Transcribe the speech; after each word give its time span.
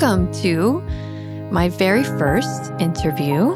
Welcome 0.00 0.32
to 0.40 0.80
my 1.52 1.68
very 1.68 2.04
first 2.04 2.72
interview 2.80 3.50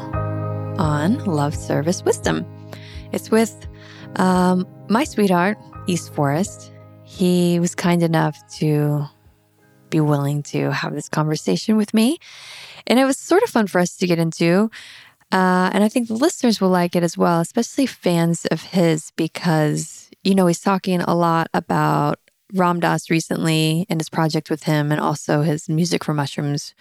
on 0.77 1.17
Love 1.25 1.55
Service 1.55 2.03
Wisdom. 2.03 2.45
It's 3.11 3.31
with 3.31 3.67
um, 4.17 4.67
my 4.87 5.05
sweetheart, 5.05 5.57
East 5.87 6.13
Forest. 6.13 6.71
He 7.03 7.59
was 7.59 7.73
kind 7.73 8.03
enough 8.03 8.37
to 8.57 9.05
be 9.89 9.99
willing 9.99 10.43
to 10.43 10.69
have 10.69 10.93
this 10.93 11.09
conversation 11.09 11.77
with 11.77 11.95
me. 11.95 12.19
And 12.85 12.99
it 12.99 13.05
was 13.05 13.17
sort 13.17 13.41
of 13.41 13.49
fun 13.49 13.65
for 13.65 13.81
us 13.81 13.97
to 13.97 14.05
get 14.05 14.19
into. 14.19 14.69
Uh, 15.31 15.71
and 15.73 15.83
I 15.83 15.89
think 15.89 16.09
the 16.09 16.13
listeners 16.13 16.61
will 16.61 16.69
like 16.69 16.95
it 16.95 17.01
as 17.01 17.17
well, 17.17 17.39
especially 17.39 17.87
fans 17.87 18.45
of 18.51 18.61
his, 18.61 19.11
because, 19.15 20.11
you 20.23 20.35
know, 20.35 20.45
he's 20.45 20.61
talking 20.61 21.01
a 21.01 21.15
lot 21.15 21.47
about 21.55 22.19
Ram 22.53 22.79
Dass 22.79 23.09
recently 23.09 23.85
and 23.89 23.99
his 23.99 24.09
project 24.09 24.49
with 24.49 24.63
him, 24.63 24.91
and 24.91 25.01
also 25.01 25.41
his 25.41 25.67
Music 25.67 26.03
for 26.03 26.13
Mushrooms 26.13 26.73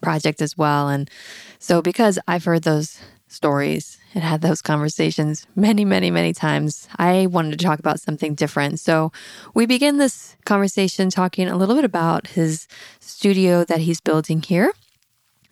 project 0.00 0.40
as 0.40 0.56
well. 0.56 0.88
And 0.88 1.10
so, 1.58 1.82
because 1.82 2.18
I've 2.28 2.44
heard 2.44 2.62
those 2.62 3.00
stories 3.26 3.98
and 4.14 4.24
had 4.24 4.40
those 4.40 4.62
conversations 4.62 5.46
many, 5.54 5.84
many, 5.84 6.10
many 6.10 6.32
times, 6.32 6.88
I 6.98 7.26
wanted 7.26 7.58
to 7.58 7.64
talk 7.64 7.78
about 7.78 8.00
something 8.00 8.34
different. 8.34 8.80
So, 8.80 9.12
we 9.54 9.66
begin 9.66 9.98
this 9.98 10.36
conversation 10.44 11.10
talking 11.10 11.48
a 11.48 11.56
little 11.56 11.74
bit 11.74 11.84
about 11.84 12.28
his 12.28 12.68
studio 13.00 13.64
that 13.64 13.80
he's 13.80 14.00
building 14.00 14.42
here 14.42 14.72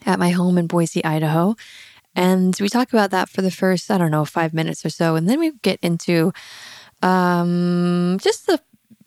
at 0.05 0.19
my 0.19 0.31
home 0.31 0.59
in 0.59 0.67
Boise, 0.67 1.05
Idaho. 1.05 1.57
And 2.15 2.57
we 2.61 2.71
talk 2.71 2.93
about 2.93 3.11
that 3.11 3.29
for 3.29 3.43
the 3.43 3.51
first, 3.51 3.91
I 3.91 3.99
don't 3.99 4.11
know, 4.11 4.25
five 4.25 4.55
minutes 4.55 4.87
or 4.87 4.89
so. 4.89 5.17
And 5.17 5.29
then 5.29 5.39
we 5.39 5.53
get 5.63 5.79
into 5.83 6.33
um, 7.03 8.17
just 8.23 8.47
the 8.47 8.59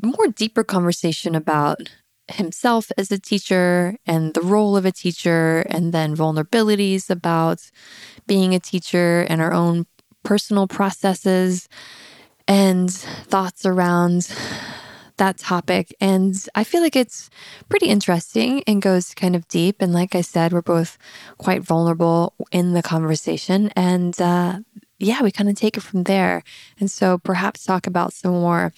more 0.01 0.27
deeper 0.27 0.63
conversation 0.63 1.35
about 1.35 1.89
himself 2.27 2.91
as 2.97 3.11
a 3.11 3.19
teacher 3.19 3.97
and 4.05 4.33
the 4.33 4.41
role 4.41 4.77
of 4.77 4.85
a 4.85 4.91
teacher, 4.91 5.65
and 5.69 5.93
then 5.93 6.15
vulnerabilities 6.15 7.09
about 7.09 7.71
being 8.27 8.53
a 8.53 8.59
teacher 8.59 9.25
and 9.29 9.41
our 9.41 9.53
own 9.53 9.85
personal 10.23 10.67
processes 10.67 11.67
and 12.47 12.91
thoughts 12.91 13.65
around 13.65 14.31
that 15.17 15.37
topic. 15.37 15.93
And 15.99 16.35
I 16.55 16.63
feel 16.63 16.81
like 16.81 16.95
it's 16.95 17.29
pretty 17.67 17.87
interesting 17.87 18.63
and 18.65 18.81
goes 18.81 19.13
kind 19.13 19.35
of 19.35 19.47
deep. 19.47 19.81
And 19.81 19.93
like 19.93 20.15
I 20.15 20.21
said, 20.21 20.53
we're 20.53 20.61
both 20.61 20.97
quite 21.37 21.61
vulnerable 21.61 22.33
in 22.51 22.73
the 22.73 22.81
conversation. 22.81 23.69
And 23.75 24.19
uh, 24.21 24.59
yeah, 24.97 25.21
we 25.21 25.31
kind 25.31 25.49
of 25.49 25.55
take 25.55 25.77
it 25.77 25.83
from 25.83 26.03
there. 26.03 26.43
And 26.79 26.89
so 26.89 27.17
perhaps 27.17 27.65
talk 27.65 27.85
about 27.85 28.13
some 28.13 28.31
more 28.31 28.73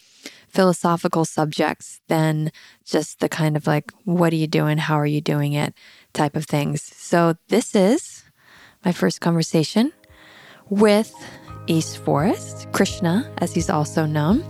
philosophical 0.51 1.25
subjects 1.25 2.01
than 2.07 2.51
just 2.85 3.19
the 3.19 3.29
kind 3.29 3.57
of 3.57 3.67
like, 3.67 3.91
what 4.03 4.33
are 4.33 4.37
you 4.37 4.47
doing? 4.47 4.77
How 4.77 4.95
are 4.95 5.05
you 5.05 5.21
doing 5.21 5.53
it? 5.53 5.73
type 6.13 6.35
of 6.35 6.45
things. 6.45 6.81
So 6.95 7.35
this 7.47 7.75
is 7.75 8.23
my 8.83 8.91
first 8.91 9.21
conversation 9.21 9.91
with 10.69 11.13
East 11.67 11.97
Forest, 11.99 12.67
Krishna, 12.71 13.31
as 13.37 13.53
he's 13.53 13.69
also 13.69 14.05
known. 14.05 14.41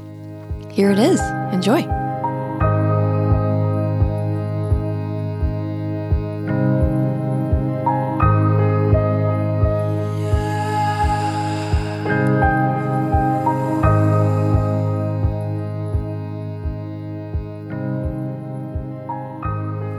Here 0.71 0.91
it 0.91 0.99
is. 0.99 1.19
Enjoy. 1.51 2.00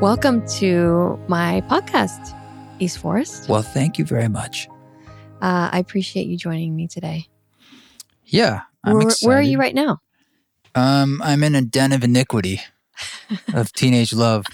Welcome 0.02 0.44
to 0.58 1.16
my 1.28 1.60
podcast, 1.68 2.36
East 2.80 2.98
Forest. 2.98 3.48
Well, 3.48 3.62
thank 3.62 3.98
you 3.98 4.04
very 4.04 4.26
much. 4.26 4.66
Uh, 5.40 5.70
I 5.70 5.78
appreciate 5.78 6.26
you 6.26 6.36
joining 6.36 6.74
me 6.74 6.88
today. 6.88 7.28
Yeah, 8.24 8.62
I'm 8.82 8.94
where, 8.94 9.02
excited. 9.04 9.28
where 9.28 9.38
are 9.38 9.42
you 9.42 9.58
right 9.60 9.76
now? 9.76 10.00
Um, 10.74 11.22
I'm 11.22 11.44
in 11.44 11.54
a 11.54 11.62
den 11.62 11.92
of 11.92 12.02
iniquity, 12.02 12.60
of 13.54 13.72
teenage 13.74 14.12
love. 14.12 14.44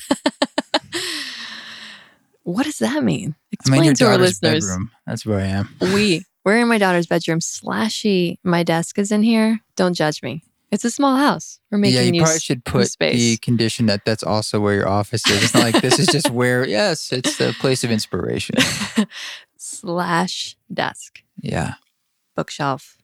What 2.42 2.64
does 2.64 2.81
that 2.81 3.03
mean? 3.03 3.25
I'm 3.25 3.32
in 3.32 3.34
Explain 3.53 3.84
your 3.84 3.94
to 3.94 4.04
our 4.04 4.19
listeners. 4.19 4.66
bedroom. 4.66 4.91
That's 5.06 5.25
where 5.25 5.38
I 5.38 5.47
am. 5.47 5.75
We 5.81 6.26
we're 6.44 6.58
in 6.58 6.69
my 6.69 6.76
daughter's 6.76 7.06
bedroom. 7.06 7.38
Slashy, 7.38 8.37
my 8.44 8.64
desk 8.64 8.98
is 8.98 9.10
in 9.10 9.22
here. 9.22 9.60
Don't 9.76 9.94
judge 9.94 10.22
me. 10.22 10.42
It's 10.71 10.84
a 10.84 10.91
small 10.91 11.17
house. 11.17 11.61
We're 11.71 11.79
making 11.79 11.97
yeah, 11.97 12.03
you 12.03 12.12
use 12.15 12.23
probably 12.25 12.41
should 12.41 12.65
put 12.65 12.89
space. 12.89 13.15
the 13.17 13.37
condition 13.39 13.87
that 13.87 14.05
that's 14.05 14.23
also 14.23 14.61
where 14.61 14.75
your 14.75 14.89
office 14.89 15.27
is. 15.29 15.43
It's 15.45 15.55
not 15.55 15.62
like 15.73 15.81
this 15.81 15.99
is 15.99 16.06
just 16.09 16.31
where. 16.33 16.67
Yes, 16.69 17.11
it's 17.12 17.39
the 17.39 17.55
place 17.59 17.84
of 17.84 17.91
inspiration. 17.91 18.56
slash 19.56 20.56
desk, 20.73 21.23
Yeah. 21.41 21.75
bookshelf, 22.37 22.99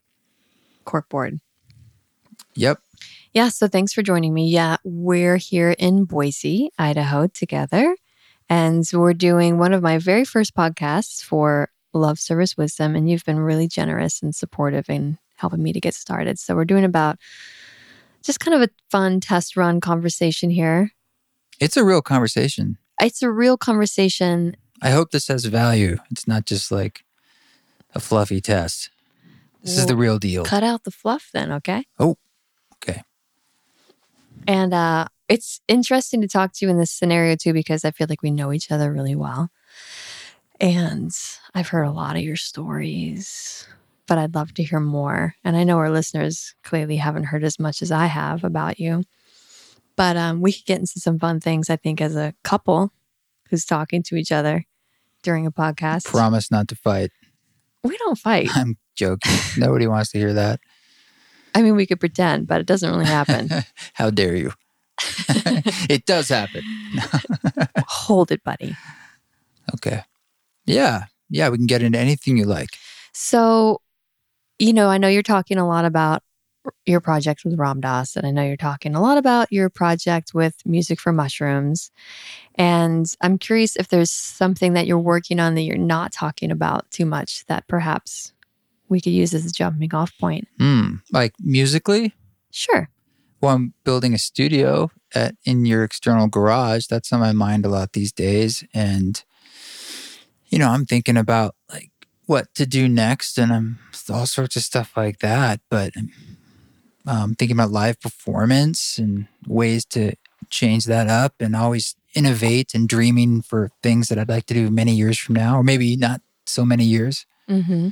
corkboard. 0.85 1.41
Yep. 2.55 2.81
Yeah, 3.33 3.49
so 3.49 3.67
thanks 3.67 3.93
for 3.93 4.03
joining 4.03 4.33
me. 4.33 4.49
Yeah, 4.49 4.77
we're 4.85 5.37
here 5.37 5.75
in 5.79 6.05
Boise, 6.05 6.71
Idaho 6.79 7.27
together. 7.27 7.97
And 8.49 8.85
we're 8.93 9.15
doing 9.15 9.59
one 9.59 9.73
of 9.73 9.83
my 9.83 9.99
very 9.99 10.25
first 10.25 10.55
podcasts 10.55 11.23
for 11.25 11.71
Love 11.95 12.19
Service 12.19 12.57
Wisdom. 12.57 12.95
And 12.95 13.09
you've 13.11 13.25
been 13.25 13.41
really 13.41 13.67
generous 13.67 14.23
and 14.23 14.35
supportive 14.35 14.89
in 14.91 15.19
helping 15.37 15.62
me 15.62 15.72
to 15.72 15.81
get 15.81 15.95
started. 15.95 16.39
So 16.39 16.55
we're 16.55 16.65
doing 16.65 16.84
about 16.84 17.19
just 18.22 18.41
kind 18.41 18.55
of 18.55 18.62
a 18.62 18.72
fun 18.91 19.21
test 19.21 19.56
run 19.56 19.81
conversation 19.81 20.50
here. 20.50 20.91
It's 21.61 21.77
a 21.77 21.84
real 21.84 22.03
conversation. 22.03 22.78
It's 23.00 23.22
a 23.22 23.31
real 23.31 23.56
conversation. 23.56 24.56
I 24.81 24.91
hope 24.91 25.11
this 25.11 25.28
has 25.28 25.45
value. 25.45 25.99
It's 26.11 26.27
not 26.27 26.47
just 26.47 26.71
like 26.71 27.05
a 27.95 28.00
fluffy 28.00 28.41
test. 28.41 28.91
This 29.62 29.78
is 29.78 29.87
the 29.87 29.97
real 29.97 30.19
deal. 30.19 30.45
Cut 30.45 30.62
out 30.62 30.84
the 30.84 30.91
fluff 30.91 31.31
then, 31.33 31.51
okay? 31.53 31.87
Oh, 31.99 32.16
okay. 32.75 33.03
And 34.47 34.75
uh, 34.75 35.06
it's 35.28 35.61
interesting 35.69 36.21
to 36.21 36.28
talk 36.28 36.53
to 36.55 36.66
you 36.66 36.71
in 36.71 36.78
this 36.78 36.91
scenario 36.91 37.34
too, 37.37 37.53
because 37.55 37.84
I 37.84 37.91
feel 37.91 38.06
like 38.11 38.22
we 38.22 38.31
know 38.31 38.53
each 38.53 38.71
other 38.71 38.93
really 38.93 39.15
well. 39.15 39.51
And 40.61 41.11
I've 41.55 41.69
heard 41.69 41.84
a 41.84 41.91
lot 41.91 42.16
of 42.16 42.22
your 42.22 42.37
stories, 42.37 43.66
but 44.06 44.19
I'd 44.19 44.34
love 44.34 44.54
to 44.54 44.62
hear 44.62 44.81
more. 44.81 45.34
And 45.44 45.56
I 45.56 45.65
know 45.65 45.78
our 45.78 45.91
listeners 45.91 46.54
clearly 46.62 46.97
haven't 46.97 47.25
heard 47.25 47.44
as 47.44 47.59
much 47.59 47.82
as 47.82 47.91
I 47.91 48.06
have 48.06 48.44
about 48.44 48.78
you. 48.78 49.03
But 49.97 50.16
um, 50.16 50.41
we 50.41 50.53
could 50.53 50.65
get 50.65 50.81
into 50.81 50.98
some 51.00 51.19
fun 51.19 51.41
things, 51.41 51.70
I 51.70 51.76
think, 51.76 52.00
as 52.00 52.16
a 52.16 52.34
couple 52.42 52.92
who's 53.50 53.65
talking 53.65 54.03
to 54.04 54.16
each 54.16 54.32
other 54.32 54.65
during 55.22 55.47
a 55.47 55.53
podcast. 55.53 56.06
Promise 56.06 56.50
not 56.50 56.69
to 56.69 56.76
fight. 56.76 57.10
we 57.82 57.97
don't 57.98 58.19
fight. 58.19 58.48
I'm 58.54 58.76
joking. 58.97 59.32
Nobody 59.56 59.87
wants 59.87 60.10
to 60.12 60.19
hear 60.19 60.32
that. 60.32 60.60
I 61.54 61.62
mean, 61.62 61.76
we 61.76 61.86
could 61.86 62.00
pretend, 62.00 62.47
but 62.48 62.60
it 62.60 62.66
doesn't 62.66 62.91
really 62.91 63.06
happen. 63.06 63.48
How 63.94 64.10
dare 64.10 64.34
you? 64.34 64.53
it 65.88 66.04
does 66.04 66.28
happen. 66.28 66.62
Hold 67.86 68.32
it, 68.32 68.42
buddy. 68.42 68.76
Okay. 69.75 70.03
Yeah. 70.66 71.04
Yeah. 71.31 71.48
We 71.48 71.59
can 71.59 71.66
get 71.66 71.82
into 71.82 71.98
anything 71.98 72.36
you 72.36 72.44
like. 72.44 72.71
So, 73.12 73.81
you 74.59 74.72
know, 74.72 74.88
I 74.88 74.98
know 74.98 75.09
you're 75.09 75.22
talking 75.22 75.59
a 75.59 75.66
lot 75.66 75.84
about 75.84 76.22
your 76.86 77.01
project 77.01 77.45
with 77.45 77.59
Ram 77.59 77.80
Dass, 77.80 78.16
and 78.16 78.27
I 78.27 78.30
know 78.30 78.42
you're 78.42 78.56
talking 78.56 78.95
a 78.95 79.01
lot 79.01 79.18
about 79.18 79.53
your 79.53 79.68
project 79.68 80.33
with 80.33 80.56
Music 80.65 81.01
for 81.01 81.12
Mushrooms. 81.12 81.91
And 82.54 83.06
I'm 83.21 83.39
curious 83.39 83.77
if 83.77 83.89
there's 83.89 84.10
something 84.10 84.72
that 84.72 84.86
you're 84.86 84.98
working 84.98 85.41
on 85.41 85.54
that 85.54 85.62
you're 85.62 85.77
not 85.77 86.12
talking 86.12 86.51
about 86.51 86.91
too 86.91 87.04
much 87.04 87.45
that 87.47 87.66
perhaps 87.68 88.33
we 88.89 89.01
could 89.01 89.12
use 89.12 89.34
as 89.34 89.47
a 89.47 89.53
jumping 89.53 89.95
off 89.95 90.16
point. 90.18 90.48
Hmm. 90.59 90.97
Like 91.10 91.34
musically? 91.39 92.15
Sure. 92.50 92.89
Well, 93.41 93.54
I'm 93.54 93.74
building 93.84 94.15
a 94.15 94.18
studio 94.18 94.91
at, 95.15 95.34
in 95.45 95.66
your 95.66 95.84
external 95.84 96.28
garage. 96.28 96.86
That's 96.86 97.12
on 97.12 97.21
my 97.21 97.33
mind 97.33 97.66
a 97.66 97.68
lot 97.68 97.92
these 97.92 98.12
days. 98.12 98.65
And, 98.72 99.22
you 100.47 100.59
know, 100.59 100.71
I'm 100.71 100.86
thinking 100.86 101.16
about 101.16 101.54
like 101.71 101.91
what 102.26 102.54
to 102.54 102.66
do 102.66 102.88
next 102.88 103.38
and 103.38 103.53
I'm 103.53 103.78
all 104.10 104.26
sorts 104.26 104.56
of 104.56 104.62
stuff 104.62 104.97
like 104.97 105.18
that. 105.21 105.60
But 105.71 105.92
um, 107.06 107.34
thinking 107.34 107.56
about 107.56 107.71
live 107.71 108.00
performance 108.00 108.98
and 108.98 109.26
ways 109.47 109.84
to 109.86 110.15
change 110.50 110.86
that 110.86 111.09
up 111.09 111.34
and 111.41 111.54
always 111.54 111.97
innovate 112.15 112.74
and 112.74 112.88
dreaming 112.88 113.42
for 113.42 113.71
things 113.82 114.09
that 114.09 114.18
I'd 114.18 114.28
like 114.28 114.47
to 114.47 114.54
do 114.54 114.71
many 114.71 114.94
years 114.94 115.18
from 115.18 115.34
now, 115.34 115.59
or 115.59 115.62
maybe 115.62 115.97
not 115.97 116.21
so 116.47 116.65
many 116.65 116.84
years. 116.84 117.26
Mm-hmm. 117.48 117.88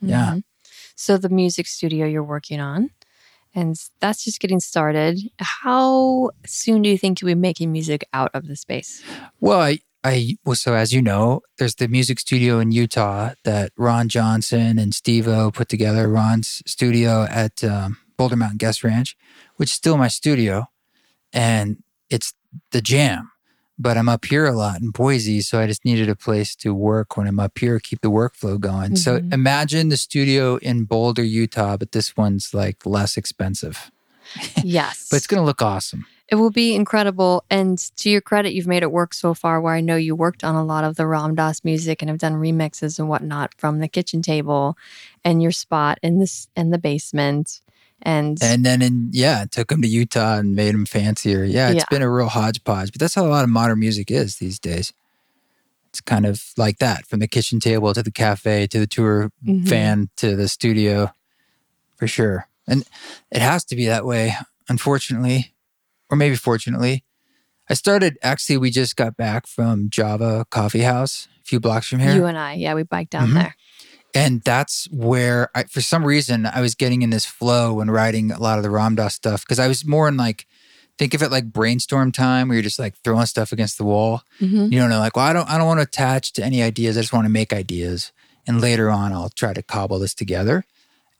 Yeah. 0.00 0.32
Mhm. 0.34 0.42
So 0.94 1.18
the 1.18 1.28
music 1.28 1.66
studio 1.66 2.06
you're 2.06 2.22
working 2.24 2.60
on, 2.60 2.90
and 3.54 3.76
that's 4.00 4.24
just 4.24 4.40
getting 4.40 4.60
started. 4.60 5.20
How 5.38 6.30
soon 6.46 6.82
do 6.82 6.88
you 6.88 6.96
think 6.98 7.20
you'll 7.20 7.28
be 7.28 7.34
making 7.34 7.70
music 7.72 8.08
out 8.12 8.30
of 8.32 8.48
the 8.48 8.56
space? 8.56 9.02
Well, 9.40 9.60
I, 9.60 9.78
I 10.06 10.36
well, 10.44 10.56
so 10.56 10.74
as 10.74 10.92
you 10.92 11.02
know, 11.02 11.40
there's 11.58 11.74
the 11.76 11.88
music 11.88 12.18
studio 12.20 12.58
in 12.60 12.70
Utah 12.72 13.32
that 13.44 13.72
Ron 13.76 14.08
Johnson 14.08 14.78
and 14.78 14.94
Steve 14.94 15.26
O 15.28 15.50
put 15.50 15.68
together. 15.68 16.08
Ron's 16.08 16.62
studio 16.66 17.24
at 17.42 17.64
um, 17.64 17.98
Boulder 18.16 18.36
Mountain 18.36 18.58
Guest 18.58 18.84
Ranch, 18.84 19.16
which 19.56 19.70
is 19.70 19.74
still 19.76 19.96
my 19.96 20.08
studio, 20.08 20.68
and 21.32 21.82
it's 22.10 22.34
the 22.70 22.80
jam. 22.80 23.30
but 23.78 23.98
I'm 23.98 24.08
up 24.08 24.24
here 24.24 24.46
a 24.46 24.52
lot 24.56 24.80
in 24.80 24.88
Boise. 24.90 25.42
So 25.42 25.60
I 25.60 25.66
just 25.66 25.84
needed 25.84 26.08
a 26.08 26.16
place 26.16 26.56
to 26.56 26.72
work 26.72 27.08
when 27.18 27.26
I'm 27.26 27.38
up 27.38 27.58
here, 27.58 27.78
keep 27.78 28.00
the 28.00 28.10
workflow 28.10 28.58
going. 28.58 28.96
So 28.96 29.18
Mhm. 29.20 29.34
imagine 29.34 29.90
the 29.90 29.98
studio 29.98 30.56
in 30.56 30.84
Boulder, 30.84 31.22
Utah, 31.22 31.76
but 31.76 31.92
this 31.92 32.16
one's 32.16 32.54
like 32.54 32.86
less 32.86 33.18
expensive, 33.18 33.90
yes. 34.64 35.08
but 35.10 35.16
it's 35.18 35.26
going 35.26 35.42
to 35.42 35.44
look 35.44 35.60
awesome. 35.60 36.06
It 36.28 36.34
will 36.34 36.50
be 36.50 36.74
incredible. 36.74 37.44
And 37.50 37.78
to 37.96 38.10
your 38.10 38.20
credit, 38.20 38.52
you've 38.52 38.66
made 38.66 38.82
it 38.82 38.90
work 38.90 39.14
so 39.14 39.32
far 39.32 39.60
where 39.60 39.74
I 39.74 39.80
know 39.80 39.94
you 39.96 40.16
worked 40.16 40.42
on 40.42 40.56
a 40.56 40.64
lot 40.64 40.82
of 40.84 40.96
the 40.96 41.06
Ram 41.06 41.34
Dass 41.36 41.64
music 41.64 42.02
and 42.02 42.08
have 42.08 42.18
done 42.18 42.34
remixes 42.34 42.98
and 42.98 43.08
whatnot 43.08 43.54
from 43.56 43.78
the 43.78 43.86
kitchen 43.88 44.22
table 44.22 44.76
and 45.24 45.40
your 45.40 45.52
spot 45.52 45.98
in 46.02 46.18
this 46.18 46.48
in 46.56 46.70
the 46.70 46.78
basement. 46.78 47.60
And, 48.02 48.38
And 48.42 48.64
then, 48.64 48.82
in, 48.82 49.08
yeah, 49.12 49.44
took 49.50 49.68
them 49.68 49.80
to 49.82 49.88
Utah 49.88 50.38
and 50.38 50.54
made 50.54 50.74
them 50.74 50.84
fancier. 50.84 51.44
Yeah, 51.44 51.70
it's 51.70 51.78
Yeah. 51.78 51.84
been 51.90 52.02
a 52.02 52.10
real 52.10 52.28
hodgepodge, 52.28 52.92
but 52.92 53.00
that's 53.00 53.14
how 53.14 53.24
a 53.24 53.28
lot 53.28 53.44
of 53.44 53.50
modern 53.50 53.78
music 53.78 54.10
is 54.10 54.36
these 54.36 54.58
days. 54.58 54.92
It's 55.88 56.00
kind 56.02 56.26
of 56.26 56.42
like 56.58 56.78
that 56.78 57.06
from 57.06 57.20
the 57.20 57.28
kitchen 57.28 57.58
table 57.58 57.94
to 57.94 58.02
the 58.02 58.10
cafe 58.10 58.66
to 58.66 58.78
the 58.78 58.86
tour 58.86 59.30
Mhm. 59.46 59.62
van 59.62 60.10
to 60.16 60.36
the 60.36 60.48
studio 60.48 61.10
for 61.96 62.06
sure. 62.06 62.48
And 62.68 62.84
it 63.30 63.40
has 63.40 63.64
to 63.66 63.76
be 63.76 63.86
that 63.86 64.04
way, 64.04 64.34
unfortunately, 64.68 65.54
or 66.10 66.16
maybe 66.16 66.36
fortunately. 66.36 67.04
I 67.68 67.74
started 67.74 68.16
actually, 68.22 68.58
we 68.58 68.70
just 68.70 68.94
got 68.96 69.16
back 69.16 69.46
from 69.46 69.90
Java 69.90 70.46
Coffee 70.50 70.82
House, 70.82 71.26
a 71.40 71.44
few 71.44 71.58
blocks 71.60 71.88
from 71.88 71.98
here. 71.98 72.14
you 72.14 72.24
and 72.26 72.38
I, 72.38 72.54
yeah, 72.54 72.74
we 72.74 72.84
biked 72.84 73.10
down 73.10 73.28
Mhm. 73.30 73.34
there. 73.34 73.56
And 74.14 74.40
that's 74.44 74.88
where 74.90 75.50
I, 75.54 75.64
for 75.64 75.80
some 75.80 76.04
reason, 76.04 76.46
I 76.46 76.60
was 76.60 76.74
getting 76.74 77.02
in 77.02 77.10
this 77.10 77.26
flow 77.26 77.74
when 77.74 77.90
writing 77.90 78.30
a 78.30 78.38
lot 78.38 78.56
of 78.58 78.62
the 78.62 78.70
Ram 78.70 78.94
Dass 78.94 79.14
stuff 79.14 79.42
because 79.42 79.58
I 79.58 79.66
was 79.68 79.84
more 79.84 80.06
in 80.08 80.16
like, 80.16 80.46
think 80.96 81.12
of 81.12 81.22
it 81.22 81.30
like 81.30 81.52
brainstorm 81.52 82.12
time 82.12 82.48
where 82.48 82.54
you're 82.56 82.62
just 82.62 82.78
like 82.78 82.94
throwing 83.04 83.26
stuff 83.26 83.52
against 83.52 83.76
the 83.78 83.84
wall. 83.84 84.22
Mhm. 84.40 84.72
You 84.72 84.78
don't 84.78 84.88
know, 84.88 85.00
like, 85.00 85.16
well, 85.16 85.26
I 85.26 85.32
don't, 85.32 85.50
I 85.50 85.58
don't 85.58 85.66
want 85.66 85.78
to 85.78 85.82
attach 85.82 86.32
to 86.34 86.44
any 86.44 86.62
ideas. 86.62 86.96
I 86.96 87.00
just 87.02 87.12
want 87.12 87.26
to 87.26 87.30
make 87.32 87.52
ideas, 87.52 88.12
and 88.46 88.60
later 88.60 88.90
on, 88.90 89.12
I'll 89.12 89.28
try 89.28 89.52
to 89.52 89.62
cobble 89.62 89.98
this 89.98 90.14
together. 90.14 90.64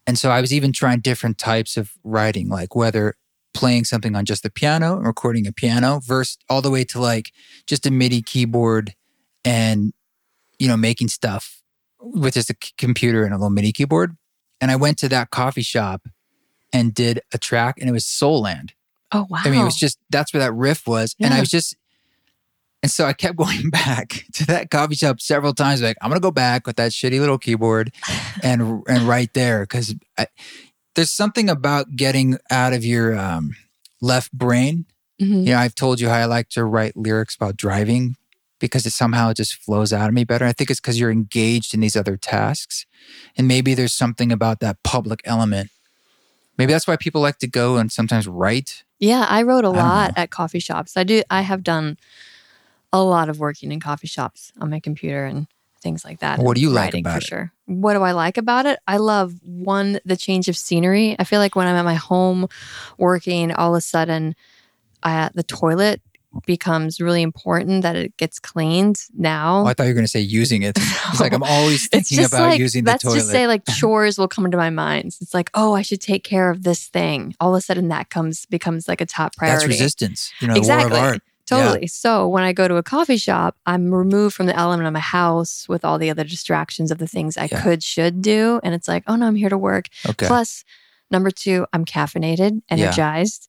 And 0.07 0.17
so 0.17 0.31
I 0.31 0.41
was 0.41 0.55
even 0.55 0.73
trying 0.73 1.01
different 1.01 1.37
types 1.39 1.77
of 1.77 1.91
writing, 2.05 2.49
like 2.49 2.75
whether 2.77 3.17
playing 3.57 3.85
something 3.85 4.15
on 4.15 4.25
just 4.25 4.43
the 4.43 4.51
piano 4.51 4.97
and 4.97 5.07
recording 5.07 5.47
a 5.47 5.53
piano, 5.53 6.01
versus 6.05 6.39
all 6.49 6.63
the 6.63 6.71
way 6.71 6.85
to 6.85 7.01
like 7.01 7.33
just 7.67 7.87
a 7.87 7.91
MIDI 7.91 8.23
keyboard 8.23 8.95
and 9.45 9.93
you 10.59 10.69
know 10.69 10.77
making 10.77 11.09
stuff 11.09 11.63
with 12.01 12.35
just 12.35 12.51
a 12.51 12.57
c- 12.63 12.73
computer 12.77 13.25
and 13.25 13.33
a 13.33 13.37
little 13.37 13.51
MIDI 13.51 13.73
keyboard. 13.73 14.17
And 14.61 14.71
I 14.71 14.77
went 14.77 14.99
to 14.99 15.09
that 15.09 15.31
coffee 15.31 15.63
shop 15.63 16.07
and 16.73 16.95
did 16.95 17.21
a 17.33 17.39
track, 17.39 17.77
and 17.79 17.89
it 17.89 17.93
was 17.93 18.05
Soul 18.05 18.43
Land. 18.43 18.75
Oh, 19.13 19.27
wow. 19.31 19.41
I 19.45 19.51
mean, 19.51 19.61
it 19.61 19.65
was 19.65 19.77
just 19.77 19.99
that's 20.11 20.33
where 20.33 20.43
that 20.43 20.53
riff 20.53 20.87
was, 20.87 21.15
and 21.21 21.33
I 21.33 21.41
was 21.41 21.49
just, 21.49 21.77
and 22.83 22.91
so 22.91 23.07
I 23.07 23.13
kept 23.13 23.37
going 23.45 23.71
back 23.71 24.25
to 24.35 24.47
that 24.47 24.71
coffee 24.71 24.95
shop 24.97 25.21
several 25.21 25.55
times. 25.55 25.81
Like, 25.81 25.97
I'm 26.03 26.11
gonna 26.11 26.21
go 26.21 26.31
back 26.31 26.67
with 26.67 26.77
that 26.77 26.93
shitty 26.93 27.21
little 27.21 27.39
keyboard, 27.39 27.93
and 28.43 28.83
and 28.89 29.03
right 29.05 29.33
there 29.33 29.63
because 29.63 29.95
there's 30.97 31.13
something 31.13 31.49
about 31.49 31.95
getting 31.95 32.39
out 32.51 32.73
of 32.73 32.85
your 32.85 33.17
um, 33.17 33.55
left 34.01 34.33
brain. 34.33 34.87
Mhm. 35.21 35.47
You 35.47 35.53
know, 35.53 35.59
I've 35.59 35.75
told 35.75 36.01
you 36.01 36.09
how 36.09 36.17
I 36.17 36.25
like 36.25 36.49
to 36.51 36.65
write 36.65 36.97
lyrics 36.97 37.37
about 37.37 37.57
driving 37.57 38.17
because 38.59 38.87
it 38.87 38.91
somehow 38.93 39.33
just 39.33 39.55
flows 39.55 39.93
out 39.93 40.09
of 40.09 40.15
me 40.15 40.25
better. 40.25 40.45
I 40.47 40.53
think 40.53 40.71
it's 40.71 40.81
because 40.81 40.99
you're 40.99 41.11
engaged 41.11 41.75
in 41.75 41.81
these 41.81 41.97
other 41.97 42.17
tasks, 42.17 42.87
and 43.37 43.47
maybe 43.47 43.75
there's 43.75 43.93
something 43.93 44.33
about 44.33 44.61
that 44.61 44.83
public 44.83 45.21
element. 45.25 45.71
Maybe 46.59 46.73
that's 46.73 46.87
why 46.87 46.97
people 46.97 47.21
like 47.21 47.39
to 47.39 47.47
go 47.47 47.77
and 47.77 47.93
sometimes 47.93 48.27
write 48.27 48.83
Yeah, 48.99 49.27
I 49.29 49.43
wrote 49.43 49.65
a 49.65 49.71
lot 49.71 50.15
at 50.17 50.31
coffee 50.31 50.59
shops. 50.59 50.97
I 50.97 51.05
do. 51.05 51.23
I 51.29 51.43
have 51.43 51.63
done 51.63 51.99
a 52.93 53.03
lot 53.03 53.29
of 53.29 53.39
working 53.39 53.73
in 53.73 53.81
coffee 53.81 54.07
shops 54.07 54.53
on 54.59 54.71
my 54.71 54.81
computer 54.81 55.27
and 55.27 55.49
things 55.87 56.05
like 56.05 56.19
that. 56.19 56.41
What 56.41 56.57
do 56.57 56.61
you 56.61 56.71
like 56.71 56.95
about 56.95 57.13
for 57.13 57.19
it? 57.19 57.25
sure? 57.25 57.53
What 57.67 57.95
do 57.95 58.03
I 58.03 58.11
like 58.11 58.39
about 58.39 58.67
it? 58.67 58.81
I 58.89 58.97
love 58.97 59.35
one 59.45 60.01
the 60.05 60.17
change 60.17 60.49
of 60.49 60.57
scenery. 60.57 61.15
I 61.21 61.25
feel 61.25 61.39
like 61.39 61.55
when 61.55 61.69
I'm 61.69 61.77
at 61.77 61.85
my 61.85 61.95
home 61.95 62.49
working, 62.99 63.53
all 63.53 63.75
of 63.75 63.79
a 63.79 63.81
sudden, 63.81 64.35
uh, 65.05 65.29
the 65.35 65.45
toilet 65.45 66.01
becomes 66.45 67.01
really 67.01 67.23
important 67.23 67.83
that 67.83 67.95
it 67.95 68.17
gets 68.17 68.41
cleaned 68.41 69.01
now. 69.17 69.63
Oh, 69.63 69.67
I 69.67 69.75
thought 69.75 69.85
you 69.85 69.91
were 69.91 69.95
going 69.95 70.05
to 70.05 70.11
say 70.11 70.21
using 70.21 70.63
it. 70.63 70.77
It's 71.11 71.21
like 71.21 71.33
I'm 71.33 71.45
always 71.45 71.89
thinking 71.89 72.25
about 72.25 72.51
like, 72.51 72.59
using 72.59 72.85
the 72.85 72.91
let's 72.91 73.05
toilet. 73.05 73.19
just 73.19 73.31
say 73.31 73.47
like 73.47 73.65
chores 73.79 74.19
will 74.19 74.29
come 74.29 74.51
to 74.51 74.57
my 74.57 74.71
mind. 74.71 75.17
It's 75.21 75.33
like, 75.33 75.51
oh, 75.55 75.73
I 75.73 75.83
should 75.83 76.01
take 76.01 76.25
care 76.25 76.51
of 76.51 76.65
this 76.65 76.89
thing. 76.89 77.35
All 77.41 77.55
of 77.55 77.59
a 77.59 77.63
sudden, 77.63 77.89
that 77.89 78.11
comes 78.11 78.45
becomes 78.47 78.89
like 78.89 79.01
a 79.01 79.07
top 79.07 79.37
priority. 79.37 79.69
That's 79.69 79.81
resistance. 79.81 80.33
You 80.41 80.49
know, 80.49 80.55
the 80.55 80.61
Exactly. 80.61 81.21
War 81.51 81.61
of 81.61 81.67
art. 81.67 81.73
Totally. 81.75 81.87
So 81.87 82.29
when 82.29 82.45
I 82.45 82.53
go 82.53 82.69
to 82.69 82.77
a 82.77 82.83
coffee 82.83 83.17
shop, 83.17 83.57
I'm 83.67 83.95
removed 83.95 84.35
from 84.35 84.47
the 84.47 84.57
element 84.57 84.87
of 84.87 84.93
my 84.93 85.01
house 85.01 85.69
with 85.69 85.85
all 85.85 85.99
the 85.99 86.11
other 86.11 86.25
distractions 86.25 86.91
of 86.91 86.99
the 86.99 87.07
things 87.07 87.37
I 87.37 87.49
Yeah. 87.51 87.63
could, 87.63 87.83
should 87.83 88.23
do. 88.23 88.61
And 88.63 88.75
it's 88.75 88.89
like, 88.89 89.05
oh 89.07 89.17
no, 89.17 89.27
I'm 89.27 89.37
here 89.37 89.49
to 89.49 89.59
work. 89.59 89.89
Okay. 90.09 90.27
Plus, 90.27 90.65
number 91.11 91.31
two, 91.31 91.67
I'm 91.73 91.85
caffeinated, 91.85 92.63
energized. 92.69 93.49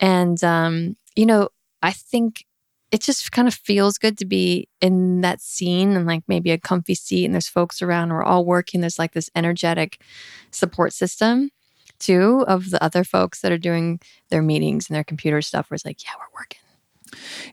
And, 0.00 0.42
um, 0.44 0.96
you 1.16 1.26
know, 1.26 1.48
I 1.82 1.92
think 1.92 2.44
it 2.90 3.02
just 3.02 3.30
kind 3.32 3.46
of 3.46 3.54
feels 3.54 3.98
good 3.98 4.16
to 4.18 4.24
be 4.24 4.66
in 4.80 5.20
that 5.20 5.40
scene 5.40 5.94
and 5.94 6.06
like 6.06 6.22
maybe 6.26 6.50
a 6.50 6.58
comfy 6.58 6.94
seat 6.94 7.24
and 7.26 7.34
there's 7.34 7.46
folks 7.48 7.82
around. 7.82 8.10
We're 8.10 8.22
all 8.24 8.44
working. 8.44 8.80
There's 8.80 8.98
like 8.98 9.12
this 9.12 9.28
energetic 9.36 10.00
support 10.50 10.92
system 10.92 11.50
too 11.98 12.44
of 12.48 12.70
the 12.70 12.82
other 12.82 13.04
folks 13.04 13.40
that 13.42 13.52
are 13.52 13.58
doing 13.58 14.00
their 14.30 14.40
meetings 14.40 14.88
and 14.88 14.94
their 14.94 15.04
computer 15.04 15.42
stuff 15.42 15.68
where 15.70 15.74
it's 15.74 15.84
like, 15.84 16.02
yeah, 16.04 16.12
we're 16.18 16.40
working. 16.40 16.58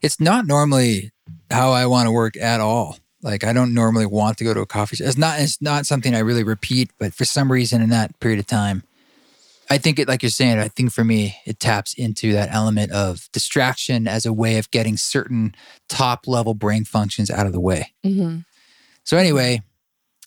It's 0.02 0.20
not 0.20 0.46
normally 0.46 1.12
how 1.50 1.72
I 1.72 1.86
want 1.86 2.06
to 2.06 2.12
work 2.12 2.36
at 2.36 2.60
all. 2.60 2.98
Like 3.22 3.44
I 3.44 3.52
don't 3.52 3.74
normally 3.74 4.06
want 4.06 4.38
to 4.38 4.44
go 4.44 4.54
to 4.54 4.60
a 4.60 4.66
coffee 4.66 4.96
shop. 4.96 5.08
It's 5.08 5.16
not 5.16 5.40
it's 5.40 5.60
not 5.60 5.86
something 5.86 6.14
I 6.14 6.20
really 6.20 6.44
repeat, 6.44 6.90
but 6.98 7.14
for 7.14 7.24
some 7.24 7.50
reason 7.50 7.82
in 7.82 7.90
that 7.90 8.18
period 8.20 8.38
of 8.38 8.46
time, 8.46 8.84
I 9.68 9.78
think 9.78 9.98
it 9.98 10.06
like 10.06 10.22
you're 10.22 10.30
saying, 10.30 10.58
I 10.58 10.68
think 10.68 10.92
for 10.92 11.04
me 11.04 11.36
it 11.44 11.58
taps 11.58 11.94
into 11.94 12.32
that 12.34 12.52
element 12.52 12.92
of 12.92 13.28
distraction 13.32 14.06
as 14.06 14.26
a 14.26 14.32
way 14.32 14.58
of 14.58 14.70
getting 14.70 14.96
certain 14.96 15.54
top 15.88 16.28
level 16.28 16.54
brain 16.54 16.84
functions 16.84 17.30
out 17.30 17.46
of 17.46 17.52
the 17.52 17.60
way. 17.60 17.92
Mm-hmm. 18.04 18.38
So 19.02 19.16
anyway, 19.16 19.62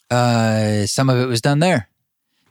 uh, 0.09 0.85
some 0.85 1.09
of 1.09 1.17
it 1.19 1.25
was 1.25 1.41
done 1.41 1.59
there, 1.59 1.89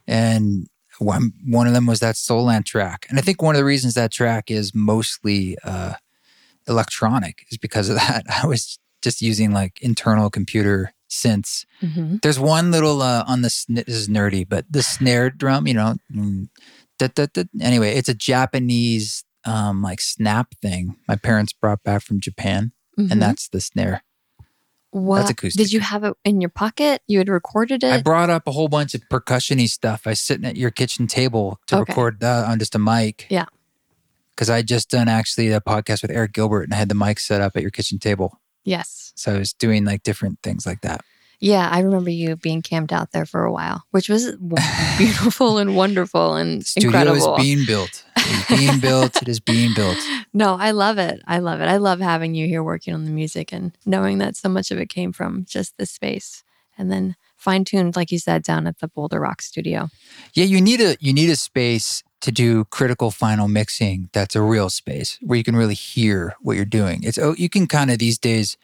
and 0.07 0.67
one 0.99 1.33
one 1.45 1.67
of 1.67 1.73
them 1.73 1.85
was 1.85 1.99
that 1.99 2.15
Soland 2.15 2.65
track. 2.65 3.05
And 3.09 3.19
I 3.19 3.21
think 3.21 3.41
one 3.41 3.55
of 3.55 3.59
the 3.59 3.65
reasons 3.65 3.93
that 3.93 4.11
track 4.11 4.49
is 4.49 4.73
mostly 4.73 5.57
uh, 5.63 5.93
electronic 6.67 7.45
is 7.51 7.57
because 7.57 7.89
of 7.89 7.95
that. 8.07 8.23
I 8.43 8.45
was 8.47 8.79
just 9.01 9.21
using 9.21 9.51
like 9.51 9.79
internal 9.81 10.29
computer 10.29 10.93
synths. 11.09 11.65
Mm-hmm. 11.81 12.17
There's 12.21 12.39
one 12.39 12.71
little 12.71 13.01
uh, 13.01 13.23
on 13.27 13.41
the 13.41 13.49
sn- 13.49 13.75
this 13.75 13.95
is 13.95 14.07
nerdy, 14.09 14.47
but 14.47 14.65
the 14.69 14.83
snare 14.83 15.29
drum, 15.29 15.67
you 15.67 15.73
know. 15.73 15.95
mm, 16.13 16.49
da, 16.99 17.07
da, 17.13 17.27
da. 17.33 17.43
Anyway, 17.61 17.95
it's 17.95 18.09
a 18.09 18.13
Japanese 18.13 19.23
um, 19.45 19.81
like 19.81 20.01
snap 20.01 20.53
thing. 20.61 20.97
My 21.07 21.15
parents 21.15 21.53
brought 21.53 21.83
back 21.83 22.01
from 22.03 22.19
Japan, 22.19 22.71
Mm-hmm. 22.99 23.13
and 23.13 23.21
that's 23.21 23.47
the 23.47 23.61
snare. 23.61 24.03
What 24.91 25.29
acoustic. 25.29 25.57
did 25.63 25.71
you 25.71 25.79
have 25.81 26.03
it 26.03 26.13
in 26.25 26.41
your 26.41 26.49
pocket? 26.49 27.01
You 27.07 27.19
had 27.19 27.29
recorded 27.29 27.83
it. 27.83 27.93
I 27.93 28.01
brought 28.01 28.29
up 28.29 28.45
a 28.47 28.51
whole 28.51 28.67
bunch 28.67 28.93
of 28.95 29.07
percussion-y 29.09 29.67
stuff. 29.67 30.01
I 30.05 30.09
was 30.09 30.19
sitting 30.19 30.43
at 30.45 30.57
your 30.57 30.71
kitchen 30.71 31.05
table 31.07 31.59
to 31.67 31.77
Okay. 31.77 31.91
record 31.91 32.19
that 32.21 32.45
on 32.49 32.57
just 32.59 32.73
a 32.75 32.79
mic. 32.79 33.27
Yeah. 33.29 33.45
Because 34.39 34.49
I 34.49 34.61
just 34.61 34.89
done 34.89 35.09
actually 35.09 35.51
a 35.51 35.59
podcast 35.59 36.01
with 36.01 36.11
Eric 36.11 36.31
Gilbert 36.31 36.63
and 36.63 36.73
I 36.73 36.77
had 36.77 36.87
the 36.87 36.95
mic 36.95 37.19
set 37.19 37.41
up 37.41 37.57
at 37.57 37.61
your 37.61 37.71
kitchen 37.71 37.99
table. 37.99 38.39
yes. 38.63 39.11
So 39.17 39.33
I 39.35 39.37
was 39.37 39.51
doing 39.51 39.83
like 39.83 40.03
different 40.03 40.39
things 40.41 40.65
like 40.65 40.79
that. 40.79 41.01
Yeah, 41.41 41.67
I 41.69 41.81
remember 41.81 42.09
you 42.09 42.37
being 42.37 42.61
camped 42.61 42.93
out 42.93 43.11
there 43.11 43.25
for 43.25 43.43
a 43.43 43.51
while, 43.51 43.83
which 43.91 44.07
was 44.07 44.31
beautiful 44.97 45.57
and 45.57 45.75
wonderful 45.75 46.35
and 46.35 46.65
Studio 46.65 46.87
incredible. 46.87 47.35
is 47.35 47.43
being 47.43 47.65
built. 47.65 48.05
It 48.15 48.49
is 48.51 48.57
being 48.57 48.79
built. 48.79 49.21
It 49.21 49.27
is 49.27 49.41
being 49.41 49.73
built. 49.73 49.97
no, 50.33 50.55
I 50.55 50.71
love 50.71 50.97
it. 50.99 51.21
I 51.27 51.39
love 51.39 51.59
it. 51.59 51.67
I 51.67 51.75
love 51.75 51.99
having 51.99 52.33
you 52.33 52.47
here 52.47 52.63
working 52.63 52.93
on 52.93 53.03
the 53.03 53.11
music 53.11 53.51
and 53.51 53.73
knowing 53.85 54.19
that 54.19 54.37
so 54.37 54.47
much 54.47 54.71
of 54.71 54.77
it 54.79 54.87
came 54.87 55.11
from 55.11 55.43
just 55.43 55.77
this 55.77 55.91
space 55.91 56.45
and 56.77 56.89
then 56.89 57.17
fine 57.35 57.65
tuned, 57.65 57.97
like 57.97 58.09
you 58.09 58.19
said, 58.19 58.43
down 58.43 58.67
at 58.67 58.79
the 58.79 58.87
Boulder 58.87 59.19
Rock 59.19 59.41
studio. 59.41 59.89
Yeah, 60.33 60.45
you 60.45 60.61
need 60.61 60.79
a 60.79 60.95
you 61.01 61.11
need 61.11 61.29
a 61.29 61.35
space 61.35 62.03
to 62.21 62.31
do 62.31 62.65
critical 62.65 63.11
final 63.11 63.47
mixing 63.47 64.09
that's 64.11 64.35
a 64.35 64.41
real 64.41 64.69
space 64.69 65.17
where 65.21 65.37
you 65.37 65.43
can 65.43 65.55
really 65.55 65.73
hear 65.73 66.35
what 66.41 66.55
you're 66.55 66.65
doing. 66.65 67.01
It's 67.03 67.17
oh 67.17 67.35
you 67.37 67.49
can 67.49 67.67
kind 67.67 67.91
of 67.91 67.99
these 67.99 68.17
days 68.17 68.57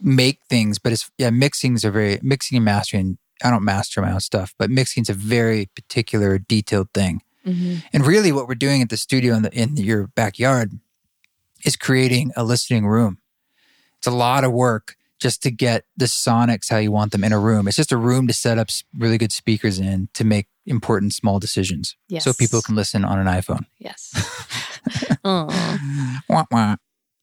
make 0.00 0.40
things, 0.48 0.78
but 0.78 0.92
it's 0.92 1.10
yeah, 1.18 1.30
mixings 1.30 1.84
are 1.84 1.90
very 1.90 2.18
mixing 2.22 2.56
and 2.56 2.64
mastering. 2.64 3.18
I 3.42 3.50
don't 3.50 3.64
master 3.64 4.00
my 4.00 4.12
own 4.12 4.20
stuff, 4.20 4.54
but 4.58 4.70
mixing's 4.70 5.10
a 5.10 5.14
very 5.14 5.66
particular 5.74 6.38
detailed 6.38 6.90
thing. 6.94 7.22
Mm-hmm. 7.46 7.86
And 7.92 8.06
really 8.06 8.32
what 8.32 8.48
we're 8.48 8.54
doing 8.54 8.80
at 8.80 8.88
the 8.88 8.96
studio 8.96 9.34
in 9.34 9.42
the 9.42 9.52
in 9.52 9.76
your 9.76 10.06
backyard 10.08 10.78
is 11.64 11.76
creating 11.76 12.32
a 12.36 12.44
listening 12.44 12.86
room. 12.86 13.18
It's 13.98 14.06
a 14.06 14.10
lot 14.10 14.44
of 14.44 14.52
work 14.52 14.96
just 15.18 15.42
to 15.42 15.50
get 15.50 15.84
the 15.96 16.04
sonics 16.06 16.70
how 16.70 16.76
you 16.78 16.92
want 16.92 17.12
them 17.12 17.24
in 17.24 17.32
a 17.32 17.38
room. 17.38 17.66
It's 17.66 17.76
just 17.76 17.92
a 17.92 17.96
room 17.96 18.26
to 18.26 18.34
set 18.34 18.58
up 18.58 18.68
really 18.96 19.18
good 19.18 19.32
speakers 19.32 19.78
in 19.78 20.08
to 20.14 20.24
make 20.24 20.46
important 20.66 21.12
small 21.14 21.38
decisions 21.38 21.96
Yes. 22.08 22.24
so 22.24 22.32
people 22.32 22.62
can 22.62 22.74
listen 22.74 23.04
on 23.04 23.18
an 23.18 23.26
iPhone. 23.26 23.64
Yes. 23.78 24.12
Wah, 25.24 26.44
wah. 26.50 26.76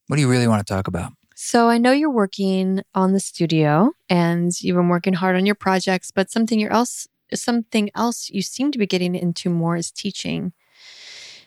What 0.08 0.16
do 0.16 0.20
you 0.20 0.28
really 0.30 0.48
want 0.48 0.66
to 0.66 0.72
talk 0.74 0.88
about? 0.88 1.12
So 1.34 1.68
I 1.68 1.78
know 1.78 1.92
you're 1.92 2.10
working 2.10 2.82
on 2.94 3.12
the 3.12 3.20
studio 3.20 3.92
and 4.08 4.50
you've 4.60 4.76
been 4.76 4.88
working 4.88 5.14
hard 5.14 5.36
on 5.36 5.46
your 5.46 5.54
projects, 5.54 6.10
but 6.10 6.30
something 6.30 6.58
you're 6.58 6.72
else 6.72 7.06
something 7.34 7.88
else 7.94 8.28
you 8.28 8.42
seem 8.42 8.70
to 8.72 8.78
be 8.78 8.86
getting 8.86 9.14
into 9.14 9.48
more 9.48 9.76
is 9.76 9.90
teaching. 9.90 10.52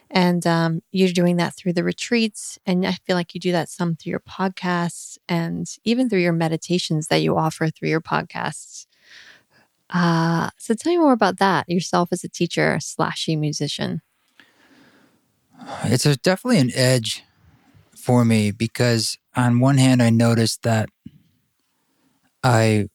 And 0.10 0.46
um, 0.48 0.82
you're 0.92 1.12
doing 1.12 1.38
that 1.38 1.56
through 1.56 1.74
the 1.74 1.84
retreats. 1.84 2.58
And 2.66 2.86
I 2.88 2.94
feel 2.94 3.16
like 3.16 3.34
you 3.36 3.40
do 3.40 3.52
that 3.52 3.70
some 3.70 3.96
through 3.96 4.12
your 4.12 4.20
podcasts 4.22 5.18
and 5.28 5.68
even 5.84 6.10
through 6.10 6.20
your 6.20 6.34
meditations 6.34 7.08
that 7.08 7.22
you 7.22 7.38
offer 7.38 7.70
through 7.70 7.90
your 7.90 8.02
podcasts. 8.02 8.86
Uh, 9.96 10.50
so 10.58 10.74
tell 10.74 10.92
me 10.92 10.98
more 10.98 11.14
about 11.14 11.38
that 11.38 11.70
yourself 11.70 12.10
as 12.12 12.22
a 12.22 12.28
teacher 12.28 12.78
slash 12.82 13.30
musician. 13.30 14.02
It's 15.86 16.06
a, 16.06 16.18
definitely 16.18 16.60
an 16.60 16.72
edge 16.76 17.24
for 17.96 18.26
me 18.26 18.52
because 18.52 19.18
on 19.38 19.62
one 19.62 19.78
hand, 19.78 20.04
I 20.04 20.10
noticed 20.10 20.64
that 20.64 20.90
I 22.44 22.90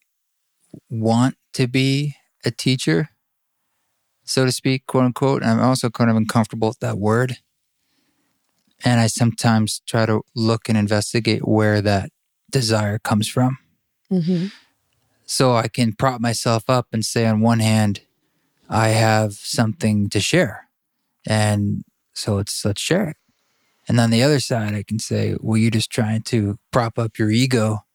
want 0.91 1.37
to 1.53 1.67
be 1.67 2.17
a 2.45 2.51
teacher, 2.51 3.09
so 4.23 4.45
to 4.45 4.51
speak, 4.51 4.85
quote 4.85 5.05
unquote. 5.05 5.43
I'm 5.43 5.59
also 5.59 5.89
kind 5.89 6.11
of 6.11 6.15
uncomfortable 6.15 6.67
with 6.67 6.79
that 6.81 6.99
word. 6.99 7.37
And 8.85 8.99
I 8.99 9.07
sometimes 9.07 9.81
try 9.87 10.05
to 10.05 10.21
look 10.35 10.69
and 10.69 10.77
investigate 10.77 11.47
where 11.47 11.81
that 11.81 12.11
desire 12.51 12.99
comes 12.99 13.27
from. 13.27 13.57
Mm-hmm. 14.11 14.47
So 15.31 15.55
I 15.55 15.67
can 15.67 15.93
prop 15.93 16.19
myself 16.19 16.69
up 16.69 16.87
and 16.91 17.05
say, 17.05 17.25
on 17.25 17.39
one 17.39 17.59
hand, 17.59 18.01
I 18.69 18.89
have 18.89 19.33
something 19.33 20.09
to 20.09 20.19
share. 20.19 20.67
And 21.25 21.83
so 22.13 22.37
it's 22.39 22.65
let's 22.65 22.81
share 22.81 23.09
it. 23.09 23.17
And 23.87 23.99
on 23.99 24.09
the 24.09 24.23
other 24.23 24.39
side, 24.39 24.73
I 24.73 24.83
can 24.83 24.99
say, 24.99 25.35
well, 25.39 25.57
you're 25.57 25.71
just 25.71 25.89
trying 25.89 26.21
to 26.23 26.57
prop 26.71 26.99
up 26.99 27.17
your 27.17 27.31
ego 27.31 27.85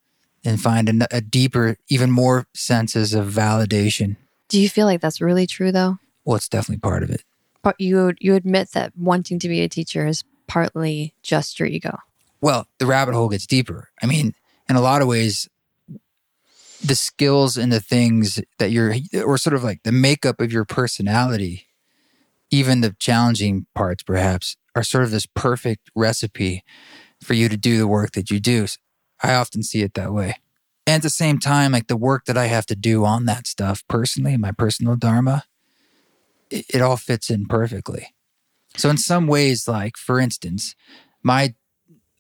and 0.45 0.61
find 0.61 0.89
a, 0.89 1.17
a 1.17 1.21
deeper, 1.21 1.77
even 1.89 2.11
more 2.11 2.47
senses 2.55 3.15
of 3.15 3.27
validation 3.27 4.17
do 4.49 4.61
you 4.61 4.69
feel 4.69 4.87
like 4.87 5.01
that's 5.01 5.21
really 5.21 5.47
true 5.47 5.73
though? 5.73 5.99
Well, 6.25 6.37
it's 6.37 6.49
definitely 6.49 6.81
part 6.81 7.03
of 7.03 7.11
it. 7.11 7.23
But 7.63 7.81
you 7.81 8.13
you 8.21 8.35
admit 8.35 8.71
that 8.73 8.93
wanting 8.97 9.39
to 9.41 9.49
be 9.49 9.63
a 9.63 9.69
teacher 9.69 10.07
is 10.07 10.25
partly 10.47 11.15
just 11.23 11.59
your 11.59 11.69
ego. 11.69 11.99
Well, 12.41 12.67
the 12.79 12.87
rabbit 12.87 13.15
hole 13.15 13.29
gets 13.29 13.47
deeper. 13.47 13.89
I 14.03 14.07
mean, 14.07 14.35
in 14.69 14.77
a 14.77 14.81
lot 14.81 15.03
of 15.03 15.09
ways, 15.09 15.49
the 16.87 16.95
skills 16.95 17.57
and 17.57 17.73
the 17.73 17.81
things 17.81 18.41
that 18.59 18.71
you're, 18.71 18.95
or 19.25 19.39
sort 19.39 19.55
of 19.55 19.65
like 19.65 19.83
the 19.83 19.93
makeup 19.93 20.41
of 20.41 20.53
your 20.53 20.65
personality, 20.65 21.67
even 22.51 22.81
the 22.81 22.95
challenging 22.99 23.67
parts 23.75 24.03
perhaps, 24.03 24.57
are 24.75 24.83
sort 24.83 25.05
of 25.05 25.11
this 25.11 25.27
perfect 25.27 25.91
recipe 25.95 26.65
for 27.23 27.35
you 27.35 27.49
to 27.49 27.57
do 27.57 27.79
the 27.79 27.87
work 27.87 28.13
that 28.13 28.31
you 28.31 28.41
do. 28.41 28.67
I 29.23 29.35
often 29.35 29.63
see 29.63 29.83
it 29.83 29.95
that 29.95 30.13
way. 30.13 30.37
And 30.87 30.97
at 30.97 31.03
the 31.03 31.11
same 31.11 31.39
time, 31.39 31.73
like 31.73 31.89
the 31.89 31.97
work 31.97 32.27
that 32.27 32.37
I 32.37 32.47
have 32.47 32.67
to 32.67 32.77
do 32.77 33.05
on 33.05 33.25
that 33.25 33.47
stuff 33.47 33.83
personally, 33.89 34.37
my 34.37 34.53
personal 34.53 34.95
dharma, 34.95 35.45
it, 36.51 36.67
it 36.73 36.83
all 36.83 36.97
fits 36.97 37.31
in 37.31 37.47
perfectly. 37.47 38.15
So 38.77 38.91
in 38.91 38.99
some 38.99 39.27
ways, 39.27 39.67
like 39.67 39.97
for 39.97 40.21
instance, 40.21 40.75
my 41.23 41.55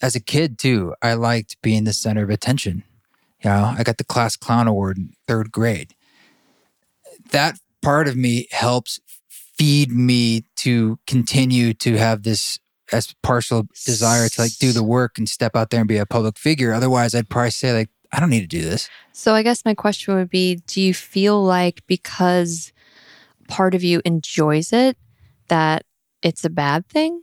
as 0.03 0.17
a 0.17 0.21
kid 0.21 0.59
too, 0.59 0.95
I 1.01 1.15
liked 1.15 1.61
being 1.63 1.85
the 1.85 1.93
center 1.93 2.25
of 2.25 2.31
attention. 2.31 2.85
You 3.43 3.51
know, 3.51 3.75
I 3.77 3.83
got 3.83 3.99
the 3.99 4.05
class 4.05 4.37
clown 4.37 4.67
award 4.67 4.99
in 4.99 5.13
third 5.27 5.53
grade. 5.53 5.95
That 7.31 7.59
part 7.83 8.09
of 8.09 8.17
me 8.17 8.49
helps 8.51 9.01
feed 9.29 9.91
me 9.91 10.45
to 10.57 10.99
continue 11.07 11.75
to 11.75 11.97
have 11.97 12.23
this 12.23 12.59
as 12.93 13.15
partial 13.23 13.67
desire 13.85 14.29
to 14.29 14.41
like 14.41 14.57
do 14.59 14.73
the 14.73 14.83
work 14.83 15.19
and 15.19 15.29
step 15.29 15.57
out 15.57 15.71
there 15.71 15.81
and 15.81 15.89
be 15.89 15.97
a 15.97 16.07
public 16.07 16.39
figure. 16.39 16.73
Otherwise, 16.73 17.15
I'd 17.15 17.29
probably 17.29 17.51
say 17.51 17.73
like 17.73 17.91
I 18.13 18.21
don't 18.21 18.31
need 18.31 18.41
to 18.41 18.47
do 18.47 18.63
this. 18.63 18.89
So 19.13 19.35
I 19.35 19.43
guess 19.43 19.65
my 19.65 19.75
question 19.75 20.15
would 20.15 20.31
be 20.31 20.57
do 20.67 20.81
you 20.81 20.95
feel 20.95 21.43
like 21.43 21.83
because 21.87 22.73
part 23.49 23.75
of 23.75 23.83
you 23.83 24.03
enjoys 24.05 24.73
it 24.73 24.97
that 25.49 25.85
it's 26.23 26.45
a 26.45 26.51
bad 26.51 26.89
thing? 26.89 27.23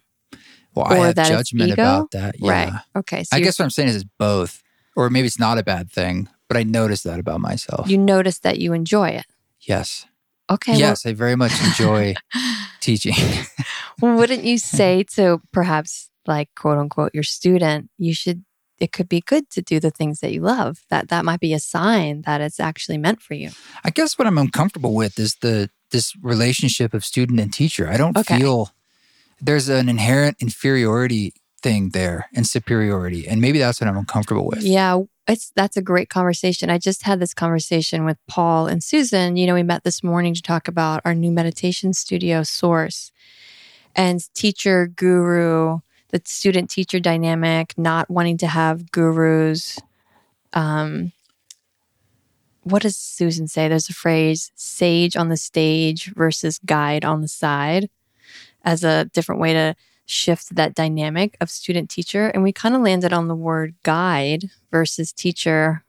Well, 0.75 0.85
or 0.87 0.93
I 0.93 1.07
have 1.07 1.15
judgment 1.15 1.71
about 1.71 2.11
that. 2.11 2.35
Yeah. 2.39 2.51
Right. 2.51 2.81
Okay. 2.95 3.23
So 3.23 3.35
I 3.35 3.39
guess 3.39 3.59
what 3.59 3.65
I'm 3.65 3.69
saying 3.69 3.89
is 3.89 3.95
it's 3.95 4.05
both. 4.17 4.62
Or 4.95 5.09
maybe 5.09 5.27
it's 5.27 5.39
not 5.39 5.57
a 5.57 5.63
bad 5.63 5.91
thing, 5.91 6.29
but 6.47 6.57
I 6.57 6.63
notice 6.63 7.03
that 7.03 7.19
about 7.19 7.41
myself. 7.41 7.89
You 7.89 7.97
notice 7.97 8.39
that 8.39 8.59
you 8.59 8.73
enjoy 8.73 9.09
it. 9.09 9.25
Yes. 9.61 10.05
Okay. 10.49 10.75
Yes, 10.75 11.05
well, 11.05 11.11
I 11.11 11.15
very 11.15 11.35
much 11.35 11.53
enjoy 11.63 12.13
teaching. 12.79 13.15
well, 14.01 14.15
wouldn't 14.15 14.43
you 14.43 14.57
say 14.57 15.03
to 15.15 15.41
perhaps 15.51 16.09
like 16.27 16.49
quote 16.55 16.77
unquote 16.77 17.13
your 17.13 17.23
student, 17.23 17.89
you 17.97 18.13
should 18.13 18.43
it 18.79 18.91
could 18.91 19.07
be 19.07 19.21
good 19.21 19.49
to 19.51 19.61
do 19.61 19.79
the 19.79 19.91
things 19.91 20.19
that 20.19 20.33
you 20.33 20.41
love. 20.41 20.79
That 20.89 21.09
that 21.09 21.25
might 21.25 21.39
be 21.39 21.53
a 21.53 21.59
sign 21.59 22.21
that 22.23 22.41
it's 22.41 22.59
actually 22.59 22.97
meant 22.97 23.21
for 23.21 23.33
you. 23.33 23.51
I 23.83 23.89
guess 23.89 24.17
what 24.17 24.27
I'm 24.27 24.37
uncomfortable 24.37 24.93
with 24.93 25.17
is 25.19 25.35
the 25.35 25.69
this 25.91 26.13
relationship 26.21 26.93
of 26.93 27.05
student 27.05 27.39
and 27.39 27.53
teacher. 27.53 27.87
I 27.87 27.97
don't 27.97 28.17
okay. 28.17 28.39
feel 28.39 28.71
there's 29.39 29.69
an 29.69 29.89
inherent 29.89 30.37
inferiority 30.41 31.33
thing 31.63 31.89
there 31.89 32.29
and 32.35 32.45
superiority. 32.45 33.27
And 33.27 33.41
maybe 33.41 33.57
that's 33.57 33.81
what 33.81 33.87
I'm 33.87 33.97
uncomfortable 33.97 34.45
with. 34.45 34.61
Yeah, 34.61 35.01
it's 35.27 35.51
that's 35.55 35.77
a 35.77 35.81
great 35.81 36.09
conversation. 36.09 36.69
I 36.69 36.77
just 36.77 37.03
had 37.03 37.19
this 37.19 37.33
conversation 37.33 38.05
with 38.05 38.17
Paul 38.27 38.67
and 38.67 38.83
Susan. 38.83 39.37
You 39.37 39.47
know, 39.47 39.55
we 39.55 39.63
met 39.63 39.83
this 39.83 40.03
morning 40.03 40.33
to 40.35 40.41
talk 40.41 40.67
about 40.67 41.01
our 41.05 41.15
new 41.15 41.31
meditation 41.31 41.93
studio 41.93 42.43
source 42.43 43.11
and 43.95 44.21
teacher 44.35 44.87
guru 44.87 45.79
the 46.13 46.21
student 46.25 46.69
teacher 46.69 46.99
dynamic, 46.99 47.75
not 47.75 48.07
wanting 48.07 48.37
to 48.37 48.47
have 48.47 48.91
gurus. 48.91 49.79
Um, 50.53 51.11
what 52.61 52.83
does 52.83 52.95
Susan 52.95 53.47
say? 53.47 53.67
There's 53.67 53.89
a 53.89 53.93
phrase 53.93 54.51
sage 54.53 55.17
on 55.17 55.29
the 55.29 55.37
stage 55.37 56.13
versus 56.13 56.59
guide 56.59 57.03
on 57.03 57.21
the 57.21 57.27
side 57.27 57.89
as 58.63 58.83
a 58.83 59.05
different 59.05 59.41
way 59.41 59.53
to 59.53 59.75
shift 60.05 60.55
that 60.55 60.75
dynamic 60.75 61.37
of 61.39 61.49
student 61.49 61.89
teacher. 61.89 62.27
And 62.27 62.43
we 62.43 62.51
kind 62.51 62.75
of 62.75 62.81
landed 62.81 63.13
on 63.13 63.27
the 63.27 63.35
word 63.35 63.75
guide 63.83 64.49
versus 64.71 65.11
teacher 65.11 65.83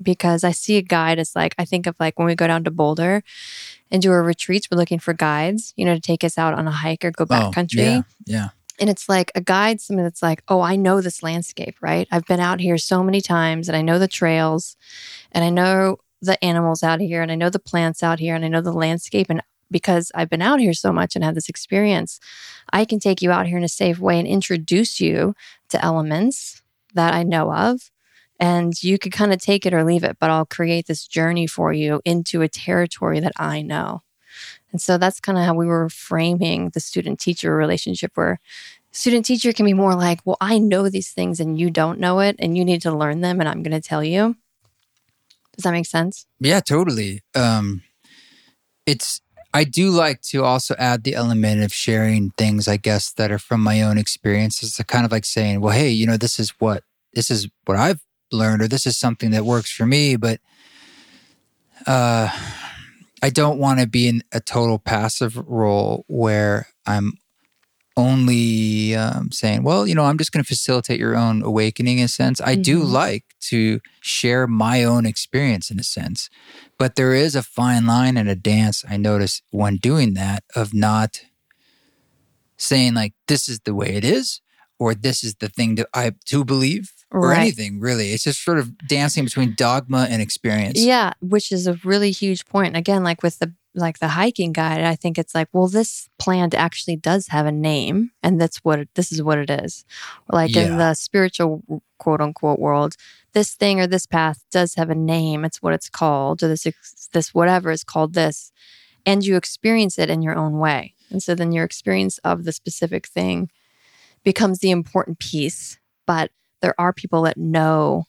because 0.00 0.44
I 0.44 0.52
see 0.52 0.76
a 0.76 0.82
guide 0.82 1.18
as 1.18 1.34
like, 1.34 1.54
I 1.58 1.64
think 1.64 1.86
of 1.86 1.96
like 1.98 2.18
when 2.18 2.26
we 2.26 2.34
go 2.34 2.46
down 2.46 2.64
to 2.64 2.70
Boulder 2.70 3.22
and 3.90 4.00
do 4.00 4.12
our 4.12 4.22
retreats, 4.22 4.68
we're 4.70 4.78
looking 4.78 5.00
for 5.00 5.12
guides, 5.12 5.74
you 5.76 5.84
know, 5.84 5.94
to 5.94 6.00
take 6.00 6.22
us 6.22 6.38
out 6.38 6.54
on 6.54 6.68
a 6.68 6.70
hike 6.70 7.04
or 7.04 7.10
go 7.10 7.26
backcountry. 7.26 7.80
Oh, 7.80 7.82
yeah. 7.82 8.02
Yeah. 8.26 8.48
And 8.80 8.88
it's 8.88 9.08
like 9.08 9.32
a 9.34 9.40
guide, 9.40 9.80
something 9.80 10.04
that's 10.04 10.22
like, 10.22 10.44
oh, 10.46 10.60
I 10.60 10.76
know 10.76 11.00
this 11.00 11.22
landscape, 11.22 11.76
right? 11.80 12.06
I've 12.12 12.26
been 12.26 12.38
out 12.38 12.60
here 12.60 12.78
so 12.78 13.02
many 13.02 13.20
times 13.20 13.68
and 13.68 13.76
I 13.76 13.82
know 13.82 13.98
the 13.98 14.06
trails 14.06 14.76
and 15.32 15.44
I 15.44 15.50
know 15.50 15.96
the 16.22 16.42
animals 16.44 16.84
out 16.84 17.00
here 17.00 17.22
and 17.22 17.32
I 17.32 17.34
know 17.34 17.50
the 17.50 17.58
plants 17.58 18.04
out 18.04 18.20
here 18.20 18.36
and 18.36 18.44
I 18.44 18.48
know 18.48 18.60
the 18.60 18.72
landscape. 18.72 19.26
And 19.30 19.42
because 19.70 20.10
I've 20.14 20.30
been 20.30 20.42
out 20.42 20.60
here 20.60 20.72
so 20.72 20.92
much 20.92 21.14
and 21.14 21.24
had 21.24 21.34
this 21.34 21.48
experience, 21.48 22.20
I 22.72 22.84
can 22.84 22.98
take 22.98 23.22
you 23.22 23.30
out 23.30 23.46
here 23.46 23.58
in 23.58 23.64
a 23.64 23.68
safe 23.68 23.98
way 23.98 24.18
and 24.18 24.26
introduce 24.26 25.00
you 25.00 25.34
to 25.70 25.84
elements 25.84 26.62
that 26.94 27.14
I 27.14 27.22
know 27.22 27.52
of. 27.52 27.90
And 28.40 28.80
you 28.82 28.98
could 28.98 29.12
kind 29.12 29.32
of 29.32 29.40
take 29.40 29.66
it 29.66 29.74
or 29.74 29.84
leave 29.84 30.04
it, 30.04 30.16
but 30.20 30.30
I'll 30.30 30.46
create 30.46 30.86
this 30.86 31.06
journey 31.06 31.46
for 31.46 31.72
you 31.72 32.00
into 32.04 32.40
a 32.42 32.48
territory 32.48 33.20
that 33.20 33.32
I 33.36 33.62
know. 33.62 34.02
And 34.70 34.80
so 34.80 34.98
that's 34.98 35.20
kind 35.20 35.38
of 35.38 35.44
how 35.44 35.54
we 35.54 35.66
were 35.66 35.88
framing 35.88 36.70
the 36.70 36.80
student 36.80 37.18
teacher 37.18 37.54
relationship 37.54 38.12
where 38.14 38.38
student 38.92 39.24
teacher 39.24 39.52
can 39.52 39.64
be 39.66 39.74
more 39.74 39.94
like, 39.94 40.20
well, 40.24 40.36
I 40.40 40.58
know 40.58 40.88
these 40.88 41.10
things 41.10 41.40
and 41.40 41.58
you 41.58 41.70
don't 41.70 41.98
know 41.98 42.20
it 42.20 42.36
and 42.38 42.56
you 42.56 42.64
need 42.64 42.82
to 42.82 42.94
learn 42.94 43.20
them 43.20 43.40
and 43.40 43.48
I'm 43.48 43.62
going 43.62 43.80
to 43.80 43.86
tell 43.86 44.04
you. 44.04 44.36
Does 45.56 45.64
that 45.64 45.72
make 45.72 45.86
sense? 45.86 46.26
Yeah, 46.38 46.60
totally. 46.60 47.22
Um, 47.34 47.82
it's, 48.86 49.20
I 49.58 49.64
do 49.64 49.90
like 49.90 50.20
to 50.30 50.44
also 50.44 50.76
add 50.78 51.02
the 51.02 51.16
element 51.16 51.64
of 51.64 51.72
sharing 51.72 52.30
things, 52.38 52.68
I 52.68 52.76
guess, 52.76 53.10
that 53.14 53.32
are 53.32 53.40
from 53.40 53.60
my 53.60 53.82
own 53.82 53.98
experiences. 53.98 54.78
It's 54.78 54.86
kind 54.86 55.04
of 55.04 55.10
like 55.10 55.24
saying, 55.24 55.60
well, 55.60 55.74
hey, 55.74 55.90
you 55.90 56.06
know, 56.06 56.16
this 56.16 56.38
is 56.38 56.50
what, 56.60 56.84
this 57.14 57.28
is 57.28 57.48
what 57.64 57.76
I've 57.76 58.00
learned 58.30 58.62
or 58.62 58.68
this 58.68 58.86
is 58.86 58.96
something 58.96 59.32
that 59.32 59.44
works 59.44 59.72
for 59.72 59.84
me. 59.84 60.14
But, 60.14 60.38
uh, 61.88 62.28
I 63.20 63.30
don't 63.30 63.58
want 63.58 63.80
to 63.80 63.88
be 63.88 64.06
in 64.06 64.22
a 64.30 64.38
total 64.38 64.78
passive 64.78 65.36
role 65.36 66.04
where 66.06 66.68
I'm 66.86 67.14
only 67.98 68.94
um, 68.94 69.32
saying, 69.32 69.64
well, 69.64 69.84
you 69.86 69.94
know, 69.94 70.04
I'm 70.04 70.18
just 70.18 70.30
going 70.30 70.42
to 70.42 70.48
facilitate 70.48 71.00
your 71.00 71.16
own 71.16 71.42
awakening 71.42 71.98
in 71.98 72.04
a 72.04 72.08
sense. 72.08 72.40
I 72.40 72.54
mm-hmm. 72.54 72.62
do 72.62 72.82
like 72.84 73.24
to 73.48 73.80
share 74.00 74.46
my 74.46 74.84
own 74.84 75.04
experience 75.04 75.68
in 75.68 75.80
a 75.80 75.82
sense, 75.82 76.30
but 76.78 76.94
there 76.94 77.12
is 77.12 77.34
a 77.34 77.42
fine 77.42 77.86
line 77.86 78.16
and 78.16 78.28
a 78.28 78.36
dance 78.36 78.84
I 78.88 78.98
notice 78.98 79.42
when 79.50 79.76
doing 79.76 80.14
that 80.14 80.44
of 80.54 80.72
not 80.72 81.22
saying, 82.56 82.94
like, 82.94 83.14
this 83.26 83.48
is 83.48 83.58
the 83.64 83.74
way 83.74 83.88
it 83.88 84.04
is, 84.04 84.40
or 84.78 84.94
this 84.94 85.24
is 85.24 85.34
the 85.34 85.48
thing 85.48 85.74
that 85.74 85.88
I 85.92 86.12
do 86.24 86.44
believe 86.44 86.92
or 87.10 87.30
right. 87.30 87.40
anything 87.40 87.80
really. 87.80 88.12
It's 88.12 88.24
just 88.24 88.44
sort 88.44 88.58
of 88.58 88.78
dancing 88.86 89.24
between 89.24 89.54
dogma 89.56 90.06
and 90.08 90.22
experience. 90.22 90.78
Yeah, 90.78 91.14
which 91.20 91.50
is 91.50 91.66
a 91.66 91.74
really 91.84 92.12
huge 92.12 92.46
point. 92.46 92.76
Again, 92.76 93.02
like 93.02 93.24
with 93.24 93.40
the 93.40 93.54
like 93.74 93.98
the 93.98 94.08
hiking 94.08 94.52
guide, 94.52 94.82
I 94.82 94.96
think 94.96 95.18
it's 95.18 95.34
like, 95.34 95.48
well, 95.52 95.68
this 95.68 96.08
plant 96.18 96.54
actually 96.54 96.96
does 96.96 97.28
have 97.28 97.46
a 97.46 97.52
name, 97.52 98.10
and 98.22 98.40
that's 98.40 98.58
what 98.58 98.80
it, 98.80 98.88
this 98.94 99.12
is 99.12 99.22
what 99.22 99.38
it 99.38 99.50
is. 99.50 99.84
Like 100.32 100.56
Yeah. 100.56 100.62
in 100.62 100.76
the 100.78 100.94
spiritual 100.94 101.62
quote 101.98 102.20
unquote 102.20 102.58
world, 102.58 102.96
this 103.34 103.54
thing 103.54 103.80
or 103.80 103.86
this 103.86 104.06
path 104.06 104.42
does 104.50 104.74
have 104.74 104.90
a 104.90 104.94
name. 104.94 105.44
It's 105.44 105.62
what 105.62 105.74
it's 105.74 105.90
called, 105.90 106.42
or 106.42 106.48
this 106.48 106.66
this 107.12 107.34
whatever 107.34 107.70
is 107.70 107.84
called 107.84 108.14
this, 108.14 108.50
and 109.06 109.24
you 109.24 109.36
experience 109.36 109.98
it 109.98 110.10
in 110.10 110.22
your 110.22 110.36
own 110.36 110.58
way. 110.58 110.94
And 111.10 111.22
so 111.22 111.34
then 111.34 111.52
your 111.52 111.64
experience 111.64 112.18
of 112.18 112.44
the 112.44 112.52
specific 112.52 113.06
thing 113.06 113.50
becomes 114.24 114.58
the 114.58 114.70
important 114.70 115.18
piece. 115.18 115.78
But 116.06 116.30
there 116.60 116.74
are 116.78 116.92
people 116.92 117.22
that 117.22 117.36
know, 117.36 118.06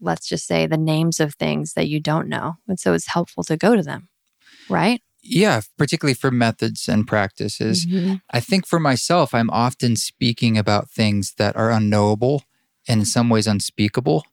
let's 0.00 0.28
just 0.28 0.46
say, 0.46 0.66
the 0.66 0.76
names 0.76 1.20
of 1.20 1.34
things 1.34 1.74
that 1.74 1.88
you 1.88 2.00
don't 2.00 2.28
know, 2.28 2.56
and 2.68 2.78
so 2.80 2.94
it's 2.94 3.08
helpful 3.08 3.42
to 3.44 3.56
go 3.56 3.76
to 3.76 3.82
them, 3.82 4.08
right? 4.68 5.00
Yeah, 5.22 5.62
particularly 5.78 6.14
for 6.14 6.30
methods 6.30 6.88
and 6.88 7.06
practices. 7.06 7.86
Mhm. 7.86 8.20
I 8.30 8.40
think 8.40 8.66
for 8.66 8.78
myself, 8.78 9.34
I'm 9.34 9.48
often 9.50 9.96
speaking 9.96 10.58
about 10.58 10.90
things 10.90 11.34
that 11.38 11.56
are 11.56 11.70
unknowable 11.70 12.44
and 12.86 13.00
in 13.00 13.06
some 13.06 13.30
ways 13.30 13.46
unspeakable. 13.46 14.24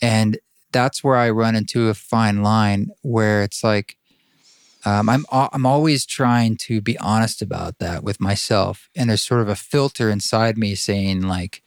And 0.00 0.38
that's 0.72 1.04
where 1.04 1.16
I 1.16 1.30
run 1.30 1.54
into 1.54 1.88
a 1.88 1.94
fine 1.94 2.42
line 2.42 2.88
where 3.02 3.42
it's 3.42 3.62
like, 3.62 3.96
um, 4.84 5.08
I'm, 5.08 5.24
I'm 5.30 5.64
always 5.64 6.04
trying 6.04 6.56
to 6.62 6.80
be 6.80 6.98
honest 6.98 7.40
about 7.40 7.78
that 7.78 8.02
with 8.02 8.20
myself. 8.20 8.88
And 8.96 9.08
there's 9.10 9.22
sort 9.22 9.40
of 9.42 9.48
a 9.48 9.54
filter 9.54 10.10
inside 10.10 10.58
me 10.58 10.74
saying, 10.74 11.22
like, 11.22 11.62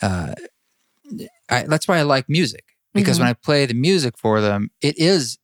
uh, 0.00 0.34
I, 1.50 1.62
that's 1.64 1.88
why 1.88 1.98
I 1.98 2.02
like 2.02 2.28
music 2.28 2.64
because 2.94 3.16
Mhm. 3.16 3.22
when 3.22 3.28
I 3.28 3.32
play 3.32 3.66
the 3.66 3.74
music 3.74 4.16
for 4.16 4.40
them, 4.40 4.70
it 4.80 4.96
is 4.98 5.38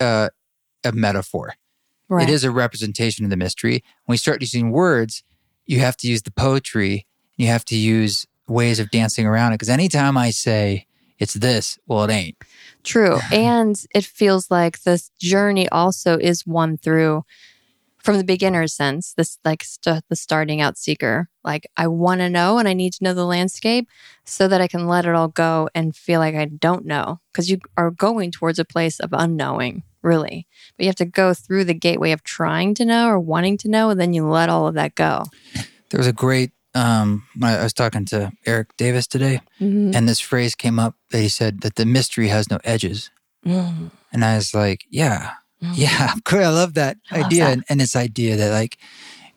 uh, 0.00 0.30
a 0.84 0.92
metaphor. 0.92 1.54
Right. 2.08 2.28
It 2.28 2.32
is 2.32 2.44
a 2.44 2.50
representation 2.50 3.24
of 3.24 3.30
the 3.30 3.36
mystery. 3.36 3.84
When 4.04 4.14
we 4.14 4.16
start 4.16 4.40
using 4.40 4.70
words, 4.70 5.22
you 5.66 5.78
have 5.80 5.96
to 5.98 6.08
use 6.08 6.22
the 6.22 6.32
poetry. 6.32 7.06
You 7.36 7.46
have 7.46 7.64
to 7.66 7.76
use 7.76 8.26
ways 8.48 8.80
of 8.80 8.90
dancing 8.90 9.26
around 9.26 9.52
it. 9.52 9.54
Because 9.54 9.68
anytime 9.68 10.18
I 10.18 10.30
say 10.30 10.86
it's 11.18 11.34
this, 11.34 11.78
well, 11.86 12.04
it 12.04 12.10
ain't. 12.10 12.36
True. 12.82 13.18
And 13.32 13.80
it 13.94 14.04
feels 14.04 14.50
like 14.50 14.82
this 14.82 15.10
journey 15.18 15.68
also 15.68 16.18
is 16.18 16.46
one 16.46 16.78
through 16.78 17.24
from 18.02 18.16
the 18.18 18.24
beginner's 18.24 18.72
sense, 18.72 19.12
this 19.16 19.38
like 19.44 19.62
st- 19.62 20.04
the 20.08 20.16
starting 20.16 20.60
out 20.60 20.78
seeker. 20.78 21.28
Like, 21.44 21.66
I 21.76 21.86
want 21.86 22.20
to 22.20 22.28
know 22.30 22.58
and 22.58 22.66
I 22.68 22.72
need 22.72 22.92
to 22.94 23.04
know 23.04 23.14
the 23.14 23.24
landscape 23.26 23.88
so 24.24 24.48
that 24.48 24.60
I 24.60 24.68
can 24.68 24.86
let 24.86 25.06
it 25.06 25.14
all 25.14 25.28
go 25.28 25.68
and 25.74 25.94
feel 25.96 26.20
like 26.20 26.34
I 26.34 26.46
don't 26.46 26.84
know. 26.86 27.20
Because 27.32 27.50
you 27.50 27.58
are 27.76 27.90
going 27.90 28.30
towards 28.30 28.58
a 28.58 28.64
place 28.64 29.00
of 29.00 29.10
unknowing, 29.12 29.82
really. 30.02 30.46
But 30.76 30.84
you 30.84 30.88
have 30.88 30.96
to 30.96 31.04
go 31.04 31.34
through 31.34 31.64
the 31.64 31.74
gateway 31.74 32.12
of 32.12 32.22
trying 32.22 32.74
to 32.74 32.84
know 32.84 33.08
or 33.08 33.18
wanting 33.20 33.56
to 33.58 33.68
know, 33.68 33.90
and 33.90 34.00
then 34.00 34.12
you 34.12 34.26
let 34.26 34.48
all 34.48 34.66
of 34.66 34.74
that 34.74 34.94
go. 34.94 35.24
There 35.90 35.98
was 35.98 36.06
a 36.06 36.12
great. 36.12 36.52
Um, 36.74 37.24
I 37.42 37.56
I 37.58 37.62
was 37.64 37.72
talking 37.72 38.04
to 38.06 38.30
Eric 38.46 38.76
Davis 38.76 39.06
today, 39.08 39.40
Mhm. 39.60 39.92
and 39.94 40.08
this 40.08 40.20
phrase 40.20 40.54
came 40.54 40.78
up 40.78 40.94
that 41.10 41.18
he 41.20 41.28
said 41.28 41.62
that 41.62 41.74
the 41.74 41.84
mystery 41.84 42.28
has 42.28 42.48
no 42.48 42.58
edges, 42.62 43.10
Mm. 43.44 43.90
and 44.12 44.24
I 44.24 44.36
was 44.36 44.54
like, 44.54 44.84
"Yeah, 44.88 45.32
Mm. 45.62 45.72
yeah. 45.74 46.14
I 46.26 46.48
love 46.48 46.74
that 46.74 46.96
I 47.10 47.18
love 47.18 47.26
idea, 47.26 47.44
that. 47.44 47.52
And, 47.52 47.64
and 47.68 47.80
this 47.80 47.96
idea 47.96 48.36
that 48.36 48.50
like 48.50 48.78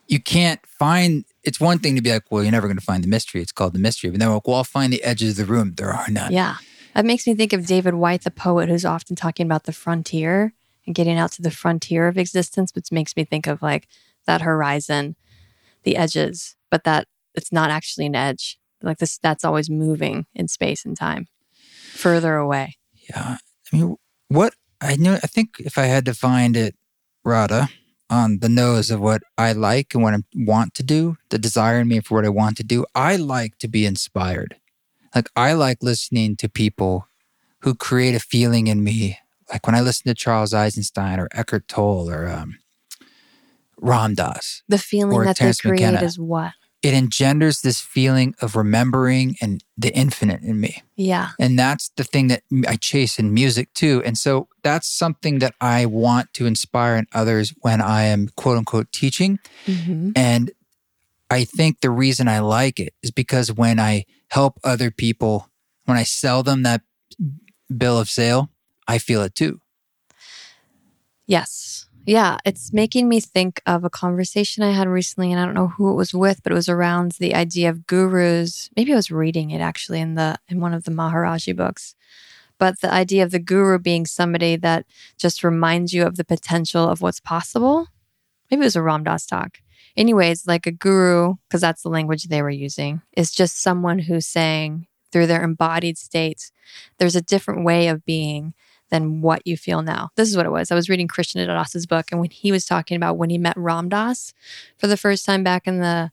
you 0.07 0.19
can't 0.21 0.65
find. 0.65 1.25
It's 1.43 1.59
one 1.59 1.79
thing 1.79 1.95
to 1.95 2.01
be 2.01 2.11
like, 2.11 2.31
well, 2.31 2.43
you're 2.43 2.51
never 2.51 2.67
going 2.67 2.77
to 2.77 2.83
find 2.83 3.03
the 3.03 3.09
mystery. 3.09 3.41
It's 3.41 3.51
called 3.51 3.73
the 3.73 3.79
mystery, 3.79 4.09
but 4.09 4.19
then 4.19 4.29
we're 4.29 4.35
like, 4.35 4.47
well, 4.47 4.57
I'll 4.57 4.63
find 4.63 4.93
the 4.93 5.03
edges 5.03 5.37
of 5.37 5.47
the 5.47 5.53
room. 5.53 5.73
There 5.75 5.91
are 5.91 6.09
none. 6.09 6.31
Yeah. 6.31 6.55
That 6.93 7.05
makes 7.05 7.25
me 7.27 7.33
think 7.33 7.51
of 7.53 7.65
David 7.65 7.95
Whyte, 7.95 8.23
the 8.23 8.31
poet, 8.31 8.69
who's 8.69 8.85
often 8.85 9.15
talking 9.15 9.45
about 9.45 9.63
the 9.63 9.73
frontier 9.73 10.53
and 10.85 10.95
getting 10.95 11.17
out 11.17 11.31
to 11.33 11.41
the 11.41 11.51
frontier 11.51 12.07
of 12.07 12.17
existence, 12.17 12.73
which 12.75 12.91
makes 12.91 13.15
me 13.17 13.25
think 13.25 13.47
of 13.47 13.61
like 13.61 13.87
that 14.25 14.41
horizon, 14.41 15.15
the 15.83 15.97
edges, 15.97 16.55
but 16.69 16.83
that 16.83 17.07
it's 17.35 17.51
not 17.51 17.71
actually 17.71 18.05
an 18.05 18.15
edge. 18.15 18.59
Like 18.81 18.99
this, 18.99 19.17
that's 19.17 19.43
always 19.43 19.69
moving 19.69 20.27
in 20.35 20.47
space 20.47 20.85
and 20.85 20.95
time, 20.95 21.27
further 21.93 22.35
away. 22.35 22.77
Yeah. 23.09 23.37
I 23.71 23.75
mean, 23.75 23.95
what 24.27 24.53
I 24.83 24.95
knew, 24.95 25.13
I 25.13 25.27
think 25.27 25.55
if 25.59 25.77
I 25.77 25.85
had 25.85 26.05
to 26.05 26.13
find 26.13 26.57
it, 26.57 26.75
Rada, 27.23 27.69
on 28.09 28.39
the 28.39 28.49
nose 28.49 28.91
of 28.91 28.99
what 28.99 29.23
I 29.37 29.53
like 29.53 29.93
and 29.93 30.03
what 30.03 30.13
I 30.13 30.17
want 30.35 30.73
to 30.75 30.83
do, 30.83 31.17
the 31.29 31.39
desire 31.39 31.79
in 31.79 31.87
me 31.87 32.01
for 32.01 32.15
what 32.15 32.25
I 32.25 32.29
want 32.29 32.57
to 32.57 32.63
do, 32.63 32.85
I 32.93 33.15
like 33.15 33.57
to 33.59 33.67
be 33.67 33.85
inspired. 33.85 34.57
Like, 35.15 35.29
I 35.35 35.53
like 35.53 35.77
listening 35.81 36.35
to 36.37 36.49
people 36.49 37.07
who 37.59 37.75
create 37.75 38.13
a 38.13 38.19
feeling 38.19 38.67
in 38.67 38.83
me. 38.83 39.19
Like 39.51 39.65
when 39.65 39.75
I 39.75 39.81
listen 39.81 40.07
to 40.07 40.15
Charles 40.15 40.53
Eisenstein 40.53 41.19
or 41.19 41.29
Eckhart 41.31 41.67
Tolle 41.67 42.09
or 42.09 42.27
um, 42.27 42.57
Ram 43.77 44.15
Dass, 44.15 44.63
The 44.67 44.77
feeling 44.77 45.21
that 45.23 45.37
they 45.37 45.53
create 45.53 45.81
McKenna. 45.81 46.03
is 46.03 46.19
what? 46.19 46.53
It 46.83 46.93
engenders 46.93 47.61
this 47.61 47.79
feeling 47.79 48.35
of 48.41 48.57
remembering 48.57 49.37
and 49.41 49.63
the 49.77 49.91
infinite 49.95 50.41
in 50.41 50.59
me. 50.59 50.83
Yeah. 50.97 51.29
And 51.39 51.57
that's 51.57 51.89
the 51.95 52.03
thing 52.03 52.27
that 52.27 52.43
I 52.67 52.75
chase 52.75 53.17
in 53.17 53.33
music 53.33 53.73
too. 53.73 54.03
And 54.05 54.17
so 54.17 54.49
that's 54.63 54.89
something 54.89 55.39
that 55.39 55.55
I 55.61 55.85
want 55.85 56.33
to 56.33 56.45
inspire 56.45 56.97
in 56.97 57.07
others 57.13 57.53
when 57.61 57.79
I 57.79 58.03
am 58.03 58.29
quote 58.35 58.57
unquote 58.57 58.91
teaching. 58.91 59.39
hmm 59.65 60.11
And 60.13 60.51
I 61.31 61.45
think 61.45 61.79
the 61.79 61.89
reason 61.89 62.27
I 62.27 62.39
like 62.39 62.79
it 62.79 62.93
is 63.01 63.09
because 63.11 63.51
when 63.51 63.79
I 63.79 64.03
help 64.27 64.59
other 64.63 64.91
people, 64.91 65.49
when 65.85 65.97
I 65.97 66.03
sell 66.03 66.43
them 66.43 66.63
that 66.63 66.81
bill 67.75 67.97
of 67.97 68.09
sale, 68.09 68.51
I 68.87 68.97
feel 68.97 69.21
it 69.23 69.35
too. 69.35 69.61
Yes. 71.25 71.87
Yeah. 72.05 72.37
It's 72.45 72.73
making 72.73 73.07
me 73.07 73.19
think 73.19 73.61
of 73.65 73.83
a 73.83 73.89
conversation 73.89 74.63
I 74.63 74.71
had 74.71 74.87
recently, 74.87 75.31
and 75.31 75.39
I 75.39 75.45
don't 75.45 75.53
know 75.53 75.69
who 75.69 75.89
it 75.89 75.95
was 75.95 76.13
with, 76.13 76.43
but 76.43 76.51
it 76.51 76.55
was 76.55 76.69
around 76.69 77.13
the 77.13 77.33
idea 77.33 77.69
of 77.69 77.87
gurus. 77.87 78.69
Maybe 78.75 78.91
I 78.91 78.97
was 78.97 79.11
reading 79.11 79.51
it 79.51 79.61
actually 79.61 80.01
in 80.01 80.15
the 80.15 80.37
in 80.49 80.59
one 80.59 80.73
of 80.73 80.83
the 80.83 80.91
Maharaji 80.91 81.55
books. 81.55 81.95
But 82.59 82.81
the 82.81 82.93
idea 82.93 83.23
of 83.23 83.31
the 83.31 83.39
guru 83.39 83.79
being 83.79 84.05
somebody 84.05 84.55
that 84.57 84.85
just 85.17 85.43
reminds 85.43 85.93
you 85.93 86.05
of 86.05 86.17
the 86.17 86.23
potential 86.23 86.87
of 86.87 87.01
what's 87.01 87.19
possible. 87.19 87.87
Maybe 88.49 88.61
it 88.61 88.65
was 88.65 88.75
a 88.75 88.81
Ram 88.81 89.03
Dass 89.03 89.25
talk. 89.25 89.59
Anyways, 89.95 90.47
like 90.47 90.65
a 90.65 90.71
guru, 90.71 91.35
because 91.47 91.61
that's 91.61 91.83
the 91.83 91.89
language 91.89 92.23
they 92.23 92.41
were 92.41 92.49
using, 92.49 93.01
is 93.15 93.31
just 93.31 93.61
someone 93.61 93.99
who's 93.99 94.27
saying 94.27 94.87
through 95.11 95.27
their 95.27 95.43
embodied 95.43 95.97
states, 95.97 96.51
there's 96.97 97.15
a 97.15 97.21
different 97.21 97.63
way 97.63 97.87
of 97.87 98.05
being 98.05 98.53
than 98.89 99.21
what 99.21 99.41
you 99.45 99.57
feel 99.57 99.81
now. 99.81 100.09
This 100.15 100.29
is 100.29 100.37
what 100.37 100.45
it 100.45 100.51
was. 100.51 100.71
I 100.71 100.75
was 100.75 100.89
reading 100.89 101.07
Krishna 101.07 101.45
Das's 101.45 101.85
book, 101.85 102.11
and 102.11 102.19
when 102.19 102.29
he 102.29 102.51
was 102.51 102.65
talking 102.65 102.95
about 102.95 103.17
when 103.17 103.29
he 103.29 103.37
met 103.37 103.57
Ram 103.57 103.89
Dass 103.89 104.33
for 104.77 104.87
the 104.87 104.97
first 104.97 105.25
time 105.25 105.43
back 105.43 105.67
in 105.67 105.79
the 105.79 106.11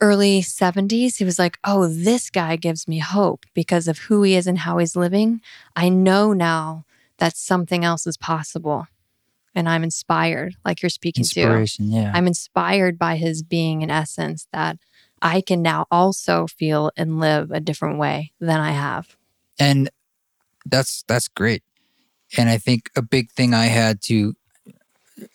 early 0.00 0.40
70s, 0.40 1.16
he 1.16 1.24
was 1.24 1.38
like, 1.38 1.58
Oh, 1.64 1.86
this 1.88 2.30
guy 2.30 2.56
gives 2.56 2.86
me 2.86 2.98
hope 2.98 3.46
because 3.54 3.88
of 3.88 3.98
who 3.98 4.22
he 4.22 4.34
is 4.34 4.46
and 4.46 4.58
how 4.58 4.78
he's 4.78 4.96
living. 4.96 5.40
I 5.74 5.88
know 5.88 6.32
now 6.32 6.84
that 7.18 7.36
something 7.36 7.84
else 7.84 8.06
is 8.06 8.16
possible. 8.16 8.86
And 9.54 9.68
I'm 9.70 9.82
inspired, 9.82 10.54
like 10.66 10.82
you're 10.82 10.90
speaking 10.90 11.24
to. 11.24 11.40
Inspiration, 11.40 11.90
yeah. 11.90 12.12
I'm 12.14 12.26
inspired 12.26 12.98
by 12.98 13.16
his 13.16 13.42
being 13.42 13.80
in 13.80 13.90
essence 13.90 14.46
that 14.52 14.76
I 15.22 15.40
can 15.40 15.62
now 15.62 15.86
also 15.90 16.46
feel 16.46 16.90
and 16.94 17.18
live 17.18 17.50
a 17.50 17.58
different 17.58 17.98
way 17.98 18.32
than 18.38 18.60
I 18.60 18.72
have. 18.72 19.16
and 19.58 19.88
that's 20.68 21.04
that's 21.06 21.28
great 21.28 21.62
and 22.36 22.48
i 22.48 22.56
think 22.56 22.90
a 22.96 23.02
big 23.02 23.30
thing 23.30 23.54
i 23.54 23.66
had 23.66 24.00
to 24.00 24.34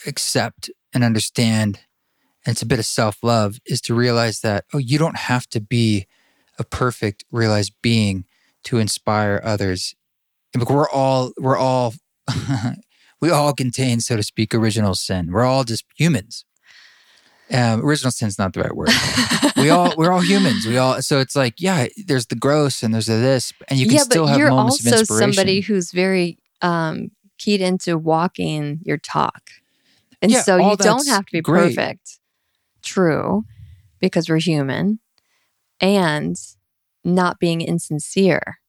accept 0.06 0.70
and 0.94 1.04
understand 1.04 1.80
and 2.46 2.54
it's 2.54 2.62
a 2.62 2.68
bit 2.68 2.80
of 2.80 2.86
self-love 2.86 3.60
is 3.66 3.82
to 3.82 3.94
realize 3.94 4.42
that 4.42 4.66
oh 4.74 4.78
you 4.78 4.98
don't 4.98 5.18
have 5.18 5.48
to 5.48 5.60
be 5.60 6.08
a 6.62 6.64
perfect 6.64 7.26
realized 7.32 7.74
being 7.82 8.26
to 8.64 8.78
inspire 8.78 9.42
others. 9.44 9.96
And 10.54 10.64
we're 10.64 10.90
all 10.90 11.32
we're 11.38 11.58
all 11.58 11.94
we 13.22 13.30
all 13.30 13.54
contain 13.54 14.00
so 14.00 14.16
to 14.16 14.24
speak 14.24 14.54
original 14.54 14.96
sin. 14.96 15.32
We're 15.32 15.44
all 15.44 15.64
just 15.64 15.86
humans. 15.98 16.46
Um, 17.54 17.84
original 17.84 18.12
sin's 18.12 18.40
not 18.40 18.54
the 18.54 18.62
right 18.62 18.76
word. 18.76 18.90
We 19.58 19.70
all 19.70 19.94
we're 19.96 20.12
all 20.12 20.22
humans. 20.22 20.66
We 20.66 20.78
all 20.78 21.02
so 21.04 21.20
it's 21.20 21.36
like 21.36 21.56
yeah, 21.60 21.88
there's 22.08 22.26
the 22.28 22.36
gross 22.36 22.82
and 22.82 22.94
there's 22.94 23.06
the 23.06 23.14
this, 23.14 23.54
and 23.68 23.78
you 23.78 23.86
can 23.86 23.98
yeah, 23.98 24.04
still 24.04 24.26
have 24.26 24.40
you're 24.40 24.50
also 24.50 25.04
somebody 25.04 25.60
who's 25.60 25.92
very 25.92 26.40
um, 26.62 27.12
keyed 27.38 27.62
into 27.62 27.98
walking 27.98 28.80
your 28.84 28.98
talk, 28.98 29.50
and 30.22 30.32
Yeah, 30.32 30.42
so 30.42 30.58
you 30.58 30.78
don't 30.78 31.08
have 31.08 31.26
to 31.26 31.32
be 31.32 31.42
great. 31.42 31.76
perfect. 31.76 32.20
True, 32.84 33.46
because 34.00 34.30
we're 34.30 34.40
human, 34.40 35.00
and 35.80 36.36
not 37.04 37.40
being 37.40 37.62
insincere, 37.62 38.60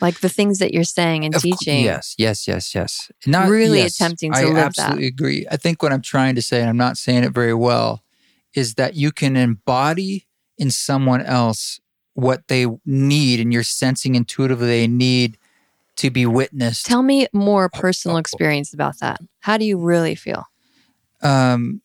like 0.00 0.20
the 0.20 0.28
things 0.28 0.58
that 0.58 0.72
you're 0.72 0.84
saying 0.84 1.24
and 1.24 1.34
Of 1.34 1.42
teaching. 1.42 1.82
yes, 1.82 2.14
yes, 2.18 2.48
yes, 2.48 2.74
yes. 2.74 3.10
Not 3.26 3.48
Really 3.48 3.80
yes, 3.80 3.96
attempting 3.96 4.32
to 4.32 4.38
I 4.38 4.44
live 4.44 4.54
that. 4.54 4.68
absolutely 4.78 5.06
agree. 5.06 5.46
I 5.50 5.56
think 5.56 5.82
what 5.82 5.92
I'm 5.92 6.02
trying 6.02 6.34
to 6.34 6.42
say, 6.42 6.60
and 6.60 6.68
I'm 6.68 6.76
not 6.76 6.96
saying 6.96 7.24
it 7.24 7.32
very 7.32 7.54
well, 7.54 8.02
is 8.54 8.74
that 8.74 8.94
you 8.94 9.12
can 9.12 9.36
embody 9.36 10.26
in 10.58 10.70
someone 10.70 11.22
else 11.22 11.80
what 12.14 12.48
they 12.48 12.66
need, 12.84 13.40
and 13.40 13.52
you're 13.52 13.62
sensing 13.62 14.14
intuitively 14.14 14.66
they 14.66 14.88
need 14.88 15.38
to 16.00 16.10
be 16.10 16.24
witnessed. 16.24 16.86
Tell 16.86 17.02
me 17.02 17.26
more 17.34 17.68
personal 17.68 18.16
experience 18.16 18.72
about 18.72 18.98
that. 19.00 19.20
How 19.40 19.58
do 19.58 19.66
you 19.66 19.78
really 19.78 20.14
feel? 20.14 20.44
Um, 21.22 21.82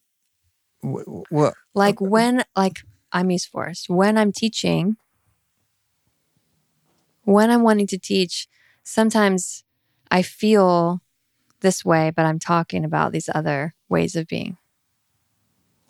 what? 0.82 1.54
Like 1.74 2.00
when, 2.00 2.46
like 2.56 2.80
I'm 3.12 3.30
East 3.30 3.50
Forest, 3.50 3.90
when 3.90 4.18
I'm 4.18 4.32
teaching, 4.32 4.96
when 7.24 7.52
I'm 7.52 7.62
wanting 7.62 7.88
to 7.88 7.98
teach, 7.98 8.48
sometimes 8.84 9.66
I 10.10 10.22
feel 10.22 11.02
this 11.60 11.84
way, 11.84 12.12
but 12.16 12.26
I'm 12.26 12.40
talking 12.40 12.86
about 12.86 13.12
these 13.12 13.30
other 13.34 13.76
ways 13.90 14.16
of 14.16 14.28
being. 14.28 14.58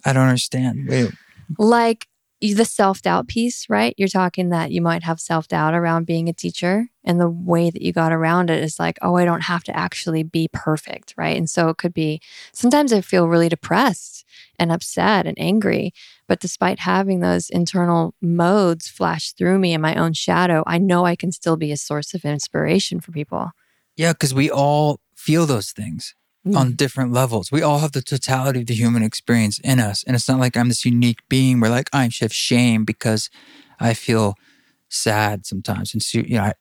I 0.04 0.14
don't 0.14 0.28
understand. 0.28 0.88
Wait. 0.88 1.12
Like 1.60 2.08
the 2.54 2.66
self 2.66 3.02
doubt 3.02 3.28
piece, 3.28 3.70
right? 3.70 3.94
You're 3.98 4.08
talking 4.08 4.50
that 4.50 4.72
you 4.72 4.82
might 4.82 5.04
have 5.04 5.20
self 5.20 5.48
doubt 5.48 5.74
around 5.74 6.06
being 6.06 6.30
a 6.30 6.34
teacher. 6.34 6.90
And 7.04 7.20
the 7.20 7.30
way 7.30 7.70
that 7.70 7.82
you 7.82 7.94
got 7.94 8.12
around 8.12 8.50
it 8.50 8.64
is 8.64 8.80
like, 8.80 8.98
oh, 9.02 9.16
I 9.16 9.26
don't 9.26 9.44
have 9.44 9.64
to 9.66 9.78
actually 9.78 10.24
be 10.24 10.50
perfect, 10.52 11.14
right? 11.18 11.38
And 11.38 11.50
so 11.50 11.70
it 11.70 11.78
could 11.78 11.94
be 11.94 12.20
sometimes 12.52 12.92
I 12.92 13.02
feel 13.02 13.28
really 13.28 13.50
depressed 13.50 14.26
and 14.58 14.72
upset 14.72 15.28
and 15.28 15.40
angry. 15.40 15.94
But 16.28 16.40
despite 16.40 16.80
having 16.80 17.20
those 17.20 17.50
internal 17.50 18.16
modes 18.22 18.88
flash 18.88 19.34
through 19.34 19.60
me 19.60 19.74
in 19.74 19.82
my 19.82 19.96
own 19.96 20.14
shadow, 20.14 20.64
I 20.66 20.78
know 20.78 21.06
I 21.06 21.16
can 21.16 21.32
still 21.32 21.58
be 21.58 21.72
a 21.72 21.78
source 21.78 22.14
of 22.14 22.26
inspiration 22.26 23.00
for 23.00 23.12
people. 23.12 23.52
Yeah, 23.96 24.14
because 24.14 24.34
we 24.34 24.50
all 24.50 25.00
feel 25.16 25.46
those 25.46 25.72
things 25.72 26.16
mm. 26.46 26.56
on 26.56 26.74
different 26.74 27.12
levels. 27.12 27.52
We 27.52 27.62
all 27.62 27.80
have 27.80 27.94
the 27.94 28.02
totality 28.02 28.62
of 28.62 28.68
the 28.68 28.76
human 28.76 29.04
experience 29.04 29.60
in 29.60 29.80
us. 29.80 30.04
And 30.04 30.16
it's 30.16 30.28
not 30.28 30.40
like 30.40 30.56
I'm 30.56 30.70
this 30.70 30.86
unique 30.86 31.28
being 31.30 31.60
where 31.60 31.70
like 31.70 31.90
I 31.94 32.10
have 32.20 32.34
shame 32.34 32.86
because 32.86 33.30
I 33.80 33.94
feel 33.94 34.36
sad 34.90 35.46
sometimes. 35.46 35.94
And 35.94 36.02
so, 36.02 36.20
you 36.20 36.36
know, 36.36 36.44
I, 36.44 36.54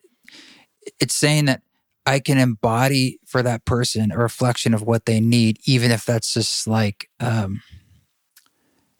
it's 1.00 1.14
saying 1.14 1.46
that 1.46 1.62
I 2.06 2.20
can 2.20 2.38
embody 2.38 3.18
for 3.26 3.42
that 3.42 3.64
person 3.64 4.12
a 4.12 4.18
reflection 4.18 4.74
of 4.74 4.82
what 4.82 5.06
they 5.06 5.20
need, 5.20 5.58
even 5.64 5.90
if 5.90 6.04
that's 6.04 6.34
just 6.34 6.66
like 6.66 7.08
um, 7.20 7.62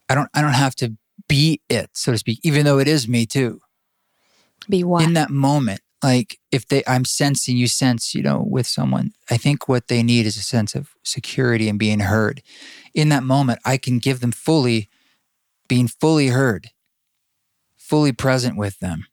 I 0.09 0.15
don't 0.15 0.31
I 0.35 0.41
don't 0.41 0.53
have 0.53 0.75
to 0.77 0.97
be 1.29 1.61
it, 1.69 1.91
so 1.93 2.13
to 2.13 2.19
speak, 2.19 2.41
even 2.43 2.65
though 2.65 2.79
it 2.79 2.89
is 2.89 3.09
me 3.09 3.27
too. 3.27 3.61
Be 4.69 4.85
what? 4.85 5.05
In 5.05 5.15
that 5.15 5.31
moment, 5.31 5.81
like 6.03 6.39
if 6.55 6.69
they 6.69 6.83
i'm 6.87 7.05
sensing 7.05 7.57
you 7.57 7.67
sense 7.67 8.15
you 8.15 8.23
know 8.23 8.45
with 8.47 8.67
someone 8.67 9.13
i 9.31 9.37
think 9.37 9.69
what 9.69 9.89
they 9.89 10.03
need 10.03 10.25
is 10.25 10.37
a 10.37 10.43
sense 10.43 10.75
of 10.75 10.91
security 11.03 11.69
and 11.69 11.79
being 11.79 12.01
heard. 12.01 12.43
In 12.95 13.09
that 13.09 13.25
moment 13.25 13.59
i 13.65 13.77
can 13.77 13.99
give 13.99 14.21
them 14.21 14.33
fully 14.33 14.89
being 15.69 15.89
fully 15.89 16.29
heard 16.29 16.71
fully 17.77 18.13
present 18.13 18.57
with 18.57 18.79
them. 18.79 19.07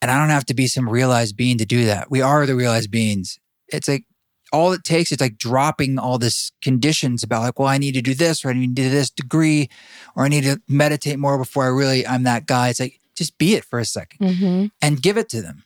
And 0.00 0.10
i 0.10 0.18
don't 0.18 0.30
have 0.30 0.46
to 0.46 0.54
be 0.54 0.68
some 0.68 0.88
realized 0.88 1.36
being 1.36 1.58
to 1.58 1.66
do 1.66 1.84
that. 1.86 2.10
We 2.10 2.22
are 2.22 2.46
the 2.46 2.54
realized 2.54 2.90
beings. 2.90 3.38
It's 3.66 3.88
like 3.88 4.04
all 4.52 4.72
it 4.72 4.84
takes 4.84 5.12
is 5.12 5.20
like 5.20 5.36
dropping 5.36 5.98
all 5.98 6.18
this 6.18 6.52
conditions 6.62 7.22
about 7.22 7.42
like 7.42 7.58
well 7.58 7.68
i 7.68 7.76
need 7.76 7.92
to 7.92 8.00
do 8.00 8.14
this 8.14 8.44
or 8.44 8.48
i 8.48 8.52
need 8.54 8.74
to 8.74 8.82
do 8.82 8.88
this 8.88 9.10
degree 9.10 9.68
or 10.16 10.24
i 10.24 10.28
need 10.28 10.44
to 10.44 10.58
meditate 10.66 11.18
more 11.18 11.36
before 11.36 11.64
i 11.64 11.68
really 11.68 12.06
i'm 12.06 12.22
that 12.22 12.46
guy. 12.46 12.68
It's 12.68 12.80
like 12.80 12.98
just 13.14 13.36
be 13.36 13.54
it 13.56 13.64
for 13.64 13.78
a 13.78 13.82
2nd 13.82 14.18
mm-hmm. 14.18 14.66
and 14.80 15.02
give 15.02 15.18
it 15.18 15.28
to 15.30 15.42
them 15.42 15.64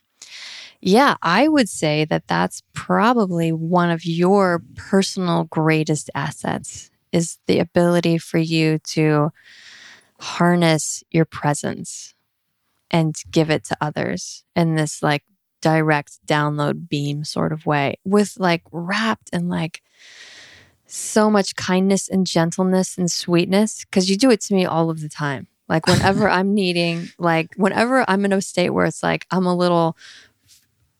yeah, 0.85 1.15
I 1.21 1.47
would 1.47 1.69
say 1.69 2.03
that 2.05 2.27
that's 2.27 2.61
probably 2.73 3.53
one 3.53 3.89
of 3.89 4.05
your 4.05 4.61
personal 4.75 5.45
greatest 5.45 6.09
assets 6.13 6.91
is 7.13 7.37
the 7.47 7.59
ability 7.59 8.17
for 8.17 8.37
you 8.37 8.79
to 8.79 9.31
harness 10.19 11.01
your 11.09 11.23
presence 11.23 12.13
and 12.91 13.15
give 13.31 13.49
it 13.49 13.63
to 13.65 13.77
others 13.79 14.43
in 14.57 14.75
this 14.75 15.01
like 15.01 15.23
direct 15.61 16.19
download 16.27 16.89
beam 16.89 17.23
sort 17.23 17.53
of 17.53 17.65
way 17.65 17.95
with 18.03 18.35
like 18.37 18.63
wrapped 18.73 19.29
in 19.31 19.47
like 19.47 19.81
so 20.85 21.29
much 21.29 21.55
kindness 21.55 22.09
and 22.09 22.27
gentleness 22.27 22.97
and 22.97 23.09
sweetness 23.09 23.85
because 23.85 24.09
you 24.09 24.17
do 24.17 24.29
it 24.29 24.41
to 24.41 24.53
me 24.53 24.65
all 24.65 24.89
of 24.89 24.99
the 24.99 25.07
time. 25.07 25.47
Like 25.69 25.87
whenever 25.87 26.27
i'm 26.37 26.53
needing 26.53 27.09
like 27.17 27.55
whenever 27.55 28.03
i'm 28.09 28.25
in 28.25 28.33
a 28.33 28.41
state 28.41 28.71
where 28.71 28.85
it's 28.85 29.01
like 29.01 29.25
i'm 29.31 29.45
a 29.45 29.55
little 29.55 29.95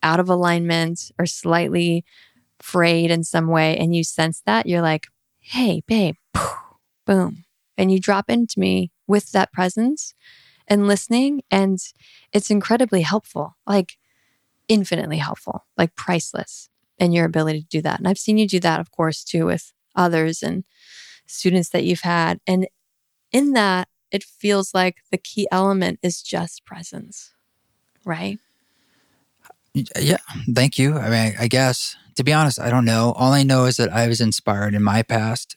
out 0.04 0.20
of 0.20 0.28
alignment 0.28 1.10
or 1.18 1.26
slightly 1.26 2.04
frayed 2.60 3.10
in 3.10 3.24
some 3.24 3.48
way 3.48 3.76
and 3.76 3.96
you 3.96 4.04
sense 4.04 4.42
that, 4.46 4.66
you're 4.66 4.82
like, 4.82 5.08
hey, 5.40 5.82
babe, 5.86 6.14
boom. 7.06 7.44
And 7.76 7.90
you 7.90 7.98
drop 7.98 8.30
into 8.30 8.60
me 8.60 8.92
with 9.08 9.32
that 9.32 9.52
presence 9.52 10.14
and 10.68 10.86
listening. 10.86 11.42
And 11.50 11.78
it's 12.32 12.50
incredibly 12.50 13.02
helpful, 13.02 13.56
like 13.66 13.96
infinitely 14.68 15.18
helpful, 15.18 15.66
like 15.76 15.96
priceless 15.96 16.68
in 16.98 17.12
your 17.12 17.24
ability 17.26 17.62
to 17.62 17.68
do 17.68 17.82
that. 17.82 17.98
And 17.98 18.06
I've 18.06 18.18
seen 18.18 18.38
you 18.38 18.46
do 18.46 18.60
that, 18.60 18.80
of 18.80 18.92
course, 18.92 19.24
too, 19.24 19.46
with 19.46 19.72
others 19.96 20.42
and 20.42 20.64
students 21.26 21.70
that 21.70 21.84
you've 21.84 22.02
had. 22.02 22.38
And 22.46 22.68
in 23.32 23.52
that, 23.54 23.88
it 24.12 24.22
feels 24.22 24.72
like 24.72 24.98
the 25.10 25.18
key 25.18 25.48
element 25.50 25.98
is 26.02 26.22
just 26.22 26.64
presence, 26.64 27.32
right? 28.04 28.38
Yeah, 29.74 30.18
thank 30.54 30.78
you. 30.78 30.96
I 30.96 31.10
mean, 31.10 31.34
I 31.38 31.48
guess 31.48 31.96
to 32.16 32.24
be 32.24 32.32
honest, 32.32 32.60
I 32.60 32.70
don't 32.70 32.84
know. 32.84 33.12
All 33.16 33.32
I 33.32 33.42
know 33.42 33.64
is 33.66 33.76
that 33.76 33.92
I 33.92 34.08
was 34.08 34.20
inspired 34.20 34.74
in 34.74 34.82
my 34.82 35.02
past 35.02 35.56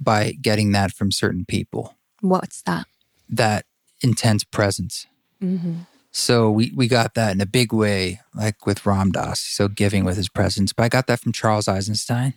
by 0.00 0.32
getting 0.32 0.72
that 0.72 0.92
from 0.92 1.10
certain 1.10 1.44
people. 1.44 1.96
What's 2.20 2.62
that? 2.62 2.86
That 3.28 3.66
intense 4.00 4.44
presence. 4.44 5.06
Mm-hmm. 5.42 5.80
So 6.10 6.50
we 6.50 6.72
we 6.74 6.86
got 6.86 7.14
that 7.14 7.32
in 7.32 7.40
a 7.40 7.46
big 7.46 7.72
way, 7.72 8.20
like 8.34 8.66
with 8.66 8.86
Ram 8.86 9.10
Dass, 9.10 9.40
so 9.40 9.66
giving 9.66 10.04
with 10.04 10.16
his 10.16 10.28
presence. 10.28 10.72
But 10.72 10.84
I 10.84 10.88
got 10.88 11.06
that 11.08 11.20
from 11.20 11.32
Charles 11.32 11.66
Eisenstein 11.66 12.34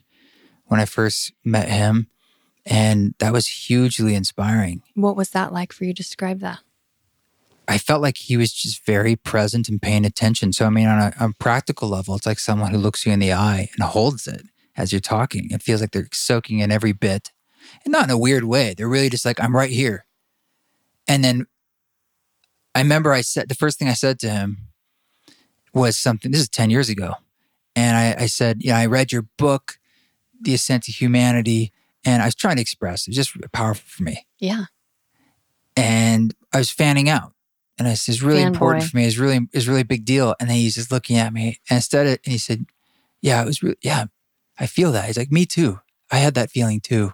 when 0.66 0.80
I 0.80 0.86
first 0.86 1.32
met 1.46 1.70
him, 1.70 2.08
and 2.66 3.14
that 3.20 3.34
was 3.34 3.48
hugely 3.48 4.16
inspiring. 4.16 4.82
What 4.96 5.16
was 5.16 5.30
that 5.32 5.54
like 5.54 5.72
for 5.72 5.86
you? 5.86 5.94
To 5.94 6.02
describe 6.02 6.40
that. 6.40 6.60
I 7.68 7.78
felt 7.78 8.02
like 8.02 8.18
he 8.18 8.38
was 8.38 8.54
just 8.54 8.86
very 8.86 9.16
present 9.16 9.68
and 9.68 9.82
paying 9.82 10.06
attention. 10.06 10.54
So, 10.54 10.66
I 10.66 10.70
mean, 10.70 10.88
on 10.88 11.00
a, 11.00 11.14
on 11.20 11.32
a, 11.32 11.44
practical 11.44 11.90
level, 11.90 12.16
it's 12.16 12.26
like 12.26 12.40
someone 12.40 12.72
who 12.72 12.78
looks 12.78 13.06
you 13.06 13.12
in 13.12 13.20
the 13.20 13.34
eye 13.34 13.70
and 13.74 13.84
holds 13.84 14.26
it 14.26 14.44
as 14.78 14.94
you're 14.94 15.02
talking. 15.02 15.50
It 15.52 15.62
feels 15.62 15.82
like 15.82 15.92
they're 15.92 16.08
soaking 16.14 16.60
in 16.60 16.72
every 16.72 16.94
bit 16.94 17.32
and 17.84 17.92
not 17.92 18.06
in 18.06 18.10
a 18.10 18.18
weird 18.18 18.46
way. 18.46 18.74
They're 18.74 18.88
really 18.88 19.10
just 19.10 19.26
like, 19.26 19.42
I'm 19.42 19.56
right 19.56 19.70
here. 19.70 20.06
And 21.10 21.24
then 21.24 21.46
I 22.74 22.80
remember 22.80 23.12
I 23.12 23.22
said, 23.22 23.50
the 23.50 23.56
first 23.56 23.78
thing 23.80 23.90
I 23.90 23.94
said 23.94 24.20
to 24.20 24.30
him 24.30 24.68
was 25.74 25.98
something, 25.98 26.32
this 26.32 26.42
is 26.42 26.50
10 26.50 26.70
years 26.70 26.90
ago. 26.90 27.16
And 27.76 27.98
I, 27.98 28.24
I 28.24 28.26
said, 28.28 28.64
you 28.64 28.72
know, 28.72 28.78
I 28.78 28.86
read 28.86 29.12
your 29.12 29.24
book, 29.38 29.78
The 30.40 30.54
Ascent 30.54 30.84
to 30.84 30.92
Humanity, 30.92 31.74
and 32.06 32.22
I 32.22 32.26
was 32.26 32.36
trying 32.36 32.56
to 32.56 32.62
express 32.62 33.08
it 33.08 33.10
was 33.10 33.18
just 33.18 33.52
powerful 33.52 33.86
for 33.88 34.04
me. 34.04 34.26
Yeah. 34.40 34.66
And 35.76 36.34
I 36.54 36.58
was 36.60 36.72
fanning 36.72 37.10
out 37.10 37.34
and 37.78 37.88
I 37.88 37.94
said, 37.94 38.16
it's 38.16 38.24
really 38.24 38.40
Fan 38.40 38.54
important 38.54 38.86
for 38.86 38.98
me. 38.98 39.06
It's 39.06 39.18
really, 39.18 39.48
it's 39.54 39.68
really 39.68 39.82
a 39.82 39.86
big 39.86 40.06
deal. 40.06 40.36
And 40.40 40.50
then 40.50 40.58
he's 40.58 40.76
just 40.76 40.92
looking 40.92 41.18
at 41.18 41.34
me 41.34 41.60
and 41.70 41.78
instead 41.78 42.08
of, 42.08 42.14
and 42.26 42.32
he 42.32 42.38
said, 42.38 42.66
yeah, 43.22 43.42
it 43.42 43.46
was 43.46 43.62
really, 43.62 43.78
yeah, 43.82 44.06
I 44.60 44.66
feel 44.66 44.92
that. 44.92 45.06
He's 45.06 45.18
like, 45.18 45.32
me 45.32 45.46
too. 45.46 45.80
I 46.12 46.18
had 46.18 46.34
that 46.36 46.52
feeling 46.52 46.80
too. 46.80 47.14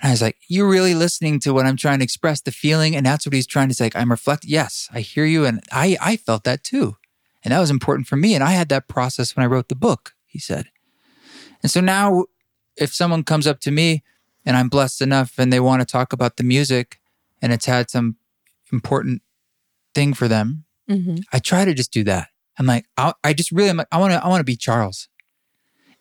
And 0.00 0.08
I 0.08 0.10
was 0.10 0.22
like, 0.22 0.36
you're 0.48 0.68
really 0.68 0.94
listening 0.94 1.38
to 1.40 1.54
what 1.54 1.66
I'm 1.66 1.76
trying 1.76 1.98
to 1.98 2.04
express, 2.04 2.40
the 2.40 2.50
feeling. 2.50 2.96
And 2.96 3.06
that's 3.06 3.26
what 3.26 3.32
he's 3.32 3.46
trying 3.46 3.68
to 3.68 3.74
say. 3.74 3.84
Like, 3.84 3.96
I'm 3.96 4.10
reflecting. 4.10 4.50
Yes, 4.50 4.88
I 4.92 5.00
hear 5.00 5.24
you. 5.24 5.44
And 5.44 5.60
I, 5.70 5.96
I 6.00 6.16
felt 6.16 6.44
that 6.44 6.64
too. 6.64 6.96
And 7.44 7.52
that 7.52 7.60
was 7.60 7.70
important 7.70 8.08
for 8.08 8.16
me. 8.16 8.34
And 8.34 8.42
I 8.42 8.52
had 8.52 8.68
that 8.70 8.88
process 8.88 9.36
when 9.36 9.44
I 9.44 9.48
wrote 9.48 9.68
the 9.68 9.76
book, 9.76 10.14
he 10.26 10.38
said. 10.38 10.66
And 11.62 11.70
so 11.70 11.80
now 11.80 12.24
if 12.76 12.92
someone 12.92 13.22
comes 13.22 13.46
up 13.46 13.60
to 13.60 13.70
me 13.70 14.02
and 14.44 14.56
I'm 14.56 14.68
blessed 14.68 15.00
enough 15.00 15.38
and 15.38 15.52
they 15.52 15.60
want 15.60 15.80
to 15.80 15.86
talk 15.86 16.12
about 16.12 16.36
the 16.36 16.44
music 16.44 17.00
and 17.40 17.52
it's 17.52 17.66
had 17.66 17.90
some 17.90 18.16
important 18.72 19.22
thing 19.94 20.14
for 20.14 20.28
them, 20.28 20.64
mm-hmm. 20.88 21.16
I 21.32 21.38
try 21.38 21.64
to 21.64 21.74
just 21.74 21.92
do 21.92 22.04
that. 22.04 22.28
I'm 22.58 22.66
like, 22.66 22.86
I, 22.96 23.12
I 23.22 23.32
just 23.32 23.50
really, 23.50 23.72
like, 23.72 23.88
I 23.90 23.98
want 23.98 24.12
to, 24.12 24.24
I 24.24 24.28
want 24.28 24.40
to 24.40 24.44
be 24.44 24.56
Charles. 24.56 25.08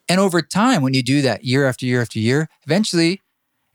And 0.09 0.19
over 0.19 0.41
time, 0.41 0.81
when 0.81 0.93
you 0.93 1.01
do 1.01 1.21
that 1.21 1.43
year 1.43 1.65
after 1.65 1.85
year 1.85 2.01
after 2.01 2.19
year, 2.19 2.49
eventually 2.65 3.21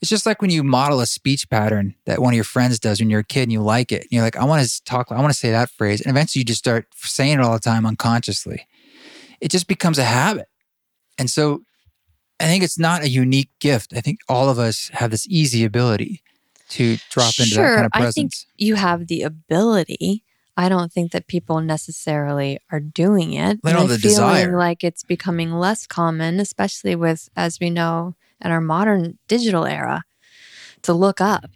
it's 0.00 0.11
just 0.11 0.26
like 0.26 0.40
when 0.40 0.50
you 0.50 0.62
model 0.62 1.00
a 1.00 1.07
speech 1.07 1.48
pattern 1.50 1.94
that 2.04 2.20
one 2.20 2.33
of 2.33 2.37
your 2.37 2.44
friends 2.44 2.78
does 2.78 3.00
when 3.00 3.11
you're 3.11 3.20
a 3.20 3.24
kid 3.24 3.44
and 3.44 3.52
you 3.52 3.62
like 3.62 3.90
it. 3.90 4.02
And 4.02 4.12
you're 4.12 4.22
like, 4.22 4.37
I 4.37 4.44
want 4.44 4.64
to 4.64 4.85
talk, 4.85 5.11
I 5.11 5.20
want 5.20 5.33
to 5.33 5.38
say 5.38 5.50
that 5.50 5.70
phrase. 5.70 6.00
And 6.00 6.11
eventually 6.11 6.40
you 6.40 6.44
just 6.44 6.61
start 6.61 6.87
saying 6.94 7.35
it 7.35 7.40
all 7.40 7.54
the 7.54 7.59
time 7.59 7.85
unconsciously. 7.85 8.66
It 9.40 9.50
just 9.50 9.66
becomes 9.66 9.98
a 9.98 10.04
habit. 10.04 10.46
And 11.18 11.28
so 11.28 11.62
I 12.38 12.44
think 12.44 12.62
it's 12.62 12.78
not 12.78 13.02
a 13.02 13.09
unique 13.09 13.50
gift. 13.61 13.92
I 13.96 14.00
think 14.00 14.20
all 14.28 14.48
of 14.48 14.59
us 14.59 14.90
have 14.92 15.11
this 15.11 15.26
easy 15.28 15.64
ability 15.64 16.22
to 16.68 16.96
drop 17.11 17.35
into 17.38 17.50
sure, 17.50 17.64
that 17.64 17.74
kind 17.76 17.87
of 17.87 17.92
presence? 17.92 18.16
I 18.16 18.20
think 18.20 18.33
you 18.57 18.74
have 18.74 19.07
the 19.07 19.22
ability. 19.22 20.24
I 20.57 20.68
don't 20.68 20.92
think 20.92 21.12
that 21.12 21.28
people 21.28 21.61
necessarily 21.61 22.59
are 22.70 22.81
doing 22.81 23.33
it. 23.33 23.62
They 23.62 23.72
don't 23.72 23.83
have 23.83 23.90
the 23.90 23.98
desire. 23.98 24.57
like 24.59 24.83
it's 24.83 25.04
becoming 25.04 25.52
less 25.52 25.87
common, 25.87 26.40
especially 26.40 26.96
with, 26.96 27.28
as 27.37 27.61
we 27.61 27.70
know, 27.70 28.16
in 28.44 28.50
our 28.50 28.61
modern 28.61 29.18
digital 29.28 29.64
era, 29.66 30.02
to 30.83 30.92
look 30.92 31.20
up, 31.20 31.50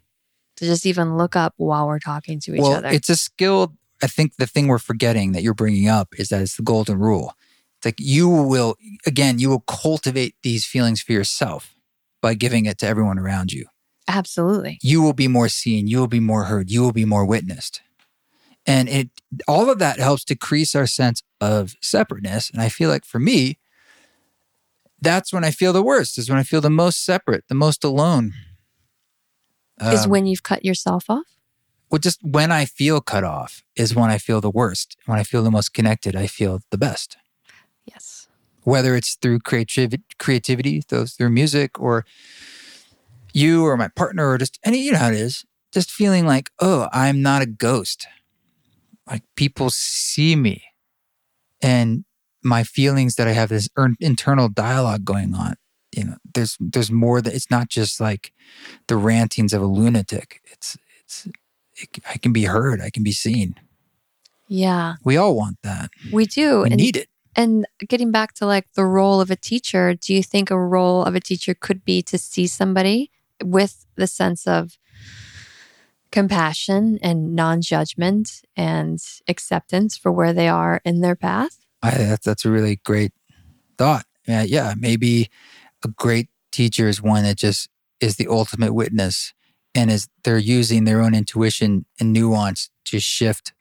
to 0.57 0.65
just 0.65 0.87
even 0.87 1.17
look 1.17 1.35
up 1.35 1.55
while 1.57 1.87
we're 1.87 1.99
talking 1.99 2.39
to 2.41 2.55
each 2.55 2.61
well, 2.61 2.75
other. 2.75 2.89
It's 2.89 3.09
a 3.09 3.17
skill. 3.17 3.75
I 4.03 4.07
think 4.07 4.37
the 4.37 4.47
thing 4.47 4.69
we're 4.69 4.79
forgetting 4.79 5.33
that 5.33 5.43
you're 5.43 5.55
bringing 5.55 5.89
up 5.89 6.15
is 6.19 6.29
that 6.29 6.41
it's 6.41 6.57
the 6.57 6.63
golden 6.63 6.99
rule. 6.99 7.35
It's 7.79 7.85
like 7.85 7.99
you 7.99 8.29
will, 8.29 8.77
again, 9.05 9.41
you 9.41 9.49
will 9.49 9.65
cultivate 9.67 10.37
these 10.43 10.65
feelings 10.65 11.03
for 11.03 11.11
yourself 11.11 11.75
by 12.21 12.35
giving 12.35 12.67
it 12.67 12.79
to 12.79 12.87
everyone 12.87 13.19
around 13.19 13.53
you. 13.53 13.67
Absolutely. 14.09 14.79
You 14.83 15.03
will 15.03 15.13
be 15.13 15.29
more 15.29 15.49
seen, 15.49 15.87
you 15.87 15.99
will 15.99 16.09
be 16.09 16.21
more 16.21 16.45
heard, 16.45 16.71
you 16.71 16.83
will 16.83 16.93
be 16.93 17.05
more 17.05 17.25
witnessed. 17.25 17.81
And 18.67 18.89
it 18.89 19.11
all 19.49 19.71
of 19.71 19.79
that 19.81 19.99
helps 19.99 20.25
decrease 20.25 20.75
our 20.75 20.87
sense 20.87 21.23
of 21.41 21.75
separateness. 21.81 22.51
And 22.51 22.61
I 22.61 22.69
feel 22.69 22.91
like 22.91 23.05
for 23.05 23.19
me, 23.19 23.59
that's 25.01 25.33
when 25.33 25.45
I 25.45 25.51
feel 25.51 25.73
the 25.73 25.83
worst, 25.83 26.17
is 26.17 26.29
when 26.29 26.39
I 26.39 26.45
feel 26.45 26.61
the 26.61 26.71
most 26.71 27.05
separate, 27.05 27.45
the 27.49 27.55
most 27.57 27.83
alone. 27.83 28.35
is 29.81 30.05
Um, 30.05 30.11
when 30.11 30.27
you've 30.27 30.45
cut 30.45 30.65
yourself 30.65 31.11
off? 31.11 31.27
well, 31.93 31.99
just 31.99 32.21
when 32.23 32.51
I 32.51 32.65
feel 32.65 33.03
cut 33.03 33.23
off 33.23 33.63
is 33.77 33.95
when 33.95 34.11
I 34.11 34.17
feel 34.17 34.41
the 34.41 34.51
worst. 34.51 34.97
When 35.05 35.19
I 35.19 35.25
feel 35.25 35.43
the 35.43 35.51
most 35.51 35.75
connected, 35.75 36.17
I 36.17 36.27
feel 36.27 36.61
the 36.71 36.79
best. 36.79 37.19
Yes. 37.85 38.29
Whether 38.63 38.97
it's 38.97 39.15
through 39.15 39.41
creativity, 39.41 40.03
creativity, 40.19 40.83
those 40.89 41.13
through 41.13 41.29
music, 41.29 41.79
or 41.79 42.07
you 43.35 43.65
or 43.65 43.77
my 43.77 43.89
partner, 43.89 44.29
or 44.31 44.39
just 44.39 44.59
any, 44.65 44.79
you 44.83 44.93
know 44.93 44.99
how 44.99 45.09
it 45.09 45.15
is. 45.15 45.45
Just 45.73 45.91
feeling 45.91 46.27
like, 46.27 46.51
oh, 46.61 46.89
I'm 46.93 47.23
not 47.23 47.43
a 47.43 47.47
ghost. 47.47 48.07
Like 49.07 49.23
people 49.37 49.71
see 49.71 50.37
me, 50.37 50.63
and 51.63 52.05
my 52.43 52.63
feelings 52.65 53.15
that 53.17 53.27
I 53.29 53.33
have 53.33 53.49
this 53.49 53.69
er- 53.79 53.95
internal 54.01 54.49
dialogue 54.49 55.05
going 55.05 55.35
on. 55.35 55.55
You 55.97 56.05
know, 56.05 56.17
there's 56.35 56.57
there's 56.61 56.91
more 56.91 57.21
that 57.21 57.35
it's 57.35 57.51
not 57.51 57.69
just 57.69 58.01
like 58.01 58.33
the 58.87 58.97
rantings 58.97 59.53
of 59.53 59.63
a 59.63 59.67
lunatic. 59.67 60.41
It's 60.51 60.77
it's 61.01 61.27
it, 61.75 61.99
I 62.09 62.17
can 62.19 62.33
be 62.33 62.45
heard. 62.45 62.81
I 62.81 62.91
can 62.91 63.03
be 63.03 63.13
seen. 63.13 63.55
Yeah, 64.49 64.95
We 65.05 65.17
all 65.17 65.35
want 65.35 65.59
that. 65.63 65.91
we 66.13 66.27
do. 66.27 66.61
We 66.63 66.71
and, 66.71 66.77
need 66.77 66.97
it. 66.99 67.09
and 67.35 67.67
getting 67.89 68.11
back 68.11 68.35
to 68.35 68.47
like 68.47 68.71
the 68.75 68.85
role 68.85 69.21
of 69.23 69.31
a 69.31 69.37
teacher, 69.37 69.95
do 69.95 70.13
you 70.13 70.23
think 70.23 70.51
a 70.51 70.59
role 70.61 71.03
of 71.05 71.15
a 71.15 71.21
teacher 71.21 71.55
could 71.55 71.85
be 71.87 72.03
to 72.03 72.19
see 72.19 72.47
somebody 72.47 73.11
with 73.43 73.87
the 73.97 74.07
sense 74.07 74.47
of 74.47 74.79
compassion 76.11 76.99
and 77.03 77.35
non-judgment 77.35 78.43
and 78.57 79.01
acceptance 79.27 79.97
for 79.97 80.13
where 80.13 80.33
they 80.33 80.49
are 80.49 80.81
in 80.85 81.01
their 81.01 81.17
path? 81.17 81.65
I, 81.83 81.91
that's 81.91 82.25
that's 82.25 82.45
a 82.45 82.51
really 82.51 82.77
great 82.85 83.13
thought. 83.79 84.05
Yeah, 84.29 84.43
yeah. 84.43 84.75
Maybe 84.79 85.31
a 85.85 85.89
great 85.89 86.29
teacher 86.53 86.87
is 86.87 87.03
one 87.03 87.25
that 87.25 87.39
just 87.39 87.69
is 88.01 88.17
the 88.17 88.29
ultimate 88.29 88.75
witness, 88.75 89.33
and 89.75 89.91
is 89.91 90.09
they're 90.23 90.39
using 90.39 90.85
their 90.85 91.01
own 91.01 91.15
intuition 91.15 91.87
and 91.99 92.13
nuance 92.13 92.71
to 92.85 93.01
shift 93.01 93.53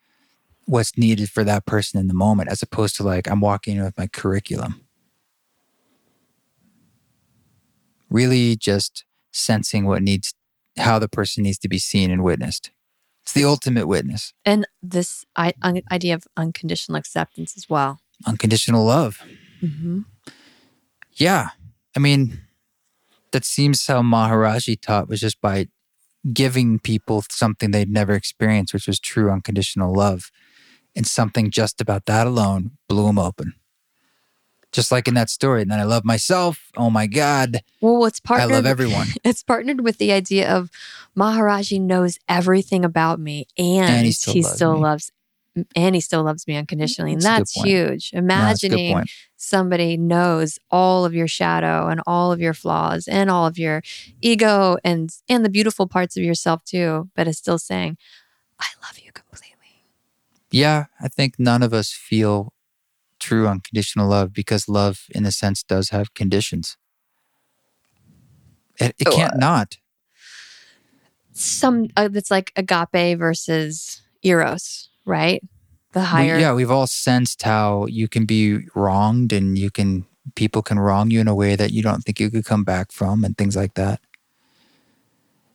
what's 0.66 0.98
needed 0.98 1.30
for 1.30 1.44
that 1.44 1.66
person 1.66 2.00
in 2.00 2.08
the 2.08 2.14
moment, 2.14 2.50
as 2.50 2.62
opposed 2.62 2.96
to 2.98 3.04
like 3.04 3.28
I'm 3.28 3.42
walking 3.42 3.78
in 3.78 3.84
with 3.84 3.98
my 3.98 4.08
curriculum. 4.08 4.82
Really, 8.10 8.56
just 8.56 9.06
sensing 9.32 9.86
what 9.86 10.02
needs, 10.02 10.34
how 10.78 11.00
the 11.00 11.10
person 11.10 11.44
needs 11.44 11.58
to 11.60 11.70
be 11.70 11.80
seen 11.80 12.12
and 12.12 12.24
witnessed. 12.24 12.72
It's 13.24 13.34
the 13.34 13.46
ultimate 13.46 13.88
witness. 13.88 14.34
And 14.46 14.68
this 14.82 15.26
I, 15.36 15.54
un, 15.62 15.82
idea 15.92 16.16
of 16.16 16.24
unconditional 16.36 16.98
acceptance 16.98 17.56
as 17.56 17.70
well. 17.70 18.00
Unconditional 18.26 18.84
love. 18.86 19.22
Mm-hmm. 19.62 20.02
Yeah. 21.14 21.50
I 21.96 22.00
mean, 22.00 22.42
that 23.32 23.46
seems 23.46 23.86
how 23.86 24.02
Maharaji 24.02 24.82
taught 24.82 25.08
was 25.08 25.22
just 25.22 25.40
by 25.40 25.68
giving 26.34 26.80
people 26.80 27.24
something 27.30 27.72
they'd 27.72 27.90
never 27.90 28.14
experienced, 28.14 28.74
which 28.74 28.88
was 28.88 29.00
true 29.00 29.32
unconditional 29.32 29.94
love. 29.94 30.32
And 30.96 31.08
something 31.08 31.52
just 31.52 31.80
about 31.80 32.06
that 32.08 32.28
alone 32.28 32.72
blew 32.90 33.06
them 33.06 33.18
open. 33.20 33.54
Just 34.72 34.92
like 34.92 35.08
in 35.08 35.14
that 35.16 35.30
story. 35.30 35.62
And 35.62 35.72
then 35.72 35.80
I 35.80 35.84
love 35.84 36.06
myself. 36.06 36.72
Oh 36.78 36.90
my 36.90 37.06
God. 37.08 37.62
Well, 37.82 38.06
it's 38.06 38.20
part. 38.20 38.42
I 38.42 38.46
love 38.46 38.66
everyone. 38.66 39.08
It's 39.24 39.44
partnered 39.44 39.82
with 39.82 39.98
the 39.98 40.12
idea 40.12 40.50
of 40.50 40.70
Maharaji 41.18 41.82
knows 41.82 42.18
everything 42.30 42.86
about 42.86 43.20
me, 43.20 43.48
and, 43.58 43.90
And 43.90 44.00
he 44.02 44.06
he 44.08 44.12
still, 44.12 44.44
still 44.44 44.80
loves 44.80 45.12
me. 45.56 45.58
loves, 45.58 45.68
and 45.76 45.96
he 45.96 46.02
still 46.02 46.24
loves 46.24 46.48
me 46.48 46.56
unconditionally, 46.56 47.12
and 47.14 47.22
That's 47.22 47.54
that's 47.54 47.66
huge. 47.66 48.12
No, 48.14 48.22
that's 48.22 48.64
Imagining 48.64 49.04
somebody 49.36 49.98
knows 49.98 50.58
all 50.70 51.04
of 51.04 51.14
your 51.14 51.28
shadow 51.28 51.88
and 51.88 52.02
all 52.08 52.32
of 52.32 52.40
your 52.40 52.54
flaws 52.54 53.08
and 53.08 53.30
all 53.30 53.46
of 53.48 53.58
your 53.58 53.82
ego 54.22 54.78
and 54.86 55.10
and 55.28 55.44
the 55.44 55.50
beautiful 55.50 55.88
parts 55.88 56.16
of 56.16 56.24
yourself 56.24 56.64
too, 56.64 57.10
but 57.16 57.28
is 57.28 57.38
still 57.38 57.58
saying, 57.60 57.98
"I 58.60 58.68
love 58.84 59.00
you 59.00 59.12
completely." 59.12 59.58
Yeah. 60.52 60.86
I 61.02 61.08
think 61.08 61.36
none 61.40 61.64
of 61.64 61.74
us 61.74 61.92
feel 61.92 62.54
true 63.22 63.48
unconditional 63.48 64.10
love 64.10 64.34
because 64.34 64.68
love, 64.68 65.06
in 65.16 65.26
a 65.26 65.32
sense, 65.32 65.64
does 65.64 65.90
have 65.92 66.14
conditions. 66.14 66.76
It, 68.80 68.96
it 69.00 69.08
Oh, 69.08 69.16
can't 69.16 69.38
not. 69.38 69.78
Some 71.34 71.88
uh, 71.96 72.08
that's 72.10 72.32
like 72.32 72.52
agape 72.56 73.18
versus 73.18 74.02
eros, 74.24 74.90
right? 75.06 75.42
The 75.94 76.00
We- 76.02 76.06
higher. 76.06 76.38
yeah, 76.40 76.54
we've 76.54 76.72
all 76.72 76.88
sensed 76.88 77.44
how 77.44 77.86
you 77.88 78.08
can 78.08 78.26
be 78.26 78.66
wronged 78.76 79.32
and 79.32 79.58
you 79.58 79.70
can 79.72 80.06
people 80.36 80.62
can 80.62 80.78
wrong 80.80 81.10
you 81.12 81.20
in 81.20 81.28
a 81.28 81.36
way 81.36 81.56
that 81.56 81.72
you 81.72 81.82
don't 81.82 82.02
think 82.04 82.20
you 82.20 82.30
could 82.30 82.46
come 82.46 82.64
back 82.64 82.92
from 82.92 83.24
and 83.24 83.38
things 83.38 83.56
like 83.56 83.74
that. 83.76 84.00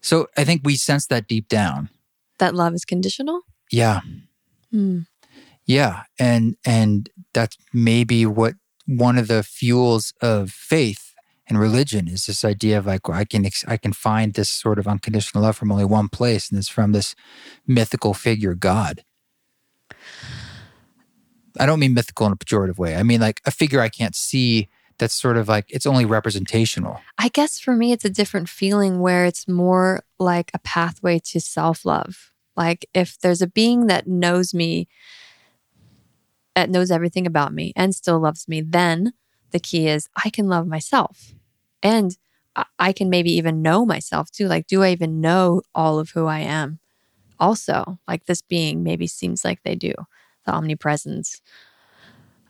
So 0.01 0.27
I 0.37 0.45
think 0.45 0.63
we 0.65 0.77
sense 0.77 1.07
that 1.09 1.29
deep 1.29 1.49
down. 1.49 1.89
that 2.39 2.55
love 2.55 2.75
is 2.75 2.85
conditional. 2.85 3.43
Yeah. 3.73 4.01
Hmm. 4.71 5.01
Yeah. 5.67 6.03
And 6.19 6.57
and 6.65 7.09
that's 7.37 7.59
maybe 7.73 8.25
what 8.25 8.55
one 8.87 9.19
of 9.19 9.29
the 9.29 9.43
fuels 9.43 10.15
of 10.23 10.51
faith 10.51 11.15
and 11.49 11.61
religion 11.61 12.09
is 12.09 12.27
this 12.27 12.45
idea 12.45 12.79
of 12.79 12.87
like 12.87 13.07
well, 13.07 13.19
I 13.19 13.25
can 13.25 13.47
I 13.69 13.77
can 13.77 13.93
find 13.93 14.33
this 14.33 14.49
sort 14.49 14.79
of 14.79 14.89
unconditional 14.89 15.45
love 15.45 15.57
from 15.57 15.71
only 15.71 15.85
one 15.85 16.09
place 16.09 16.51
and 16.51 16.59
it's 16.59 16.69
from 16.69 16.93
this 16.93 17.15
mythical 17.67 18.15
figure 18.15 18.55
God. 18.55 19.05
I 21.59 21.67
don't 21.67 21.79
mean 21.79 21.95
mythical 21.95 22.27
in 22.27 22.33
a 22.33 22.37
pejorative 22.37 22.79
way. 22.79 22.97
I 22.97 23.03
mean 23.03 23.21
like 23.21 23.41
a 23.45 23.51
figure 23.51 23.81
I 23.81 23.91
can't 23.91 24.17
see 24.17 24.69
that's 24.99 25.15
sort 25.15 25.37
of 25.37 25.47
like 25.47 25.67
it's 25.69 25.87
only 25.87 26.07
representational. 26.07 27.01
I 27.19 27.29
guess 27.29 27.61
for 27.61 27.77
me, 27.77 27.93
it's 27.93 28.05
a 28.05 28.11
different 28.11 28.49
feeling 28.49 29.01
where 29.01 29.27
it's 29.27 29.47
more 29.47 30.05
like 30.19 30.51
a 30.55 30.59
pathway 30.59 31.19
to 31.27 31.41
self 31.41 31.85
love. 31.85 32.33
Like 32.57 32.89
if 32.95 33.19
there's 33.19 33.43
a 33.43 33.47
being 33.47 33.89
that 33.89 34.07
knows 34.07 34.55
me, 34.55 34.89
that 36.57 36.71
knows 36.71 36.91
everything 36.91 37.27
about 37.27 37.53
me 37.53 37.73
and 37.77 37.95
still 37.95 38.19
loves 38.19 38.49
me, 38.49 38.63
then 38.63 39.13
the 39.53 39.61
key 39.61 39.87
is 39.87 40.09
I 40.25 40.31
can 40.31 40.49
love 40.49 40.67
myself. 40.67 41.35
And 41.83 42.17
I- 42.57 42.65
I 42.79 42.93
can 42.93 43.11
maybe 43.11 43.31
even 43.33 43.61
know 43.63 43.85
myself 43.85 44.31
too. 44.33 44.49
Like, 44.49 44.67
do 44.67 44.83
I 44.83 44.91
even 44.91 45.21
know 45.21 45.61
all 45.75 45.99
of 45.99 46.11
who 46.11 46.25
I 46.27 46.41
am? 46.41 46.81
Also, 47.39 47.99
like 48.09 48.25
this 48.25 48.41
being 48.41 48.83
maybe 48.83 49.07
seems 49.07 49.45
like 49.45 49.63
they 49.63 49.75
do, 49.75 49.93
the 50.47 50.53
omnipresence. 50.53 51.43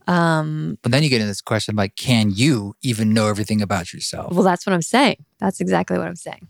Um, 0.07 0.79
But 0.83 0.93
then 0.93 1.03
you 1.03 1.09
get 1.09 1.17
into 1.21 1.27
this 1.27 1.41
question 1.41 1.75
like 1.75 1.97
can 1.97 2.31
you 2.31 2.77
even 2.83 3.13
know 3.13 3.27
everything 3.27 3.61
about 3.61 3.93
yourself? 3.93 4.33
well, 4.33 4.45
that's 4.45 4.65
what 4.65 4.73
I'm 4.73 4.83
saying. 4.83 5.25
That's 5.41 5.61
exactly 5.61 5.99
what 5.99 6.07
I'm 6.07 6.15
saying. 6.15 6.47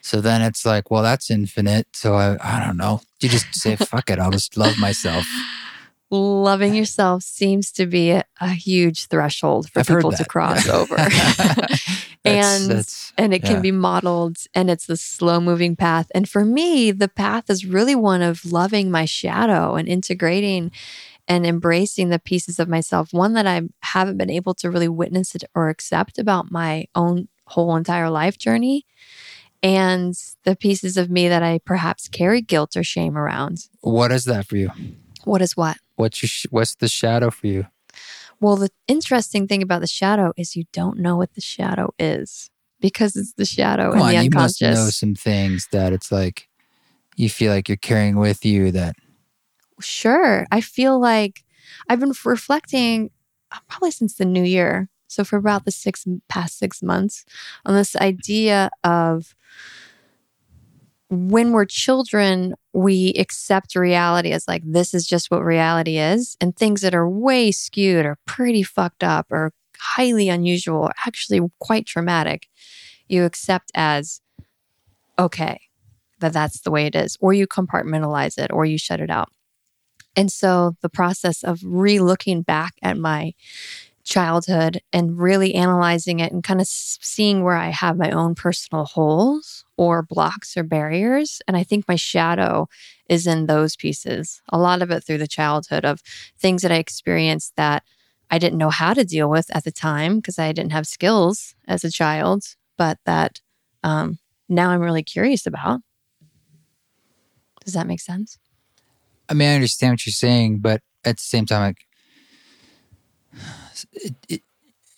So 0.00 0.20
then 0.20 0.42
it's 0.42 0.64
like, 0.64 0.90
well, 0.92 1.02
that's 1.02 1.28
infinite. 1.30 1.88
So 1.94 2.14
I, 2.14 2.36
I 2.40 2.64
don't 2.64 2.76
know. 2.76 3.00
You 3.20 3.28
just 3.28 3.52
say, 3.54 3.74
fuck 3.92 4.10
it. 4.10 4.20
I'll 4.20 4.30
just 4.30 4.56
love 4.56 4.78
myself. 4.78 5.26
Loving 6.14 6.74
yourself 6.74 7.22
seems 7.22 7.70
to 7.72 7.86
be 7.86 8.10
a, 8.10 8.24
a 8.40 8.48
huge 8.50 9.06
threshold 9.06 9.70
for 9.70 9.80
I've 9.80 9.86
people 9.86 10.12
to 10.12 10.24
cross 10.24 10.68
over. 10.68 10.96
And- 12.26 12.70
that's- 12.70 13.12
and 13.16 13.32
it 13.34 13.42
can 13.42 13.62
be 13.62 13.70
modeled 13.70 14.38
and 14.54 14.70
it's 14.70 14.86
the 14.86 14.96
slow 14.96 15.40
moving 15.40 15.76
path. 15.76 16.10
And 16.14 16.28
for 16.28 16.44
me, 16.44 16.90
the 16.90 17.08
path 17.08 17.48
is 17.50 17.64
really 17.66 17.94
one 17.94 18.22
of 18.22 18.44
loving 18.50 18.90
my 18.90 19.04
shadow 19.04 19.74
and 19.76 19.86
integrating 19.88 20.70
and 21.28 21.46
embracing 21.46 22.08
the 22.08 22.18
pieces 22.18 22.58
of 22.58 22.68
myself, 22.68 23.12
one 23.12 23.34
that 23.34 23.46
I 23.46 23.62
haven't 23.82 24.16
been 24.18 24.30
able 24.30 24.54
to 24.54 24.70
really 24.70 24.88
witness 24.88 25.34
it 25.34 25.44
or 25.54 25.68
accept 25.68 26.18
about 26.18 26.50
my 26.50 26.86
own 26.94 27.28
whole 27.46 27.76
entire 27.76 28.10
life 28.10 28.36
journey. 28.38 28.84
And 29.62 30.14
the 30.44 30.56
pieces 30.56 30.96
of 30.96 31.08
me 31.10 31.28
that 31.28 31.42
I 31.42 31.58
perhaps 31.58 32.08
carry 32.08 32.40
guilt 32.42 32.76
or 32.76 32.82
shame 32.84 33.16
around. 33.16 33.68
what 33.80 34.12
is 34.12 34.24
that 34.24 34.46
for 34.46 34.56
you? 34.56 34.70
What 35.26 35.42
is 35.42 35.56
what? 35.56 35.78
What's 35.96 36.22
your, 36.22 36.28
sh- 36.28 36.46
what's 36.50 36.74
the 36.74 36.88
shadow 36.88 37.30
for 37.30 37.46
you? 37.46 37.66
Well, 38.40 38.56
the 38.56 38.70
interesting 38.88 39.46
thing 39.46 39.62
about 39.62 39.80
the 39.80 39.86
shadow 39.86 40.32
is 40.36 40.56
you 40.56 40.64
don't 40.72 40.98
know 40.98 41.16
what 41.16 41.34
the 41.34 41.40
shadow 41.40 41.94
is 41.98 42.50
because 42.80 43.16
it's 43.16 43.32
the 43.34 43.44
shadow 43.44 43.92
Come 43.92 44.00
and 44.00 44.08
on, 44.08 44.16
the 44.16 44.24
you 44.24 44.30
must 44.30 44.60
know 44.60 44.90
some 44.90 45.14
things 45.14 45.68
that 45.72 45.92
it's 45.92 46.10
like 46.10 46.48
you 47.16 47.30
feel 47.30 47.52
like 47.52 47.68
you're 47.68 47.76
carrying 47.76 48.16
with 48.16 48.44
you 48.44 48.70
that 48.72 48.96
Sure. 49.80 50.46
I 50.50 50.60
feel 50.60 51.00
like 51.00 51.44
I've 51.88 52.00
been 52.00 52.12
reflecting 52.24 53.10
uh, 53.50 53.58
probably 53.68 53.90
since 53.90 54.14
the 54.14 54.24
new 54.24 54.42
year. 54.42 54.88
So, 55.06 55.22
for 55.24 55.36
about 55.36 55.64
the 55.64 55.70
six 55.70 56.04
past 56.28 56.58
six 56.58 56.82
months, 56.82 57.24
on 57.64 57.74
this 57.74 57.94
idea 57.96 58.70
of 58.82 59.34
when 61.10 61.52
we're 61.52 61.66
children, 61.66 62.54
we 62.72 63.12
accept 63.18 63.74
reality 63.74 64.32
as 64.32 64.48
like, 64.48 64.62
this 64.64 64.94
is 64.94 65.06
just 65.06 65.30
what 65.30 65.44
reality 65.44 65.98
is. 65.98 66.36
And 66.40 66.56
things 66.56 66.80
that 66.80 66.94
are 66.94 67.08
way 67.08 67.52
skewed 67.52 68.06
or 68.06 68.18
pretty 68.26 68.62
fucked 68.62 69.04
up 69.04 69.26
or 69.30 69.52
highly 69.78 70.28
unusual, 70.28 70.84
or 70.84 70.92
actually 71.06 71.40
quite 71.60 71.86
traumatic, 71.86 72.48
you 73.08 73.24
accept 73.24 73.70
as 73.74 74.20
okay 75.18 75.60
that 76.20 76.32
that's 76.32 76.60
the 76.60 76.70
way 76.70 76.86
it 76.86 76.94
is, 76.94 77.18
or 77.20 77.32
you 77.34 77.46
compartmentalize 77.46 78.38
it, 78.38 78.50
or 78.50 78.64
you 78.64 78.78
shut 78.78 79.00
it 79.00 79.10
out. 79.10 79.30
And 80.16 80.30
so 80.32 80.76
the 80.80 80.88
process 80.88 81.42
of 81.42 81.60
re 81.64 81.98
looking 81.98 82.42
back 82.42 82.74
at 82.82 82.96
my 82.96 83.34
childhood 84.04 84.80
and 84.92 85.18
really 85.18 85.54
analyzing 85.54 86.20
it 86.20 86.30
and 86.30 86.44
kind 86.44 86.60
of 86.60 86.68
seeing 86.68 87.42
where 87.42 87.56
I 87.56 87.70
have 87.70 87.96
my 87.96 88.10
own 88.10 88.34
personal 88.34 88.84
holes 88.84 89.64
or 89.76 90.02
blocks 90.02 90.56
or 90.56 90.62
barriers. 90.62 91.40
And 91.48 91.56
I 91.56 91.64
think 91.64 91.88
my 91.88 91.96
shadow 91.96 92.68
is 93.08 93.26
in 93.26 93.46
those 93.46 93.76
pieces. 93.76 94.42
A 94.50 94.58
lot 94.58 94.82
of 94.82 94.90
it 94.90 95.02
through 95.02 95.18
the 95.18 95.26
childhood 95.26 95.84
of 95.84 96.00
things 96.38 96.62
that 96.62 96.70
I 96.70 96.76
experienced 96.76 97.54
that 97.56 97.82
I 98.30 98.38
didn't 98.38 98.58
know 98.58 98.70
how 98.70 98.94
to 98.94 99.04
deal 99.04 99.28
with 99.28 99.54
at 99.54 99.64
the 99.64 99.72
time 99.72 100.16
because 100.16 100.38
I 100.38 100.52
didn't 100.52 100.72
have 100.72 100.86
skills 100.86 101.54
as 101.66 101.84
a 101.84 101.90
child, 101.90 102.44
but 102.76 102.98
that 103.06 103.40
um, 103.82 104.18
now 104.48 104.70
I'm 104.70 104.80
really 104.80 105.02
curious 105.02 105.46
about. 105.46 105.80
Does 107.64 107.74
that 107.74 107.86
make 107.86 108.00
sense? 108.00 108.38
I 109.28 109.34
mean, 109.34 109.48
I 109.48 109.54
understand 109.54 109.92
what 109.92 110.06
you're 110.06 110.12
saying, 110.12 110.58
but 110.58 110.82
at 111.04 111.16
the 111.16 111.22
same 111.22 111.46
time, 111.46 111.62
like 111.62 111.86
it, 113.92 114.14
it, 114.28 114.42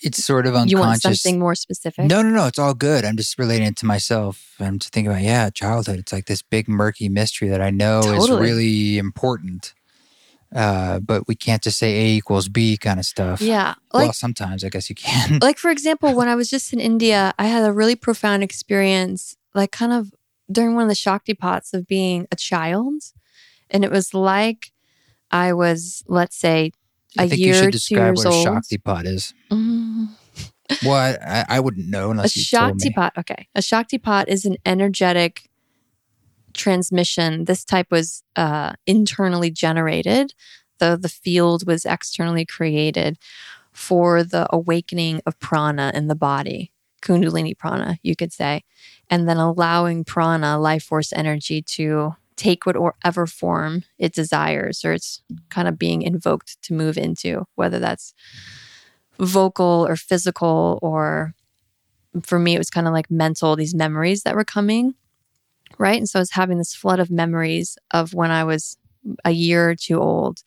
it's 0.01 0.25
sort 0.25 0.47
of 0.47 0.55
unconscious. 0.55 0.73
You 0.73 0.79
want 0.79 1.01
something 1.01 1.39
more 1.39 1.55
specific? 1.55 2.07
No, 2.07 2.23
no, 2.23 2.31
no. 2.31 2.47
It's 2.47 2.59
all 2.59 2.75
good. 2.75 3.05
I'm 3.05 3.17
just 3.17 3.39
relating 3.39 3.67
it 3.67 3.77
to 3.79 3.87
myself. 3.87 4.55
I'm 4.61 4.79
just 4.79 4.93
thinking 4.93 5.11
about, 5.11 5.23
yeah, 5.23 5.51
childhood. 5.51 5.99
It's 5.99 6.12
like 6.12 6.27
this 6.27 6.43
big 6.43 6.69
murky 6.69 7.09
mystery 7.09 7.49
that 7.49 7.61
I 7.61 7.71
know 7.71 8.03
totally. 8.03 8.19
is 8.19 8.31
really 8.31 8.99
important. 8.99 9.75
Uh, 10.55 11.01
but 11.01 11.27
we 11.27 11.35
can't 11.35 11.62
just 11.62 11.79
say 11.79 11.93
A 11.97 12.17
equals 12.17 12.49
B 12.49 12.77
kind 12.77 13.01
of 13.01 13.07
stuff. 13.07 13.41
Yeah. 13.41 13.75
Like, 13.93 14.05
well, 14.05 14.12
sometimes 14.12 14.65
I 14.65 14.69
guess 14.69 14.89
you 14.89 14.95
can. 14.95 15.39
like, 15.43 15.59
for 15.59 15.71
example, 15.71 16.15
when 16.15 16.29
I 16.29 16.35
was 16.35 16.49
just 16.49 16.73
in 16.73 16.81
India, 16.81 17.35
I 17.39 17.47
had 17.47 17.65
a 17.65 17.73
really 17.73 17.97
profound 17.97 18.43
experience, 18.43 19.37
like, 19.55 19.73
kind 19.73 19.93
of 19.93 20.15
during 20.51 20.75
one 20.75 20.85
of 20.85 20.89
the 20.89 20.95
Shaktipats 20.95 21.75
of 21.75 21.87
being 21.87 22.29
a 22.31 22.37
child. 22.37 23.03
And 23.71 23.85
it 23.85 23.91
was 23.91 24.15
like 24.15 24.73
I 25.31 25.53
was, 25.53 26.05
let's 26.07 26.37
say, 26.37 26.73
I 27.19 27.25
a 27.25 27.29
think 27.29 27.41
year, 27.41 27.55
you 27.55 27.63
should 27.63 27.73
describe 27.73 28.17
what 28.17 28.27
a 28.27 28.31
old. 28.31 28.47
Shaktipat 28.47 29.07
is. 29.07 29.35
Mm. 29.51 30.09
well, 30.85 31.17
I, 31.25 31.45
I, 31.49 31.61
wouldn't 31.61 31.89
know 31.89 32.11
unless 32.11 32.37
a 32.37 32.41
you 32.41 32.59
told 32.59 32.83
me. 32.83 32.91
Shaktipat, 32.91 33.11
okay. 33.19 33.49
A 33.55 33.61
Shaktipat 33.61 34.25
is 34.29 34.45
an 34.45 34.57
energetic 34.67 35.49
transmission. 36.55 37.45
This 37.45 37.65
type 37.65 37.89
was 37.91 38.23
uh, 38.35 38.73
internally 38.87 39.51
generated, 39.51 40.35
though 40.79 40.97
the 40.97 41.09
field 41.09 41.67
was 41.67 41.85
externally 41.85 42.45
created 42.45 43.19
for 43.73 44.25
the 44.25 44.47
awakening 44.51 45.21
of 45.27 45.39
prana 45.39 45.93
in 45.95 46.09
the 46.09 46.15
body, 46.15 46.73
Kundalini 47.03 47.57
prana, 47.57 47.99
you 48.03 48.17
could 48.17 48.33
say, 48.33 48.65
and 49.11 49.29
then 49.29 49.37
allowing 49.37 50.03
prana, 50.03 50.59
life 50.59 50.83
force 50.83 51.13
energy, 51.13 51.63
to 51.63 52.17
take 52.37 52.66
whatever 52.66 53.27
form 53.27 53.83
it 53.99 54.12
desires 54.12 54.85
or 54.85 54.92
it's 54.92 55.22
kind 55.49 55.68
of 55.68 55.79
being 55.79 56.03
invoked 56.03 56.61
to 56.62 56.75
move 56.75 56.96
into, 56.99 57.46
whether 57.55 57.79
that's 57.79 58.14
vocal 59.18 59.87
or 59.88 59.96
physical, 59.96 60.79
or 60.83 61.35
for 62.22 62.38
me, 62.38 62.55
it 62.55 62.59
was 62.59 62.70
kind 62.70 62.87
of 62.87 62.92
like 62.92 63.11
mental, 63.11 63.57
these 63.57 63.75
memories 63.75 64.22
that 64.22 64.35
were 64.35 64.44
coming. 64.44 64.94
Right. 65.79 65.99
And 65.99 66.09
so 66.09 66.18
I 66.18 66.22
was 66.22 66.33
having 66.33 66.59
this 66.59 66.75
flood 66.75 67.01
of 67.01 67.11
memories 67.11 67.77
of 67.90 68.14
when 68.14 68.31
I 68.31 68.44
was 68.44 68.79
a 69.25 69.31
year 69.31 69.70
or 69.70 69.75
two 69.75 70.01
old. 70.01 70.42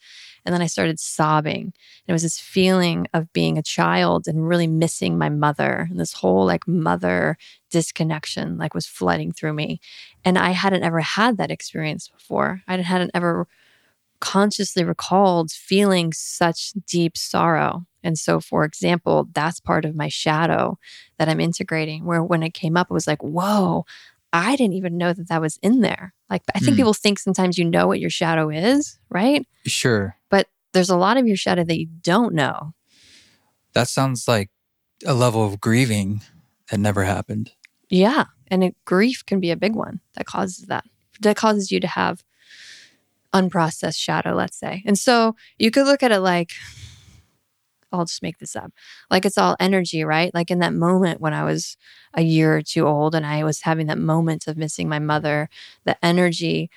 And 0.46 0.54
then 0.54 0.62
I 0.62 0.68
started 0.68 1.00
sobbing. 1.00 1.62
And 1.62 1.74
it 2.08 2.14
was 2.14 2.24
this 2.24 2.40
feeling 2.40 3.08
of 3.14 3.32
being 3.34 3.58
a 3.58 3.64
child 3.64 4.28
and 4.28 4.48
really 4.48 4.68
missing 4.68 5.18
my 5.18 5.30
mother. 5.30 5.88
And 5.90 6.00
this 6.00 6.14
whole 6.14 6.46
like 6.46 6.68
mother 6.68 7.38
disconnection 7.70 8.58
like 8.58 8.74
was 8.74 8.86
flooding 8.86 9.32
through 9.32 9.54
me. 9.54 9.80
And 10.26 10.38
I 10.38 10.52
hadn't 10.52 10.84
ever 10.84 11.02
had 11.02 11.38
that 11.38 11.52
experience 11.52 12.08
before. 12.08 12.62
I 12.68 12.78
hadn't 12.78 13.12
ever 13.14 13.48
consciously 14.20 14.84
recalled 14.84 15.52
feeling 15.52 16.12
such 16.14 16.74
deep 16.86 17.18
sorrow. 17.18 17.86
And 18.04 18.18
so, 18.18 18.40
for 18.40 18.64
example, 18.64 19.28
that's 19.34 19.60
part 19.60 19.86
of 19.86 19.96
my 19.96 20.08
shadow 20.08 20.78
that 21.18 21.30
I'm 21.30 21.40
integrating, 21.40 22.06
where 22.06 22.24
when 22.24 22.44
it 22.44 22.54
came 22.54 22.78
up, 22.78 22.88
it 22.90 22.94
was 22.94 23.08
like, 23.08 23.22
whoa, 23.22 23.86
I 24.32 24.56
didn't 24.56 24.76
even 24.76 24.98
know 24.98 25.14
that 25.14 25.30
that 25.30 25.42
was 25.42 25.58
in 25.62 25.82
there. 25.82 26.14
Like, 26.30 26.44
I 26.54 26.60
think 26.60 26.74
mm. 26.74 26.78
people 26.78 26.94
think 26.94 27.20
sometimes 27.20 27.58
you 27.58 27.66
know 27.66 27.88
what 27.88 28.00
your 28.00 28.10
shadow 28.10 28.50
is, 28.50 29.00
right? 29.10 29.48
Sure. 29.66 30.16
But 30.30 30.48
there's 30.74 30.90
a 30.90 30.98
lot 30.98 31.18
of 31.18 31.28
your 31.28 31.38
shadow 31.38 31.64
that 31.64 31.80
you 31.80 31.88
don't 32.04 32.34
know. 32.34 32.74
That 33.74 33.88
sounds 33.88 34.28
like 34.28 34.50
a 35.06 35.14
level 35.14 35.44
of 35.44 35.60
grieving 35.60 36.22
that 36.70 36.80
never 36.80 37.04
happened. 37.04 37.52
Yeah. 37.90 38.26
And 38.48 38.64
it, 38.64 38.76
grief 38.86 39.26
can 39.26 39.40
be 39.40 39.52
a 39.52 39.58
big 39.58 39.76
one 39.76 40.00
that 40.16 40.26
causes 40.26 40.66
that, 40.66 40.86
that 41.22 41.36
causes 41.36 41.72
you 41.72 41.80
to 41.80 41.88
have 41.88 42.24
unprocessed 43.34 43.98
shadow, 43.98 44.36
let's 44.36 44.58
say. 44.58 44.84
And 44.86 44.98
so 44.98 45.36
you 45.58 45.72
could 45.72 45.86
look 45.86 46.04
at 46.04 46.12
it 46.12 46.20
like, 46.20 46.52
I'll 47.92 48.06
just 48.06 48.24
make 48.24 48.38
this 48.38 48.56
up. 48.56 48.72
Like 49.10 49.26
it's 49.26 49.38
all 49.38 49.56
energy, 49.60 50.04
right? 50.04 50.34
Like 50.34 50.52
in 50.52 50.60
that 50.60 50.74
moment 50.74 51.22
when 51.22 51.34
I 51.34 51.44
was 51.44 51.78
a 52.14 52.22
year 52.22 52.56
or 52.58 52.62
two 52.62 52.88
old 52.88 53.16
and 53.16 53.26
I 53.26 53.44
was 53.44 53.62
having 53.62 53.88
that 53.88 53.98
moment 53.98 54.48
of 54.48 54.58
missing 54.58 54.90
my 54.90 55.00
mother, 55.00 55.50
the 55.86 56.04
energy 56.06 56.70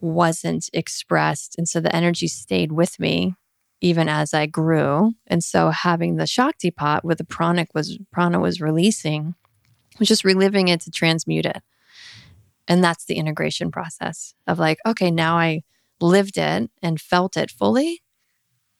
wasn't 0.00 0.68
expressed. 0.72 1.56
And 1.56 1.68
so 1.68 1.80
the 1.80 1.94
energy 1.94 2.28
stayed 2.28 2.72
with 2.72 2.98
me 2.98 3.34
even 3.82 4.08
as 4.08 4.32
I 4.32 4.46
grew. 4.46 5.12
And 5.26 5.42
so 5.42 5.70
having 5.70 6.16
the 6.16 6.24
Shaktipat 6.24 7.02
where 7.02 7.16
the 7.16 7.24
pranic 7.24 7.68
was 7.74 7.98
prana 8.12 8.38
was 8.38 8.60
releasing, 8.60 9.34
was 9.98 10.08
just 10.08 10.24
reliving 10.24 10.68
it 10.68 10.80
to 10.82 10.90
transmute 10.90 11.46
it. 11.46 11.62
And 12.68 12.82
that's 12.82 13.04
the 13.04 13.16
integration 13.16 13.72
process 13.72 14.34
of 14.46 14.60
like, 14.60 14.78
okay, 14.86 15.10
now 15.10 15.36
I 15.36 15.62
lived 16.00 16.38
it 16.38 16.70
and 16.80 17.00
felt 17.00 17.36
it 17.36 17.50
fully. 17.50 18.02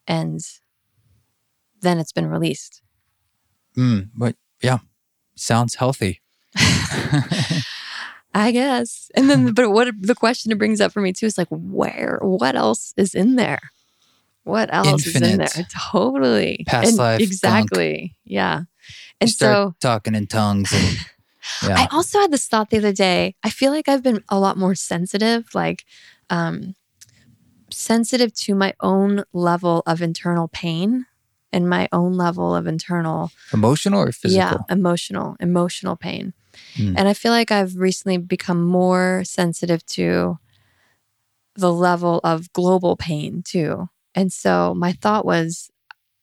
And 0.07 0.41
then 1.83 1.99
it's 1.99 2.13
been 2.13 2.29
released. 2.29 2.83
Mm, 3.77 4.11
but 4.15 4.37
yeah, 4.63 4.79
sounds 5.35 5.75
healthy. 5.75 6.21
I 8.35 8.51
guess. 8.51 9.11
And 9.15 9.29
then, 9.29 9.53
but 9.53 9.71
what 9.71 9.95
the 10.01 10.15
question 10.15 10.53
it 10.53 10.59
brings 10.59 10.81
up 10.81 10.93
for 10.93 11.01
me 11.01 11.13
too 11.13 11.27
is 11.27 11.37
like, 11.37 11.49
where, 11.51 12.19
what 12.23 12.57
else 12.57 12.95
is 12.97 13.15
in 13.15 13.37
there? 13.37 13.61
What 14.45 14.73
else 14.73 15.07
Infinite. 15.07 15.27
is 15.27 15.33
in 15.33 15.39
there? 15.39 15.67
Totally. 15.91 16.65
Past 16.67 16.89
and 16.89 16.99
life. 16.99 17.21
Exactly. 17.21 17.99
Gunk. 17.99 18.13
Yeah. 18.25 18.63
And 19.21 19.31
so 19.31 19.75
talking 19.81 20.15
in 20.15 20.27
tongues. 20.27 20.73
And, 20.73 20.99
yeah. 21.69 21.79
I 21.79 21.89
also 21.93 22.21
had 22.21 22.33
this 22.33 22.47
thought 22.47 22.71
the 22.71 22.79
other 22.79 22.93
day. 22.93 23.37
I 23.45 23.51
feel 23.51 23.71
like 23.71 23.89
I've 23.89 24.03
been 24.03 24.25
a 24.29 24.41
lot 24.41 24.57
more 24.57 24.75
sensitive, 24.75 25.55
like, 25.55 25.85
um, 26.31 26.75
sensitive 27.71 28.35
to 28.35 28.55
my 28.55 28.75
own 28.81 29.25
level 29.33 29.83
of 29.87 30.03
internal 30.03 30.49
pain 30.49 31.07
and 31.53 31.69
my 31.69 31.89
own 31.93 32.15
level 32.15 32.55
of 32.55 32.67
internal 32.67 33.31
emotional 33.53 34.01
or 34.01 34.13
physical? 34.13 34.37
Yeah, 34.37 34.57
emotional, 34.69 35.37
emotional 35.41 35.97
pain. 35.97 36.33
Mm. 36.75 36.95
And 36.97 37.09
I 37.09 37.15
feel 37.15 37.33
like 37.33 37.51
I've 37.51 37.77
recently 37.77 38.19
become 38.19 38.65
more 38.65 39.23
sensitive 39.25 39.85
to 39.87 40.39
the 41.55 41.73
level 41.73 42.21
of 42.25 42.53
global 42.53 42.97
pain 42.97 43.43
too. 43.43 43.89
And 44.15 44.33
so 44.33 44.75
my 44.75 44.93
thought 44.93 45.25
was, 45.25 45.71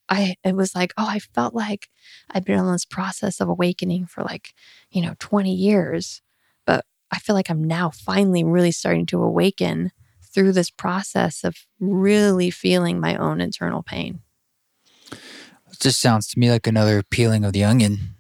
I 0.08 0.36
it 0.44 0.56
was 0.56 0.74
like, 0.74 0.94
oh, 0.98 1.08
I 1.08 1.20
felt 1.20 1.54
like 1.54 1.90
I've 2.32 2.46
been 2.46 2.60
on 2.60 2.72
this 2.72 2.86
process 2.86 3.40
of 3.40 3.48
awakening 3.48 4.08
for 4.08 4.24
like, 4.24 4.54
you 4.90 5.02
know, 5.02 5.14
20 5.20 5.54
years. 5.54 6.22
But 6.66 6.86
I 7.12 7.20
feel 7.20 7.36
like 7.36 7.50
I'm 7.50 7.64
now 7.64 7.92
finally 7.92 8.44
really 8.44 8.72
starting 8.72 9.06
to 9.08 9.22
awaken 9.22 9.92
through 10.22 10.54
this 10.54 10.70
process 10.70 11.44
of 11.44 11.56
really 11.80 12.50
feeling 12.50 13.00
my 13.00 13.16
own 13.16 13.42
internal 13.42 13.84
pain. 13.84 14.22
It 15.72 15.80
just 15.80 16.02
sounds 16.02 16.28
to 16.30 16.40
me 16.40 16.52
like 16.52 16.68
another 16.68 17.04
peeling 17.04 17.44
of 17.46 17.54
the 17.54 17.64
onion. 17.64 18.16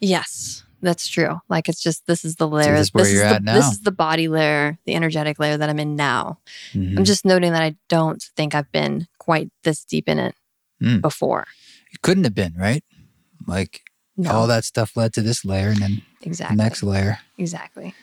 Yes, 0.00 0.64
that's 0.82 1.08
true. 1.08 1.40
Like 1.48 1.68
it's 1.68 1.82
just 1.82 2.06
this 2.06 2.24
is 2.24 2.36
the 2.36 2.46
layer. 2.46 2.64
So 2.64 2.72
this, 2.72 2.90
this 2.90 3.08
is 3.08 3.20
the, 3.20 3.38
now. 3.40 3.54
This 3.54 3.72
is 3.72 3.80
the 3.80 3.92
body 3.92 4.28
layer, 4.28 4.78
the 4.84 4.94
energetic 4.94 5.38
layer 5.38 5.56
that 5.56 5.68
I'm 5.68 5.78
in 5.78 5.96
now. 5.96 6.38
Mm-hmm. 6.72 6.98
I'm 6.98 7.04
just 7.04 7.24
noting 7.24 7.52
that 7.52 7.62
I 7.62 7.76
don't 7.88 8.22
think 8.36 8.54
I've 8.54 8.70
been 8.70 9.06
quite 9.18 9.50
this 9.62 9.84
deep 9.84 10.08
in 10.08 10.18
it 10.18 10.34
mm. 10.82 11.00
before. 11.00 11.46
You 11.90 11.98
couldn't 12.02 12.24
have 12.24 12.34
been, 12.34 12.54
right? 12.58 12.84
Like 13.46 13.82
no. 14.16 14.30
all 14.30 14.46
that 14.46 14.64
stuff 14.64 14.96
led 14.96 15.12
to 15.14 15.22
this 15.22 15.44
layer 15.44 15.68
and 15.68 15.78
then 15.78 16.02
exactly. 16.22 16.56
the 16.56 16.62
next 16.62 16.82
layer. 16.82 17.18
Exactly. 17.38 17.94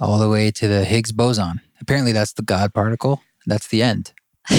All 0.00 0.18
the 0.18 0.28
way 0.28 0.50
to 0.50 0.68
the 0.68 0.84
Higgs 0.84 1.12
boson. 1.12 1.60
Apparently 1.80 2.12
that's 2.12 2.32
the 2.32 2.42
God 2.42 2.72
particle. 2.74 3.22
That's 3.46 3.68
the 3.68 3.82
end. 3.82 4.12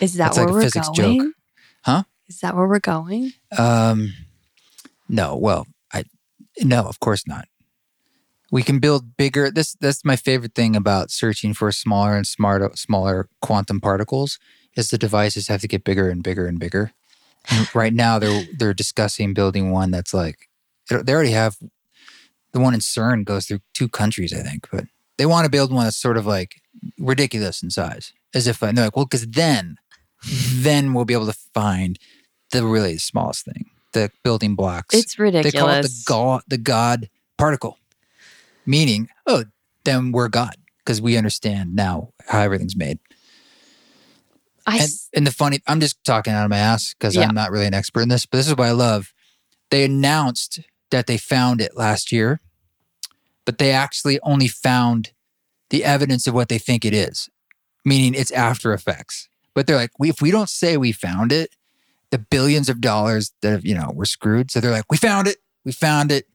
Is 0.00 0.14
that 0.14 0.26
That's 0.26 0.36
where 0.38 0.46
like 0.46 0.54
we're 0.54 0.62
physics 0.62 0.88
going? 0.96 1.20
Joke. 1.20 1.32
Huh? 1.84 2.02
Is 2.28 2.40
that 2.40 2.54
where 2.56 2.66
we're 2.66 2.78
going? 2.78 3.32
Um, 3.56 4.12
no. 5.08 5.36
Well, 5.36 5.66
I 5.92 6.04
no, 6.60 6.84
of 6.84 7.00
course 7.00 7.26
not. 7.26 7.48
We 8.50 8.62
can 8.62 8.78
build 8.78 9.16
bigger. 9.16 9.50
This 9.50 9.74
that's 9.80 10.04
my 10.04 10.16
favorite 10.16 10.54
thing 10.54 10.76
about 10.76 11.10
searching 11.10 11.54
for 11.54 11.70
smaller 11.72 12.16
and 12.16 12.26
smarter, 12.26 12.70
smaller 12.74 13.28
quantum 13.40 13.80
particles 13.80 14.38
is 14.76 14.90
the 14.90 14.98
devices 14.98 15.48
have 15.48 15.60
to 15.60 15.68
get 15.68 15.84
bigger 15.84 16.08
and 16.08 16.22
bigger 16.22 16.46
and 16.46 16.58
bigger. 16.58 16.92
And 17.50 17.74
right 17.74 17.92
now, 17.92 18.18
they're 18.18 18.44
they're 18.56 18.74
discussing 18.74 19.34
building 19.34 19.70
one 19.70 19.90
that's 19.90 20.14
like 20.14 20.48
they 20.88 21.12
already 21.12 21.32
have 21.32 21.56
the 22.52 22.60
one 22.60 22.74
in 22.74 22.80
CERN 22.80 23.24
goes 23.24 23.46
through 23.46 23.60
two 23.74 23.88
countries, 23.88 24.32
I 24.32 24.42
think, 24.42 24.68
but 24.70 24.84
they 25.16 25.26
want 25.26 25.44
to 25.44 25.50
build 25.50 25.72
one 25.72 25.84
that's 25.84 25.96
sort 25.96 26.16
of 26.16 26.26
like 26.26 26.62
ridiculous 26.98 27.62
in 27.62 27.70
size, 27.70 28.12
as 28.34 28.46
if 28.46 28.62
and 28.62 28.76
they're 28.76 28.86
like, 28.86 28.96
well, 28.96 29.04
because 29.04 29.26
then, 29.26 29.76
then 30.24 30.94
we'll 30.94 31.04
be 31.04 31.14
able 31.14 31.26
to 31.26 31.38
find 31.54 31.98
the 32.50 32.64
really 32.64 32.98
smallest 32.98 33.44
thing, 33.44 33.66
the 33.92 34.10
building 34.24 34.54
blocks. 34.54 34.94
It's 34.94 35.18
ridiculous. 35.18 35.52
They 35.52 35.58
call 35.58 35.70
it 35.70 35.82
the 35.82 36.02
God, 36.06 36.42
the 36.48 36.58
God 36.58 37.10
particle, 37.36 37.78
meaning, 38.66 39.08
oh, 39.26 39.44
then 39.84 40.12
we're 40.12 40.28
God 40.28 40.56
because 40.78 41.00
we 41.00 41.16
understand 41.16 41.74
now 41.74 42.10
how 42.26 42.40
everything's 42.40 42.76
made. 42.76 42.98
I 44.66 44.78
And, 44.78 44.90
and 45.14 45.26
the 45.26 45.32
funny, 45.32 45.60
I'm 45.66 45.80
just 45.80 46.02
talking 46.04 46.32
out 46.32 46.44
of 46.44 46.50
my 46.50 46.58
ass 46.58 46.94
because 46.94 47.16
Yeah. 47.16 47.22
I'm 47.22 47.34
not 47.34 47.50
really 47.50 47.66
an 47.66 47.74
expert 47.74 48.02
in 48.02 48.08
this, 48.08 48.26
but 48.26 48.38
this 48.38 48.48
is 48.48 48.56
what 48.56 48.68
I 48.68 48.72
love. 48.72 49.12
They 49.70 49.84
announced 49.84 50.60
that 50.90 51.06
they 51.06 51.18
found 51.18 51.60
it 51.60 51.76
last 51.76 52.12
year, 52.12 52.40
but 53.44 53.58
they 53.58 53.70
actually 53.72 54.20
only 54.20 54.48
found 54.48 55.12
the 55.70 55.84
evidence 55.84 56.26
of 56.26 56.34
what 56.34 56.48
they 56.48 56.58
think 56.58 56.84
it 56.84 56.94
is, 56.94 57.28
meaning 57.84 58.14
it's 58.14 58.30
after 58.30 58.72
effects. 58.72 59.28
But 59.58 59.66
they're 59.66 59.74
like, 59.74 59.90
we, 59.98 60.08
if 60.08 60.22
we 60.22 60.30
don't 60.30 60.48
say 60.48 60.76
we 60.76 60.92
found 60.92 61.32
it, 61.32 61.56
the 62.12 62.18
billions 62.18 62.68
of 62.68 62.80
dollars 62.80 63.32
that 63.42 63.50
have, 63.50 63.66
you 63.66 63.74
know, 63.74 63.90
we're 63.92 64.04
screwed. 64.04 64.52
So 64.52 64.60
they're 64.60 64.70
like, 64.70 64.84
we 64.88 64.96
found 64.96 65.26
it. 65.26 65.38
We 65.64 65.72
found 65.72 66.12
it. 66.12 66.28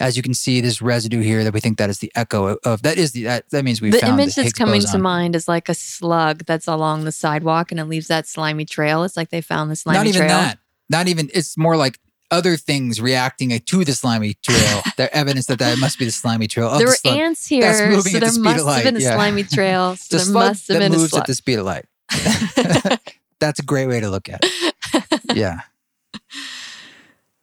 As 0.00 0.16
you 0.16 0.24
can 0.24 0.34
see, 0.34 0.60
this 0.60 0.82
residue 0.82 1.20
here 1.20 1.44
that 1.44 1.54
we 1.54 1.60
think 1.60 1.78
that 1.78 1.88
is 1.88 2.00
the 2.00 2.10
echo 2.16 2.56
of, 2.64 2.82
that 2.82 2.98
is 2.98 3.12
the 3.12 3.22
that, 3.22 3.48
that 3.50 3.64
means 3.64 3.80
we 3.80 3.90
the 3.90 4.00
found 4.00 4.14
image 4.14 4.34
the 4.34 4.42
that's 4.42 4.52
coming 4.52 4.80
to 4.80 4.98
mind 4.98 5.36
is 5.36 5.46
like 5.46 5.68
a 5.68 5.74
slug 5.74 6.46
that's 6.46 6.66
along 6.66 7.04
the 7.04 7.12
sidewalk 7.12 7.70
and 7.70 7.78
it 7.78 7.84
leaves 7.84 8.08
that 8.08 8.26
slimy 8.26 8.64
trail. 8.64 9.04
It's 9.04 9.16
like 9.16 9.30
they 9.30 9.40
found 9.40 9.70
the 9.70 9.76
slimy 9.76 9.98
trail. 9.98 10.04
not 10.04 10.16
even 10.16 10.26
trail. 10.26 10.40
that. 10.40 10.58
Not 10.90 11.06
even. 11.06 11.30
It's 11.32 11.56
more 11.56 11.76
like 11.76 12.00
other 12.32 12.56
things 12.56 13.00
reacting 13.00 13.56
to 13.56 13.84
the 13.84 13.92
slimy 13.92 14.34
trail. 14.42 14.82
the 14.96 15.14
evidence 15.16 15.46
that 15.46 15.60
that 15.60 15.78
must 15.78 15.96
be 15.96 16.06
the 16.06 16.10
slimy 16.10 16.48
trail. 16.48 16.70
Of 16.70 16.78
There 16.78 16.88
the 16.88 17.08
were 17.08 17.22
ants 17.22 17.46
here, 17.46 17.72
so 17.72 18.18
there 18.18 18.20
must 18.20 18.66
have 18.66 18.82
been 18.82 18.96
a 18.96 18.98
yeah. 18.98 19.14
slimy 19.14 19.44
trail. 19.44 19.94
So 19.94 20.18
the 20.18 20.24
there 20.24 20.32
must 20.32 20.66
have 20.66 20.74
that 20.74 20.80
been 20.80 20.92
a 20.92 20.96
moves 20.98 21.10
slug. 21.10 21.20
at 21.20 21.26
the 21.28 21.34
speed 21.36 21.60
of 21.60 21.66
light. 21.66 21.84
That's 23.40 23.58
a 23.60 23.64
great 23.64 23.86
way 23.86 24.00
to 24.00 24.10
look 24.10 24.28
at 24.28 24.40
it. 24.42 24.74
Yeah. 25.34 25.62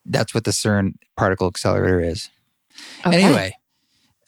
That's 0.05 0.33
what 0.33 0.45
the 0.45 0.51
CERN 0.51 0.93
particle 1.17 1.47
accelerator 1.47 1.99
is. 1.99 2.29
Okay. 3.05 3.21
Anyway, 3.21 3.57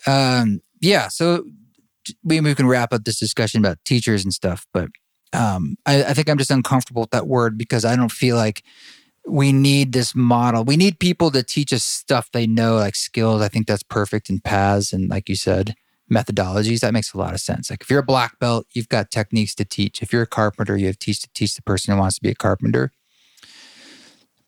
um, 0.06 0.62
yeah. 0.82 1.08
So 1.08 1.46
we, 2.24 2.42
we 2.42 2.56
can 2.56 2.68
wrap 2.68 2.92
up 2.92 3.06
this 3.06 3.20
discussion 3.20 3.60
about 3.60 3.78
teachers 3.86 4.26
and 4.26 4.34
stuff, 4.34 4.68
but 4.74 4.90
um, 5.32 5.78
I, 5.86 6.04
I 6.04 6.14
think 6.14 6.30
I'm 6.30 6.38
just 6.38 6.52
uncomfortable 6.52 7.02
with 7.02 7.12
that 7.12 7.28
word 7.28 7.58
because 7.58 7.86
I 7.86 7.96
don't 7.96 8.12
feel 8.12 8.36
like 8.36 8.64
we 9.26 9.54
need 9.54 9.94
this 9.94 10.14
model. 10.14 10.64
We 10.64 10.76
need 10.76 11.00
people 11.00 11.32
to 11.32 11.44
teach 11.44 11.72
us 11.72 11.84
stuff 11.84 12.30
they 12.32 12.46
know, 12.46 12.76
like 12.76 12.96
skills. 12.96 13.42
I 13.42 13.48
think 13.48 13.68
that's 13.68 13.84
perfect 13.84 14.30
in 14.30 14.42
paths 14.42 14.92
and, 14.92 15.10
like 15.10 15.30
you 15.30 15.36
said, 15.36 15.76
methodologies. 16.14 16.82
That 16.82 16.94
makes 16.94 17.14
a 17.14 17.18
lot 17.18 17.34
of 17.34 17.40
sense. 17.40 17.70
Like 17.70 17.82
if 17.82 17.90
you're 17.90 18.00
a 18.00 18.04
black 18.04 18.40
belt, 18.40 18.68
you've 18.74 18.90
got 18.90 19.12
techniques 19.12 19.56
to 19.56 19.66
teach. 19.66 20.02
If 20.02 20.14
you're 20.14 20.24
a 20.24 20.28
carpenter, 20.28 20.78
you 20.78 20.88
have 20.88 21.00
teach 21.00 21.22
to 21.22 21.30
teach 21.34 21.56
the 21.56 21.62
person 21.62 21.94
who 21.94 22.00
wants 22.00 22.16
to 22.16 22.22
be 22.22 22.30
a 22.30 22.36
carpenter. 22.36 22.92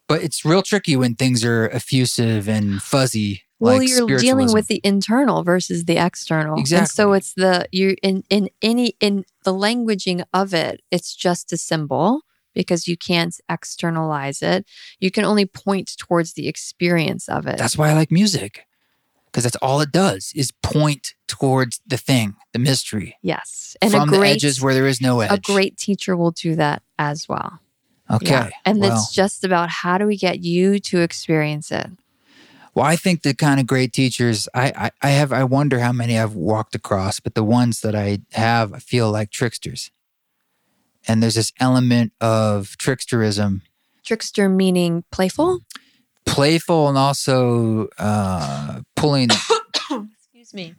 But 0.08 0.24
it's 0.24 0.46
real 0.46 0.62
tricky 0.62 0.96
when 0.96 1.16
things 1.16 1.44
are 1.44 1.68
effusive 1.70 2.48
and 2.48 2.82
fuzzy. 2.82 3.42
well, 3.60 3.78
like 3.78 3.90
you're 3.90 4.20
dealing 4.20 4.54
with 4.54 4.68
the 4.68 4.80
internal 4.84 5.44
versus 5.44 5.86
the 5.86 5.98
external. 5.98 6.60
Exactly. 6.60 6.82
And 6.82 6.90
so 6.90 7.14
it's 7.14 7.34
the 7.34 7.68
you 7.72 7.96
in 8.04 8.24
in 8.30 8.50
any 8.62 8.96
in 9.00 9.26
the 9.44 9.54
languaging 9.54 10.24
of 10.34 10.54
it, 10.54 10.82
it's 10.92 11.16
just 11.16 11.52
a 11.52 11.58
symbol 11.58 12.22
because 12.54 12.88
you 12.88 12.98
can't 12.98 13.36
externalize 13.50 14.42
it. 14.42 14.66
You 15.00 15.12
can 15.12 15.26
only 15.26 15.46
point 15.46 15.92
towards 15.98 16.34
the 16.34 16.48
experience 16.48 17.28
of 17.28 17.48
it. 17.48 17.58
That's 17.58 17.78
why 17.78 17.90
I 17.90 17.94
like 17.94 18.12
music. 18.12 18.66
Because 19.36 19.44
that's 19.44 19.58
all 19.58 19.82
it 19.82 19.92
does 19.92 20.32
is 20.34 20.54
point 20.64 21.14
towards 21.28 21.82
the 21.86 21.98
thing, 21.98 22.36
the 22.54 22.60
mystery. 22.60 23.18
yes. 23.22 23.76
And 23.82 23.92
from 23.92 24.04
a 24.04 24.06
great 24.06 24.20
the 24.20 24.36
edges 24.36 24.62
where 24.62 24.74
there 24.74 24.88
is 24.88 25.02
no 25.02 25.20
edge. 25.20 25.30
a 25.30 25.42
great 25.42 25.76
teacher 25.76 26.16
will 26.16 26.32
do 26.32 26.56
that 26.56 26.82
as 26.98 27.28
well. 27.28 27.60
Okay. 28.10 28.30
Yeah. 28.30 28.50
And 28.64 28.80
well, 28.80 28.94
it's 28.94 29.14
just 29.14 29.44
about 29.44 29.70
how 29.70 29.98
do 29.98 30.06
we 30.06 30.16
get 30.16 30.40
you 30.40 30.80
to 30.80 31.02
experience 31.02 31.70
it? 31.70 31.88
well, 32.74 32.86
I 32.86 32.96
think 32.96 33.24
the 33.24 33.34
kind 33.34 33.60
of 33.60 33.68
great 33.68 33.92
teachers 33.92 34.48
I, 34.54 34.72
I, 34.76 34.92
I 35.02 35.10
have, 35.10 35.34
I 35.34 35.44
wonder 35.44 35.80
how 35.80 35.92
many 35.92 36.18
I've 36.18 36.36
walked 36.36 36.74
across, 36.74 37.20
but 37.20 37.36
the 37.36 37.44
ones 37.44 37.82
that 37.82 37.94
I 37.94 38.20
have 38.32 38.74
I 38.74 38.80
feel 38.80 39.12
like 39.12 39.32
tricksters. 39.32 39.92
And 41.08 41.22
there's 41.22 41.36
this 41.36 41.52
element 41.60 42.14
of 42.22 42.78
tricksterism, 42.78 43.62
Trickster 44.06 44.48
meaning 44.48 45.04
playful? 45.12 45.60
Playful 46.26 46.88
and 46.90 46.98
also 46.98 47.88
uh, 47.98 48.82
pulling, 48.96 49.30
Excuse 49.32 50.54
me. 50.54 50.74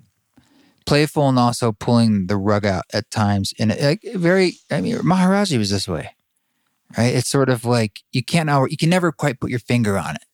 playful 0.84 1.28
and 1.28 1.38
also 1.38 1.72
pulling 1.72 2.26
the 2.26 2.36
rug 2.36 2.64
out 2.66 2.84
at 2.92 3.10
times. 3.10 3.52
And 3.58 3.72
it, 3.72 3.82
like 3.82 4.02
very, 4.14 4.54
I 4.70 4.80
mean, 4.80 4.96
Maharaji 4.98 5.58
was 5.58 5.70
this 5.70 5.88
way, 5.88 6.10
right? 6.96 7.14
It's 7.14 7.28
sort 7.30 7.48
of 7.48 7.64
like 7.64 8.00
you 8.12 8.22
can't, 8.24 8.48
al- 8.48 8.68
you 8.68 8.76
can 8.76 8.90
never 8.90 9.12
quite 9.12 9.40
put 9.40 9.50
your 9.50 9.58
finger 9.60 9.96
on 9.98 10.16
it. 10.16 10.24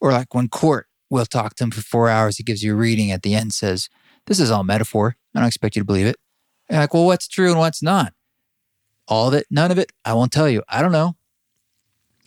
Or 0.00 0.12
like 0.12 0.34
when 0.34 0.48
court 0.48 0.86
will 1.10 1.26
talk 1.26 1.54
to 1.56 1.64
him 1.64 1.70
for 1.70 1.80
four 1.80 2.08
hours, 2.08 2.36
he 2.36 2.42
gives 2.42 2.62
you 2.62 2.72
a 2.72 2.76
reading 2.76 3.10
at 3.10 3.22
the 3.22 3.34
end, 3.34 3.52
says, 3.54 3.88
This 4.26 4.38
is 4.40 4.50
all 4.50 4.64
metaphor. 4.64 5.16
I 5.34 5.40
don't 5.40 5.46
expect 5.48 5.76
you 5.76 5.80
to 5.80 5.86
believe 5.86 6.06
it. 6.06 6.16
And 6.68 6.78
like, 6.80 6.94
well, 6.94 7.04
what's 7.06 7.28
true 7.28 7.50
and 7.50 7.58
what's 7.58 7.82
not? 7.82 8.12
All 9.08 9.28
of 9.28 9.34
it, 9.34 9.46
none 9.50 9.70
of 9.70 9.78
it. 9.78 9.92
I 10.04 10.14
won't 10.14 10.32
tell 10.32 10.48
you. 10.48 10.62
I 10.68 10.80
don't 10.80 10.92
know. 10.92 11.16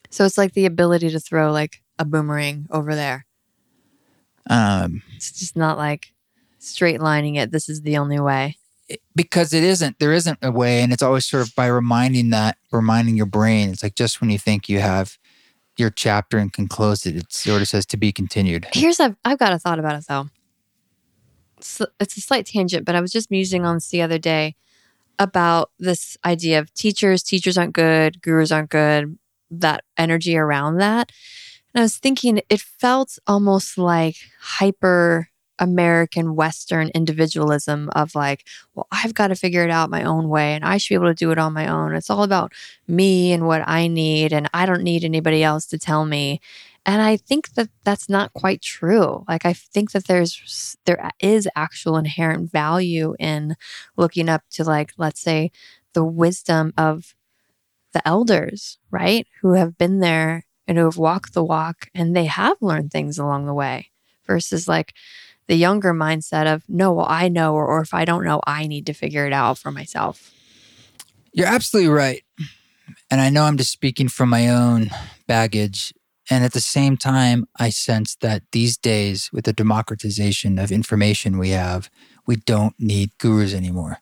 So 0.10 0.26
it's 0.26 0.38
like 0.38 0.54
the 0.54 0.66
ability 0.66 1.10
to 1.10 1.20
throw 1.20 1.52
like 1.52 1.82
a 2.00 2.06
boomerang 2.06 2.68
over 2.72 2.96
there. 2.96 3.26
Um, 4.50 5.04
It's 5.16 5.32
just 5.32 5.56
not 5.56 5.78
like 5.78 6.14
straight 6.60 7.02
lining 7.02 7.36
it. 7.36 7.52
This 7.52 7.70
is 7.70 7.82
the 7.82 7.98
only 7.98 8.20
way. 8.20 8.58
it- 8.90 9.02
because 9.16 9.52
it 9.54 9.64
isn't, 9.64 10.00
there 10.00 10.14
isn't 10.14 10.40
a 10.42 10.50
way. 10.52 10.82
And 10.82 10.94
it's 10.94 11.04
always 11.04 11.26
sort 11.26 11.46
of 11.46 11.54
by 11.56 11.66
reminding 11.68 12.30
that, 12.30 12.58
reminding 12.72 13.18
your 13.18 13.26
brain. 13.26 13.70
It's 13.70 13.84
like 13.84 13.96
just 13.96 14.22
when 14.22 14.30
you 14.30 14.40
think 14.40 14.70
you 14.70 14.80
have 14.80 15.18
your 15.78 15.90
chapter 15.90 16.38
and 16.38 16.54
can 16.54 16.68
close 16.70 17.06
it, 17.06 17.16
it 17.18 17.34
sort 17.34 17.62
of 17.62 17.68
says 17.68 17.86
to 17.88 17.98
be 17.98 18.12
continued. 18.14 18.66
Here's 18.72 19.00
I've, 19.02 19.18
I've 19.26 19.38
got 19.40 19.52
a 19.52 19.60
thought 19.60 19.78
about 19.80 19.98
it 20.00 20.06
though. 20.08 20.30
It's, 21.58 21.82
it's 22.00 22.16
a 22.18 22.22
slight 22.22 22.46
tangent, 22.46 22.86
but 22.86 22.96
I 22.96 23.02
was 23.02 23.12
just 23.12 23.30
musing 23.30 23.66
on 23.66 23.76
this 23.76 23.90
the 23.90 24.02
other 24.02 24.18
day 24.20 24.56
about 25.20 25.72
this 25.80 26.16
idea 26.24 26.60
of 26.60 26.74
teachers. 26.74 27.24
Teachers 27.24 27.58
aren't 27.58 27.74
good. 27.74 28.22
Gurus 28.22 28.52
aren't 28.52 28.70
good. 28.70 29.18
That 29.52 29.84
energy 29.98 30.38
around 30.38 30.78
that. 30.78 31.12
And 31.78 31.84
I 31.84 31.86
was 31.86 31.98
thinking 32.00 32.42
it 32.50 32.60
felt 32.60 33.20
almost 33.28 33.78
like 33.78 34.16
hyper 34.40 35.30
American 35.60 36.36
Western 36.36 36.90
individualism 36.96 37.92
of 37.96 38.16
like, 38.16 38.48
well, 38.74 38.88
I've 38.92 39.14
got 39.14 39.28
to 39.28 39.36
figure 39.36 39.64
it 39.64 39.70
out 39.70 39.92
my 39.92 40.02
own 40.02 40.28
way 40.28 40.56
and 40.56 40.66
I 40.66 40.78
should 40.78 40.90
be 40.90 40.96
able 40.96 41.10
to 41.10 41.14
do 41.14 41.30
it 41.30 41.38
on 41.38 41.54
my 41.54 41.68
own. 41.68 41.94
It's 41.94 42.10
all 42.10 42.24
about 42.24 42.52
me 42.88 43.32
and 43.32 43.46
what 43.46 43.62
I 43.68 43.88
need, 43.90 44.34
and 44.34 44.50
I 44.56 44.66
don't 44.66 44.82
need 44.82 45.04
anybody 45.04 45.44
else 45.44 45.68
to 45.68 45.78
tell 45.78 46.04
me. 46.04 46.42
And 46.84 47.00
I 47.00 47.16
think 47.16 47.54
that 47.54 47.70
that's 47.84 48.10
not 48.10 48.34
quite 48.34 48.64
true. 48.64 49.24
Like 49.30 49.46
I 49.46 49.54
think 49.54 49.92
that 49.92 50.08
there's 50.08 50.78
there 50.86 51.12
is 51.20 51.48
actual 51.56 51.98
inherent 51.98 52.52
value 52.52 53.14
in 53.20 53.56
looking 53.98 54.30
up 54.30 54.42
to 54.54 54.64
like 54.64 54.94
let's 54.98 55.22
say 55.22 55.52
the 55.94 56.04
wisdom 56.04 56.74
of 56.76 57.14
the 57.94 58.08
elders, 58.08 58.80
right? 58.90 59.28
Who 59.42 59.54
have 59.54 59.78
been 59.78 60.00
there 60.00 60.47
and 60.68 60.78
who 60.78 60.86
have 60.86 60.98
walked 60.98 61.34
the 61.34 61.44
walk 61.44 61.90
and 61.96 62.16
they 62.16 62.26
have 62.26 62.58
learned 62.62 62.92
things 62.92 63.18
along 63.18 63.46
the 63.46 63.54
way 63.54 63.90
versus 64.26 64.68
like 64.68 64.94
the 65.48 65.56
younger 65.56 65.94
mindset 65.94 66.54
of 66.54 66.64
no, 66.68 66.92
well 66.94 67.08
I 67.10 67.30
know 67.30 67.56
or, 67.56 67.66
or 67.66 67.82
if 67.82 67.94
I 67.94 68.06
don't 68.06 68.26
know, 68.26 68.42
I 68.46 68.68
need 68.68 68.86
to 68.88 68.94
figure 68.94 69.26
it 69.26 69.34
out 69.34 69.58
for 69.58 69.72
myself. 69.72 70.32
You're 71.32 71.48
absolutely 71.48 71.92
right. 71.92 72.24
And 73.10 73.22
I 73.22 73.30
know 73.30 73.44
I'm 73.44 73.58
just 73.58 73.72
speaking 73.72 74.08
from 74.10 74.30
my 74.30 74.50
own 74.50 74.90
baggage. 75.28 75.94
And 76.30 76.44
at 76.44 76.52
the 76.52 76.60
same 76.60 76.98
time, 76.98 77.46
I 77.58 77.70
sense 77.70 78.16
that 78.18 78.44
these 78.52 78.78
days, 78.78 79.30
with 79.32 79.46
the 79.46 79.54
democratization 79.54 80.60
of 80.60 80.72
information 80.72 81.38
we 81.38 81.52
have, 81.52 81.90
we 82.26 82.36
don't 82.36 82.76
need 82.78 83.18
gurus 83.18 83.54
anymore, 83.54 84.00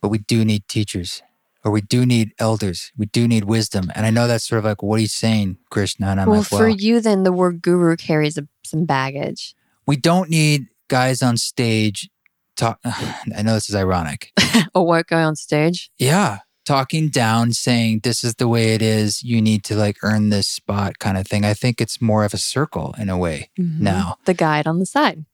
but 0.00 0.08
we 0.08 0.18
do 0.18 0.44
need 0.44 0.66
teachers 0.68 1.22
or 1.64 1.70
we 1.70 1.80
do 1.80 2.06
need 2.06 2.32
elders. 2.38 2.90
We 2.96 3.06
do 3.06 3.28
need 3.28 3.44
wisdom. 3.44 3.90
And 3.94 4.06
I 4.06 4.10
know 4.10 4.26
that's 4.26 4.44
sort 4.48 4.60
of 4.60 4.64
like, 4.64 4.82
what 4.82 4.96
are 4.96 5.02
you 5.02 5.06
saying, 5.08 5.58
Krishna? 5.70 6.06
And 6.08 6.20
I'm 6.20 6.28
well, 6.28 6.40
like, 6.40 6.50
well, 6.52 6.60
for 6.60 6.68
you 6.68 7.00
then 7.00 7.22
the 7.22 7.32
word 7.32 7.60
guru 7.62 7.96
carries 7.96 8.38
a, 8.38 8.46
some 8.64 8.84
baggage. 8.86 9.54
we 9.86 9.96
don't 9.96 10.30
need 10.30 10.66
guys 10.88 11.22
on 11.22 11.36
stage 11.36 12.08
talk. 12.56 12.78
I 12.84 13.42
know 13.42 13.54
this 13.54 13.68
is 13.68 13.74
ironic. 13.74 14.32
A 14.74 14.82
white 14.82 15.06
guy 15.06 15.22
on 15.22 15.36
stage. 15.36 15.90
Yeah. 15.98 16.38
Talking 16.66 17.08
down, 17.08 17.52
saying 17.52 18.00
this 18.04 18.22
is 18.22 18.34
the 18.36 18.46
way 18.46 18.74
it 18.74 18.82
is. 18.82 19.22
You 19.22 19.40
need 19.42 19.64
to 19.64 19.74
like 19.74 19.96
earn 20.02 20.28
this 20.28 20.46
spot 20.48 20.98
kind 20.98 21.16
of 21.16 21.26
thing. 21.26 21.44
I 21.44 21.54
think 21.54 21.80
it's 21.80 22.00
more 22.00 22.24
of 22.24 22.32
a 22.34 22.38
circle 22.38 22.94
in 22.98 23.08
a 23.08 23.16
way 23.18 23.50
Mhm. 23.58 23.80
now. 23.80 24.16
The 24.24 24.34
guide 24.34 24.66
on 24.66 24.78
the 24.78 24.86
side. 24.86 25.24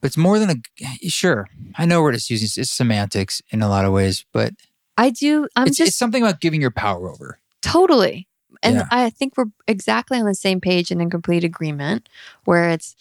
But 0.00 0.08
it's 0.08 0.16
more 0.18 0.38
than 0.38 0.50
a, 0.50 1.08
sure. 1.08 1.48
I 1.76 1.86
know 1.86 2.02
we're 2.02 2.12
just 2.12 2.28
using 2.30 2.62
it's 2.62 2.70
semantics 2.70 3.40
in 3.50 3.62
a 3.62 3.68
lot 3.68 3.86
of 3.86 3.92
ways, 3.92 4.24
but 4.32 4.52
I 4.96 5.10
do. 5.10 5.48
I'm 5.56 5.68
it's, 5.68 5.76
just 5.76 5.88
it's 5.88 5.96
something 5.96 6.22
about 6.22 6.40
giving 6.40 6.60
your 6.60 6.70
power 6.70 7.08
over. 7.10 7.40
totally. 7.62 8.28
And 8.62 8.76
Yeah. 8.76 8.88
I 8.90 9.10
think 9.10 9.36
we're 9.36 9.46
exactly 9.66 10.18
on 10.18 10.24
the 10.24 10.34
same 10.34 10.60
page 10.60 10.90
and 10.90 11.02
in 11.02 11.10
complete 11.10 11.44
agreement 11.44 12.08
where 12.44 12.70
it's 12.70 12.96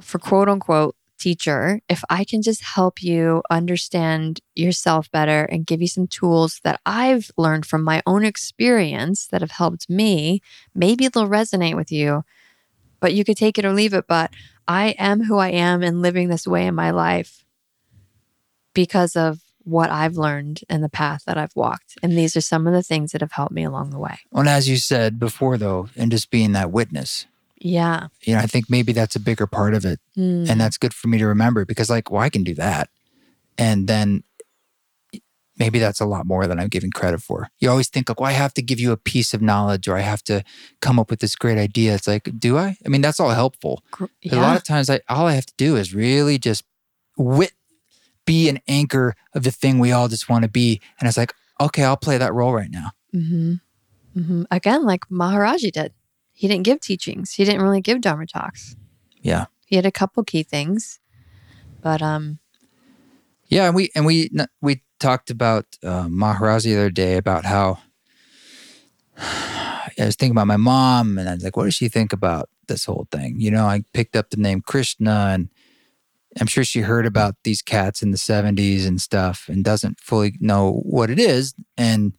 for 0.00 0.18
quote 0.18 0.48
unquote 0.48 0.94
teacher, 1.18 1.80
if 1.88 2.04
I 2.10 2.24
can 2.24 2.42
just 2.42 2.62
help 2.62 3.02
you 3.02 3.42
understand 3.50 4.40
yourself 4.54 5.10
better 5.10 5.44
and 5.44 5.66
give 5.66 5.80
you 5.80 5.88
some 5.88 6.06
tools 6.06 6.60
that 6.64 6.80
I've 6.84 7.30
learned 7.36 7.66
from 7.66 7.82
my 7.82 8.02
own 8.06 8.24
experience 8.24 9.26
that 9.28 9.40
have 9.40 9.52
helped 9.52 9.88
me, 9.88 10.42
maybe 10.74 11.08
they'll 11.08 11.28
resonate 11.28 11.76
with 11.76 11.90
you, 11.90 12.24
but 13.00 13.14
you 13.14 13.24
could 13.24 13.36
take 13.36 13.58
it 13.58 13.64
or 13.64 13.72
leave 13.72 13.94
it. 13.94 14.06
But 14.06 14.32
I 14.68 14.88
am 14.98 15.22
who 15.22 15.38
I 15.38 15.48
am 15.48 15.82
and 15.82 16.02
living 16.02 16.28
this 16.28 16.46
way 16.46 16.66
in 16.66 16.74
my 16.74 16.90
life 16.90 17.44
because 18.74 19.16
of 19.16 19.40
what 19.64 19.90
I've 19.90 20.16
learned 20.16 20.60
and 20.68 20.84
the 20.84 20.88
path 20.88 21.22
that 21.26 21.36
I've 21.38 21.54
walked. 21.56 21.96
And 22.02 22.12
these 22.16 22.36
are 22.36 22.40
some 22.40 22.66
of 22.66 22.72
the 22.72 22.82
things 22.82 23.12
that 23.12 23.20
have 23.20 23.32
helped 23.32 23.52
me 23.52 23.64
along 23.64 23.90
the 23.90 23.98
way. 23.98 24.18
Well, 24.30 24.40
and 24.40 24.48
as 24.48 24.68
you 24.68 24.76
said 24.76 25.18
before, 25.18 25.56
though, 25.58 25.88
and 25.96 26.10
just 26.10 26.30
being 26.30 26.52
that 26.52 26.70
witness, 26.70 27.26
Yeah. 27.58 28.08
you 28.22 28.34
know, 28.34 28.40
I 28.40 28.46
think 28.46 28.66
maybe 28.68 28.92
that's 28.92 29.16
a 29.16 29.20
bigger 29.20 29.46
part 29.46 29.74
of 29.74 29.84
it. 29.84 30.00
Mm. 30.16 30.48
And 30.50 30.60
that's 30.60 30.76
good 30.76 30.92
for 30.92 31.08
me 31.08 31.18
to 31.18 31.26
remember 31.26 31.64
because, 31.64 31.88
like, 31.88 32.10
well, 32.10 32.20
I 32.22 32.28
can 32.28 32.44
do 32.44 32.54
that. 32.56 32.90
And 33.56 33.86
then 33.88 34.22
maybe 35.56 35.78
that's 35.78 36.00
a 36.00 36.04
lot 36.04 36.26
more 36.26 36.46
than 36.46 36.58
I'm 36.58 36.68
giving 36.68 36.90
credit 36.90 37.22
for. 37.22 37.48
You 37.60 37.70
always 37.70 37.88
think, 37.88 38.08
like, 38.08 38.20
well, 38.20 38.28
I 38.28 38.32
have 38.32 38.52
to 38.54 38.62
give 38.62 38.80
you 38.80 38.90
a 38.92 38.96
piece 38.96 39.32
of 39.32 39.40
knowledge 39.40 39.86
or 39.88 39.96
I 39.96 40.00
have 40.00 40.22
to 40.24 40.42
come 40.80 40.98
up 40.98 41.10
with 41.10 41.20
this 41.20 41.36
great 41.36 41.58
idea. 41.58 41.94
It's 41.94 42.08
like, 42.08 42.28
do 42.38 42.58
I? 42.58 42.76
I 42.84 42.88
mean, 42.88 43.00
that's 43.00 43.20
all 43.20 43.30
helpful. 43.30 43.82
But 43.98 44.10
A 44.32 44.36
lot 44.36 44.56
of 44.56 44.64
times, 44.64 44.90
I, 44.90 45.00
all 45.08 45.26
I 45.26 45.32
have 45.34 45.46
to 45.46 45.54
do 45.56 45.76
is 45.76 45.94
really 45.94 46.38
just 46.38 46.64
wit, 47.16 47.52
be 48.24 48.48
an 48.48 48.60
anchor 48.68 49.14
of 49.34 49.42
the 49.42 49.50
thing 49.50 49.78
we 49.78 49.92
all 49.92 50.08
just 50.08 50.28
want 50.28 50.42
to 50.42 50.48
be. 50.50 50.80
And 50.98 51.08
it's 51.08 51.16
like, 51.16 51.34
okay, 51.60 51.84
I'll 51.84 51.96
play 51.96 52.18
that 52.18 52.32
role 52.34 52.52
right 52.52 52.70
now. 52.70 52.90
hmm 53.12 53.54
hmm 54.14 54.44
Again, 54.50 54.84
like 54.84 55.08
Maharaji 55.10 55.72
did. 55.72 55.92
He 56.32 56.48
didn't 56.48 56.64
give 56.64 56.80
teachings. 56.80 57.32
He 57.32 57.44
didn't 57.44 57.62
really 57.62 57.80
give 57.80 58.00
Dharma 58.00 58.26
talks. 58.26 58.76
Yeah. 59.22 59.46
He 59.66 59.76
had 59.76 59.86
a 59.86 59.92
couple 59.92 60.22
key 60.24 60.42
things, 60.42 61.00
but 61.80 62.02
um, 62.02 62.38
Yeah, 63.48 63.66
and 63.66 63.74
we 63.74 63.90
and 63.94 64.04
we 64.04 64.30
we 64.60 64.82
talked 64.98 65.30
about 65.30 65.66
uh, 65.82 66.08
Maharaj 66.08 66.64
the 66.64 66.74
other 66.74 66.90
day 66.90 67.16
about 67.16 67.44
how 67.44 67.78
I 69.18 69.92
was 69.98 70.16
thinking 70.16 70.32
about 70.36 70.46
my 70.46 70.56
mom, 70.56 71.18
and 71.18 71.28
I 71.28 71.34
was 71.34 71.44
like, 71.44 71.56
"What 71.56 71.64
does 71.64 71.74
she 71.74 71.88
think 71.88 72.12
about 72.12 72.48
this 72.66 72.84
whole 72.84 73.06
thing?" 73.10 73.40
You 73.40 73.50
know, 73.50 73.66
I 73.66 73.82
picked 73.92 74.16
up 74.16 74.30
the 74.30 74.36
name 74.36 74.60
Krishna, 74.60 75.30
and 75.32 75.48
I'm 76.40 76.46
sure 76.46 76.64
she 76.64 76.80
heard 76.80 77.06
about 77.06 77.36
these 77.44 77.62
cats 77.62 78.02
in 78.02 78.10
the 78.10 78.18
'70s 78.18 78.86
and 78.86 79.00
stuff, 79.00 79.46
and 79.48 79.64
doesn't 79.64 80.00
fully 80.00 80.36
know 80.40 80.82
what 80.84 81.10
it 81.10 81.18
is. 81.18 81.54
And 81.76 82.12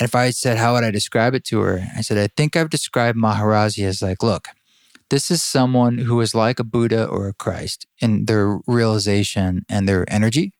if 0.00 0.14
I 0.14 0.30
said, 0.30 0.58
"How 0.58 0.74
would 0.74 0.84
I 0.84 0.90
describe 0.90 1.34
it 1.34 1.44
to 1.46 1.60
her?" 1.60 1.86
I 1.96 2.00
said, 2.00 2.18
"I 2.18 2.28
think 2.36 2.56
I've 2.56 2.70
described 2.70 3.18
Maharaji 3.18 3.84
as 3.84 4.02
like, 4.02 4.22
look." 4.22 4.48
This 5.10 5.28
is 5.28 5.42
someone 5.42 5.98
who 5.98 6.20
is 6.20 6.36
like 6.36 6.60
a 6.60 6.64
Buddha 6.64 7.04
or 7.04 7.26
a 7.26 7.34
Christ 7.34 7.84
in 7.98 8.26
their 8.26 8.60
realization 8.68 9.64
and 9.68 9.88
their 9.88 10.04
energy. 10.08 10.52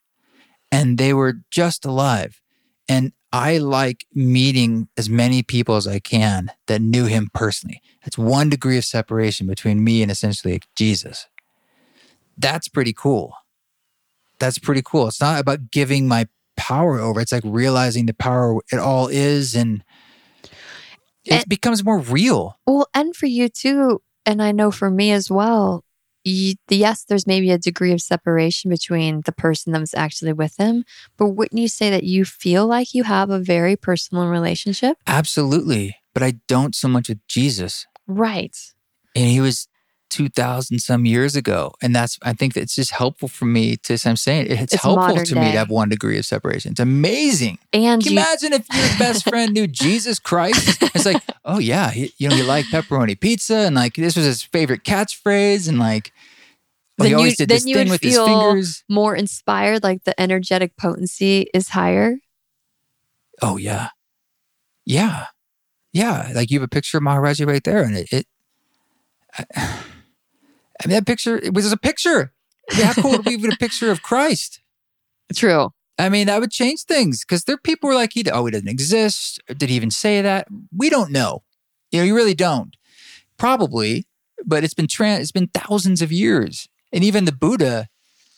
And 0.73 0.99
they 0.99 1.15
were 1.15 1.43
just 1.53 1.85
alive. 1.85 2.41
And 2.89 3.13
I 3.33 3.59
like 3.59 4.07
meeting 4.13 4.89
as 4.97 5.09
many 5.09 5.45
people 5.45 5.77
as 5.77 5.87
I 5.87 6.01
can 6.01 6.51
that 6.67 6.83
knew 6.83 7.07
him 7.07 7.31
personally. 7.33 7.81
That's 8.05 8.19
one 8.19 8.51
degree 8.51 8.77
of 8.77 8.85
separation 8.85 9.47
between 9.47 9.85
me 9.85 10.03
and 10.03 10.11
essentially 10.11 10.61
Jesus. 10.75 11.29
That's 12.41 12.69
pretty 12.69 12.93
cool. 12.93 13.35
That's 14.39 14.59
pretty 14.59 14.83
cool. 14.85 15.09
It's 15.09 15.21
not 15.21 15.41
about 15.41 15.71
giving 15.71 16.09
my 16.09 16.27
power 16.57 16.99
over. 16.99 17.21
It's 17.21 17.33
like 17.33 17.43
realizing 17.45 18.07
the 18.07 18.15
power 18.15 18.61
it 18.73 18.79
all 18.79 19.09
is 19.09 19.55
and 19.55 19.83
it 21.25 21.33
And- 21.33 21.49
becomes 21.49 21.85
more 21.85 21.99
real. 21.99 22.59
well, 22.67 22.87
and 22.95 23.15
for 23.15 23.27
you 23.27 23.49
too, 23.49 24.01
and 24.25 24.43
I 24.43 24.53
know 24.53 24.71
for 24.71 24.91
me 24.91 25.13
as 25.13 25.31
well. 25.31 25.85
You, 26.23 26.55
yes, 26.69 27.05
there's 27.05 27.27
maybe 27.27 27.51
a 27.51 27.57
degree 27.57 27.93
of 27.93 28.03
separation 28.03 28.71
between 28.71 29.23
the 29.25 29.33
person 29.33 29.73
that 29.73 29.81
was 29.81 29.95
actually 29.95 30.35
with 30.35 30.55
him, 30.59 30.85
but 31.17 31.29
wouldn't 31.29 31.59
you 31.59 31.69
say 31.69 31.89
that 31.89 32.05
you 32.05 32.27
feel 32.27 32.67
like 32.67 32.93
you 32.93 33.05
have 33.05 33.31
a 33.31 33.39
very 33.39 33.75
personal 33.75 34.27
relationship? 34.29 34.99
Absolutely. 35.07 35.97
But 36.13 36.23
I 36.23 36.33
don't 36.47 36.75
so 36.75 36.89
much 36.89 37.09
with 37.09 37.27
Jesus. 37.27 37.87
Right. 38.07 38.57
and 39.17 39.25
he 39.25 39.41
was 39.41 39.67
2000 40.11 40.79
some 40.81 41.07
years 41.07 41.37
ago. 41.37 41.73
And 41.81 41.95
that's 41.95 42.19
i 42.23 42.33
think 42.33 42.55
that 42.55 42.61
it's 42.63 42.75
just 42.75 42.91
helpful 42.93 43.29
for 43.29 43.45
me 43.47 43.77
to 43.79 43.99
i'm 44.05 44.17
saying 44.17 44.47
it's, 44.51 44.75
It's 44.75 44.83
helpful 44.83 45.23
to 45.25 45.35
me 45.35 45.53
to 45.53 45.59
have 45.59 45.71
one 45.71 45.89
degree 45.89 46.19
of 46.19 46.27
separation. 46.27 46.73
It's 46.73 46.81
amazing. 46.81 47.59
And 47.73 48.03
can 48.03 48.13
you 48.13 48.19
you, 48.19 48.25
imagine 48.25 48.53
if 48.53 48.67
your 48.75 48.99
best 48.99 49.29
friend 49.29 49.53
knew 49.53 49.67
jesus 49.67 50.19
christ? 50.19 50.83
It's 50.95 51.07
like 51.07 51.23
oh 51.45 51.59
yeah 51.59 51.91
he, 51.91 52.13
you 52.19 52.29
know 52.29 52.35
he 52.37 52.43
liked 52.43 52.69
pepperoni 52.71 53.19
pizza 53.19 53.57
and 53.67 53.75
like 53.77 53.95
this 53.95 54.17
was 54.17 54.25
his 54.27 54.43
favorite 54.43 54.85
catchphrase 54.85 55.69
and 55.69 55.79
like 55.79 56.13
well, 56.99 57.07
he 57.07 57.13
Then 57.13 57.19
always 57.19 57.33
you- 57.33 57.37
did 57.47 57.49
then 57.49 57.57
this 57.57 57.67
you 57.67 57.75
thing 57.77 57.89
with 57.89 58.03
his 58.03 58.15
feel- 58.15 58.27
fingers. 58.27 58.85
more 58.89 59.17
inspired, 59.17 59.83
like 59.83 60.05
the 60.05 60.21
energetic 60.21 60.77
potency 60.77 61.47
is 61.55 61.69
higher. 61.71 62.17
oh 63.41 63.57
yeah. 63.57 63.89
Yeah. 64.85 65.27
Yeah. 65.93 66.33
Like 66.35 66.51
you 66.51 66.59
have 66.61 66.65
a 66.67 66.69
picture 66.69 66.99
of 66.99 67.05
maharaji 67.05 67.47
right 67.47 67.65
there 67.65 67.83
and 67.83 67.97
it, 67.97 68.13
it 68.13 68.27
I, 69.39 69.45
I 70.83 70.89
mean 70.89 70.95
that 70.95 71.07
picture 71.07 71.37
it 71.37 71.55
was 71.55 71.71
a 71.71 71.77
picture 71.77 72.33
I 72.71 72.77
mean, 72.77 72.87
how 72.87 72.95
cool 72.95 73.11
would 73.13 73.21
it 73.21 73.27
be 73.27 73.37
with 73.37 73.53
a 73.53 73.59
picture 73.59 73.91
of 73.91 74.03
christ 74.03 74.61
True. 75.35 75.71
I 75.99 76.09
mean, 76.09 76.27
that 76.29 76.41
would 76.41 76.51
change 76.51 76.85
things 76.85 77.25
because 77.25 77.45
there 77.45 77.55
are 77.55 77.59
people 77.59 77.89
who 77.89 77.95
are 77.95 77.99
like, 77.99 78.13
he, 78.15 78.25
oh, 78.31 78.45
he 78.47 78.51
doesn't 78.51 78.69
exist. 78.69 79.41
Did 79.47 79.69
he 79.69 79.77
even 79.77 79.91
say 79.91 80.23
that? 80.23 80.49
We 80.75 80.89
don't 80.89 81.11
know. 81.11 81.43
You 81.91 82.01
know, 82.01 82.05
you 82.05 82.17
really 82.17 82.35
don't. 82.35 82.75
Probably, 83.37 84.07
but 84.45 84.65
it's 84.65 84.75
been 84.75 84.87
trans. 84.87 85.23
It's 85.23 85.33
been 85.33 85.49
thousands 85.49 86.03
of 86.03 86.13
years, 86.13 86.69
and 86.93 87.05
even 87.05 87.25
the 87.25 87.33
Buddha 87.33 87.89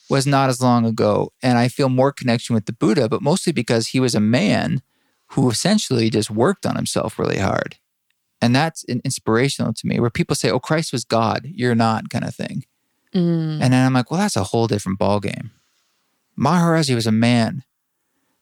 was 0.09 0.27
not 0.27 0.49
as 0.49 0.61
long 0.61 0.85
ago. 0.85 1.31
And 1.41 1.57
I 1.57 1.67
feel 1.67 1.89
more 1.89 2.11
connection 2.11 2.53
with 2.53 2.65
the 2.65 2.73
Buddha, 2.73 3.07
but 3.07 3.21
mostly 3.21 3.53
because 3.53 3.87
he 3.87 3.99
was 3.99 4.15
a 4.15 4.19
man 4.19 4.81
who 5.31 5.49
essentially 5.49 6.09
just 6.09 6.29
worked 6.29 6.65
on 6.65 6.75
himself 6.75 7.17
really 7.17 7.39
hard, 7.39 7.77
and 8.43 8.55
that's 8.55 8.83
inspirational 8.83 9.73
to 9.73 9.87
me. 9.87 9.99
Where 9.99 10.09
people 10.09 10.35
say, 10.35 10.49
"Oh, 10.49 10.59
Christ 10.59 10.91
was 10.91 11.05
God, 11.05 11.45
you're 11.45 11.75
not," 11.75 12.09
kind 12.09 12.25
of 12.25 12.35
thing. 12.35 12.65
Mm. 13.13 13.61
And 13.61 13.73
then 13.73 13.85
I'm 13.85 13.93
like, 13.93 14.09
well, 14.09 14.19
that's 14.19 14.35
a 14.35 14.43
whole 14.43 14.67
different 14.67 14.99
ballgame. 14.99 15.51
Maharaji 16.37 16.95
was 16.95 17.05
a 17.05 17.11
man 17.11 17.63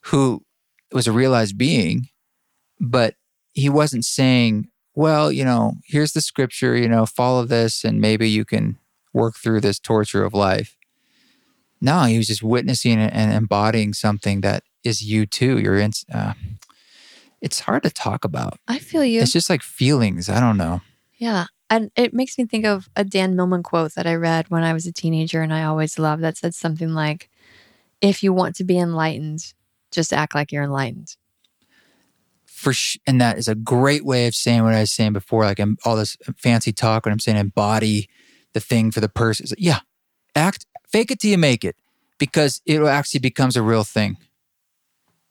who 0.05 0.43
was 0.91 1.07
a 1.07 1.11
realized 1.11 1.57
being, 1.57 2.09
but 2.79 3.15
he 3.53 3.69
wasn't 3.69 4.05
saying, 4.05 4.69
well, 4.95 5.31
you 5.31 5.43
know, 5.43 5.73
here's 5.85 6.13
the 6.13 6.21
scripture, 6.21 6.75
you 6.75 6.87
know, 6.87 7.05
follow 7.05 7.45
this 7.45 7.83
and 7.83 7.99
maybe 7.99 8.29
you 8.29 8.45
can 8.45 8.77
work 9.13 9.35
through 9.35 9.61
this 9.61 9.79
torture 9.79 10.23
of 10.23 10.33
life. 10.33 10.77
No, 11.81 12.03
he 12.03 12.17
was 12.17 12.27
just 12.27 12.43
witnessing 12.43 12.99
and 12.99 13.33
embodying 13.33 13.93
something 13.93 14.41
that 14.41 14.63
is 14.83 15.01
you 15.01 15.25
too. 15.25 15.57
You're 15.59 15.79
in, 15.79 15.91
uh, 16.13 16.33
it's 17.41 17.59
hard 17.59 17.83
to 17.83 17.89
talk 17.89 18.23
about. 18.23 18.59
I 18.67 18.79
feel 18.79 19.03
you. 19.03 19.21
It's 19.21 19.33
just 19.33 19.49
like 19.49 19.63
feelings. 19.63 20.29
I 20.29 20.39
don't 20.39 20.57
know. 20.57 20.81
Yeah. 21.17 21.45
And 21.69 21.89
it 21.95 22.13
makes 22.13 22.37
me 22.37 22.45
think 22.45 22.65
of 22.65 22.89
a 22.95 23.03
Dan 23.03 23.35
Millman 23.35 23.63
quote 23.63 23.95
that 23.95 24.05
I 24.05 24.15
read 24.15 24.49
when 24.49 24.63
I 24.63 24.73
was 24.73 24.85
a 24.85 24.91
teenager 24.93 25.41
and 25.41 25.53
I 25.53 25.63
always 25.63 25.97
loved 25.97 26.21
that 26.23 26.37
said 26.37 26.53
something 26.53 26.89
like, 26.89 27.29
if 28.01 28.23
you 28.23 28.33
want 28.33 28.55
to 28.57 28.63
be 28.63 28.77
enlightened, 28.77 29.53
just 29.91 30.13
act 30.13 30.35
like 30.35 30.51
you're 30.51 30.63
enlightened. 30.63 31.15
for 32.61 32.73
sh- 32.73 32.97
and 33.07 33.19
that 33.19 33.39
is 33.39 33.47
a 33.47 33.55
great 33.55 34.05
way 34.05 34.27
of 34.27 34.35
saying 34.35 34.63
what 34.63 34.75
I 34.75 34.81
was 34.81 34.91
saying 34.91 35.13
before, 35.13 35.45
like 35.45 35.59
I'm, 35.59 35.77
all 35.83 35.95
this 35.95 36.15
fancy 36.37 36.71
talk. 36.71 37.05
When 37.05 37.11
I'm 37.11 37.19
saying 37.19 37.37
embody 37.37 38.07
the 38.53 38.59
thing 38.59 38.91
for 38.91 38.99
the 38.99 39.09
person, 39.09 39.47
like, 39.49 39.57
yeah, 39.59 39.79
act, 40.35 40.67
fake 40.87 41.09
it 41.09 41.19
till 41.19 41.31
you 41.31 41.39
make 41.39 41.65
it, 41.65 41.75
because 42.19 42.61
it 42.65 42.79
actually 42.83 43.21
becomes 43.21 43.55
a 43.55 43.63
real 43.63 43.83
thing. 43.83 44.17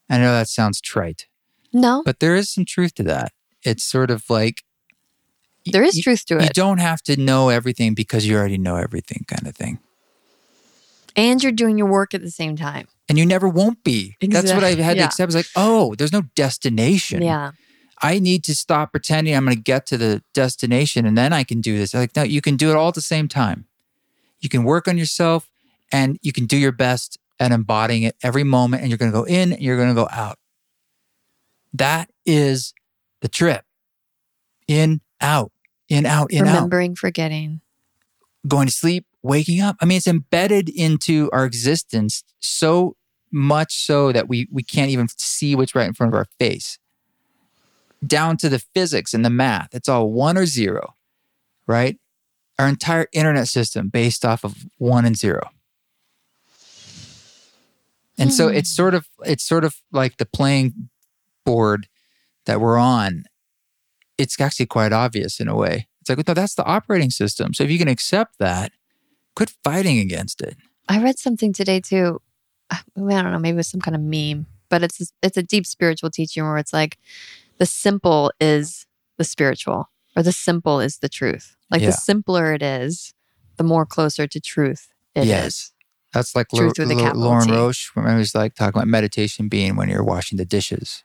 I 0.09 0.19
know 0.19 0.33
that 0.33 0.49
sounds 0.49 0.81
trite, 0.81 1.27
No, 1.73 2.03
but 2.05 2.21
there 2.21 2.37
is 2.37 2.51
some 2.51 2.65
truth 2.65 2.95
to 2.97 3.03
that. 3.05 3.33
It's 3.63 3.85
sort 3.85 4.11
of 4.11 4.29
like 4.29 4.63
there 5.67 5.83
is 5.83 5.97
you, 5.97 6.03
truth 6.03 6.25
to 6.27 6.39
it. 6.39 6.43
you 6.43 6.49
don't 6.51 6.79
have 6.79 7.03
to 7.03 7.17
know 7.17 7.49
everything 7.49 7.95
because 7.95 8.27
you 8.27 8.37
already 8.37 8.59
know 8.59 8.77
everything, 8.77 9.25
kind 9.27 9.47
of 9.47 9.55
thing. 9.55 9.79
And 11.17 11.43
you're 11.43 11.53
doing 11.53 11.77
your 11.77 11.89
work 11.89 12.15
at 12.15 12.23
the 12.23 12.31
same 12.31 12.57
time. 12.57 12.87
And 13.09 13.19
you 13.19 13.27
never 13.27 13.49
won't 13.49 13.83
be. 13.83 14.17
That's 14.21 14.53
what 14.53 14.63
I 14.63 14.75
had 14.75 14.95
to 14.95 15.01
yeah. 15.01 15.07
accept. 15.07 15.31
It's 15.31 15.35
like, 15.35 15.47
oh, 15.57 15.95
there's 15.97 16.13
no 16.13 16.23
destination. 16.37 17.23
Yeah. 17.23 17.53
I 18.03 18.19
need 18.19 18.45
to 18.45 18.55
stop 18.55 18.93
pretending 18.93 19.35
I'm 19.35 19.45
going 19.45 19.57
to 19.57 19.63
get 19.63 19.87
to 19.87 19.99
the 19.99 20.23
destination 20.33 21.05
and 21.05 21.19
then 21.19 21.33
I 21.33 21.45
can 21.45 21.61
do 21.61 21.77
this. 21.77 21.93
Like, 21.93 22.17
no, 22.17 22.23
you 22.23 22.41
can 22.41 22.57
do 22.57 22.71
it 22.71 22.77
all 22.77 22.89
at 22.89 22.95
the 22.95 23.01
same 23.01 23.29
time. 23.29 23.67
You 24.39 24.49
can 24.49 24.65
work 24.65 24.89
on 24.89 24.97
yourself 24.97 25.51
and 25.93 26.19
you 26.23 26.33
can 26.33 26.47
do 26.47 26.57
your 26.57 26.73
best 26.73 27.19
at 27.39 27.53
embodying 27.53 28.05
it 28.05 28.17
every 28.23 28.45
moment. 28.45 28.83
And 28.83 28.91
you're 28.91 28.99
going 28.99 29.11
to 29.11 29.19
go 29.19 29.25
in 29.25 29.53
and 29.53 29.61
you're 29.61 29.77
going 29.77 29.89
to 29.89 29.95
go 29.95 30.09
out. 30.11 30.39
That 31.73 32.11
is 32.27 32.75
the 33.21 33.29
trip 33.29 33.65
in, 34.67 35.01
out, 35.21 35.53
in, 35.89 36.07
out, 36.07 36.33
in, 36.33 36.47
out. 36.47 36.55
Remembering, 36.55 36.95
forgetting. 36.97 37.61
Going 38.49 38.67
to 38.67 38.73
sleep, 38.73 39.07
waking 39.23 39.61
up. 39.61 39.77
I 39.81 39.85
mean, 39.85 39.99
it's 39.99 40.07
embedded 40.07 40.69
into 40.69 41.29
our 41.33 41.45
existence 41.45 42.25
so 42.41 42.97
much 43.31 43.85
so 43.85 44.11
that 44.13 44.29
we, 44.29 44.49
we 44.51 44.63
can't 44.63 44.91
even 44.91 45.07
see 45.17 45.55
what's 45.55 45.75
right 45.75 45.87
in 45.87 45.95
front 45.95 46.13
of 46.13 46.17
our 46.17 46.27
face. 46.39 46.79
down 48.07 48.37
to 48.39 48.49
the 48.49 48.59
physics 48.75 49.13
and 49.13 49.25
the 49.25 49.31
math. 49.31 49.69
It's 49.75 49.89
all 49.89 50.11
one 50.11 50.39
or 50.39 50.47
zero, 50.47 50.95
right? 51.67 51.99
Our 52.59 52.67
entire 52.67 53.07
internet 53.13 53.47
system 53.49 53.89
based 53.89 54.25
off 54.25 54.43
of 54.43 54.65
one 54.79 55.05
and 55.05 55.17
zero. 55.17 55.51
And 58.19 58.33
so 58.33 58.49
Hmm. 58.49 58.55
it's 58.57 58.71
sort 58.75 58.95
of 58.95 59.07
it's 59.25 59.45
sort 59.45 59.65
of 59.65 59.77
like 59.93 60.17
the 60.19 60.27
playing 60.27 60.90
board 61.45 61.89
that 62.47 62.61
we're 62.61 62.79
on. 62.79 63.25
It's 64.19 64.41
actually 64.41 64.67
quite 64.67 64.93
obvious 64.93 65.41
in 65.41 65.49
a 65.49 65.57
way. 65.57 65.89
It's 66.01 66.09
like, 66.11 66.27
no, 66.27 66.35
that's 66.35 66.55
the 66.55 66.65
operating 66.65 67.11
system. 67.11 67.55
So 67.55 67.65
if 67.65 67.71
you 67.71 67.79
can 67.79 67.89
accept 67.89 68.39
that, 68.39 68.73
quit 69.37 69.53
fighting 69.65 69.99
against 69.99 70.41
it. 70.43 70.57
I 70.89 71.01
read 71.03 71.19
something 71.19 71.53
today 71.53 71.81
too. 71.81 72.21
Uh, 72.71 72.77
I 72.97 73.23
don't 73.23 73.33
know, 73.33 73.39
maybe 73.39 73.55
it 73.55 73.57
was 73.57 73.69
some 73.69 73.81
kind 73.81 73.95
of 73.95 74.01
meme, 74.03 74.47
but 74.69 74.83
it's 74.83 75.13
it's 75.23 75.37
a 75.37 75.43
deep 75.43 75.67
spiritual 75.67 76.11
teaching 76.11 76.45
where 76.45 76.59
it's 76.59 76.73
like 76.73 76.99
the 77.59 77.67
simple 77.67 78.33
is 78.41 78.87
the 79.19 79.25
spiritual, 79.25 79.91
or 80.17 80.23
the 80.23 80.33
simple 80.33 80.81
is 80.81 80.99
the 80.99 81.09
truth. 81.09 81.57
Like 81.71 81.81
Yeah. 81.83 81.89
the 81.89 81.93
simpler 81.93 82.53
it 82.55 82.63
is, 82.63 83.13
the 83.57 83.65
more 83.65 83.85
closer 83.85 84.27
to 84.27 84.41
truth 84.41 84.89
it 85.15 85.23
is. 85.23 85.27
Yes. 85.29 85.73
That's 86.13 86.35
like 86.35 86.49
Truth 86.49 86.79
Lo- 86.79 86.85
with 86.87 86.91
a 86.91 86.95
Lo- 86.95 87.03
capital 87.03 87.23
Lauren 87.23 87.47
T. 87.47 87.53
Roche 87.53 87.91
when 87.95 88.07
I 88.07 88.17
was 88.17 88.35
like 88.35 88.55
talking 88.55 88.79
about 88.79 88.89
meditation 88.89 89.49
being 89.49 89.77
when 89.77 89.89
you're 89.89 90.03
washing 90.05 90.39
the 90.39 90.45
dishes, 90.45 91.05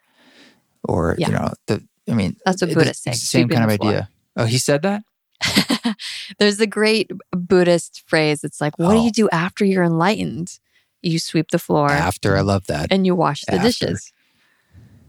or 0.87 1.15
Yeah. 1.17 1.27
you 1.27 1.33
know, 1.33 1.49
the 1.67 1.83
I 2.09 2.13
mean, 2.13 2.35
That's 2.45 2.61
what 2.61 2.69
the- 2.69 2.75
Buddhists 2.75 3.03
say, 3.03 3.11
Same 3.13 3.49
kind 3.49 3.63
of 3.63 3.69
idea. 3.71 4.09
Oh, 4.37 4.45
he 4.45 4.57
said 4.57 4.81
that. 4.83 5.03
There's 6.39 6.59
a 6.59 6.67
great 6.67 7.09
Buddhist 7.31 8.03
phrase. 8.07 8.43
It's 8.43 8.61
like, 8.61 8.77
what 8.79 8.93
do 8.93 8.99
Oh. 8.99 9.05
you 9.05 9.11
do 9.11 9.29
after 9.31 9.65
you're 9.65 9.83
enlightened? 9.83 10.59
You 11.01 11.19
sweep 11.19 11.51
the 11.51 11.59
floor 11.59 11.89
After 11.91 12.35
I 12.37 12.41
love 12.41 12.67
that. 12.67 12.87
and 12.91 13.05
you 13.05 13.15
wash 13.15 13.41
the 13.45 13.55
After. 13.55 13.67
dishes. 13.67 14.11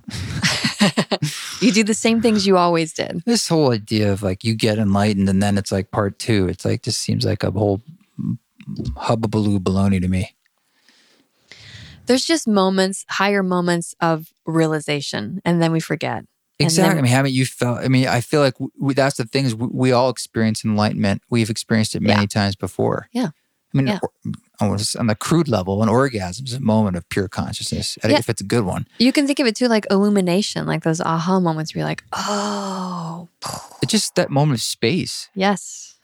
you 1.60 1.72
do 1.72 1.82
the 1.82 1.94
same 1.94 2.20
things 2.20 2.46
you 2.46 2.56
always 2.56 2.92
did. 2.92 3.22
This 3.26 3.48
whole 3.48 3.72
idea 3.72 4.12
of 4.12 4.22
like 4.22 4.44
you 4.44 4.54
get 4.54 4.78
enlightened 4.78 5.28
and 5.28 5.42
then 5.42 5.58
it's 5.58 5.72
like 5.72 5.90
part 5.90 6.18
two. 6.18 6.48
It's 6.48 6.64
like 6.64 6.82
just 6.82 7.00
seems 7.00 7.24
like 7.24 7.42
a 7.42 7.50
whole 7.50 7.80
hubbubaloo 8.96 9.58
baloney 9.58 10.00
to 10.00 10.08
me. 10.08 10.35
There's 12.06 12.24
just 12.24 12.46
moments, 12.48 13.04
higher 13.08 13.42
moments 13.42 13.94
of 14.00 14.28
realization, 14.46 15.40
and 15.44 15.60
then 15.62 15.72
we 15.72 15.80
forget. 15.80 16.24
Exactly. 16.58 16.88
then- 16.90 16.98
I 16.98 17.02
mean, 17.02 17.10
haven't 17.12 17.32
you 17.32 17.44
felt? 17.46 17.78
I 17.80 17.88
mean, 17.88 18.06
I 18.08 18.20
feel 18.20 18.40
like 18.40 18.54
we, 18.78 18.94
that's 18.94 19.16
the 19.16 19.24
thing 19.24 19.44
is 19.44 19.54
we, 19.54 19.66
we 19.70 19.92
all 19.92 20.08
experience 20.08 20.64
enlightenment. 20.64 21.22
We've 21.28 21.50
experienced 21.50 21.94
it 21.94 22.00
many 22.02 22.22
Yeah. 22.22 22.26
times 22.26 22.56
before. 22.56 23.08
Yeah. 23.12 23.28
I 23.74 23.76
mean, 23.76 23.88
Yeah. 23.88 23.98
almost 24.58 24.96
on 24.96 25.06
the 25.06 25.14
crude 25.14 25.48
level, 25.48 25.82
an 25.82 25.90
orgasm 25.90 26.46
is 26.46 26.54
a 26.54 26.60
moment 26.60 26.96
of 26.96 27.06
pure 27.10 27.28
consciousness. 27.28 27.98
Yeah. 28.02 28.16
if 28.18 28.30
it's 28.30 28.40
a 28.40 28.44
good 28.44 28.64
one, 28.64 28.86
You 28.98 29.12
can 29.12 29.26
think 29.26 29.38
of 29.38 29.46
it 29.46 29.54
too 29.56 29.68
like 29.68 29.86
illumination, 29.90 30.66
like 30.66 30.82
those 30.82 31.00
aha 31.02 31.40
moments 31.40 31.74
where 31.74 31.80
you're 31.80 31.88
like, 31.88 32.04
oh, 32.14 33.28
it's 33.82 33.92
just 33.92 34.14
that 34.14 34.30
moment 34.30 34.58
of 34.60 34.62
space. 34.62 35.28
yes. 35.34 35.95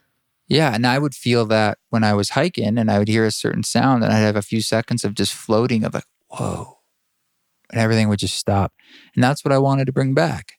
Yeah, 0.53 0.75
and 0.75 0.87
I 0.87 0.99
would 0.99 1.15
feel 1.15 1.47
that 1.47 1.79
when 1.89 2.05
I 2.05 2.13
was 2.13 2.29
hiking, 2.29 2.77
and 2.77 2.91
I 2.91 2.99
would 2.99 3.09
hear 3.09 3.25
a 3.25 3.31
certain 3.31 3.63
sound, 3.63 4.05
and 4.05 4.13
I'd 4.13 4.19
have 4.19 4.37
a 4.37 4.43
few 4.43 4.61
seconds 4.61 5.03
of 5.03 5.15
just 5.15 5.33
floating 5.33 5.83
of 5.83 5.95
like, 5.95 6.05
whoa, 6.29 6.81
and 7.71 7.81
everything 7.81 8.11
would 8.11 8.19
just 8.19 8.35
stop. 8.35 8.75
And 9.15 9.25
that's 9.25 9.47
what 9.47 9.53
I 9.53 9.57
wanted 9.57 9.87
to 9.87 9.93
bring 9.93 10.13
back 10.13 10.59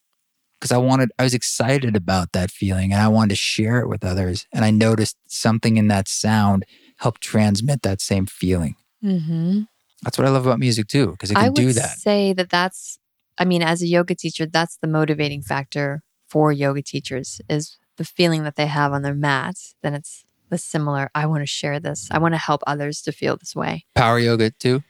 because 0.58 0.72
I 0.72 0.78
wanted, 0.78 1.12
I 1.16 1.22
was 1.22 1.32
excited 1.32 1.94
about 1.94 2.32
that 2.32 2.50
feeling, 2.50 2.92
and 2.92 3.00
I 3.00 3.06
wanted 3.06 3.28
to 3.28 3.36
share 3.36 3.78
it 3.78 3.88
with 3.88 4.04
others. 4.04 4.48
And 4.52 4.64
I 4.64 4.72
noticed 4.72 5.16
something 5.28 5.76
in 5.76 5.86
that 5.86 6.08
sound 6.08 6.64
helped 6.96 7.20
transmit 7.20 7.82
that 7.82 8.00
same 8.00 8.26
feeling. 8.26 8.74
hmm 9.00 9.60
That's 10.02 10.18
what 10.18 10.26
I 10.26 10.30
love 10.30 10.44
about 10.44 10.58
music 10.58 10.88
too, 10.88 11.12
because 11.12 11.30
it 11.30 11.36
can 11.36 11.44
I 11.44 11.50
would 11.50 11.54
do 11.54 11.72
that. 11.72 11.98
say 11.98 12.32
that 12.32 12.50
that's, 12.50 12.98
I 13.38 13.44
mean, 13.44 13.62
as 13.62 13.80
a 13.80 13.86
yoga 13.86 14.16
teacher, 14.16 14.44
that's 14.44 14.76
the 14.76 14.88
motivating 14.88 15.42
factor 15.42 16.02
for 16.28 16.50
yoga 16.50 16.82
teachers 16.82 17.40
is 17.48 17.78
the 17.96 18.04
feeling 18.04 18.42
that 18.44 18.56
they 18.56 18.66
have 18.66 18.92
on 18.92 19.02
their 19.02 19.14
mat. 19.14 19.56
Then 19.82 19.94
it's 19.94 20.24
the 20.50 20.58
similar, 20.58 21.10
I 21.14 21.26
want 21.26 21.42
to 21.42 21.46
share 21.46 21.80
this. 21.80 22.08
I 22.10 22.18
want 22.18 22.34
to 22.34 22.38
help 22.38 22.62
others 22.66 23.02
to 23.02 23.12
feel 23.12 23.36
this 23.36 23.54
way. 23.56 23.84
Power 23.94 24.18
yoga 24.18 24.50
too. 24.50 24.82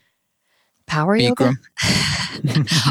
Power 0.87 1.15
yoga? 1.15 1.53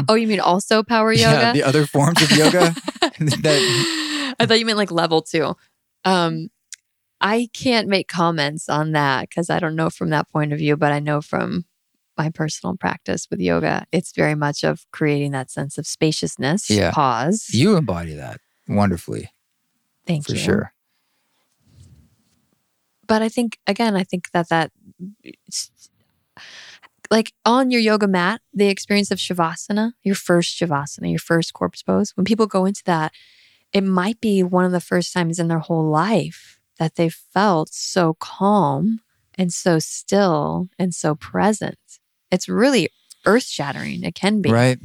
Oh, 0.09 0.15
you 0.15 0.27
mean 0.27 0.39
also 0.39 0.81
power 0.81 1.13
yoga? 1.13 1.31
Yeah, 1.31 1.53
the 1.53 1.63
other 1.63 1.85
forms 1.85 2.19
of 2.21 2.31
yoga. 2.31 2.73
that, 3.19 4.35
I 4.39 4.45
thought 4.45 4.59
you 4.59 4.65
meant 4.65 4.79
like 4.79 4.91
level 4.91 5.21
two. 5.21 5.55
Um, 6.03 6.49
I 7.21 7.47
can't 7.53 7.87
make 7.87 8.07
comments 8.07 8.67
on 8.69 8.91
that 8.93 9.29
because 9.29 9.49
I 9.51 9.59
don't 9.59 9.75
know 9.75 9.89
from 9.91 10.09
that 10.09 10.29
point 10.29 10.51
of 10.51 10.57
view, 10.59 10.75
but 10.75 10.91
I 10.91 10.99
know 10.99 11.21
from 11.21 11.65
my 12.17 12.29
personal 12.29 12.75
practice 12.75 13.27
with 13.29 13.39
yoga, 13.39 13.85
it's 13.91 14.13
very 14.13 14.35
much 14.35 14.63
of 14.63 14.85
creating 14.91 15.31
that 15.31 15.51
sense 15.51 15.77
of 15.77 15.85
spaciousness, 15.85 16.69
Yeah. 16.69 16.91
pause. 16.91 17.47
you 17.51 17.75
embody 17.77 18.13
that 18.15 18.39
wonderfully, 18.67 19.29
Thank 20.05 20.27
for 20.27 20.33
you. 20.33 20.37
sure. 20.39 20.73
But 23.07 23.21
I 23.21 23.29
think, 23.29 23.59
again, 23.67 23.95
I 23.95 24.03
think 24.03 24.31
that 24.31 24.49
that, 24.49 24.71
like 27.11 27.33
on 27.45 27.69
your 27.69 27.81
yoga 27.81 28.07
mat, 28.07 28.41
the 28.53 28.67
experience 28.67 29.11
of 29.11 29.19
Shavasana, 29.19 29.93
your 30.03 30.15
first 30.15 30.59
Shavasana, 30.59 31.09
your 31.09 31.19
first 31.19 31.53
corpse 31.53 31.83
pose, 31.83 32.11
when 32.15 32.25
people 32.25 32.47
go 32.47 32.65
into 32.65 32.83
that, 32.85 33.11
it 33.73 33.83
might 33.83 34.19
be 34.21 34.41
one 34.41 34.65
of 34.65 34.71
the 34.71 34.79
first 34.79 35.13
times 35.13 35.37
in 35.37 35.47
their 35.47 35.59
whole 35.59 35.87
life 35.87 36.59
that 36.79 36.95
they 36.95 37.09
felt 37.09 37.69
so 37.73 38.15
calm 38.19 39.01
and 39.37 39.53
so 39.53 39.79
still 39.79 40.69
and 40.79 40.95
so 40.95 41.13
present. 41.15 41.77
It's 42.31 42.49
really 42.49 42.89
earth 43.25 43.43
shattering. 43.43 44.03
It 44.03 44.15
can 44.15 44.41
be. 44.41 44.51
Right. 44.51 44.79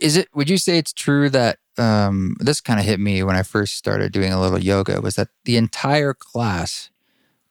Is 0.00 0.16
it, 0.16 0.28
would 0.34 0.50
you 0.50 0.58
say 0.58 0.78
it's 0.78 0.92
true 0.92 1.28
that 1.30 1.58
um, 1.78 2.36
this 2.40 2.60
kind 2.60 2.78
of 2.80 2.86
hit 2.86 3.00
me 3.00 3.22
when 3.22 3.36
I 3.36 3.42
first 3.42 3.76
started 3.76 4.12
doing 4.12 4.32
a 4.32 4.40
little 4.40 4.58
yoga 4.58 5.00
was 5.00 5.14
that 5.16 5.28
the 5.44 5.56
entire 5.56 6.14
class 6.14 6.90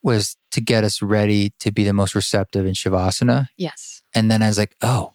was 0.01 0.37
to 0.51 0.61
get 0.61 0.83
us 0.83 1.01
ready 1.01 1.53
to 1.59 1.71
be 1.71 1.83
the 1.83 1.93
most 1.93 2.13
receptive 2.15 2.65
in 2.65 2.73
Shavasana. 2.73 3.47
Yes. 3.57 4.03
And 4.13 4.29
then 4.29 4.41
I 4.41 4.47
was 4.47 4.57
like, 4.57 4.75
oh, 4.81 5.13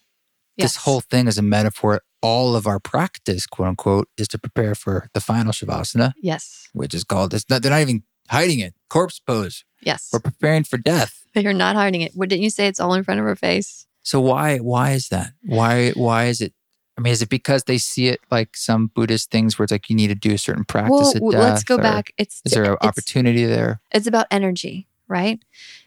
Yes. 0.57 0.73
this 0.75 0.77
whole 0.85 1.01
thing 1.01 1.29
is 1.29 1.39
a 1.39 1.43
metaphor. 1.43 2.01
All 2.21 2.57
of 2.57 2.67
our 2.67 2.81
practice, 2.81 3.47
quote 3.47 3.69
unquote, 3.69 4.09
is 4.17 4.27
to 4.29 4.39
prepare 4.39 4.75
for 4.75 5.09
the 5.15 5.21
final 5.21 5.53
Shavasana, 5.53 6.15
Yes. 6.21 6.69
which 6.73 6.95
is 6.95 7.05
called, 7.05 7.33
it's 7.35 7.49
not, 7.49 7.63
they're 7.63 7.71
not 7.71 7.81
even 7.83 8.03
hiding 8.29 8.59
it, 8.59 8.75
corpse 8.91 9.21
pose. 9.21 9.65
Yes. 9.83 10.09
We're 10.13 10.19
preparing 10.21 10.65
for 10.65 10.77
death. 10.79 11.25
But 11.35 11.45
You're 11.45 11.53
not 11.53 11.77
hiding 11.77 12.01
it. 12.01 12.13
What 12.17 12.29
didn't 12.29 12.43
you 12.43 12.51
say? 12.51 12.67
It's 12.67 12.81
all 12.81 12.95
in 12.95 13.05
front 13.05 13.21
of 13.21 13.27
her 13.27 13.37
face. 13.37 13.87
So 14.03 14.21
why 14.21 14.57
why 14.59 14.93
is 14.93 15.09
that? 15.11 15.33
Why 15.45 15.91
why 15.91 16.25
is 16.25 16.41
it? 16.41 16.55
I 16.99 17.01
mean, 17.01 17.13
is 17.13 17.23
it 17.23 17.29
because 17.29 17.63
they 17.65 17.79
see 17.79 18.09
it 18.09 18.21
like 18.29 18.57
some 18.57 18.89
Buddhist 18.89 19.31
things 19.31 19.57
where 19.57 19.63
it's 19.65 19.71
like 19.71 19.89
you 19.89 19.95
need 19.95 20.09
to 20.09 20.17
do 20.17 20.35
a 20.35 20.39
certain 20.39 20.65
practice 20.65 21.15
Well, 21.21 21.41
let's 21.41 21.63
go 21.63 21.79
back. 21.79 22.11
It's 22.19 22.43
Is 22.45 22.53
there 22.53 22.65
an 22.65 22.73
it's- 22.73 22.89
opportunity 22.89 23.45
there? 23.47 23.81
it's 23.93 24.09
about 24.09 24.27
energy, 24.33 24.89
right? 25.07 25.41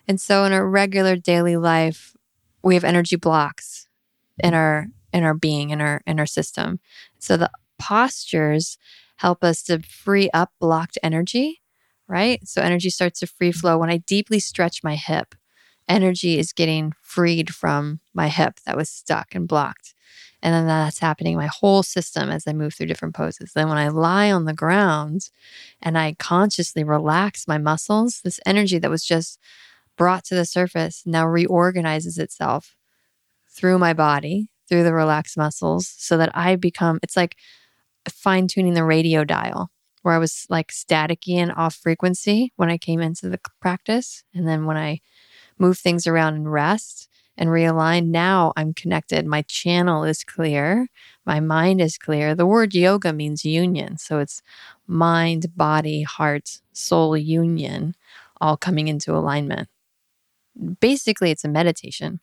And 0.08 0.22
so 0.22 0.46
in 0.46 0.54
our 0.54 0.66
regular 0.66 1.18
daily 1.18 1.58
life, 1.58 2.16
we 2.64 2.76
have 2.76 2.86
energy 2.86 3.18
blocks 3.18 3.88
in 4.42 4.54
our 4.54 4.88
in 5.12 5.24
our 5.26 5.34
being, 5.34 5.72
in 5.72 5.82
our 5.82 6.02
in 6.08 6.18
our 6.18 6.26
system. 6.26 6.80
So 7.20 7.36
the 7.36 7.52
postures 7.78 8.78
help 9.18 9.44
us 9.44 9.64
to 9.64 9.80
free 9.82 10.30
up 10.34 10.52
blocked 10.62 10.98
energy, 11.04 11.62
right? 12.08 12.48
So 12.48 12.62
energy 12.62 12.90
starts 12.90 13.20
to 13.20 13.28
free 13.28 13.52
flow 13.52 13.78
when 13.78 13.90
I 13.90 13.98
deeply 13.98 14.40
stretch 14.40 14.82
my 14.82 14.96
hip. 14.96 15.36
Energy 15.90 16.40
is 16.40 16.54
getting 16.54 16.94
freed 17.02 17.54
from 17.54 18.00
my 18.14 18.30
hip 18.30 18.62
that 18.66 18.78
was 18.78 18.90
stuck 18.90 19.36
and 19.36 19.46
blocked. 19.48 19.94
And 20.44 20.54
then 20.54 20.66
that's 20.66 21.00
happening 21.00 21.38
my 21.38 21.48
whole 21.48 21.84
system 21.84 22.30
as 22.30 22.48
I 22.48 22.54
move 22.54 22.74
through 22.74 22.88
different 22.88 23.16
poses. 23.16 23.52
Then 23.54 23.70
when 23.70 23.78
I 23.78 23.90
lie 23.90 24.32
on 24.32 24.46
the 24.46 24.54
ground 24.54 25.30
and 25.82 25.98
I 25.98 26.16
consciously 26.18 26.84
relax 26.84 27.48
my 27.48 27.58
muscles, 27.58 28.22
this 28.24 28.40
energy 28.46 28.80
that 28.80 28.90
was 28.90 29.06
just 29.06 29.40
brought 29.98 30.24
to 30.26 30.36
the 30.36 30.46
surface 30.46 31.04
now 31.06 31.28
reorganizes 31.28 32.18
itself 32.18 32.76
through 33.48 33.78
my 33.78 33.94
body, 33.94 34.50
through 34.68 34.84
the 34.84 34.94
relaxed 34.94 35.38
muscles, 35.38 35.94
so 35.98 36.18
that 36.18 36.36
I 36.36 36.56
become, 36.56 37.00
it's 37.04 37.18
like 37.18 37.36
fine 38.10 38.48
tuning 38.48 38.74
the 38.74 38.84
radio 38.84 39.24
dial 39.24 39.70
where 40.02 40.16
I 40.16 40.18
was 40.18 40.48
like 40.50 40.72
staticky 40.72 41.36
and 41.36 41.52
off 41.52 41.76
frequency 41.76 42.52
when 42.56 42.72
I 42.72 42.80
came 42.80 43.02
into 43.02 43.30
the 43.30 43.40
practice. 43.60 44.24
And 44.34 44.48
then 44.48 44.66
when 44.66 44.78
I 44.78 45.02
move 45.60 45.78
things 45.78 46.08
around 46.08 46.34
and 46.34 46.52
rest 46.52 47.10
and 47.42 47.50
realign, 47.50 48.10
now 48.10 48.54
I'm 48.56 48.72
connected. 48.72 49.26
My 49.26 49.42
channel 49.42 50.04
is 50.04 50.24
clear. 50.24 50.88
My 51.26 51.40
mind 51.40 51.82
is 51.82 51.98
clear. 51.98 52.36
The 52.36 52.46
word 52.46 52.76
yoga 52.76 53.12
means 53.12 53.44
union. 53.44 53.98
So 53.98 54.20
it's 54.20 54.44
mind, 54.86 55.58
body, 55.58 56.04
heart, 56.04 56.60
soul 56.72 57.18
union 57.18 57.96
all 58.40 58.58
coming 58.58 58.90
into 58.90 59.16
alignment. 59.16 59.70
Basically, 60.80 61.32
it's 61.32 61.44
a 61.44 61.50
meditation. 61.50 62.20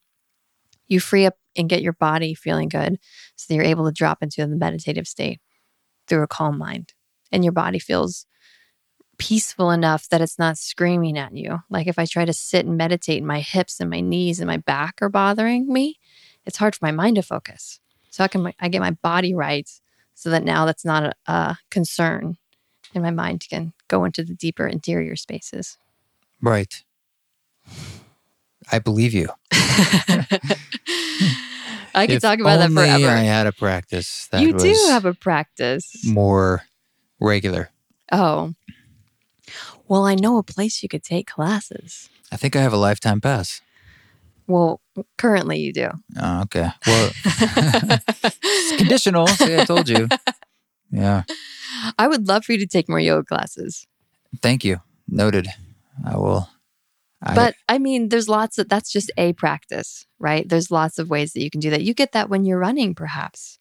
You 0.87 1.01
free 1.01 1.27
up 1.27 1.35
and 1.57 1.69
get 1.69 1.83
your 1.83 1.95
body 1.95 2.33
feeling 2.33 2.69
good 2.69 3.01
so 3.35 3.47
that 3.49 3.57
you're 3.57 3.65
able 3.65 3.87
to 3.87 3.93
drop 3.93 4.23
into 4.23 4.47
the 4.47 4.55
meditative 4.55 5.09
state 5.09 5.41
through 6.07 6.23
a 6.23 6.29
calm 6.29 6.59
mind. 6.59 6.95
And 7.33 7.43
your 7.43 7.53
body 7.53 7.81
feels 7.81 8.25
peaceful 9.19 9.71
enough 9.71 10.09
that 10.09 10.21
it's 10.21 10.39
not 10.39 10.59
screaming 10.59 11.19
at 11.19 11.37
you. 11.37 11.59
Like 11.69 11.87
if 11.87 11.99
I 11.99 12.07
try 12.07 12.25
to 12.25 12.33
sit 12.33 12.65
and 12.67 12.77
meditate 12.77 13.19
and 13.19 13.27
my 13.27 13.41
hips 13.41 13.81
and 13.81 13.91
my 13.91 14.01
knees 14.01 14.41
and 14.41 14.47
my 14.47 14.59
back 14.59 15.03
are 15.03 15.09
bothering 15.09 15.73
me, 15.73 15.99
it's 16.47 16.57
hard 16.57 16.75
for 16.75 16.85
my 16.85 16.93
mind 16.93 17.17
to 17.17 17.23
focus. 17.23 17.81
So 18.11 18.25
I 18.25 18.29
can 18.29 18.53
I 18.59 18.69
get 18.69 18.81
my 18.81 18.93
body 18.93 19.35
right 19.35 19.69
so 20.15 20.31
that 20.31 20.45
now 20.45 20.65
that's 20.65 20.85
not 20.85 21.05
a, 21.05 21.13
a 21.33 21.59
concern 21.71 22.39
and 22.95 23.03
my 23.03 23.11
mind 23.11 23.47
can 23.49 23.73
go 23.89 24.05
into 24.05 24.25
the 24.25 24.35
deeper 24.35 24.67
interior 24.67 25.17
spaces. 25.17 25.77
Right. 26.41 26.83
I 28.71 28.79
believe 28.79 29.15
you. 29.15 29.29
I 31.95 32.07
could 32.07 32.17
If 32.17 32.23
talk 32.23 32.39
about 32.39 32.59
that 32.59 32.71
forever. 32.71 33.09
I 33.09 33.21
had 33.21 33.47
a 33.47 33.53
practice 33.53 34.29
that 34.29 34.43
you 34.43 34.53
was 34.53 34.63
do 34.63 34.87
have 34.89 35.05
a 35.05 35.15
practice. 35.15 36.07
more 36.07 36.63
regular. 37.21 37.71
Oh. 38.13 38.55
Well, 39.87 40.05
I 40.05 40.15
know 40.15 40.39
a 40.39 40.43
place 40.43 40.83
you 40.83 40.89
could 40.89 41.03
take 41.03 41.27
classes. 41.27 42.09
I 42.31 42.37
think 42.37 42.57
I 42.57 42.61
have 42.61 42.73
a 42.73 42.77
lifetime 42.79 43.21
pass. 43.21 43.61
Well, 44.47 44.81
currently 45.19 45.59
you 45.59 45.73
do. 45.73 45.91
Oh, 46.21 46.43
okay. 46.43 46.71
Well, 46.87 47.11
it's 47.25 48.77
conditional. 48.77 49.27
See, 49.27 49.57
I 49.57 49.65
told 49.65 49.89
you. 49.89 50.09
Yeah. 50.91 51.25
I 51.99 52.09
would 52.09 52.29
love 52.29 52.45
for 52.45 52.53
you 52.53 52.59
to 52.59 52.67
take 52.67 52.89
more 52.89 53.01
yoga 53.01 53.25
classes. 53.25 53.87
Thank 54.41 54.65
you. 54.65 54.81
Noted. 55.07 55.49
I 56.05 56.17
will. 56.17 56.49
I, 57.23 57.35
But 57.35 57.55
I 57.69 57.79
mean, 57.79 58.09
there's 58.09 58.29
lots 58.29 58.59
of 58.59 58.69
that's 58.69 58.91
just 58.93 59.11
a 59.19 59.33
practice, 59.35 60.07
right? 60.19 60.49
There's 60.49 60.71
lots 60.71 60.99
of 60.99 61.11
ways 61.11 61.33
that 61.33 61.43
you 61.43 61.51
can 61.51 61.61
do 61.61 61.71
that. 61.71 61.83
You 61.83 61.93
get 61.93 62.13
that 62.13 62.29
when 62.31 62.45
you're 62.45 62.59
running, 62.59 62.95
perhaps. 62.95 63.59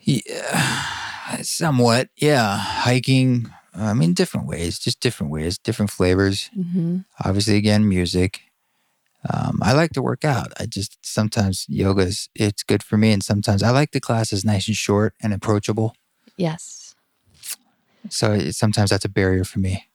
Yeah, 0.00 0.86
somewhat. 1.42 2.08
Yeah. 2.16 2.56
Hiking. 2.58 3.50
I 3.74 3.94
mean, 3.94 4.12
different 4.12 4.46
ways, 4.46 4.78
just 4.78 5.00
different 5.00 5.32
ways, 5.32 5.56
different 5.58 5.90
flavors. 5.90 6.50
Mm-hmm. 6.56 6.98
Obviously, 7.24 7.56
again, 7.56 7.88
music. 7.88 8.42
Um, 9.32 9.60
I 9.62 9.72
like 9.72 9.92
to 9.92 10.02
work 10.02 10.24
out. 10.24 10.52
I 10.58 10.66
just 10.66 10.98
sometimes 11.06 11.64
yoga 11.68 12.02
is 12.02 12.28
it's 12.34 12.62
good 12.64 12.82
for 12.82 12.98
me, 12.98 13.12
and 13.12 13.22
sometimes 13.22 13.62
I 13.62 13.70
like 13.70 13.92
the 13.92 14.00
classes 14.00 14.44
nice 14.44 14.66
and 14.68 14.76
short 14.76 15.14
and 15.22 15.32
approachable. 15.32 15.94
Yes, 16.36 16.94
So 18.08 18.32
it, 18.32 18.54
sometimes 18.54 18.90
that's 18.90 19.04
a 19.04 19.08
barrier 19.08 19.44
for 19.44 19.58
me. 19.60 19.86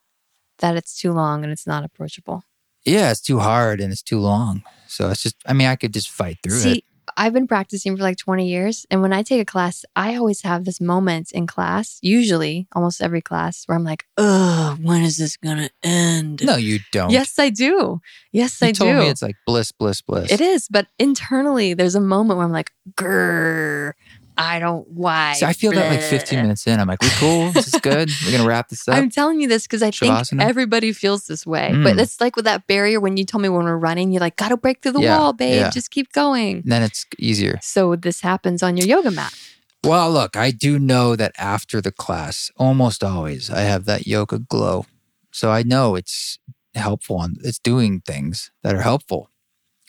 that 0.59 0.75
it's 0.78 0.95
too 0.99 1.11
long 1.11 1.43
and 1.43 1.51
it's 1.51 1.67
not 1.67 1.84
approachable. 1.84 2.43
Yeah, 2.86 3.11
it's 3.11 3.19
too 3.21 3.39
hard 3.39 3.82
and 3.82 3.91
it's 3.91 4.01
too 4.01 4.19
long. 4.19 4.63
So 4.88 5.09
it's 5.09 5.21
just. 5.21 5.36
I 5.45 5.53
mean, 5.53 5.67
I 5.67 5.75
could 5.75 5.93
just 5.93 6.09
fight 6.09 6.38
through 6.41 6.57
See, 6.59 6.78
it. 6.78 6.84
I've 7.16 7.34
been 7.34 7.47
practicing 7.47 7.95
for 7.95 8.03
like 8.03 8.18
20 8.18 8.47
years, 8.47 8.86
and 8.91 9.01
when 9.01 9.14
I 9.14 9.24
take 9.24 9.41
a 9.41 9.45
class, 9.45 9.86
I 9.95 10.16
always 10.16 10.41
have 10.41 10.66
this 10.66 10.82
moment 10.82 11.32
in 11.32 11.47
class, 11.47 11.99
usually 12.01 12.68
almost 12.76 13.01
every 13.01 13.22
class, 13.22 13.64
where 13.66 13.78
I'm 13.78 13.84
like, 13.84 14.05
"Ugh, 14.18 14.78
when 14.82 15.03
is 15.03 15.18
this 15.18 15.38
gonna 15.38 15.70
end?" 15.84 16.43
No, 16.43 16.55
you 16.55 16.80
don't. 16.91 17.12
Yes, 17.12 17.39
I 17.39 17.49
do. 17.49 18.01
Yes, 18.32 18.62
you 18.62 18.68
I 18.68 18.72
told 18.72 18.91
do. 18.91 18.99
me 18.99 19.10
it's 19.10 19.22
like 19.22 19.36
bliss, 19.45 19.72
bliss, 19.72 20.01
bliss. 20.01 20.32
It 20.32 20.41
is, 20.41 20.68
but 20.68 20.88
internally, 20.99 21.74
there's 21.74 21.95
a 21.95 22.01
moment 22.01 22.38
where 22.38 22.45
I'm 22.45 22.51
like, 22.51 22.72
grrr, 22.95 23.93
I 24.38 24.59
don't 24.59 24.88
why. 24.89 25.33
See, 25.33 25.45
I 25.45 25.53
feel 25.53 25.71
that 25.71 25.89
like 25.91 26.01
15 26.01 26.39
minutes 26.41 26.67
in, 26.67 26.79
I'm 26.79 26.88
like, 26.88 27.01
we 27.01 27.09
cool? 27.15 27.51
This 27.51 27.73
is 27.73 27.79
good. 27.81 28.09
We're 28.25 28.31
gonna 28.31 28.47
wrap 28.47 28.69
this 28.69 28.88
up. 28.88 28.95
I'm 28.95 29.09
telling 29.09 29.41
you 29.41 29.47
this 29.47 29.63
because 29.63 29.81
I 29.83 29.91
think 29.91 30.13
everybody 30.39 30.93
feels 30.93 31.27
this 31.27 31.45
way. 31.45 31.71
Mm. 31.73 31.83
But 31.83 31.99
it's 31.99 32.21
like 32.21 32.35
with 32.35 32.45
that 32.45 32.67
barrier 32.67 32.99
when 32.99 33.17
you 33.17 33.25
tell 33.25 33.39
me 33.39 33.49
when 33.49 33.65
we're 33.65 33.77
running, 33.77 34.11
you're 34.11 34.19
like, 34.21 34.35
gotta 34.35 34.57
break 34.57 34.81
through 34.81 34.93
the 34.93 35.01
Yeah, 35.01 35.17
wall, 35.17 35.33
babe. 35.33 35.55
yeah. 35.55 35.69
Just 35.69 35.91
keep 35.91 36.11
going. 36.13 36.61
then 36.65 36.83
it's 36.83 37.05
easier. 37.17 37.57
So 37.61 37.95
this 37.95 38.21
happens 38.21 38.61
on 38.61 38.77
your 38.77 38.88
yoga 38.88 39.11
mat. 39.11 39.33
Well, 39.83 40.11
look, 40.11 40.35
I 40.35 40.51
do 40.51 40.79
know 40.79 41.15
that 41.15 41.31
after 41.38 41.81
the 41.81 41.91
class, 41.91 42.51
almost 42.57 43.03
always, 43.03 43.49
I 43.49 43.61
have 43.61 43.85
that 43.85 44.07
yoga 44.07 44.39
glow. 44.39 44.85
So 45.31 45.51
I 45.51 45.63
know 45.63 45.95
it's 45.95 46.39
helpful 46.75 47.21
and 47.21 47.38
it's 47.43 47.59
doing 47.59 48.01
things 48.01 48.51
that 48.63 48.75
are 48.75 48.81
helpful. 48.81 49.29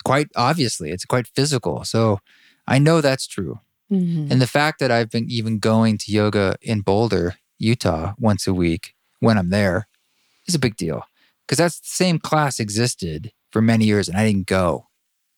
Quite 0.04 0.28
obviously, 0.36 0.90
it's 0.90 1.04
quite 1.04 1.26
physical. 1.26 1.84
So 1.84 2.20
I 2.66 2.78
know 2.78 3.00
that's 3.00 3.26
true. 3.26 3.60
Mhm. 3.90 4.30
And 4.30 4.40
the 4.40 4.46
fact 4.46 4.78
that 4.80 4.90
I've 4.90 5.10
been 5.10 5.30
even 5.30 5.58
going 5.58 5.98
to 5.98 6.12
yoga 6.12 6.56
in 6.60 6.80
Boulder, 6.80 7.36
Utah, 7.58 8.14
once 8.18 8.46
a 8.46 8.54
week 8.54 8.94
when 9.20 9.38
I'm 9.38 9.50
there 9.50 9.88
is 10.46 10.54
a 10.54 10.58
big 10.58 10.76
deal. 10.76 11.04
Because 11.46 11.58
that's 11.58 11.80
the 11.80 11.88
same 11.88 12.18
class 12.18 12.60
existed 12.60 13.32
for 13.50 13.62
many 13.62 13.86
years 13.86 14.08
and 14.08 14.18
I 14.18 14.26
didn't 14.26 14.46
go. 14.46 14.86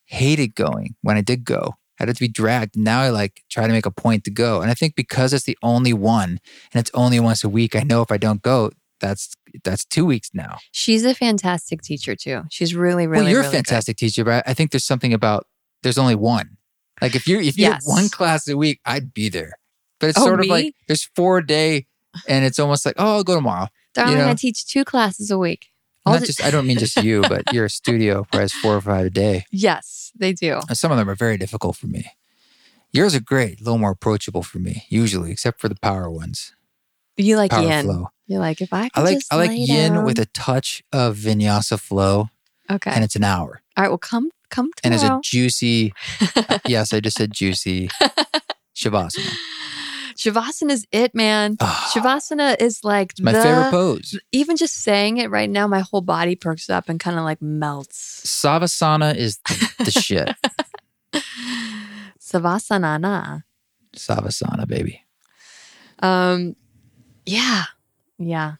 Hated 0.06 0.54
going 0.56 0.96
when 1.02 1.16
I 1.16 1.20
did 1.20 1.44
go. 1.44 1.76
Had 1.98 2.08
it 2.08 2.14
to 2.14 2.20
be 2.20 2.28
dragged. 2.28 2.76
Now 2.76 3.02
I 3.02 3.10
like 3.10 3.42
try 3.48 3.66
to 3.66 3.72
make 3.72 3.86
a 3.86 3.90
point 3.90 4.24
to 4.24 4.30
go. 4.30 4.60
And 4.60 4.70
I 4.70 4.74
think 4.74 4.96
because 4.96 5.32
it's 5.32 5.44
the 5.44 5.58
only 5.62 5.92
one 5.92 6.40
and 6.72 6.80
it's 6.80 6.90
only 6.94 7.20
once 7.20 7.44
a 7.44 7.48
week, 7.48 7.76
I 7.76 7.82
know 7.82 8.02
if 8.02 8.10
I 8.10 8.16
don't 8.16 8.42
go, 8.42 8.70
that's 9.00 9.34
that's 9.64 9.84
two 9.84 10.04
weeks 10.04 10.30
now. 10.34 10.58
She's 10.72 11.04
a 11.04 11.14
fantastic 11.14 11.82
teacher 11.82 12.16
too. 12.16 12.42
She's 12.50 12.74
really, 12.74 13.06
really, 13.06 13.22
well, 13.22 13.30
you're 13.30 13.40
really 13.42 13.50
a 13.50 13.52
fantastic 13.52 13.96
teacher, 13.96 14.24
but 14.24 14.46
I 14.48 14.54
think 14.54 14.70
there's 14.72 14.84
something 14.84 15.12
about 15.12 15.46
there's 15.82 15.98
only 15.98 16.14
one. 16.14 16.56
Like 17.00 17.14
if 17.14 17.26
you're 17.26 17.40
if 17.40 17.56
you 17.58 17.62
Yes. 17.64 17.72
have 17.72 17.82
one 17.84 18.08
class 18.08 18.46
a 18.48 18.56
week, 18.56 18.80
I'd 18.84 19.12
be 19.14 19.28
there. 19.28 19.54
But 19.98 20.10
it's 20.10 20.18
Oh, 20.18 20.24
sort 20.24 20.40
of 20.40 20.46
me? 20.46 20.48
like 20.50 20.74
there's 20.86 21.08
four 21.14 21.38
a 21.38 21.46
day, 21.46 21.86
and 22.28 22.44
it's 22.44 22.58
almost 22.58 22.84
like 22.86 22.94
oh, 22.98 23.16
I'll 23.16 23.24
go 23.24 23.34
tomorrow. 23.34 23.68
Darling, 23.94 24.12
you 24.18 24.18
know. 24.22 24.28
I 24.30 24.34
teach 24.34 24.66
two 24.66 24.84
classes 24.84 25.30
a 25.30 25.38
week. 25.38 25.68
All 26.06 26.14
Not 26.14 26.20
the- 26.20 26.26
just 26.26 26.42
I 26.42 26.50
don't 26.50 26.66
mean 26.66 26.78
just 26.78 26.96
you, 27.02 27.22
but 27.28 27.52
your 27.52 27.68
studio 27.68 28.26
has 28.32 28.52
four 28.52 28.76
or 28.76 28.80
five 28.80 29.06
a 29.06 29.10
day. 29.10 29.44
yes, 29.50 30.12
they 30.18 30.32
do. 30.32 30.60
And 30.68 30.78
some 30.78 30.90
of 30.92 30.98
them 30.98 31.08
are 31.10 31.14
very 31.14 31.36
difficult 31.36 31.76
for 31.76 31.86
me. 31.88 32.12
Yours 32.92 33.14
are 33.14 33.20
great, 33.20 33.60
a 33.60 33.64
little 33.64 33.78
more 33.78 33.92
approachable 33.92 34.42
for 34.42 34.58
me, 34.58 34.84
usually, 34.88 35.30
except 35.30 35.60
for 35.60 35.68
the 35.68 35.76
power 35.76 36.10
ones. 36.10 36.54
You 37.16 37.36
like 37.36 37.50
Power 37.52 37.62
yin. 37.68 37.84
flow. 37.84 38.08
You're 38.26 38.40
like, 38.40 38.60
if 38.60 38.72
I 38.72 38.88
could 38.88 39.00
I 39.00 39.02
like 39.02 39.18
I 39.30 39.36
like 39.36 39.50
yin 39.54 39.92
down. 39.94 40.04
with 40.04 40.18
a 40.18 40.26
touch 40.26 40.82
of 40.92 41.16
vinyasa 41.16 41.78
flow, 41.78 42.30
Okay. 42.70 42.90
and 42.90 43.04
it's 43.04 43.14
an 43.16 43.22
hour. 43.24 43.60
All 43.76 43.84
right. 43.84 43.88
Well, 43.90 43.98
come, 43.98 44.30
come 44.50 44.70
And 44.84 44.92
there's 44.92 45.02
a 45.02 45.20
juicy, 45.22 45.92
yes, 46.66 46.92
I 46.92 47.00
just 47.00 47.16
said 47.16 47.32
juicy 47.32 47.88
shavasana. 48.76 49.36
Shavasana 50.16 50.70
is 50.70 50.86
it, 50.92 51.14
man. 51.14 51.56
Ah, 51.60 51.90
Shavasana 51.94 52.60
is 52.60 52.84
like 52.84 53.14
my 53.20 53.32
favorite 53.32 53.70
pose. 53.70 54.18
Even 54.32 54.56
just 54.56 54.82
saying 54.82 55.16
it 55.16 55.30
right 55.30 55.48
now, 55.48 55.66
my 55.66 55.80
whole 55.80 56.02
body 56.02 56.36
perks 56.36 56.68
up 56.68 56.90
and 56.90 57.00
kind 57.00 57.18
of 57.18 57.24
like 57.24 57.40
melts. 57.40 58.22
Savasana 58.26 59.16
is 59.16 59.38
the, 59.48 59.84
the 59.84 59.90
shit. 59.92 60.34
Savasana. 62.20 63.44
Savasana, 63.96 64.68
baby. 64.68 65.02
Um, 66.00 66.54
yeah, 67.24 67.64
yeah, 68.18 68.54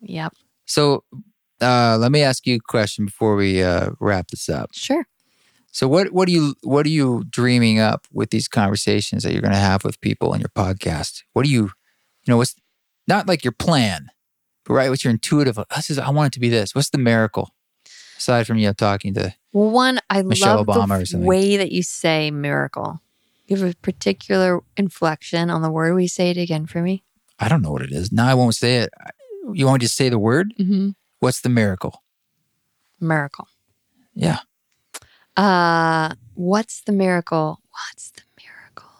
yep. 0.00 0.32
So 0.64 1.04
uh, 1.60 1.96
let 1.98 2.12
me 2.12 2.22
ask 2.22 2.46
you 2.46 2.56
a 2.56 2.60
question 2.60 3.06
before 3.06 3.36
we 3.36 3.62
uh, 3.62 3.90
wrap 4.00 4.28
this 4.28 4.48
up. 4.48 4.70
Sure. 4.72 5.06
So 5.74 5.88
what 5.88 6.12
what 6.12 6.28
are 6.28 6.30
you 6.30 6.54
what 6.62 6.86
are 6.86 6.90
you 6.90 7.24
dreaming 7.28 7.80
up 7.80 8.06
with 8.12 8.30
these 8.30 8.46
conversations 8.46 9.24
that 9.24 9.32
you're 9.32 9.42
going 9.42 9.52
to 9.52 9.58
have 9.58 9.82
with 9.82 10.00
people 10.00 10.32
in 10.32 10.40
your 10.40 10.48
podcast? 10.50 11.24
What 11.32 11.44
do 11.44 11.50
you 11.50 11.62
you 11.62 12.28
know 12.28 12.36
what's 12.36 12.54
not 13.08 13.26
like 13.26 13.42
your 13.42 13.52
plan, 13.52 14.06
but 14.64 14.74
right? 14.74 14.88
What's 14.88 15.02
your 15.02 15.10
intuitive? 15.10 15.58
This 15.74 15.90
is 15.90 15.98
I 15.98 16.10
want 16.10 16.28
it 16.28 16.32
to 16.34 16.40
be 16.40 16.48
this. 16.48 16.76
What's 16.76 16.90
the 16.90 16.98
miracle 16.98 17.50
aside 18.16 18.46
from 18.46 18.58
you 18.58 18.68
know 18.68 18.72
talking 18.72 19.14
to? 19.14 19.34
Well, 19.52 19.70
one, 19.70 19.98
I 20.08 20.22
Michelle 20.22 20.58
love 20.58 20.68
Obama 20.68 21.10
the 21.10 21.18
way 21.18 21.56
that 21.56 21.72
you 21.72 21.82
say 21.82 22.30
miracle. 22.30 23.00
You 23.48 23.56
have 23.56 23.68
a 23.68 23.74
particular 23.74 24.60
inflection 24.76 25.50
on 25.50 25.62
the 25.62 25.72
word. 25.72 25.94
We 25.94 26.06
say 26.06 26.30
it 26.30 26.36
again 26.36 26.66
for 26.66 26.82
me? 26.82 27.02
I 27.40 27.48
don't 27.48 27.62
know 27.62 27.72
what 27.72 27.82
it 27.82 27.90
is. 27.90 28.12
Now 28.12 28.28
I 28.28 28.34
won't 28.34 28.54
say 28.54 28.76
it. 28.76 28.90
You 29.52 29.66
want 29.66 29.82
me 29.82 29.88
to 29.88 29.92
say 29.92 30.08
the 30.08 30.20
word? 30.20 30.54
Mm-hmm. 30.56 30.90
What's 31.18 31.40
the 31.40 31.48
miracle? 31.48 32.04
Miracle. 33.00 33.48
Yeah. 34.14 34.38
Uh, 35.36 36.14
what's 36.34 36.82
the 36.82 36.92
miracle? 36.92 37.60
What's 37.70 38.10
the 38.12 38.22
miracle? 38.40 38.90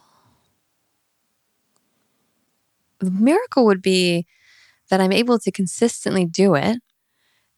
The 2.99 3.11
miracle 3.11 3.64
would 3.66 3.82
be 3.82 4.26
that 4.91 5.01
I'm 5.01 5.12
able 5.12 5.39
to 5.39 5.53
consistently 5.53 6.24
do 6.24 6.55
it 6.55 6.78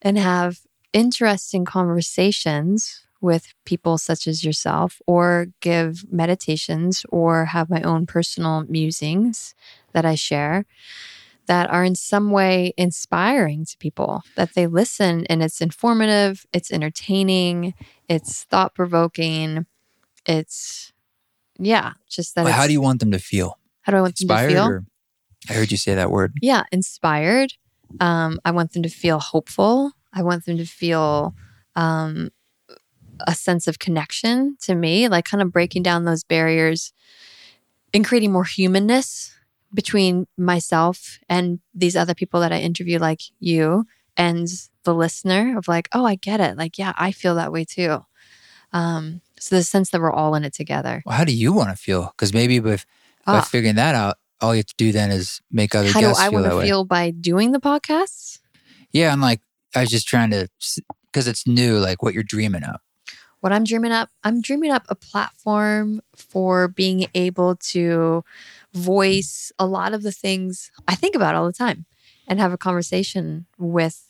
and 0.03 0.19
have 0.19 0.61
interesting 0.93 1.65
conversations 1.65 3.03
with 3.21 3.55
people 3.65 3.99
such 3.99 4.27
as 4.27 4.45
yourself, 4.45 5.01
or 5.07 5.47
give 5.61 6.05
meditations, 6.13 7.05
or 7.09 7.47
have 7.47 7.71
my 7.71 7.81
own 7.83 8.07
personal 8.07 8.65
musings 8.69 9.55
that 9.93 10.05
I 10.05 10.15
share 10.15 10.67
that 11.47 11.71
are 11.71 11.85
in 11.85 11.95
some 11.95 12.31
way 12.31 12.73
inspiring 12.77 13.65
to 13.67 13.77
people, 13.79 14.23
that 14.37 14.55
they 14.55 14.67
listen 14.67 15.27
and 15.27 15.43
it's 15.43 15.61
informative, 15.61 16.47
it's 16.53 16.73
entertaining, 16.73 17.75
it's 18.09 18.45
thought 18.45 18.75
provoking. 18.75 19.67
It's 20.27 20.93
yeah, 21.59 21.93
just 22.09 22.35
that. 22.35 22.45
Well, 22.45 22.53
how 22.53 22.67
do 22.67 22.73
you 22.73 22.81
want 22.81 23.01
them 23.01 23.13
to 23.13 23.19
feel? 23.19 23.59
How 23.83 23.93
do 23.93 23.99
I 23.99 24.01
want 24.03 24.17
them 24.17 24.29
to 24.29 24.49
feel? 24.49 24.67
Or, 24.67 24.85
I 25.49 25.53
heard 25.55 25.71
you 25.71 25.77
say 25.77 25.95
that 25.95 26.11
word. 26.11 26.35
Yeah, 26.43 26.65
inspired. 26.73 27.55
Um, 28.01 28.41
I 28.45 28.51
want 28.51 28.73
them 28.73 28.83
to 28.83 28.89
feel 28.89 29.21
hopeful. 29.21 29.93
I 30.13 30.23
want 30.23 30.45
them 30.45 30.59
to 30.59 30.67
feel 30.67 31.35
um, 31.77 32.31
a 33.27 33.35
sense 33.35 33.69
of 33.69 33.79
connection 33.79 34.57
to 34.63 34.75
me, 34.75 35.09
like 35.09 35.25
kind 35.25 35.43
of 35.43 35.53
breaking 35.53 35.83
down 35.83 36.05
those 36.05 36.25
barriers 36.25 36.93
and 37.95 38.05
creating 38.05 38.33
more 38.33 38.45
humanness 38.45 39.36
between 39.75 40.27
myself 40.39 41.19
and 41.29 41.61
these 41.75 41.97
other 41.97 42.15
people 42.15 42.41
that 42.41 42.53
I 42.53 42.61
interview, 42.61 42.99
like 42.99 43.21
you 43.41 43.87
and 44.17 44.49
the 44.85 44.95
listener, 44.95 45.59
of 45.59 45.69
like, 45.69 45.89
oh, 45.93 46.05
I 46.05 46.15
get 46.15 46.41
it. 46.41 46.57
Like, 46.57 46.79
yeah, 46.79 46.93
I 46.97 47.13
feel 47.13 47.35
that 47.35 47.53
way 47.53 47.65
too. 47.65 48.05
Um, 48.73 49.21
so 49.39 49.57
the 49.57 49.63
sense 49.63 49.91
that 49.91 50.01
we're 50.01 50.13
all 50.13 50.35
in 50.35 50.45
it 50.45 50.55
together. 50.55 51.03
Well, 51.05 51.17
how 51.17 51.25
do 51.25 51.35
you 51.35 51.53
want 51.53 51.71
to 51.71 51.77
feel? 51.77 52.13
Because 52.17 52.33
maybe 52.33 52.59
By 52.61 52.79
Ah. 53.27 53.41
figuring 53.43 53.75
that 53.77 53.95
out, 53.95 54.17
all 54.41 54.55
you 54.55 54.59
have 54.59 54.67
to 54.67 54.75
do 54.77 54.93
then 54.93 55.11
is 55.11 55.41
make 55.51 55.75
other 55.75 55.91
How 55.91 56.01
do 56.01 56.11
I 56.11 56.31
feel 56.31 56.33
want 56.43 56.53
to 56.53 56.61
feel 56.63 56.85
by 56.85 57.11
doing 57.11 57.53
the 57.53 57.61
podcast? 57.61 58.39
Yeah, 58.93 59.13
I'm 59.13 59.21
like, 59.21 59.41
I 59.75 59.81
was 59.81 59.91
just 59.91 60.07
trying 60.07 60.31
to, 60.31 60.49
because 61.07 61.27
it's 61.27 61.47
new, 61.47 61.79
like 61.79 62.03
what 62.03 62.15
you're 62.15 62.23
dreaming 62.23 62.63
of. 62.63 62.81
What 63.41 63.53
I'm 63.53 63.65
dreaming 63.65 63.93
up, 63.93 64.11
I'm 64.25 64.41
dreaming 64.41 64.71
up 64.73 64.85
a 64.89 64.95
platform 64.95 66.01
for 66.15 66.69
being 66.69 67.07
able 67.15 67.57
to 67.57 68.25
voice 68.77 69.53
a 69.59 69.67
lot 69.67 69.95
of 69.95 70.03
the 70.03 70.13
things 70.13 70.71
I 70.87 70.95
think 70.95 71.15
about 71.17 71.35
all 71.35 71.47
the 71.47 71.53
time 71.53 71.87
and 72.29 72.39
have 72.39 72.53
a 72.53 72.59
conversation 72.59 73.47
with 73.59 74.05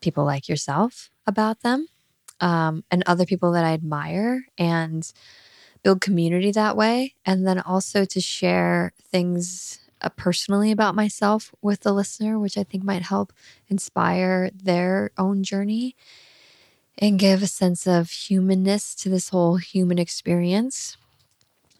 people 0.00 0.24
like 0.24 0.48
yourself 0.48 1.10
about 1.26 1.60
them 1.60 1.86
um, 2.40 2.84
and 2.90 3.02
other 3.06 3.26
people 3.26 3.52
that 3.52 3.64
I 3.64 3.72
admire 3.72 4.46
and 4.56 5.10
build 5.82 6.00
community 6.00 6.50
that 6.52 6.76
way. 6.76 7.14
And 7.26 7.46
then 7.46 7.58
also 7.60 8.04
to 8.04 8.20
share 8.20 8.92
things 9.10 9.80
uh, 10.02 10.08
personally 10.10 10.70
about 10.70 10.94
myself 10.94 11.52
with 11.60 11.80
the 11.80 11.92
listener, 11.92 12.38
which 12.38 12.56
I 12.56 12.64
think 12.64 12.84
might 12.84 13.02
help 13.02 13.32
inspire 13.68 14.50
their 14.54 15.10
own 15.18 15.42
journey 15.42 15.96
and 16.98 17.18
give 17.18 17.42
a 17.42 17.46
sense 17.46 17.86
of 17.86 18.10
humanness 18.10 18.94
to 18.96 19.08
this 19.08 19.30
whole 19.30 19.56
human 19.56 19.98
experience. 19.98 20.96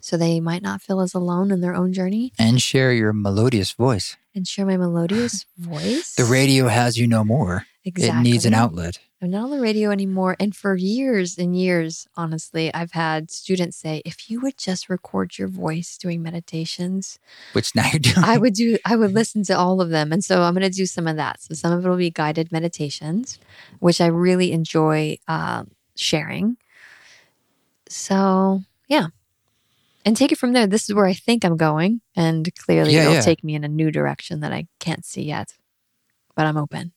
So 0.02 0.16
they 0.16 0.40
might 0.40 0.62
not 0.62 0.82
feel 0.82 1.00
as 1.00 1.14
alone 1.14 1.50
in 1.50 1.60
their 1.60 1.74
own 1.74 1.92
journey 1.92 2.32
And 2.38 2.60
share 2.60 2.92
your 2.92 3.12
melodious 3.12 3.72
voice. 3.72 4.16
and 4.34 4.46
share 4.46 4.66
my 4.66 4.76
melodious 4.76 5.46
voice. 5.58 6.14
The 6.14 6.24
radio 6.24 6.68
has 6.68 6.96
you 6.98 7.06
no 7.06 7.24
more. 7.24 7.66
exactly. 7.84 8.20
It 8.20 8.32
needs 8.32 8.44
an 8.46 8.54
outlet. 8.54 8.98
I'm 9.22 9.30
not 9.30 9.44
on 9.44 9.50
the 9.50 9.60
radio 9.60 9.90
anymore. 9.90 10.34
And 10.40 10.56
for 10.56 10.74
years 10.76 11.36
and 11.36 11.54
years, 11.54 12.08
honestly, 12.16 12.72
I've 12.72 12.92
had 12.92 13.30
students 13.30 13.76
say, 13.76 14.00
if 14.06 14.30
you 14.30 14.40
would 14.40 14.56
just 14.56 14.88
record 14.88 15.36
your 15.36 15.46
voice 15.48 15.98
doing 15.98 16.22
meditations, 16.22 17.18
Which 17.52 17.74
now 17.74 17.86
you're 17.92 18.00
doing. 18.00 18.16
I 18.24 18.38
would 18.38 18.54
do, 18.54 18.78
I 18.86 18.96
would 18.96 19.12
listen 19.12 19.42
to 19.44 19.52
all 19.58 19.82
of 19.82 19.90
them. 19.90 20.10
And 20.10 20.24
so 20.24 20.40
I'm 20.42 20.54
going 20.54 20.62
to 20.70 20.74
do 20.74 20.86
some 20.86 21.06
of 21.06 21.16
that. 21.16 21.42
So 21.42 21.52
some 21.54 21.70
of 21.72 21.84
it 21.84 21.88
will 21.88 21.98
be 21.98 22.10
guided 22.10 22.50
meditations, 22.50 23.38
which 23.78 24.00
I 24.00 24.06
really 24.06 24.52
enjoy 24.52 25.18
um, 25.28 25.72
sharing. 25.96 26.56
So 27.88 28.62
yeah. 28.88 29.08
And 30.04 30.16
take 30.16 30.32
it 30.32 30.38
from 30.38 30.52
there. 30.54 30.66
This 30.66 30.88
is 30.88 30.94
where 30.94 31.04
I 31.06 31.12
think 31.12 31.44
I'm 31.44 31.56
going. 31.56 32.00
And 32.16 32.48
clearly 32.56 32.94
Yeah, 32.94 33.02
it'll 33.02 33.14
yeah. 33.14 33.20
take 33.20 33.44
me 33.44 33.54
in 33.54 33.64
a 33.64 33.68
new 33.68 33.90
direction 33.90 34.40
that 34.40 34.52
I 34.52 34.66
can't 34.78 35.04
see 35.04 35.22
yet. 35.22 35.54
But 36.34 36.46
I'm 36.46 36.56
open. 36.56 36.92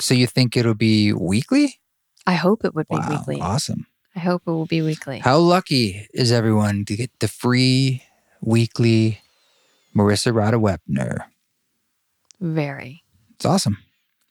so 0.00 0.12
you 0.14 0.26
think 0.26 0.56
it'll 0.56 0.74
be 0.74 1.12
weekly? 1.12 1.80
I 2.26 2.34
hope 2.34 2.64
it 2.64 2.74
would 2.74 2.88
be 2.88 2.96
Wow, 2.96 3.08
weekly. 3.08 3.40
awesome. 3.40 3.86
I 4.14 4.18
hope 4.20 4.42
it 4.46 4.50
will 4.50 4.66
be 4.66 4.82
weekly. 4.82 5.20
How 5.20 5.38
lucky 5.38 6.06
is 6.12 6.32
everyone 6.32 6.84
to 6.86 6.96
get 6.96 7.10
the 7.20 7.28
free 7.28 8.02
weekly 8.42 9.20
Marissa 9.94 10.34
Rada 10.34 10.56
Wepner? 10.58 11.24
Very. 12.40 13.04
It's 13.36 13.44
awesome. 13.44 13.78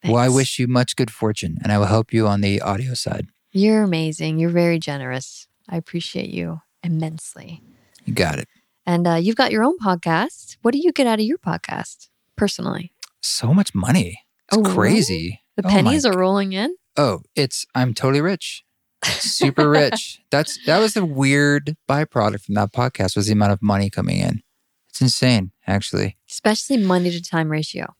Well, 0.04 0.18
I 0.18 0.30
wish 0.30 0.60
you 0.60 0.68
much 0.68 0.96
good 0.96 1.10
fortune, 1.10 1.58
and 1.64 1.72
I 1.72 1.80
will 1.80 1.88
help 1.88 2.14
you 2.14 2.28
on 2.28 2.42
the 2.42 2.62
audio 2.62 2.94
side. 2.94 3.28
You're 3.52 3.82
amazing. 3.84 4.38
You're 4.38 4.52
very 4.52 4.78
generous. 4.78 5.48
I 5.68 5.78
appreciate 5.78 6.30
you 6.30 6.62
immensely. 6.86 7.62
You 8.06 8.14
got 8.14 8.40
it. 8.40 8.48
And 8.86 9.08
uh, 9.08 9.16
you've 9.16 9.36
got 9.36 9.52
your 9.52 9.64
own 9.64 9.78
podcast. 9.80 10.58
What 10.62 10.72
do 10.72 10.78
you 10.80 10.92
get 10.92 11.08
out 11.08 11.20
of 11.20 11.26
your 11.26 11.40
podcast 11.40 12.10
personally? 12.36 12.92
So 13.22 13.54
much 13.54 13.74
money. 13.74 14.20
It's 14.48 14.58
Oh, 14.58 14.62
really? 14.62 14.76
crazy. 14.76 15.42
The 15.58 15.66
Oh 15.66 15.70
pennies 15.70 16.06
are 16.06 16.18
rolling 16.18 16.54
in. 16.54 16.76
Oh, 16.98 17.22
it's 17.36 17.66
I'm 17.74 17.94
totally 17.94 18.22
rich. 18.22 18.64
Super 19.04 19.70
rich. 19.70 20.22
That's 20.32 20.64
that 20.66 20.80
was 20.80 20.94
the 20.94 21.06
weird 21.06 21.76
byproduct 21.90 22.46
from 22.46 22.56
that 22.56 22.72
podcast 22.74 23.16
was 23.16 23.26
the 23.28 23.34
amount 23.34 23.52
of 23.54 23.62
money 23.62 23.90
coming 23.90 24.18
in. 24.20 24.42
It's 24.90 25.02
insane, 25.02 25.52
actually. 25.68 26.18
especially 26.30 26.78
money 26.78 27.12
to 27.12 27.22
time 27.22 27.50
ratio. 27.52 27.96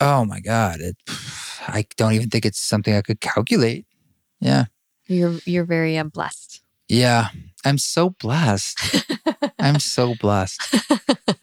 Oh 0.00 0.24
my 0.24 0.40
god. 0.40 0.80
It, 0.80 0.96
I 1.68 1.86
don't 1.96 2.12
even 2.14 2.30
think 2.30 2.44
it's 2.46 2.60
something 2.60 2.94
I 2.94 3.02
could 3.02 3.20
calculate. 3.20 3.86
Yeah. 4.40 4.64
You're 5.06 5.38
you're 5.44 5.64
very 5.64 5.96
uh, 5.98 6.04
blessed. 6.04 6.62
Yeah. 6.88 7.28
I'm 7.66 7.78
so 7.78 8.10
blessed. 8.10 8.78
I'm 9.58 9.80
so 9.80 10.14
blessed. 10.14 10.60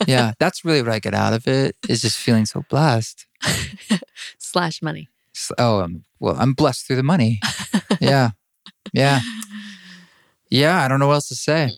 Yeah, 0.08 0.32
that's 0.40 0.64
really 0.64 0.82
what 0.82 0.92
I 0.92 1.00
get 1.00 1.14
out 1.14 1.34
of 1.34 1.48
it 1.48 1.76
is 1.90 2.02
just 2.02 2.18
feeling 2.18 2.46
so 2.46 2.64
blessed. 2.70 3.26
Slash 4.38 4.82
money. 4.82 5.10
S- 5.36 5.52
Oh, 5.58 5.82
um, 5.82 6.04
well, 6.20 6.36
I'm 6.40 6.54
blessed 6.54 6.88
through 6.88 6.96
the 6.98 7.04
money. 7.04 7.40
Yeah. 8.00 8.32
Yeah. 8.94 9.20
Yeah. 10.50 10.84
I 10.84 10.88
don't 10.88 11.00
know 11.00 11.08
what 11.08 11.16
else 11.16 11.28
to 11.30 11.36
say. 11.36 11.72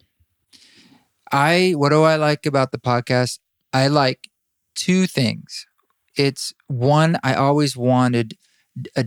I, 1.32 1.74
what 1.76 1.89
do 1.89 2.04
I 2.04 2.16
like 2.18 2.46
about 2.46 2.72
the 2.72 2.78
podcast? 2.78 3.39
I 3.74 3.88
like 3.88 4.30
two 4.76 5.08
things. 5.08 5.66
It's 6.16 6.54
one, 6.68 7.18
I 7.24 7.34
always 7.34 7.76
wanted 7.76 8.38
a 8.95 9.05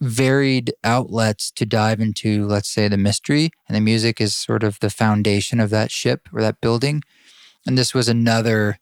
varied 0.00 0.72
outlets 0.84 1.50
to 1.52 1.66
dive 1.66 2.00
into, 2.00 2.46
let's 2.46 2.68
say, 2.68 2.88
the 2.88 2.96
mystery, 2.96 3.50
and 3.68 3.76
the 3.76 3.80
music 3.80 4.20
is 4.20 4.36
sort 4.36 4.62
of 4.62 4.78
the 4.80 4.90
foundation 4.90 5.60
of 5.60 5.70
that 5.70 5.90
ship 5.90 6.28
or 6.32 6.40
that 6.42 6.60
building. 6.60 7.02
And 7.66 7.76
this 7.76 7.94
was 7.94 8.08
another 8.08 8.78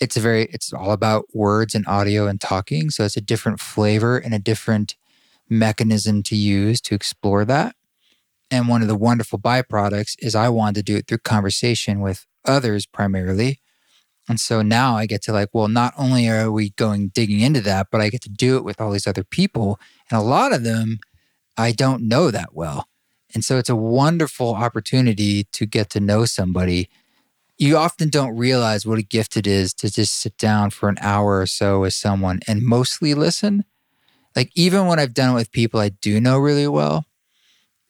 it's 0.00 0.16
a 0.16 0.20
very 0.20 0.44
it's 0.52 0.72
all 0.72 0.92
about 0.92 1.26
words 1.34 1.74
and 1.74 1.86
audio 1.86 2.26
and 2.26 2.40
talking 2.40 2.90
so 2.90 3.04
it's 3.04 3.16
a 3.16 3.20
different 3.20 3.60
flavor 3.60 4.16
and 4.16 4.32
a 4.32 4.38
different 4.38 4.96
mechanism 5.48 6.22
to 6.22 6.36
use 6.36 6.80
to 6.80 6.94
explore 6.94 7.44
that 7.44 7.74
and 8.50 8.68
one 8.68 8.82
of 8.82 8.88
the 8.88 8.96
wonderful 8.96 9.38
byproducts 9.38 10.14
is 10.20 10.34
i 10.34 10.48
wanted 10.48 10.76
to 10.76 10.82
do 10.82 10.96
it 10.96 11.06
through 11.06 11.18
conversation 11.18 12.00
with 12.00 12.26
others 12.44 12.86
primarily 12.86 13.60
and 14.28 14.40
so 14.40 14.62
now 14.62 14.96
i 14.96 15.06
get 15.06 15.22
to 15.22 15.32
like 15.32 15.48
well 15.52 15.68
not 15.68 15.92
only 15.96 16.28
are 16.28 16.50
we 16.50 16.70
going 16.70 17.08
digging 17.08 17.40
into 17.40 17.60
that 17.60 17.88
but 17.90 18.00
i 18.00 18.08
get 18.08 18.22
to 18.22 18.28
do 18.28 18.56
it 18.56 18.64
with 18.64 18.80
all 18.80 18.90
these 18.90 19.06
other 19.06 19.24
people 19.24 19.78
and 20.10 20.18
a 20.18 20.22
lot 20.22 20.52
of 20.52 20.64
them 20.64 20.98
i 21.56 21.72
don't 21.72 22.02
know 22.02 22.30
that 22.30 22.54
well 22.54 22.88
and 23.34 23.44
so 23.44 23.58
it's 23.58 23.68
a 23.68 23.76
wonderful 23.76 24.54
opportunity 24.54 25.44
to 25.44 25.66
get 25.66 25.90
to 25.90 26.00
know 26.00 26.24
somebody 26.24 26.88
you 27.58 27.76
often 27.76 28.08
don't 28.08 28.36
realize 28.36 28.86
what 28.86 28.98
a 28.98 29.02
gift 29.02 29.36
it 29.36 29.46
is 29.46 29.74
to 29.74 29.90
just 29.90 30.14
sit 30.14 30.38
down 30.38 30.70
for 30.70 30.88
an 30.88 30.96
hour 31.00 31.40
or 31.40 31.46
so 31.46 31.80
with 31.80 31.92
someone 31.92 32.38
and 32.46 32.62
mostly 32.62 33.14
listen. 33.14 33.64
Like 34.36 34.52
even 34.54 34.86
when 34.86 35.00
I've 35.00 35.12
done 35.12 35.32
it 35.32 35.34
with 35.34 35.50
people 35.50 35.80
I 35.80 35.88
do 35.88 36.20
know 36.20 36.38
really 36.38 36.68
well, 36.68 37.04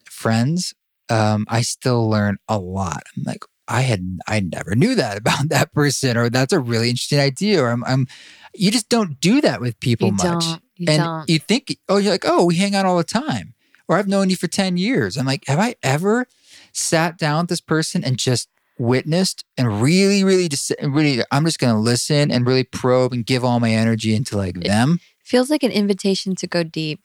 friends, 0.07 0.75
um, 1.11 1.45
I 1.49 1.61
still 1.61 2.09
learn 2.09 2.39
a 2.49 2.59
lot. 2.59 3.03
I'm 3.15 3.25
like, 3.25 3.45
I 3.69 3.83
had 3.83 4.19
I 4.27 4.41
never 4.41 4.75
knew 4.75 4.95
that 4.95 5.19
about 5.19 5.49
that 5.51 5.73
person, 5.73 6.17
or 6.17 6.31
that's 6.31 6.53
a 6.53 6.59
really 6.59 6.91
interesting 6.91 7.21
idea, 7.21 7.63
or 7.63 7.69
I'm, 7.69 7.85
I'm 7.85 8.07
you 8.55 8.71
just 8.71 8.89
don't 8.89 9.21
do 9.21 9.41
that 9.43 9.61
with 9.61 9.79
people 9.81 10.09
you 10.09 10.15
much. 10.15 10.45
You 10.77 10.87
and 10.89 11.03
don't. 11.03 11.29
you 11.29 11.39
think, 11.39 11.77
oh, 11.89 11.99
you're 11.99 12.13
like, 12.13 12.25
oh, 12.25 12.47
we 12.47 12.57
hang 12.57 12.75
out 12.75 12.87
all 12.87 12.97
the 12.97 13.05
time, 13.05 13.55
or 13.87 13.97
I've 13.97 14.09
known 14.09 14.31
you 14.31 14.37
for 14.37 14.49
ten 14.49 14.77
years. 14.77 15.17
I'm 15.17 15.27
like, 15.27 15.47
have 15.47 15.59
I 15.59 15.77
ever 15.83 16.27
sat 16.73 17.19
down 17.19 17.43
with 17.43 17.51
this 17.51 17.61
person 17.61 18.05
and 18.05 18.17
just 18.17 18.49
witnessed 18.79 19.45
and 19.57 19.83
really, 19.83 20.23
really 20.25 20.49
just 20.49 20.73
really, 20.83 21.23
I'm 21.31 21.45
just 21.45 21.59
going 21.59 21.75
to 21.75 21.81
listen 21.81 22.31
and 22.31 22.47
really 22.47 22.65
probe 22.65 23.13
and 23.13 23.27
give 23.27 23.45
all 23.45 23.59
my 23.61 23.73
energy 23.73 24.15
into 24.15 24.37
like 24.37 24.61
them. 24.61 25.01
Feels 25.25 25.51
like 25.51 25.63
an 25.63 25.73
invitation 25.73 26.37
to 26.37 26.47
go 26.47 26.63
deep. 26.63 27.01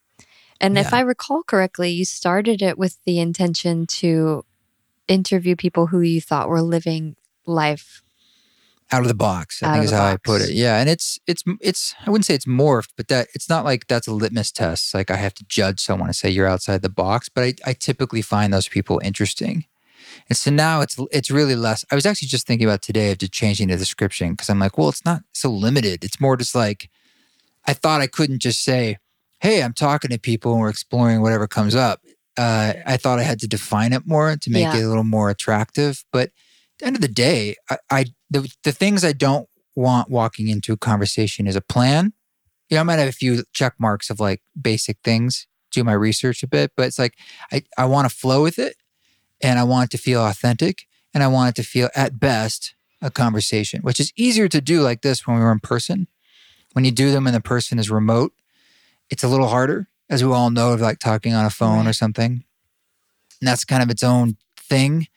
And 0.62 0.78
if 0.78 0.94
I 0.94 1.02
recall 1.02 1.44
correctly, 1.44 1.90
you 1.90 2.06
started 2.06 2.62
it 2.62 2.78
with 2.78 2.98
the 3.04 3.20
intention 3.20 3.86
to 3.88 4.46
interview 5.08 5.56
people 5.56 5.88
who 5.88 6.02
you 6.02 6.22
thought 6.22 6.50
were 6.50 6.62
living 6.62 7.16
life. 7.46 8.02
Out 8.92 9.02
of 9.02 9.08
the 9.08 9.16
box, 9.16 9.64
I 9.64 9.68
Out 9.68 9.74
think 9.74 9.86
is 9.86 9.92
how 9.92 10.06
I 10.06 10.18
put 10.18 10.42
it. 10.42 10.52
Yeah, 10.52 10.80
and 10.80 10.88
it's 10.88 11.20
it's 11.26 11.44
it's 11.60 11.96
I 12.06 12.12
wouldn't 12.12 12.26
say 12.26 12.36
it's 12.36 12.46
morphed, 12.46 12.90
but 12.96 13.08
that 13.08 13.28
it's 13.34 13.50
not 13.50 13.66
like 13.66 13.88
that's 13.88 14.08
a 14.08 14.14
litmus 14.14 14.52
test. 14.52 14.94
Like 14.94 15.10
I 15.10 15.16
have 15.16 15.34
to 15.36 15.46
judge 15.46 15.80
someone 15.80 16.10
and 16.10 16.16
say 16.16 16.30
you're 16.30 16.48
outside 16.48 16.84
the 16.84 16.90
box. 16.90 17.28
But 17.28 17.44
I, 17.44 17.54
I 17.66 17.74
typically 17.74 18.22
find 18.22 18.54
those 18.54 18.68
people 18.68 19.02
interesting, 19.04 19.66
and 20.30 20.38
so 20.38 20.52
now 20.52 20.82
it's 20.82 21.00
it's 21.12 21.32
really 21.32 21.56
less. 21.56 21.86
I 21.90 21.96
was 21.96 22.06
actually 22.06 22.28
just 22.28 22.46
thinking 22.46 22.68
about 22.68 22.84
today 22.84 23.12
of 23.12 23.18
just 23.18 23.32
changing 23.32 23.70
the 23.70 23.78
description 23.78 24.32
because 24.32 24.50
I'm 24.50 24.60
like, 24.60 24.78
well, 24.78 24.90
it's 24.90 25.06
not 25.06 25.24
so 25.34 25.50
limited. 25.50 26.04
It's 26.04 26.22
more 26.22 26.38
just 26.38 26.54
like 26.54 26.90
I 27.66 27.74
thought 27.74 28.02
I 28.02 28.08
couldn't 28.08 28.40
just 28.40 28.64
say, 28.64 28.98
hey, 29.40 29.64
I'm 29.64 29.74
talking 29.74 30.12
to 30.12 30.20
people 30.20 30.54
and 30.54 30.62
we're 30.62 30.70
exploring 30.70 31.22
whatever 31.22 31.48
comes 31.48 31.76
up. 31.76 32.02
Uh, 32.38 32.74
I 32.86 32.98
thought 32.98 33.20
I 33.20 33.24
had 33.24 33.40
to 33.42 33.48
define 33.48 33.94
it 33.94 34.08
more 34.08 34.36
to 34.36 34.50
make 34.52 34.64
Yeah. 34.64 34.78
it 34.78 34.84
a 34.84 34.88
little 34.88 35.04
more 35.04 35.30
attractive. 35.30 36.04
But 36.12 36.30
at 36.30 36.32
the 36.80 36.86
end 36.88 36.96
of 36.96 37.02
the 37.02 37.08
day, 37.08 37.56
I, 37.70 37.78
I 37.90 38.06
the, 38.30 38.52
the 38.64 38.72
things 38.72 39.04
I 39.04 39.14
don't 39.14 39.48
want 39.76 40.10
walking 40.10 40.48
into 40.48 40.74
a 40.74 40.78
conversation 40.78 41.46
is 41.48 41.56
a 41.56 41.62
plan. 41.62 42.14
You 42.70 42.76
know, 42.76 42.82
I 42.82 42.84
might 42.84 43.00
have 43.00 43.10
a 43.10 43.12
few 43.14 43.44
check 43.54 43.74
marks 43.80 44.10
of 44.10 44.20
like 44.20 44.42
basic 44.60 44.98
things, 45.04 45.48
do 45.72 45.84
my 45.84 45.94
research 45.94 46.42
a 46.44 46.48
bit, 46.48 46.72
but 46.76 46.88
it's 46.88 46.98
like 47.00 47.16
I, 47.52 47.64
I 47.78 47.86
want 47.86 48.10
to 48.10 48.16
flow 48.16 48.42
with 48.42 48.58
it 48.58 48.78
and 49.42 49.60
I 49.60 49.64
want 49.64 49.86
it 49.94 49.98
to 49.98 50.02
feel 50.02 50.24
authentic 50.26 50.88
and 51.14 51.22
I 51.24 51.28
want 51.28 51.50
it 51.50 51.62
to 51.62 51.68
feel 51.68 51.90
at 51.96 52.20
best 52.20 52.74
a 53.02 53.12
conversation, 53.12 53.82
which 53.82 54.00
is 54.00 54.12
easier 54.16 54.48
to 54.48 54.62
do 54.62 54.82
like 54.82 55.02
this 55.02 55.28
when 55.28 55.38
we 55.38 55.44
were 55.44 55.52
in 55.52 55.60
person. 55.60 56.08
When 56.72 56.86
you 56.86 56.92
do 56.92 57.12
them 57.12 57.28
and 57.28 57.36
the 57.36 57.42
person 57.42 57.78
is 57.78 57.92
remote, 57.92 58.34
it's 59.10 59.24
a 59.24 59.28
little 59.28 59.50
harder, 59.50 59.90
as 60.10 60.24
we 60.24 60.32
all 60.32 60.50
know, 60.50 60.74
of 60.74 60.82
like 60.82 61.00
talking 61.00 61.34
on 61.34 61.46
a 61.46 61.50
phone 61.50 61.88
or 61.88 61.94
something. 61.94 62.44
And 63.42 63.48
that's 63.48 63.66
kind 63.66 63.84
of 63.84 63.90
its 63.90 64.04
own 64.04 64.38
thing. 64.58 65.08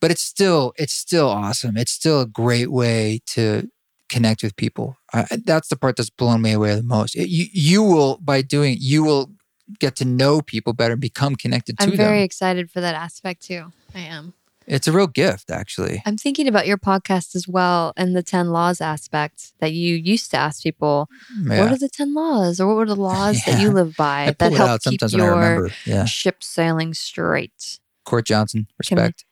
but 0.00 0.10
it's 0.10 0.22
still 0.22 0.72
it's 0.76 0.94
still 0.94 1.28
awesome. 1.28 1.76
It's 1.76 1.92
still 1.92 2.20
a 2.22 2.26
great 2.26 2.70
way 2.72 3.20
to 3.28 3.70
connect 4.08 4.42
with 4.42 4.56
people. 4.56 4.96
I, 5.12 5.26
that's 5.44 5.68
the 5.68 5.76
part 5.76 5.96
that's 5.96 6.10
blown 6.10 6.42
me 6.42 6.52
away 6.52 6.74
the 6.74 6.82
most. 6.82 7.14
It, 7.14 7.28
you 7.28 7.46
you 7.52 7.82
will 7.82 8.18
by 8.18 8.42
doing 8.42 8.76
you 8.80 9.04
will 9.04 9.32
get 9.78 9.96
to 9.96 10.04
know 10.04 10.40
people 10.40 10.72
better, 10.72 10.96
become 10.96 11.36
connected 11.36 11.78
to 11.78 11.86
them. 11.86 11.92
I'm 11.92 11.96
very 11.96 12.18
them. 12.18 12.24
excited 12.24 12.70
for 12.70 12.80
that 12.80 12.94
aspect 12.94 13.42
too. 13.42 13.72
I 13.94 14.00
am. 14.00 14.34
It's 14.72 14.86
a 14.86 14.92
real 14.92 15.08
gift, 15.08 15.50
actually. 15.50 16.00
I'm 16.06 16.16
thinking 16.16 16.46
about 16.46 16.66
your 16.66 16.78
podcast 16.78 17.34
as 17.34 17.48
well 17.48 17.92
and 17.96 18.14
the 18.14 18.22
10 18.22 18.50
laws 18.50 18.80
aspect 18.80 19.52
that 19.58 19.72
you 19.72 19.96
used 19.96 20.30
to 20.30 20.36
ask 20.36 20.62
people, 20.62 21.08
Yeah. 21.42 21.60
what 21.64 21.72
are 21.72 21.76
the 21.78 21.88
10 21.88 22.14
laws 22.14 22.60
or 22.60 22.68
what 22.68 22.76
were 22.76 22.86
the 22.86 22.94
laws 23.10 23.42
that 23.46 23.60
you 23.60 23.66
Yeah. 23.68 23.74
live 23.74 23.96
by 23.96 24.34
that 24.38 24.52
help 24.52 24.80
keep 24.82 25.00
sometimes 25.00 25.12
when 25.14 25.22
I 25.22 25.54
your. 25.54 25.70
Yeah. 25.84 26.04
ship 26.04 26.44
sailing 26.44 26.94
straight? 26.94 27.80
Court 28.04 28.24
Johnson, 28.26 28.68
I- 28.70 28.74
respect. 28.78 29.24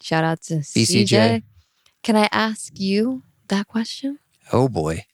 Shout 0.00 0.24
out 0.24 0.42
to 0.42 0.54
BCJ. 0.54 1.06
CJ. 1.06 1.42
Can 2.02 2.16
I 2.16 2.28
ask 2.32 2.72
you 2.76 3.22
that 3.48 3.68
question? 3.68 4.18
Oh 4.52 4.68
boy. 4.68 5.04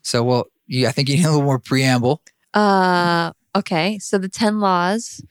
So 0.00 0.22
well, 0.24 0.46
you, 0.66 0.88
I 0.88 0.92
think 0.92 1.10
you 1.10 1.16
need 1.16 1.26
a 1.26 1.28
little 1.28 1.44
more 1.44 1.58
preamble. 1.58 2.22
Uh, 2.54 3.32
okay. 3.54 3.98
So 3.98 4.16
the 4.16 4.30
10 4.30 4.58
laws 4.60 5.22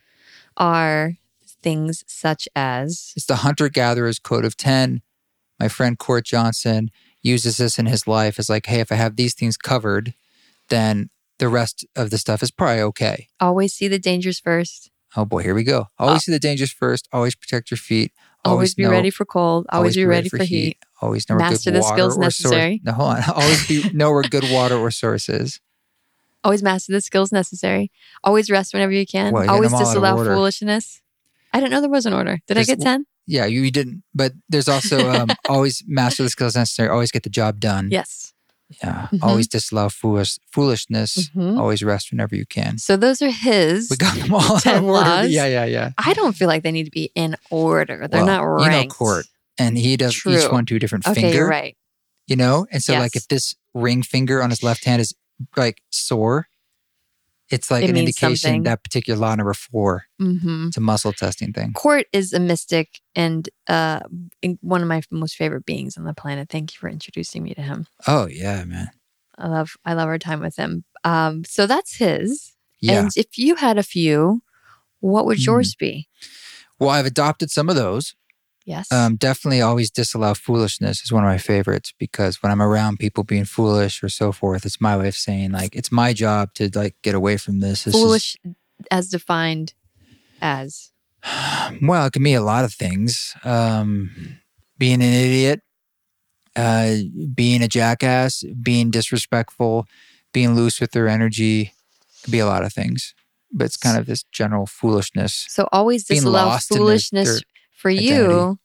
are 0.56 1.14
things 1.62 2.04
such 2.08 2.48
as 2.56 3.14
It's 3.16 3.26
the 3.26 3.38
hunter 3.38 3.70
gatherer's 3.70 4.20
code 4.20 4.46
of 4.46 4.58
10. 4.58 5.02
My 5.60 5.68
friend 5.68 5.98
Court 5.98 6.26
Johnson 6.26 6.90
uses 7.22 7.58
this 7.58 7.78
in 7.78 7.86
his 7.86 8.08
life 8.08 8.40
as 8.40 8.50
like, 8.50 8.66
hey, 8.66 8.80
if 8.80 8.92
I 8.92 8.96
have 8.96 9.16
these 9.16 9.34
things 9.34 9.58
covered, 9.58 10.14
then 10.70 11.10
the 11.38 11.50
rest 11.50 11.86
of 11.96 12.10
the 12.10 12.18
stuff 12.18 12.42
is 12.44 12.52
probably 12.52 12.82
okay. 12.82 13.28
always 13.40 13.74
see 13.74 13.88
the 13.88 14.00
dangers 14.00 14.40
first, 14.40 14.92
Oh 15.16 15.26
boy, 15.26 15.44
here 15.44 15.54
we 15.54 15.64
go. 15.64 15.88
Always 16.00 16.18
ah. 16.18 16.20
see 16.20 16.32
the 16.32 16.40
dangers 16.40 16.72
first. 16.72 17.08
Always 17.12 17.36
protect 17.36 17.70
your 17.70 17.78
feet. 17.78 18.14
always, 18.46 18.74
be 18.74 18.84
know- 18.84 18.92
ready 18.92 19.10
for 19.10 19.26
cold, 19.26 19.66
always, 19.70 19.96
be 19.96 20.06
ready, 20.06 20.30
for 20.30 20.44
heat. 20.44 20.78
Always 21.02 21.28
know 21.28 21.36
where 21.36 21.50
Master 21.50 21.72
good 21.72 21.78
the 21.78 21.82
water 21.84 21.96
skills 21.96 22.18
or 22.18 22.22
source- 22.22 22.44
necessary. 22.44 22.82
No, 22.84 22.94
hold 22.94 23.18
on. 23.18 23.24
Always 23.36 23.68
be 23.68 23.90
know 23.94 24.12
where 24.12 24.24
good 24.24 24.46
water 24.52 24.76
or 24.76 24.90
source 24.92 25.28
is. 25.28 25.60
Always 26.44 26.64
master 26.64 26.92
the 26.92 27.02
skills 27.02 27.32
necessary. 27.32 27.92
Always 28.24 28.50
rest 28.50 28.74
whenever 28.74 28.92
you 28.92 29.06
can. 29.06 29.32
Well, 29.32 29.48
always 29.48 29.72
disallow 29.72 30.18
order. 30.18 30.34
foolishness. 30.34 31.01
I 31.54 31.60
didn't 31.60 31.72
know 31.72 31.82
there 31.82 31.90
was 31.90 32.06
an 32.06 32.14
order. 32.14 32.40
Did 32.48 32.58
I 32.58 32.64
get 32.64 32.80
10? 32.82 33.06
Yeah, 33.28 33.46
you, 33.46 33.62
you 33.62 33.72
didn't. 33.72 34.04
But 34.14 34.34
there's 34.50 34.68
also 34.68 35.10
um, 35.16 35.30
always 35.50 35.84
master 35.88 36.24
the 36.24 36.30
skills 36.30 36.56
necessary. 36.56 36.90
Always 36.90 37.12
get 37.12 37.24
the 37.24 37.30
job 37.30 37.60
done. 37.60 37.90
Yes. 37.92 38.34
Yeah. 38.82 39.10
Mhm. 39.12 39.20
Always 39.22 39.48
disallow 39.50 39.90
foolish, 39.90 40.38
foolishness. 40.52 41.30
Mhm. 41.36 41.60
Always 41.60 41.84
rest 41.84 42.12
whenever 42.12 42.36
you 42.38 42.46
can. 42.46 42.78
So 42.78 42.96
those 42.96 43.22
are 43.22 43.30
his. 43.30 43.90
We 43.90 43.98
got 43.98 44.16
them 44.18 44.34
all 44.34 44.56
in 44.56 44.62
10 44.62 44.84
order. 44.86 44.94
laws. 44.94 45.30
Yeah, 45.30 45.46
yeah, 45.46 45.66
yeah. 45.66 45.92
I 45.98 46.14
don't 46.14 46.34
feel 46.36 46.48
like 46.48 46.64
they 46.64 46.72
need 46.72 46.86
to 46.86 46.92
be 46.92 47.12
in 47.16 47.36
order. 47.50 48.08
They're 48.08 48.24
Well, 48.24 48.56
not 48.56 48.64
you 48.64 48.70
know 48.72 48.78
ranked. 48.78 48.96
Court, 48.96 49.26
And 49.58 49.78
he 49.78 49.98
does 49.98 50.16
each 50.26 50.50
one 50.50 50.66
to 50.68 50.76
a 50.78 50.80
different 50.80 51.06
Okay, 51.06 51.20
finger. 51.22 51.38
you're 51.40 51.50
right. 51.50 51.76
You 52.28 52.38
know? 52.38 52.66
And 52.72 52.82
so 52.82 52.94
like 52.98 53.16
if 53.18 53.28
this 53.28 53.56
ring 53.74 54.04
finger 54.04 54.42
on 54.42 54.50
his 54.52 54.64
left 54.64 54.86
hand 54.86 55.02
is 55.02 55.14
like 55.58 55.82
sore, 55.90 56.48
it's 57.54 57.70
like 57.72 57.84
It 57.84 57.90
an 57.90 57.98
indication 57.98 58.38
something. 58.38 58.64
that 58.64 58.84
particular 58.84 59.20
law 59.20 59.36
number 59.36 59.54
four. 59.54 60.06
hmm 60.20 60.68
It's 60.68 60.78
a 60.78 60.82
muscle 60.82 61.14
testing 61.14 61.54
thing. 61.54 61.74
Court 61.74 62.06
is 62.14 62.34
a 62.34 62.40
mystic 62.40 63.02
and 63.16 63.50
uh, 63.68 64.02
one 64.62 64.82
of 64.82 64.88
my 64.88 65.02
most 65.12 65.36
favorite 65.36 65.66
beings 65.66 65.98
on 65.98 66.04
the 66.06 66.14
planet. 66.14 66.50
Thank 66.50 66.74
you 66.74 66.78
for 66.80 66.90
introducing 66.90 67.44
me 67.44 67.54
to 67.54 67.62
him. 67.62 67.88
Oh 68.08 68.28
yeah, 68.28 68.64
man. 68.66 68.90
I 69.38 69.48
love 69.48 69.76
I 69.86 69.94
love 69.94 70.08
our 70.08 70.20
time 70.20 70.40
with 70.42 70.56
him. 70.56 70.84
Um, 71.04 71.44
so 71.46 71.66
that's 71.68 71.96
his. 71.98 72.54
Yeah. 72.80 73.02
And 73.02 73.12
if 73.16 73.38
you 73.38 73.56
had 73.56 73.78
a 73.78 73.84
few, 73.84 74.42
what 75.00 75.26
would 75.26 75.44
yours 75.46 75.76
be? 75.76 76.08
well, 76.80 76.90
I've 76.90 77.06
adopted 77.06 77.52
some 77.52 77.70
of 77.70 77.76
those. 77.76 78.16
Yes. 78.66 78.92
Um, 78.92 79.16
definitely 79.16 79.62
always 79.62 79.90
disallow 79.90 80.34
foolishness 80.36 81.02
is 81.04 81.12
one 81.12 81.24
of 81.24 81.28
my 81.30 81.38
favorites 81.40 81.94
because 81.98 82.42
when 82.44 82.52
I'm 82.52 82.62
around 82.62 83.00
people 83.00 83.24
being 83.24 83.46
foolish 83.46 84.04
or 84.04 84.10
so 84.10 84.32
forth, 84.32 84.66
it's 84.66 84.80
my 84.80 84.96
way 84.98 85.08
of 85.08 85.16
saying 85.16 85.52
like 85.52 85.76
it's 85.76 85.92
my 85.92 86.14
job 86.14 86.54
to 86.56 86.70
like 86.76 86.96
get 87.02 87.16
away 87.16 87.38
from 87.38 87.60
this. 87.60 87.84
This 87.86 87.96
is- 87.96 88.02
Foolish 88.02 88.38
as 88.92 89.10
defined 89.10 89.74
as 90.42 90.92
well, 91.82 92.06
it 92.06 92.14
can 92.14 92.24
be 92.24 92.34
a 92.34 92.42
lot 92.42 92.66
of 92.66 92.74
things. 92.74 93.36
Um, 93.44 94.12
being 94.78 95.02
an 95.02 95.14
idiot, 95.14 95.62
uh, 96.56 96.96
being 97.34 97.62
a 97.62 97.68
jackass, 97.68 98.44
being 98.62 98.90
disrespectful, 98.92 99.88
being 100.34 100.56
loose 100.56 100.80
with 100.82 100.92
their 100.92 101.08
energy. 101.08 101.74
Could 102.24 102.32
be 102.32 102.40
a 102.40 102.46
lot 102.46 102.64
of 102.64 102.72
things, 102.74 103.16
but 103.52 103.66
it's 103.66 103.78
kind 103.78 103.98
of 103.98 104.06
this 104.06 104.24
general 104.32 104.68
foolishness. 104.68 105.46
so 105.50 105.68
always 105.72 106.04
disallow 106.06 106.50
foolishness 106.78 107.42
for 107.82 107.90
you. 107.90 108.58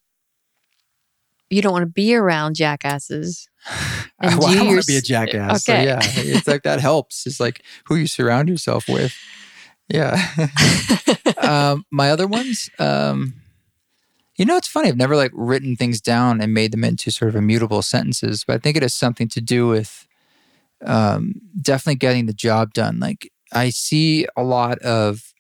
You 1.49 1.63
don't 1.63 1.73
want 1.73 1.85
to 1.85 1.93
be 1.93 2.15
around 2.15 2.55
jackasses. 2.55 3.49
And 4.19 4.39
well, 4.39 4.49
I 4.49 4.55
don't 4.55 4.69
want 4.69 4.81
to 4.81 4.87
be 4.87 4.97
a 4.97 5.03
jackass. 5.03 5.69
Okay. 5.69 5.85
So 5.85 5.85
yeah, 5.85 6.01
it's 6.03 6.49
like 6.49 6.63
that 6.63 6.81
helps. 6.81 7.27
It's 7.27 7.39
like 7.39 7.63
who 7.85 7.97
you 7.97 8.07
surround 8.07 8.49
yourself 8.49 8.89
with. 8.89 9.15
Yeah. 9.89 10.27
um, 11.37 11.85
my 11.91 12.11
other 12.11 12.27
ones, 12.27 12.71
um, 12.79 13.35
you 14.39 14.47
know, 14.47 14.57
it's 14.57 14.69
funny. 14.69 14.89
I've 14.89 14.97
never 14.97 15.17
like 15.17 15.33
written 15.35 15.77
things 15.77 16.01
down 16.01 16.41
and 16.41 16.55
made 16.55 16.73
them 16.73 16.83
into 16.83 17.11
sort 17.11 17.29
of 17.29 17.37
immutable 17.37 17.83
sentences, 17.83 18.43
but 18.43 18.55
I 18.55 18.59
think 18.59 18.79
it 18.79 18.83
has 18.83 18.95
something 18.95 19.29
to 19.29 19.43
do 19.43 19.69
with 19.69 20.07
um, 20.83 21.35
definitely 21.61 21.97
getting 21.97 22.25
the 22.25 22.33
job 22.33 22.73
done. 22.73 22.99
Like 22.99 23.31
I 23.53 23.69
see 23.69 24.27
a 24.35 24.43
lot 24.43 24.79
of 24.79 25.35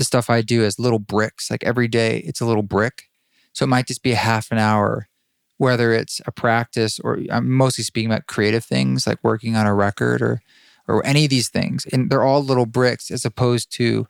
the 0.00 0.04
stuff 0.04 0.30
I 0.30 0.40
do 0.40 0.64
as 0.64 0.78
little 0.78 0.98
bricks. 0.98 1.50
Like 1.50 1.62
every 1.62 1.86
day, 1.86 2.20
it's 2.20 2.40
a 2.40 2.46
little 2.46 2.62
brick. 2.62 3.10
So 3.52 3.64
it 3.64 3.68
might 3.68 3.86
just 3.86 4.02
be 4.02 4.12
a 4.12 4.16
half 4.16 4.50
an 4.50 4.56
hour, 4.56 5.10
whether 5.58 5.92
it's 5.92 6.22
a 6.26 6.32
practice 6.32 6.98
or 6.98 7.18
I'm 7.30 7.50
mostly 7.50 7.84
speaking 7.84 8.10
about 8.10 8.26
creative 8.26 8.64
things 8.64 9.06
like 9.06 9.22
working 9.22 9.56
on 9.56 9.66
a 9.66 9.74
record 9.74 10.22
or 10.22 10.40
or 10.88 11.04
any 11.04 11.24
of 11.24 11.30
these 11.30 11.50
things. 11.50 11.84
And 11.92 12.08
they're 12.08 12.22
all 12.22 12.42
little 12.42 12.64
bricks 12.64 13.10
as 13.10 13.26
opposed 13.26 13.70
to 13.74 14.08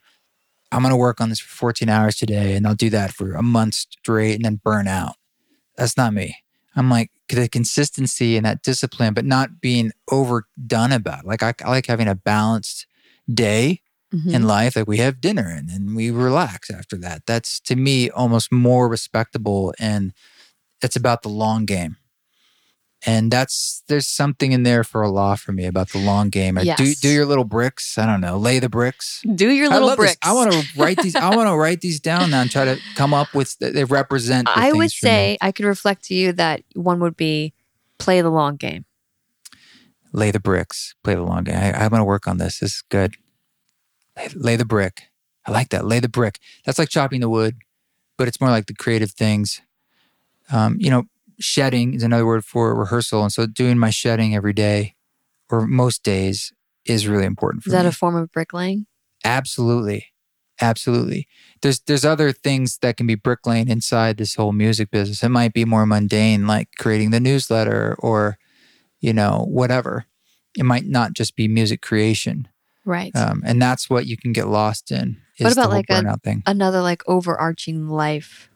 I'm 0.71 0.83
going 0.83 0.93
to 0.93 0.97
work 0.97 1.21
on 1.21 1.29
this 1.29 1.41
for 1.41 1.49
14 1.49 1.89
hours 1.89 2.15
today 2.15 2.55
and 2.55 2.69
I'll 2.69 2.77
do 2.77 2.91
that 2.91 3.11
for 3.11 3.33
a 3.33 3.43
month 3.43 3.75
straight 3.75 4.37
and 4.37 4.45
then 4.45 4.61
burn 4.63 4.87
out. 4.87 5.17
That's 5.77 5.97
not 5.97 6.15
me. 6.15 6.37
I'm 6.77 6.89
like 6.89 7.11
the 7.29 7.49
consistency 7.49 8.37
and 8.37 8.47
that 8.47 8.63
discipline, 8.63 9.13
but 9.13 9.25
not 9.25 9.61
being 9.61 9.91
overdone 10.09 10.93
about 10.93 11.25
it. 11.25 11.27
Like 11.27 11.43
I, 11.43 11.53
I 11.65 11.71
like 11.71 11.87
having 11.87 12.07
a 12.07 12.15
balanced 12.15 12.87
day 13.29 13.81
Mhm. 14.15 14.33
in 14.35 14.43
life. 14.47 14.75
Like 14.77 14.89
we 14.89 14.99
have 14.99 15.21
dinner 15.21 15.47
and 15.49 15.69
then 15.69 15.95
we 15.95 16.11
relax 16.11 16.71
after 16.71 16.97
that. 16.99 17.23
That's 17.27 17.61
to 17.61 17.77
me 17.77 18.11
almost 18.11 18.51
more 18.53 18.89
respectable 18.89 19.73
and 19.79 20.13
it's 20.83 20.97
about 20.97 21.23
the 21.23 21.29
long 21.29 21.65
game. 21.65 21.97
And 23.07 23.31
that's 23.31 23.83
there's 23.89 24.07
something 24.07 24.53
in 24.53 24.63
there 24.63 24.85
for 24.85 25.01
a 25.01 25.11
law 25.11 25.35
for 25.35 25.53
me 25.53 25.65
about 25.65 25.89
the 25.91 25.99
long 25.99 26.29
game. 26.29 26.57
Like, 26.57 26.77
Do 26.77 26.95
do 26.95 27.09
your 27.09 27.25
little 27.25 27.45
bricks. 27.45 27.97
I 27.97 28.05
don't 28.05 28.21
know. 28.21 28.37
Lay 28.37 28.59
the 28.59 28.69
bricks. 28.69 29.23
Do 29.35 29.49
your 29.49 29.69
I 29.71 29.75
little 29.75 29.89
this. 29.89 29.97
bricks. 29.97 30.19
I 30.23 30.35
want 30.35 30.53
to 30.53 30.67
write 30.77 30.99
these. 30.99 31.17
I 31.17 31.35
want 31.37 31.49
to 31.49 31.57
write 31.57 31.81
these 31.81 31.99
down 31.99 32.31
now 32.31 32.43
and 32.43 32.51
try 32.51 32.67
to 32.67 32.79
come 32.97 33.15
up 33.15 33.33
with. 33.33 33.57
They 33.59 33.85
represent. 33.85 34.49
the 34.49 34.53
I 34.59 34.73
would 34.73 34.91
say 34.91 35.39
I 35.41 35.51
could 35.51 35.65
reflect 35.65 36.05
to 36.07 36.15
you 36.15 36.33
that 36.33 36.63
one 36.75 37.01
would 37.01 37.17
be 37.17 37.55
play 37.99 38.21
the 38.21 38.29
long 38.31 38.57
game. 38.57 38.85
lay 40.13 40.31
the 40.31 40.41
bricks, 40.41 40.95
play 41.03 41.15
the 41.15 41.23
long 41.23 41.45
game. 41.45 41.57
I, 41.57 41.73
I'm 41.73 41.89
going 41.91 42.01
to 42.01 42.05
work 42.05 42.27
on 42.29 42.37
this. 42.39 42.59
This 42.59 42.73
is 42.75 42.83
good. 42.91 43.15
Lay, 44.21 44.29
lay 44.35 44.57
the 44.57 44.65
brick. 44.65 45.05
I 45.47 45.53
like 45.53 45.71
that. 45.71 45.85
Lay 45.87 46.01
the 46.01 46.09
brick. 46.09 46.39
That's 46.65 46.79
like 46.79 46.89
chopping 46.89 47.21
the 47.21 47.29
wood, 47.29 47.57
but 48.19 48.29
it's 48.29 48.41
more 48.41 48.51
like 48.51 48.67
the 48.67 48.75
creative 48.75 49.13
things. 49.13 49.61
Um, 50.53 50.77
you 50.79 50.91
know, 50.91 51.05
shedding 51.39 51.95
is 51.95 52.03
another 52.03 52.27
word 52.27 52.45
for 52.45 52.75
rehearsal. 52.75 53.23
And 53.23 53.33
so 53.33 53.47
doing 53.47 53.79
my 53.79 53.91
shedding 53.91 54.35
every 54.35 54.53
day 54.53 54.95
or 55.49 55.67
most 55.67 56.03
days 56.03 56.53
is 56.85 57.07
really 57.09 57.25
important 57.25 57.63
for 57.63 57.71
Is 57.71 57.73
that 57.73 57.83
me. 57.85 57.89
a 57.89 57.93
form 57.93 58.17
of 58.17 58.31
bricklaying? 58.33 58.87
Absolutely. 59.25 60.07
Absolutely. 60.61 61.27
There's 61.63 61.81
there's 61.81 62.05
other 62.05 62.33
things 62.33 62.79
that 62.79 62.99
can 62.99 63.07
be 63.07 63.15
bricklaying 63.15 63.69
inside 63.69 64.19
this 64.19 64.35
whole 64.35 64.53
music 64.53 64.91
business. 64.91 65.23
It 65.23 65.31
might 65.31 65.55
be 65.55 65.65
more 65.65 65.87
mundane, 65.87 66.47
like 66.47 66.69
creating 66.79 67.11
the 67.13 67.21
newsletter 67.21 67.97
or, 67.99 68.37
you 69.01 69.15
know, 69.15 69.47
whatever. 69.49 70.05
It 70.55 70.65
might 70.65 70.85
not 70.85 71.15
just 71.15 71.35
be 71.35 71.49
music 71.49 71.81
creation. 71.81 72.49
Right. 72.91 73.15
Um, 73.15 73.43
and 73.47 73.63
that's 73.63 73.89
what 73.89 74.07
you 74.07 74.17
can 74.17 74.33
get 74.33 74.49
lost 74.49 74.91
in. 74.91 75.19
Is 75.39 75.45
What 75.45 75.53
about 75.53 75.71
like 75.71 75.87
a- 75.91 76.19
thing? 76.25 76.43
Another 76.45 76.81
like 76.83 77.03
overarching 77.07 77.89
life. 77.89 78.51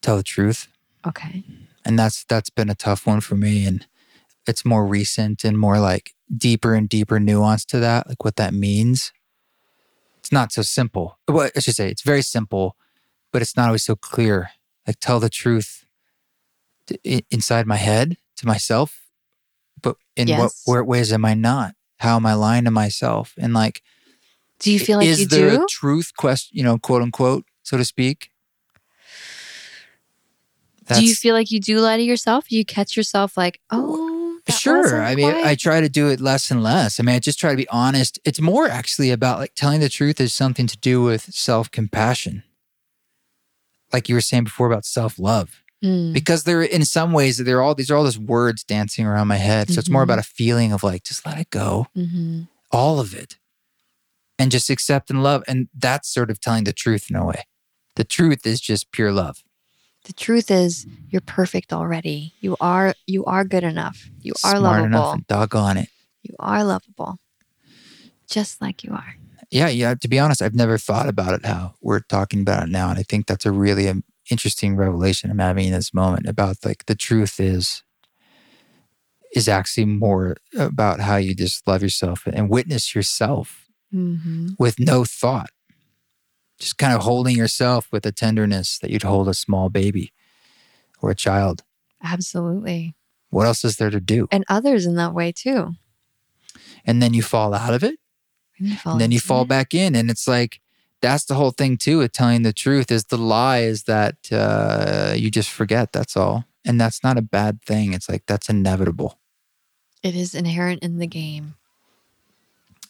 Tell 0.00 0.16
the 0.16 0.22
truth. 0.22 0.68
Okay. 1.06 1.44
And 1.84 1.98
that's 1.98 2.24
that's 2.24 2.48
been 2.50 2.70
a 2.70 2.74
tough 2.74 3.06
one 3.06 3.20
for 3.20 3.36
me. 3.36 3.66
And 3.66 3.86
it's 4.46 4.64
more 4.64 4.86
recent 4.86 5.44
and 5.44 5.58
more 5.58 5.78
like 5.78 6.14
deeper 6.34 6.74
and 6.74 6.88
deeper 6.88 7.20
nuance 7.20 7.64
to 7.66 7.78
that, 7.80 8.08
like 8.08 8.24
what 8.24 8.36
that 8.36 8.54
means. 8.54 9.12
It's 10.18 10.32
not 10.32 10.50
so 10.52 10.62
simple. 10.62 11.18
Well, 11.28 11.50
I 11.54 11.60
should 11.60 11.74
say 11.74 11.90
it's 11.90 12.02
very 12.02 12.22
simple, 12.22 12.76
but 13.32 13.42
it's 13.42 13.56
not 13.56 13.66
always 13.66 13.84
so 13.84 13.96
clear. 13.96 14.50
Like 14.86 14.96
tell 15.00 15.20
the 15.20 15.28
truth 15.28 15.84
t- 16.86 16.98
i- 17.06 17.24
inside 17.30 17.66
my 17.66 17.76
head 17.76 18.16
to 18.36 18.46
myself, 18.46 19.02
but 19.82 19.96
in 20.16 20.28
what 20.30 20.38
Yes. 20.54 20.62
where 20.64 20.82
ways 20.82 21.12
am 21.12 21.24
I 21.26 21.34
not? 21.34 21.74
How 22.02 22.16
am 22.16 22.26
I 22.26 22.34
lying 22.34 22.64
to 22.64 22.72
myself? 22.72 23.32
And 23.38 23.54
like, 23.54 23.80
Do 24.58 24.72
you 24.72 24.80
feel 24.80 24.98
like 24.98 25.06
is 25.06 25.20
you 25.20 25.26
there 25.26 25.50
do? 25.50 25.62
a 25.62 25.66
truth 25.68 26.10
question? 26.16 26.58
You 26.58 26.64
know, 26.64 26.76
quote 26.76 27.00
unquote, 27.00 27.44
so 27.62 27.76
to 27.76 27.84
speak. 27.84 28.30
That's, 30.84 30.98
do 31.00 31.06
you 31.06 31.14
feel 31.14 31.32
like 31.32 31.52
you 31.52 31.60
do 31.60 31.78
lie 31.78 31.96
to 31.96 32.02
yourself? 32.02 32.48
Do 32.48 32.56
you 32.56 32.64
catch 32.64 32.96
yourself 32.96 33.36
like, 33.36 33.60
oh, 33.70 34.40
sure. 34.50 35.00
I 35.00 35.14
mean, 35.14 35.30
quite- 35.30 35.46
I 35.46 35.54
try 35.54 35.80
to 35.80 35.88
do 35.88 36.08
it 36.08 36.20
less 36.20 36.50
and 36.50 36.60
less. 36.60 36.98
I 36.98 37.04
mean, 37.04 37.14
I 37.14 37.20
just 37.20 37.38
try 37.38 37.50
to 37.52 37.56
be 37.56 37.68
honest. 37.68 38.18
It's 38.24 38.40
more 38.40 38.66
actually 38.66 39.12
about 39.12 39.38
like 39.38 39.54
telling 39.54 39.78
the 39.78 39.88
truth 39.88 40.20
is 40.20 40.34
something 40.34 40.66
to 40.66 40.76
do 40.78 41.02
with 41.02 41.32
self 41.32 41.70
compassion. 41.70 42.42
Like 43.92 44.08
you 44.08 44.16
were 44.16 44.20
saying 44.20 44.44
before 44.44 44.66
about 44.66 44.84
self 44.84 45.20
love. 45.20 45.62
Mm, 45.82 46.12
because 46.12 46.44
they're 46.44 46.62
in 46.62 46.84
some 46.84 47.12
ways 47.12 47.38
they're 47.38 47.60
all 47.60 47.74
these 47.74 47.90
are 47.90 47.96
all 47.96 48.04
those 48.04 48.18
words 48.18 48.62
dancing 48.62 49.04
around 49.04 49.26
my 49.28 49.36
head. 49.36 49.68
So 49.70 49.78
it's 49.80 49.90
more 49.90 50.02
about 50.02 50.18
a 50.20 50.22
feeling 50.22 50.72
of 50.72 50.82
like 50.84 51.02
just 51.02 51.26
let 51.26 51.38
it 51.38 51.50
go. 51.50 51.86
Mhm. 51.96 52.48
all 52.70 53.00
of 53.00 53.14
it. 53.14 53.36
And 54.38 54.50
just 54.50 54.70
accept 54.70 55.10
and 55.10 55.22
love. 55.22 55.42
And 55.46 55.68
that's 55.76 56.08
sort 56.08 56.30
of 56.30 56.40
telling 56.40 56.64
the 56.64 56.72
truth 56.72 57.10
in 57.10 57.16
a 57.16 57.24
way. 57.24 57.44
The 57.96 58.04
truth 58.04 58.46
is 58.46 58.60
just 58.60 58.90
pure 58.92 59.12
love. 59.12 59.42
The 60.04 60.12
truth 60.12 60.50
is, 60.50 60.86
you're 61.10 61.20
perfect 61.20 61.72
already. 61.72 62.32
You 62.40 62.56
are 62.60 62.94
you 63.06 63.24
are 63.26 63.44
good 63.44 63.62
enough. 63.62 64.08
You 64.20 64.32
are 64.44 64.56
smart 64.56 64.84
enough 64.84 64.98
lovable. 65.00 65.12
and 65.12 65.26
doggone 65.26 65.76
it. 65.76 65.88
You 66.22 66.34
are 66.40 66.64
lovable, 66.64 67.18
just 68.28 68.60
like 68.60 68.82
you 68.84 68.92
are. 68.92 69.14
yeah 69.50 69.68
yeah 69.68 69.94
to 69.94 70.08
be 70.08 70.18
honest 70.18 70.40
i've 70.40 70.54
never 70.54 70.78
thought 70.78 71.08
about 71.08 71.34
it 71.34 71.44
how 71.44 71.74
we're 71.82 72.00
talking 72.00 72.40
about 72.40 72.62
it 72.64 72.68
now. 72.70 72.88
And 72.90 72.98
i 72.98 73.02
think 73.02 73.26
that's 73.26 73.44
a 73.46 73.52
really 73.52 73.88
um, 73.88 74.02
interesting 74.32 74.74
revelation 74.76 75.30
i'm 75.30 75.38
having 75.48 75.66
in 75.66 75.72
this 75.72 75.92
moment 75.94 76.26
about 76.26 76.56
like 76.64 76.86
the 76.86 76.94
truth 77.08 77.38
is 77.38 77.82
is 79.34 79.48
actually 79.48 79.86
more 79.86 80.36
about 80.58 81.00
how 81.00 81.16
you 81.16 81.34
just 81.34 81.66
love 81.66 81.82
yourself 81.82 82.26
and 82.26 82.50
witness 82.50 82.94
yourself 82.94 83.58
Mm-hmm. 83.94 84.48
with 84.58 84.78
no 84.80 85.04
thought. 85.04 85.50
Just 86.58 86.78
kind 86.78 86.94
of 86.96 87.02
holding 87.02 87.36
yourself 87.36 87.88
with 87.92 88.06
a 88.06 88.12
tenderness 88.12 88.78
that 88.78 88.88
you'd 88.90 89.02
hold 89.02 89.28
a 89.28 89.34
small 89.34 89.68
baby 89.68 90.14
or 91.02 91.10
a 91.10 91.14
child. 91.14 91.62
Absolutely, 92.02 92.94
What 93.28 93.44
else 93.46 93.64
is 93.64 93.76
there 93.76 93.90
to 93.90 94.00
do? 94.00 94.28
and 94.30 94.44
others 94.48 94.86
in 94.86 94.94
that 94.94 95.12
way 95.12 95.30
too. 95.30 95.74
And 96.86 97.02
then 97.02 97.12
you 97.12 97.22
fall 97.22 97.52
out 97.52 97.74
of 97.74 97.82
it, 97.84 97.96
And 98.58 98.68
you 98.70 98.76
fall 98.76 98.92
and 98.92 99.00
then 99.02 99.12
you 99.12 99.20
fall 99.20 99.42
it. 99.42 99.48
back 99.48 99.74
in. 99.74 99.94
And 99.94 100.10
it's 100.10 100.26
like, 100.26 100.60
that's 101.02 101.24
the 101.26 101.34
whole 101.34 101.50
thing 101.50 101.76
too 101.76 101.98
with 101.98 102.12
telling 102.12 102.42
the 102.42 102.52
truth 102.52 102.90
is 102.90 103.04
the 103.04 103.18
lie 103.18 103.58
is 103.60 103.82
that 103.84 104.16
uh, 104.32 105.14
you 105.16 105.30
just 105.30 105.50
forget. 105.50 105.92
That's 105.92 106.16
all. 106.16 106.44
And 106.64 106.80
that's 106.80 107.02
not 107.02 107.18
a 107.18 107.22
bad 107.22 107.60
thing. 107.62 107.92
It's 107.92 108.08
like, 108.08 108.24
that's 108.26 108.48
inevitable. 108.48 109.18
It 110.02 110.14
is 110.14 110.34
inherent 110.34 110.82
in 110.82 110.98
the 110.98 111.06
game. 111.08 111.54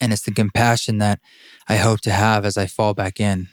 And 0.01 0.13
it's 0.13 0.23
the 0.23 0.33
compassion 0.33 0.99
that 0.99 1.21
I 1.69 1.77
hope 1.77 2.01
to 2.03 2.11
have 2.13 2.45
as 2.45 2.57
I 2.59 2.67
fall 2.67 2.93
back 2.93 3.19
in. 3.21 3.49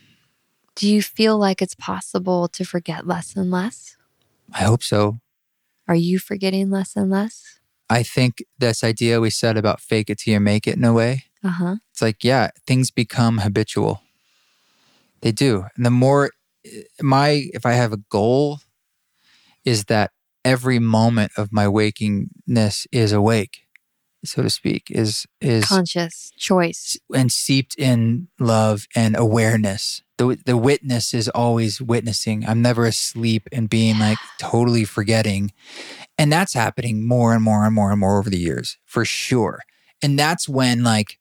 Do 0.76 0.88
you 0.88 1.02
feel 1.02 1.38
like 1.38 1.62
it's 1.62 1.76
possible 1.76 2.48
to 2.50 2.64
forget 2.66 3.08
less 3.08 3.36
and 3.36 3.50
less? 3.52 3.96
I 4.54 4.64
hope 4.64 4.84
so. 4.84 5.20
Are 5.88 5.96
you 5.96 6.20
forgetting 6.20 6.70
less 6.70 6.96
and 6.96 7.10
less? 7.10 7.60
I 7.90 8.04
think 8.04 8.44
this 8.58 8.84
idea 8.84 9.20
we 9.20 9.30
said 9.30 9.58
about 9.58 9.82
fake 9.82 10.10
it 10.10 10.20
till 10.20 10.34
you 10.34 10.40
make 10.40 10.68
it 10.68 10.76
in 10.78 10.84
a 10.84 10.94
way, 10.94 11.26
Uh 11.44 11.50
huh. 11.50 11.76
it's 11.92 12.02
like 12.02 12.24
yeah 12.24 12.50
things 12.68 12.92
become 12.92 13.40
habitual 13.40 14.02
they 15.22 15.32
do. 15.32 15.66
And 15.76 15.86
the 15.86 15.92
more 15.92 16.32
my 17.02 17.46
if 17.54 17.66
i 17.66 17.72
have 17.72 17.94
a 17.94 17.98
goal 18.10 18.60
is 19.64 19.86
that 19.86 20.12
every 20.44 20.78
moment 20.78 21.32
of 21.38 21.54
my 21.54 21.66
wakingness 21.66 22.86
is 22.92 23.12
awake 23.14 23.60
so 24.26 24.44
to 24.44 24.50
speak 24.50 24.88
is 24.90 25.26
is 25.40 25.66
Conscious 25.66 26.32
choice. 26.38 26.98
and 27.14 27.32
seeped 27.32 27.76
in 27.78 28.28
love 28.40 28.86
and 28.96 29.16
awareness. 29.18 30.02
The 30.18 30.38
the 30.46 30.58
witness 30.58 31.14
is 31.14 31.30
always 31.30 31.82
witnessing. 31.82 32.46
I'm 32.46 32.62
never 32.62 32.86
asleep 32.86 33.48
and 33.52 33.70
being 33.70 33.98
like 33.98 34.18
totally 34.38 34.84
forgetting. 34.84 35.54
And 36.18 36.32
that's 36.32 36.54
happening 36.54 37.08
more 37.08 37.34
and 37.34 37.42
more 37.44 37.66
and 37.66 37.74
more 37.74 37.92
and 37.92 38.00
more 38.00 38.20
over 38.20 38.30
the 38.30 38.38
years 38.38 38.78
for 38.86 39.06
sure. 39.06 39.62
And 40.04 40.20
that's 40.20 40.50
when 40.50 40.84
like 40.84 41.18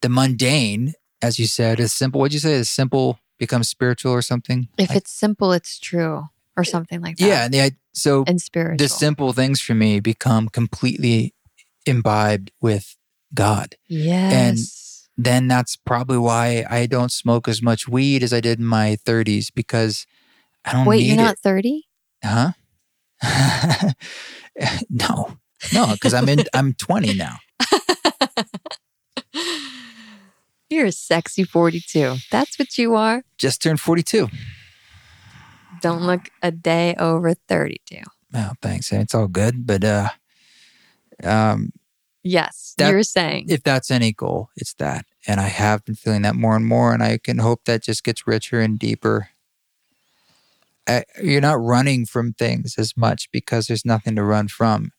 the 0.00 0.08
mundane 0.08 0.94
as 1.22 1.38
you 1.38 1.46
said 1.46 1.80
is 1.80 1.92
simple 1.92 2.20
what'd 2.20 2.32
you 2.34 2.40
say 2.40 2.52
is 2.54 2.68
simple 2.70 3.18
becomes 3.38 3.68
spiritual 3.68 4.12
or 4.12 4.22
something 4.22 4.68
If 4.78 4.90
I- 4.90 4.94
it's 4.96 5.10
simple, 5.12 5.52
it's 5.52 5.78
true, 5.78 6.28
or 6.56 6.60
uh, 6.60 6.64
something 6.64 7.00
like 7.00 7.16
that. 7.16 7.26
yeah 7.26 7.44
and 7.44 7.54
the, 7.54 7.60
i- 7.62 7.76
so 7.92 8.24
and 8.26 8.40
spiritual. 8.40 8.78
the 8.78 8.88
simple 8.88 9.32
things 9.32 9.60
for 9.60 9.74
me 9.74 10.00
become 10.00 10.48
completely 10.48 11.34
imbibed 11.86 12.50
with 12.60 12.96
god 13.34 13.74
yes. 13.88 14.32
And 14.32 14.58
then 15.26 15.46
that's 15.46 15.76
probably 15.76 16.16
why 16.18 16.64
I 16.70 16.86
don't 16.86 17.12
smoke 17.12 17.46
as 17.46 17.60
much 17.62 17.86
weed 17.86 18.22
as 18.22 18.32
I 18.32 18.40
did 18.40 18.58
in 18.58 18.64
my 18.64 18.96
30s 19.04 19.48
because 19.54 20.06
I 20.64 20.72
don't 20.72 20.86
Wait, 20.86 21.04
you're 21.04 21.16
not 21.16 21.38
30? 21.38 21.84
Huh? 22.24 22.52
no. 24.90 25.36
No, 25.72 25.92
because 25.92 26.14
I'm 26.14 26.28
in 26.28 26.44
I'm 26.54 26.72
20 26.74 27.14
now. 27.14 27.36
You're 30.72 30.86
a 30.86 30.92
sexy 30.92 31.44
42. 31.44 32.16
That's 32.30 32.58
what 32.58 32.78
you 32.78 32.94
are. 32.94 33.24
Just 33.36 33.60
turned 33.62 33.78
42. 33.78 34.28
Don't 35.82 36.02
look 36.02 36.30
a 36.42 36.50
day 36.50 36.94
over 36.98 37.34
32. 37.34 37.98
Oh, 38.34 38.52
thanks. 38.62 38.90
It's 38.90 39.14
all 39.14 39.28
good. 39.28 39.66
But 39.66 39.84
uh 39.84 40.08
um 41.22 41.72
Yes, 42.24 42.74
That- 42.78 42.90
you're 42.90 43.02
saying. 43.02 43.46
if 43.48 43.62
that's 43.64 43.90
any 43.90 44.12
goal, 44.12 44.48
it's 44.56 44.74
that. 44.74 45.04
And 45.26 45.40
I 45.40 45.48
have 45.48 45.84
been 45.84 45.96
feeling 45.96 46.22
that 46.22 46.36
more 46.36 46.54
and 46.56 46.64
more, 46.64 46.94
and 46.94 47.02
I 47.02 47.18
can 47.18 47.38
hope 47.38 47.64
that 47.64 47.82
just 47.82 48.04
gets 48.04 48.26
richer 48.26 48.60
and 48.60 48.78
deeper. 48.78 49.28
I, 50.88 51.04
you're 51.22 51.40
not 51.40 51.60
running 51.60 52.06
from 52.06 52.32
things 52.32 52.76
as 52.78 52.96
much 52.96 53.28
because 53.30 53.66
there's 53.66 53.84
nothing 53.84 54.16
to 54.16 54.22
run 54.24 54.48
from. 54.48 54.92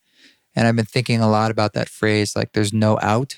And 0.55 0.67
I've 0.67 0.75
been 0.75 0.85
thinking 0.85 1.19
a 1.21 1.29
lot 1.29 1.49
about 1.49 1.73
that 1.73 1.89
phrase, 1.89 2.35
like 2.35 2.51
there's 2.53 2.73
no 2.73 2.99
out. 3.01 3.37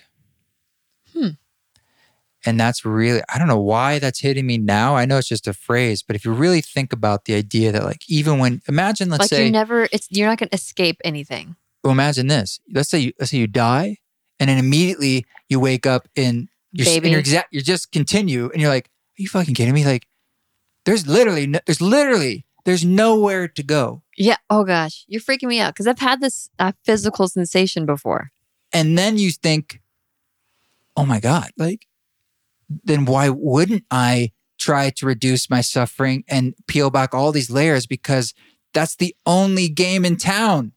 And 2.46 2.60
that's 2.60 2.86
really, 2.86 3.22
I 3.34 3.40
don't 3.40 3.48
know 3.48 3.60
why 3.60 3.98
that's 4.00 4.20
hitting 4.20 4.46
me 4.46 4.58
now. 4.60 4.96
I 4.96 5.06
know 5.06 5.18
it's 5.18 5.28
just 5.28 5.48
a 5.48 5.54
phrase, 5.54 6.04
but 6.04 6.16
if 6.16 6.24
you 6.26 6.32
really 6.32 6.62
think 6.62 6.94
about 6.94 7.26
the 7.26 7.34
idea 7.34 7.72
that, 7.72 7.84
like, 7.84 8.04
even 8.08 8.38
when, 8.38 8.62
imagine, 8.68 9.10
let's 9.10 9.22
like 9.22 9.30
say, 9.30 9.46
you 9.46 9.52
never, 9.52 9.88
it's 9.92 10.08
you're 10.12 10.28
not 10.28 10.38
going 10.38 10.50
to 10.50 10.56
escape 10.56 10.98
anything. 11.04 11.56
well, 11.84 11.92
imagine 11.92 12.28
this. 12.28 12.60
Let's 12.72 12.90
say 12.90 13.00
you, 13.00 13.14
let's 13.20 13.32
say 13.32 13.38
you 13.40 13.48
die, 13.48 13.98
and 14.40 14.48
then 14.50 14.58
immediately 14.60 15.26
you 15.50 15.60
wake 15.60 15.86
up 15.88 16.08
in 16.16 16.50
you're, 16.72 16.88
s- 16.88 16.96
and 16.98 17.06
you're 17.08 17.20
exact. 17.20 17.48
You 17.52 17.62
just 17.62 17.92
continue, 17.92 18.50
and 18.52 18.62
you're 18.62 18.70
like, 18.70 18.86
"Are 18.88 19.22
you 19.22 19.28
fucking 19.28 19.56
kidding 19.56 19.74
me?" 19.74 19.84
Like, 19.86 20.06
there's 20.86 21.08
literally, 21.08 21.48
no, 21.48 21.60
there's 21.66 21.82
literally, 21.82 22.46
there's 22.66 22.86
nowhere 22.86 23.48
to 23.48 23.64
go. 23.64 24.04
Yeah. 24.18 24.38
Oh 24.52 24.64
gosh, 24.66 25.04
you're 25.08 25.22
freaking 25.22 25.48
me 25.48 25.60
out 25.60 25.74
because 25.74 25.88
I've 25.88 26.00
had 26.00 26.22
this 26.22 26.50
uh, 26.60 26.74
physical 26.84 27.28
sensation 27.28 27.86
before. 27.88 28.30
And 28.72 28.98
then 28.98 29.18
you 29.18 29.32
think, 29.32 29.82
"Oh 30.96 31.06
my 31.06 31.20
god!" 31.20 31.50
Like, 31.58 31.88
then 32.84 33.06
why 33.06 33.30
wouldn't 33.30 33.84
I 33.92 34.32
try 34.58 34.90
to 34.92 35.06
reduce 35.06 35.50
my 35.50 35.62
suffering 35.62 36.24
and 36.28 36.54
peel 36.68 36.90
back 36.90 37.14
all 37.14 37.32
these 37.32 37.50
layers? 37.50 37.86
Because 37.86 38.34
that's 38.74 38.96
the 38.96 39.16
only 39.26 39.70
game 39.70 40.06
in 40.06 40.18
town, 40.18 40.74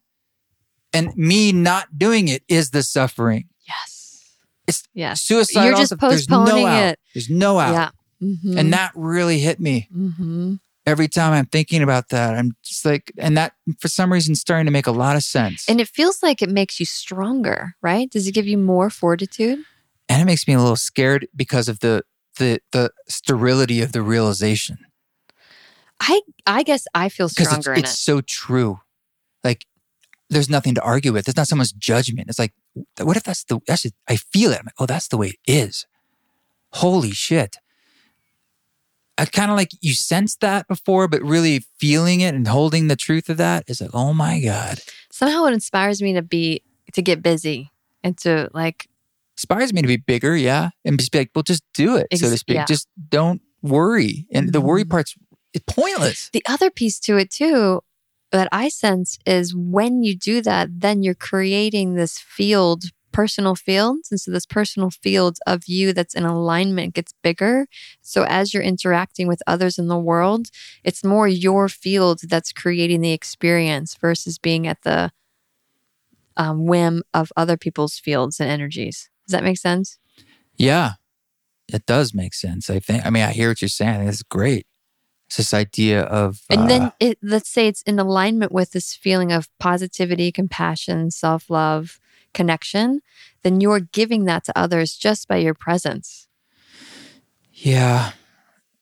and 0.93 1.15
me 1.16 1.52
not 1.52 1.98
doing 1.98 2.28
it 2.28 2.43
is 2.48 2.70
the 2.70 2.82
suffering. 2.82 3.48
Yes. 3.66 4.24
It's 4.66 4.82
yes. 4.94 5.23
suicide. 5.23 5.65
You're 5.65 5.77
just 5.77 5.98
there's 6.01 6.28
no 6.28 6.44
postponing 6.44 6.66
out. 6.66 6.85
it. 6.85 6.98
There's 7.15 7.31
no 7.31 7.59
out. 7.59 7.73
Yeah. 7.73 7.90
Mhm. 8.23 8.59
And 8.59 8.73
that 8.73 8.93
really 8.94 9.39
hit 9.39 9.60
me 9.60 9.89
hmm 9.93 10.56
every 10.89 11.06
time 11.06 11.35
I'm 11.35 11.44
thinking 11.44 11.82
about 11.82 12.09
that. 12.09 12.35
I'm 12.35 12.56
just 12.65 12.85
like, 12.86 13.12
and 13.19 13.36
that 13.36 13.52
for 13.78 13.89
some 13.89 14.10
reason 14.10 14.32
is 14.32 14.40
starting 14.40 14.65
to 14.65 14.73
make 14.73 14.86
a 14.86 14.93
lot 14.93 15.16
of 15.16 15.23
sense. 15.23 15.69
And 15.69 15.82
it 15.82 15.89
feels 15.89 16.23
like 16.23 16.40
it 16.40 16.48
makes 16.48 16.81
you 16.81 16.86
stronger, 16.86 17.74
right? 17.82 18.10
Does 18.10 18.27
it 18.27 18.32
give 18.32 18.47
you 18.47 18.56
more 18.56 18.89
fortitude? 18.89 19.59
And 20.09 20.22
it 20.22 20.24
makes 20.24 20.47
me 20.48 20.55
a 20.55 20.59
little 20.59 20.76
scared 20.76 21.28
because 21.35 21.68
of 21.68 21.80
the 21.80 22.02
the 22.39 22.60
the 22.72 22.90
sterility 23.09 23.82
of 23.82 23.93
the 23.93 24.02
realization. 24.02 24.78
I 26.01 26.20
I 26.47 26.62
guess 26.62 26.86
I 26.94 27.09
feel 27.09 27.26
it's, 27.26 27.35
stronger 27.35 27.72
in 27.72 27.80
it's 27.80 27.93
it. 27.93 27.97
so 27.97 28.20
true. 28.20 28.80
Like 29.44 29.66
there's 30.30 30.51
nothing 30.51 30.74
to 30.74 30.82
argue 30.82 31.12
with. 31.12 31.24
There's 31.24 31.36
not 31.36 31.48
someone's 31.48 31.72
judgment. 31.72 32.28
It's 32.28 32.39
like, 32.39 32.52
what 33.01 33.16
if 33.16 33.24
that's 33.24 33.44
the 33.44 33.60
that's 33.66 33.86
I 34.09 34.16
feel 34.16 34.52
it. 34.52 34.60
I'm 34.60 34.66
like, 34.66 34.74
oh, 34.78 34.86
that's 34.86 35.09
the 35.09 35.16
way 35.16 35.28
it 35.28 35.39
is. 35.47 35.86
Holy 36.72 37.12
shit. 37.12 37.56
I 39.16 39.24
kind 39.24 39.51
of 39.51 39.56
like 39.56 39.70
you 39.80 39.94
sensed 39.94 40.40
that 40.40 40.68
before, 40.68 41.09
but 41.09 41.22
really 41.22 41.64
feeling 41.80 42.20
it 42.20 42.35
and 42.35 42.47
holding 42.47 42.86
the 42.86 42.94
truth 42.94 43.28
of 43.28 43.36
that 43.39 43.64
is 43.66 43.80
like, 43.80 43.90
oh 43.93 44.12
my 44.12 44.40
God. 44.40 44.78
Somehow 45.10 45.47
it 45.47 45.55
inspires 45.55 46.01
me 46.01 46.12
to 46.12 46.22
be 46.22 46.62
to 46.93 47.02
get 47.02 47.22
busy 47.22 47.72
and 48.05 48.16
to 48.18 48.48
like 48.55 48.89
inspires 49.39 49.73
me 49.73 49.81
to 49.82 49.89
be 49.89 49.97
bigger, 49.97 50.36
yeah, 50.36 50.70
and 50.85 50.98
just 50.98 51.12
be 51.12 51.19
like, 51.19 51.31
well, 51.35 51.43
just 51.43 51.62
do 51.74 51.97
it, 51.97 52.06
so 52.15 52.27
to 52.27 52.32
Ex- 52.32 52.40
speak. 52.40 52.55
yeah. 52.56 52.65
Just 52.66 52.89
don't 53.09 53.40
worry, 53.62 54.27
and 54.32 54.52
the 54.52 54.60
worry 54.60 54.85
Mhm. 54.85 54.90
part's 54.90 55.15
it's 55.55 55.65
pointless. 55.66 56.28
The 56.32 56.43
other 56.47 56.70
piece 56.70 57.01
to 57.01 57.16
it 57.16 57.31
too 57.31 57.81
that 58.31 58.48
I 58.52 58.69
sense 58.69 59.19
is 59.24 59.55
when 59.56 60.02
you 60.02 60.15
do 60.15 60.43
that, 60.43 60.69
then 60.81 61.02
you're 61.02 61.15
creating 61.15 61.94
this 61.94 62.19
field 62.19 62.85
personal 63.10 63.55
fields. 63.55 64.10
And 64.10 64.20
so 64.20 64.31
this 64.31 64.44
personal 64.44 64.90
field 64.90 65.39
of 65.47 65.62
you 65.66 65.94
that's 65.94 66.15
in 66.15 66.24
alignment 66.24 66.94
gets 66.94 67.15
bigger. 67.23 67.66
So 68.02 68.24
as 68.28 68.52
you're 68.52 68.62
interacting 68.62 69.27
with 69.27 69.40
others 69.47 69.78
in 69.78 69.89
the 69.89 69.98
world, 69.98 70.48
it's 70.85 71.02
more 71.02 71.27
your 71.27 71.69
field 71.70 72.20
that's 72.28 72.52
creating 72.52 73.01
the 73.01 73.12
experience 73.12 73.94
versus 73.94 74.39
being 74.39 74.66
at 74.66 74.82
the 74.82 75.10
um, 76.36 76.66
whim 76.66 77.02
of 77.15 77.32
other 77.35 77.56
people's 77.56 77.98
fields 77.98 78.39
and 78.39 78.51
energies. 78.51 79.09
Does 79.28 79.32
that 79.34 79.44
make 79.44 79.59
sense? 79.59 79.98
Yeah, 80.56 80.92
it 81.68 81.84
does 81.86 82.14
make 82.14 82.34
sense. 82.34 82.70
I 82.70 82.80
think. 82.80 83.05
I 83.06 83.10
mean, 83.10 83.22
I 83.22 83.32
hear 83.32 83.50
what 83.50 83.60
you're 83.62 83.68
saying. 83.68 84.09
It's 84.09 84.22
great. 84.22 84.66
It's 85.26 85.36
this 85.36 85.52
idea 85.52 86.05
of, 86.05 86.40
and 86.48 86.62
uh, 86.62 86.66
then 86.66 86.92
it, 86.98 87.18
let's 87.22 87.50
say 87.50 87.68
it's 87.68 87.82
in 87.82 87.98
alignment 87.98 88.50
with 88.50 88.70
this 88.70 88.94
feeling 88.94 89.30
of 89.30 89.50
positivity, 89.59 90.32
compassion, 90.32 91.10
self 91.10 91.50
love, 91.50 92.00
connection. 92.32 93.00
Then 93.42 93.60
you're 93.60 93.80
giving 93.80 94.24
that 94.24 94.44
to 94.44 94.59
others 94.59 94.96
just 94.96 95.28
by 95.28 95.36
your 95.36 95.52
presence. 95.55 96.28
yeah, 97.52 98.12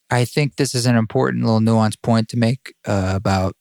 I 0.09 0.25
think 0.25 0.55
this 0.55 0.75
is 0.75 0.87
an 0.87 0.97
important 0.97 1.45
little 1.45 1.61
nuanced 1.61 2.01
point 2.03 2.29
to 2.29 2.37
make 2.37 2.75
uh, 2.87 3.13
about. 3.17 3.57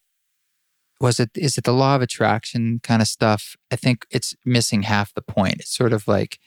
Was 1.02 1.20
it 1.20 1.32
is 1.36 1.58
it 1.58 1.66
the 1.66 1.74
law 1.74 1.96
of 1.96 2.02
attraction 2.02 2.80
kind 2.84 3.02
of 3.02 3.08
stuff? 3.08 3.56
I 3.72 3.76
think 3.76 4.06
it's 4.12 4.36
missing 4.46 4.84
half 4.84 5.14
the 5.14 5.22
point. 5.22 5.56
It's 5.60 5.76
sort 5.76 5.92
of 5.92 6.08
like, 6.08 6.40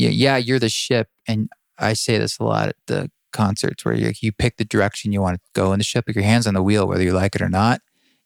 yeah, 0.00 0.08
yeah, 0.10 0.36
you're 0.36 0.58
the 0.58 0.68
ship, 0.68 1.08
and 1.28 1.48
I 1.78 1.92
say 1.94 2.18
this 2.18 2.38
a 2.38 2.44
lot 2.44 2.68
at 2.70 2.76
the 2.86 3.10
concerts 3.32 3.84
where 3.84 3.94
you 3.94 4.12
you 4.20 4.32
pick 4.32 4.56
the 4.56 4.64
direction 4.64 5.12
you 5.12 5.20
want 5.20 5.36
to 5.36 5.40
go 5.54 5.72
in 5.72 5.78
the 5.78 5.84
ship, 5.84 6.04
with 6.06 6.16
your 6.16 6.24
hands 6.24 6.46
on 6.46 6.54
the 6.54 6.62
wheel, 6.62 6.86
whether 6.86 7.02
you 7.04 7.12
like 7.12 7.34
it 7.36 7.42
or 7.42 7.48
not. 7.48 7.80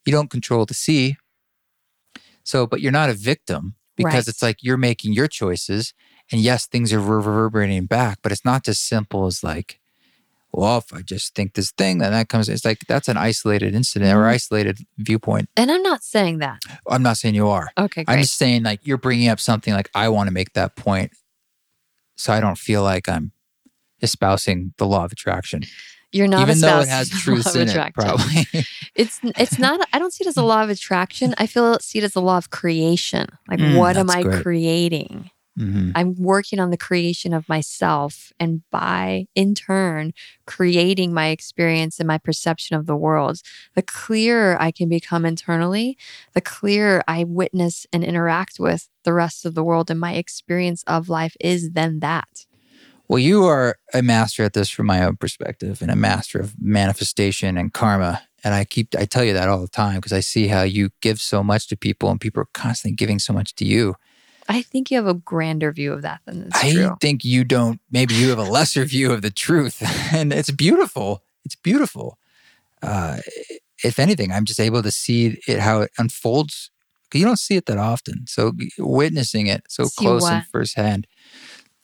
You 0.05 0.11
don't 0.11 0.29
control 0.29 0.65
the 0.65 0.73
sea, 0.73 1.17
so 2.43 2.65
but 2.67 2.81
you're 2.81 2.91
not 2.91 3.09
a 3.09 3.13
victim 3.13 3.75
because 3.95 4.13
Right. 4.13 4.27
it's 4.27 4.41
like 4.41 4.57
you're 4.61 4.77
making 4.77 5.13
your 5.13 5.27
choices, 5.27 5.93
and 6.31 6.41
yes, 6.41 6.65
things 6.67 6.91
are 6.93 6.99
reverberating 6.99 7.85
back, 7.85 8.19
but 8.21 8.31
it's 8.31 8.45
not 8.45 8.63
just 8.65 8.87
simple 8.87 9.25
as 9.25 9.43
like, 9.43 9.79
well, 10.51 10.77
if 10.77 10.93
I 10.93 11.01
just 11.01 11.35
think 11.35 11.53
this 11.53 11.71
thing, 11.71 11.97
then 11.99 12.11
that 12.11 12.29
comes. 12.29 12.47
It's 12.49 12.63
like 12.65 12.79
that's 12.87 13.07
an 13.09 13.17
isolated 13.17 13.75
incident 13.75 14.15
or 14.15 14.23
Mhm. 14.23 14.33
isolated 14.35 14.79
viewpoint. 14.97 15.49
And 15.57 15.69
I'm 15.71 15.83
not 15.83 16.03
saying 16.03 16.37
that. 16.39 16.61
I'm 16.89 17.03
not 17.03 17.17
saying 17.17 17.35
you 17.35 17.47
are. 17.47 17.71
Okay, 17.77 18.05
I'm 18.07 18.21
just 18.21 18.37
saying 18.37 18.63
like 18.63 18.79
you're 18.83 18.97
bringing 18.97 19.27
up 19.29 19.39
something 19.39 19.73
like 19.73 19.89
I 19.93 20.09
want 20.09 20.27
to 20.27 20.33
make 20.33 20.53
that 20.53 20.75
point, 20.75 21.11
so 22.15 22.33
I 22.33 22.39
don't 22.39 22.57
feel 22.57 22.83
like 22.83 23.07
I'm 23.09 23.31
espousing 24.01 24.73
the 24.77 24.85
law 24.85 25.05
of 25.05 25.11
attraction, 25.11 25.63
You're 26.11 26.27
not 26.27 26.41
even 26.41 26.59
though 26.61 26.79
it 26.79 26.87
espousing 26.87 26.89
has 26.89 27.09
the 27.25 27.31
law 27.31 27.39
of 27.49 27.55
in 27.55 27.61
it. 27.67 27.69
attraction. 27.71 28.03
Probably. 28.03 28.65
It's 28.95 29.19
it's 29.37 29.59
not. 29.59 29.87
I 29.91 29.99
don't 29.99 30.13
see 30.13 30.23
it 30.23 30.27
as 30.27 30.37
a 30.37 30.43
law 30.43 30.63
of 30.63 30.69
attraction. 30.69 31.35
I 31.37 31.47
feel 31.47 31.77
see 31.79 31.99
it 31.99 32.03
as 32.05 32.15
a 32.15 32.21
law 32.21 32.37
of 32.37 32.49
creation. 32.49 33.27
Like, 33.49 33.59
Mm, 33.59 33.77
what 33.77 33.97
am 33.97 34.09
I 34.09 34.23
great. 34.23 34.41
creating? 34.41 35.31
Mhm. 35.59 35.93
I'm 35.95 36.15
working 36.15 36.59
on 36.59 36.69
the 36.71 36.77
creation 36.77 37.33
of 37.33 37.47
myself, 37.47 38.33
and 38.39 38.61
by 38.71 39.27
in 39.35 39.55
turn 39.55 40.13
creating 40.45 41.13
my 41.13 41.27
experience 41.27 41.99
and 41.99 42.07
my 42.07 42.17
perception 42.17 42.75
of 42.75 42.85
the 42.85 42.95
world. 42.95 43.39
The 43.75 43.81
clearer 43.81 44.57
I 44.61 44.71
can 44.71 44.89
become 44.89 45.25
internally, 45.25 45.97
the 46.33 46.41
clearer 46.41 47.03
I 47.07 47.23
witness 47.23 47.87
and 47.93 48.03
interact 48.03 48.59
with 48.59 48.89
the 49.03 49.13
rest 49.13 49.45
of 49.45 49.55
the 49.55 49.63
world, 49.63 49.89
and 49.89 49.99
my 49.99 50.13
experience 50.13 50.83
of 50.87 51.07
life 51.09 51.35
is 51.39 51.71
then 51.71 51.99
that. 51.99 52.45
Well, 53.07 53.19
you 53.19 53.45
are 53.45 53.77
a 53.93 54.01
master 54.01 54.43
at 54.43 54.53
this 54.53 54.69
from 54.69 54.87
my 54.87 55.03
own 55.03 55.15
perspective, 55.17 55.81
and 55.81 55.91
a 55.91 55.95
master 55.95 56.39
of 56.39 56.55
manifestation 56.59 57.57
and 57.57 57.71
karma. 57.71 58.23
And 58.43 58.53
I 58.53 58.65
keep 58.65 58.95
I 58.97 59.05
tell 59.05 59.23
you 59.23 59.33
that 59.33 59.47
all 59.47 59.61
the 59.61 59.67
time 59.67 59.95
because 59.95 60.13
I 60.13 60.19
see 60.21 60.47
how 60.47 60.63
you 60.63 60.89
give 61.01 61.21
so 61.21 61.43
much 61.43 61.67
to 61.67 61.77
people, 61.77 62.09
and 62.09 62.19
people 62.19 62.41
are 62.41 62.49
constantly 62.53 62.95
giving 62.95 63.19
so 63.19 63.31
much 63.31 63.55
to 63.55 63.65
you. 63.65 63.95
I 64.47 64.61
think 64.61 64.91
you 64.91 64.97
have 64.97 65.07
a 65.07 65.13
grander 65.13 65.71
view 65.71 65.93
of 65.93 66.03
that 66.03 66.21
than 66.25 66.43
is 66.43 66.51
I 66.53 66.71
true. 66.71 66.95
think 67.01 67.25
you 67.25 67.43
don't. 67.43 67.79
Maybe 67.91 68.13
you 68.13 68.29
have 68.29 68.37
a 68.37 68.43
lesser 68.43 68.85
view 68.85 69.11
of 69.11 69.21
the 69.21 69.31
truth, 69.31 69.81
and 70.13 70.31
it's 70.31 70.51
beautiful. 70.51 71.23
It's 71.43 71.55
beautiful. 71.55 72.19
Uh, 72.81 73.17
if 73.83 73.99
anything, 73.99 74.31
I'm 74.31 74.45
just 74.45 74.59
able 74.59 74.83
to 74.83 74.91
see 74.91 75.39
it 75.47 75.59
how 75.59 75.81
it 75.81 75.91
unfolds. 75.97 76.71
You 77.13 77.23
don't 77.23 77.39
see 77.39 77.55
it 77.55 77.65
that 77.67 77.77
often, 77.77 78.27
so 78.27 78.51
witnessing 78.77 79.47
it 79.47 79.63
so 79.69 79.85
See 79.85 80.03
close 80.03 80.27
and 80.27 80.45
firsthand. 80.47 81.07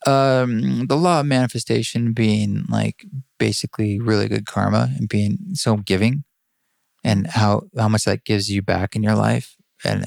Um, 0.06 0.88
the 0.88 0.98
law 0.98 1.22
of 1.22 1.26
manifestation 1.26 2.12
being 2.12 2.66
like 2.68 3.06
basically 3.38 4.00
really 4.00 4.28
good 4.28 4.46
karma 4.46 4.90
and 4.98 5.08
being 5.08 5.38
so 5.54 5.78
giving, 5.78 6.26
and 7.04 7.28
how 7.28 7.64
how 7.78 7.88
much 7.88 8.04
that 8.04 8.26
gives 8.26 8.52
you 8.52 8.62
back 8.62 8.96
in 8.96 9.04
your 9.04 9.16
life, 9.16 9.56
and 9.86 10.06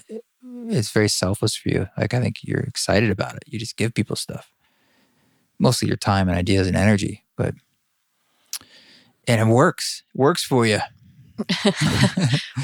it's 0.68 0.90
very 0.90 1.08
selfless 1.08 1.54
for 1.56 1.68
you. 1.68 1.88
Like 1.96 2.14
I 2.14 2.20
think 2.20 2.38
you're 2.42 2.60
excited 2.60 3.10
about 3.10 3.36
it. 3.36 3.44
You 3.46 3.58
just 3.58 3.76
give 3.76 3.94
people 3.94 4.16
stuff, 4.16 4.52
mostly 5.58 5.88
your 5.88 5.96
time 5.96 6.28
and 6.28 6.36
ideas 6.36 6.66
and 6.66 6.76
energy, 6.76 7.24
but 7.36 7.54
and 9.26 9.40
it 9.40 9.52
works. 9.52 10.02
Works 10.14 10.44
for 10.44 10.66
you. 10.66 10.80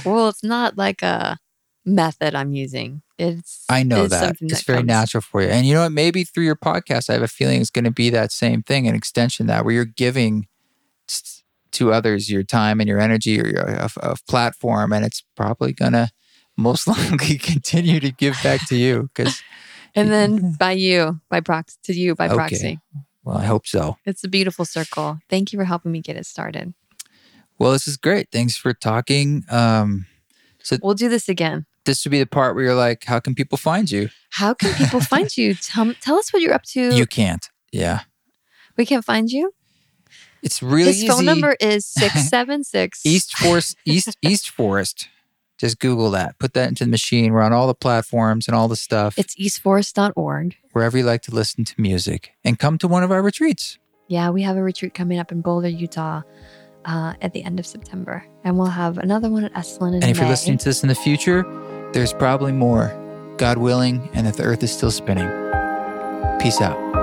Well, 0.04 0.28
it's 0.28 0.44
not 0.44 0.78
like 0.78 1.02
a 1.02 1.38
method 1.84 2.34
I'm 2.34 2.52
using. 2.52 3.02
It's 3.18 3.64
I 3.68 3.82
know 3.82 4.04
it's 4.04 4.18
that 4.18 4.36
it's 4.40 4.58
that 4.60 4.64
very 4.64 4.78
comes- 4.78 4.86
natural 4.86 5.20
for 5.20 5.42
you. 5.42 5.48
And 5.48 5.66
you 5.66 5.74
know 5.74 5.82
what? 5.82 5.92
Maybe 5.92 6.24
through 6.24 6.44
your 6.44 6.56
podcast, 6.56 7.10
I 7.10 7.14
have 7.14 7.22
a 7.22 7.28
feeling 7.28 7.60
it's 7.60 7.70
going 7.70 7.84
to 7.84 7.90
be 7.90 8.08
that 8.10 8.32
same 8.32 8.62
thing, 8.62 8.86
an 8.88 8.94
extension 8.94 9.46
that 9.48 9.64
where 9.64 9.74
you're 9.74 9.84
giving 9.84 10.46
to 11.72 11.92
others 11.92 12.30
your 12.30 12.42
time 12.42 12.80
and 12.80 12.88
your 12.88 12.98
energy 13.00 13.40
or 13.40 13.46
your 13.46 13.60
a, 13.62 13.90
a 14.00 14.16
platform, 14.28 14.92
and 14.92 15.04
it's 15.04 15.22
probably 15.36 15.72
going 15.72 15.92
to 15.92 16.08
most 16.60 16.86
likely 16.92 17.38
continue 17.38 17.98
to 18.00 18.10
give 18.12 18.36
back 18.42 18.66
to 18.68 18.76
you 18.76 19.10
because. 19.14 19.42
And 19.96 20.08
then 20.08 20.52
by 20.60 20.70
you, 20.70 21.20
by 21.28 21.40
proxy, 21.40 21.76
to 21.82 21.92
you 21.92 22.14
by 22.14 22.26
Okay. 22.26 22.34
proxy. 22.36 22.78
Well, 23.24 23.36
I 23.38 23.44
hope 23.44 23.66
so. 23.66 23.96
It's 24.06 24.22
a 24.22 24.28
beautiful 24.28 24.64
circle. 24.64 25.18
Thank 25.28 25.52
you 25.52 25.58
for 25.58 25.64
helping 25.64 25.90
me 25.90 26.00
get 26.00 26.14
it 26.16 26.26
started. 26.26 26.74
Well, 27.58 27.72
this 27.72 27.88
is 27.88 27.96
great. 27.96 28.28
Thanks 28.30 28.56
for 28.56 28.72
talking. 28.72 29.42
Um, 29.50 30.06
so 30.62 30.76
We'll 30.80 30.94
do 30.94 31.08
this 31.08 31.28
again. 31.28 31.66
this 31.86 32.04
would 32.04 32.12
be 32.12 32.20
the 32.20 32.26
part 32.26 32.54
where 32.54 32.62
you're 32.66 32.74
like, 32.76 33.02
how 33.02 33.18
can 33.18 33.34
people 33.34 33.58
find 33.58 33.90
you? 33.90 34.10
How 34.30 34.54
can 34.54 34.72
people 34.74 35.00
find 35.00 35.36
you? 35.36 35.54
Tell, 35.56 35.92
tell 35.94 36.18
us 36.18 36.32
what 36.32 36.40
you're 36.40 36.54
up 36.54 36.62
to. 36.74 36.94
You 36.94 37.06
can't. 37.06 37.48
Yeah. 37.72 38.02
we 38.76 38.86
can't 38.86 39.04
find 39.04 39.28
you. 39.28 39.50
It's 40.40 40.62
really 40.62 40.84
His 40.92 40.98
easy. 40.98 41.08
phone 41.08 41.24
number 41.24 41.56
is 41.60 41.84
676. 41.84 43.04
East 43.04 43.36
Forest, 43.36 43.76
East 43.84 44.16
East 44.22 44.50
Forest. 44.50 45.08
Just 45.60 45.78
Google 45.78 46.10
that. 46.12 46.38
Put 46.38 46.54
that 46.54 46.68
into 46.68 46.84
the 46.84 46.90
machine. 46.90 47.32
We're 47.32 47.42
on 47.42 47.52
all 47.52 47.66
the 47.66 47.74
platforms 47.74 48.48
and 48.48 48.56
all 48.56 48.66
the 48.66 48.76
stuff. 48.76 49.18
It's 49.18 49.34
eastforest.org. 49.34 50.56
wherever 50.72 50.96
you 50.96 51.04
like 51.04 51.20
to 51.22 51.34
listen 51.34 51.64
to 51.64 51.78
music, 51.78 52.32
and 52.44 52.58
come 52.58 52.78
to 52.78 52.88
one 52.88 53.02
of 53.02 53.12
our 53.12 53.20
retreats. 53.20 53.78
Yeah, 54.08 54.30
we 54.30 54.42
have 54.42 54.56
a 54.56 54.62
retreat 54.62 54.94
coming 54.94 55.18
up 55.18 55.30
in 55.30 55.42
Boulder, 55.42 55.68
Utah 55.68 56.22
uh, 56.84 57.14
at 57.20 57.32
the 57.34 57.44
end 57.44 57.60
of 57.60 57.66
September. 57.66 58.24
And 58.42 58.56
we'll 58.58 58.66
have 58.68 58.98
another 58.98 59.28
one 59.28 59.44
at 59.44 59.52
Esalen 59.52 59.88
in 59.88 60.02
And 60.02 60.04
if 60.04 60.18
you're 60.18 60.28
listening 60.28 60.58
to 60.58 60.64
this 60.64 60.82
in 60.82 60.88
the 60.88 60.94
future, 60.94 61.44
there's 61.92 62.12
probably 62.14 62.52
more. 62.52 62.96
God 63.36 63.58
willing, 63.58 64.08
and 64.14 64.26
that 64.26 64.36
the 64.36 64.44
earth 64.44 64.62
is 64.62 64.72
still 64.72 64.90
spinning. 64.90 65.28
Peace 66.40 66.60
out. 66.60 66.99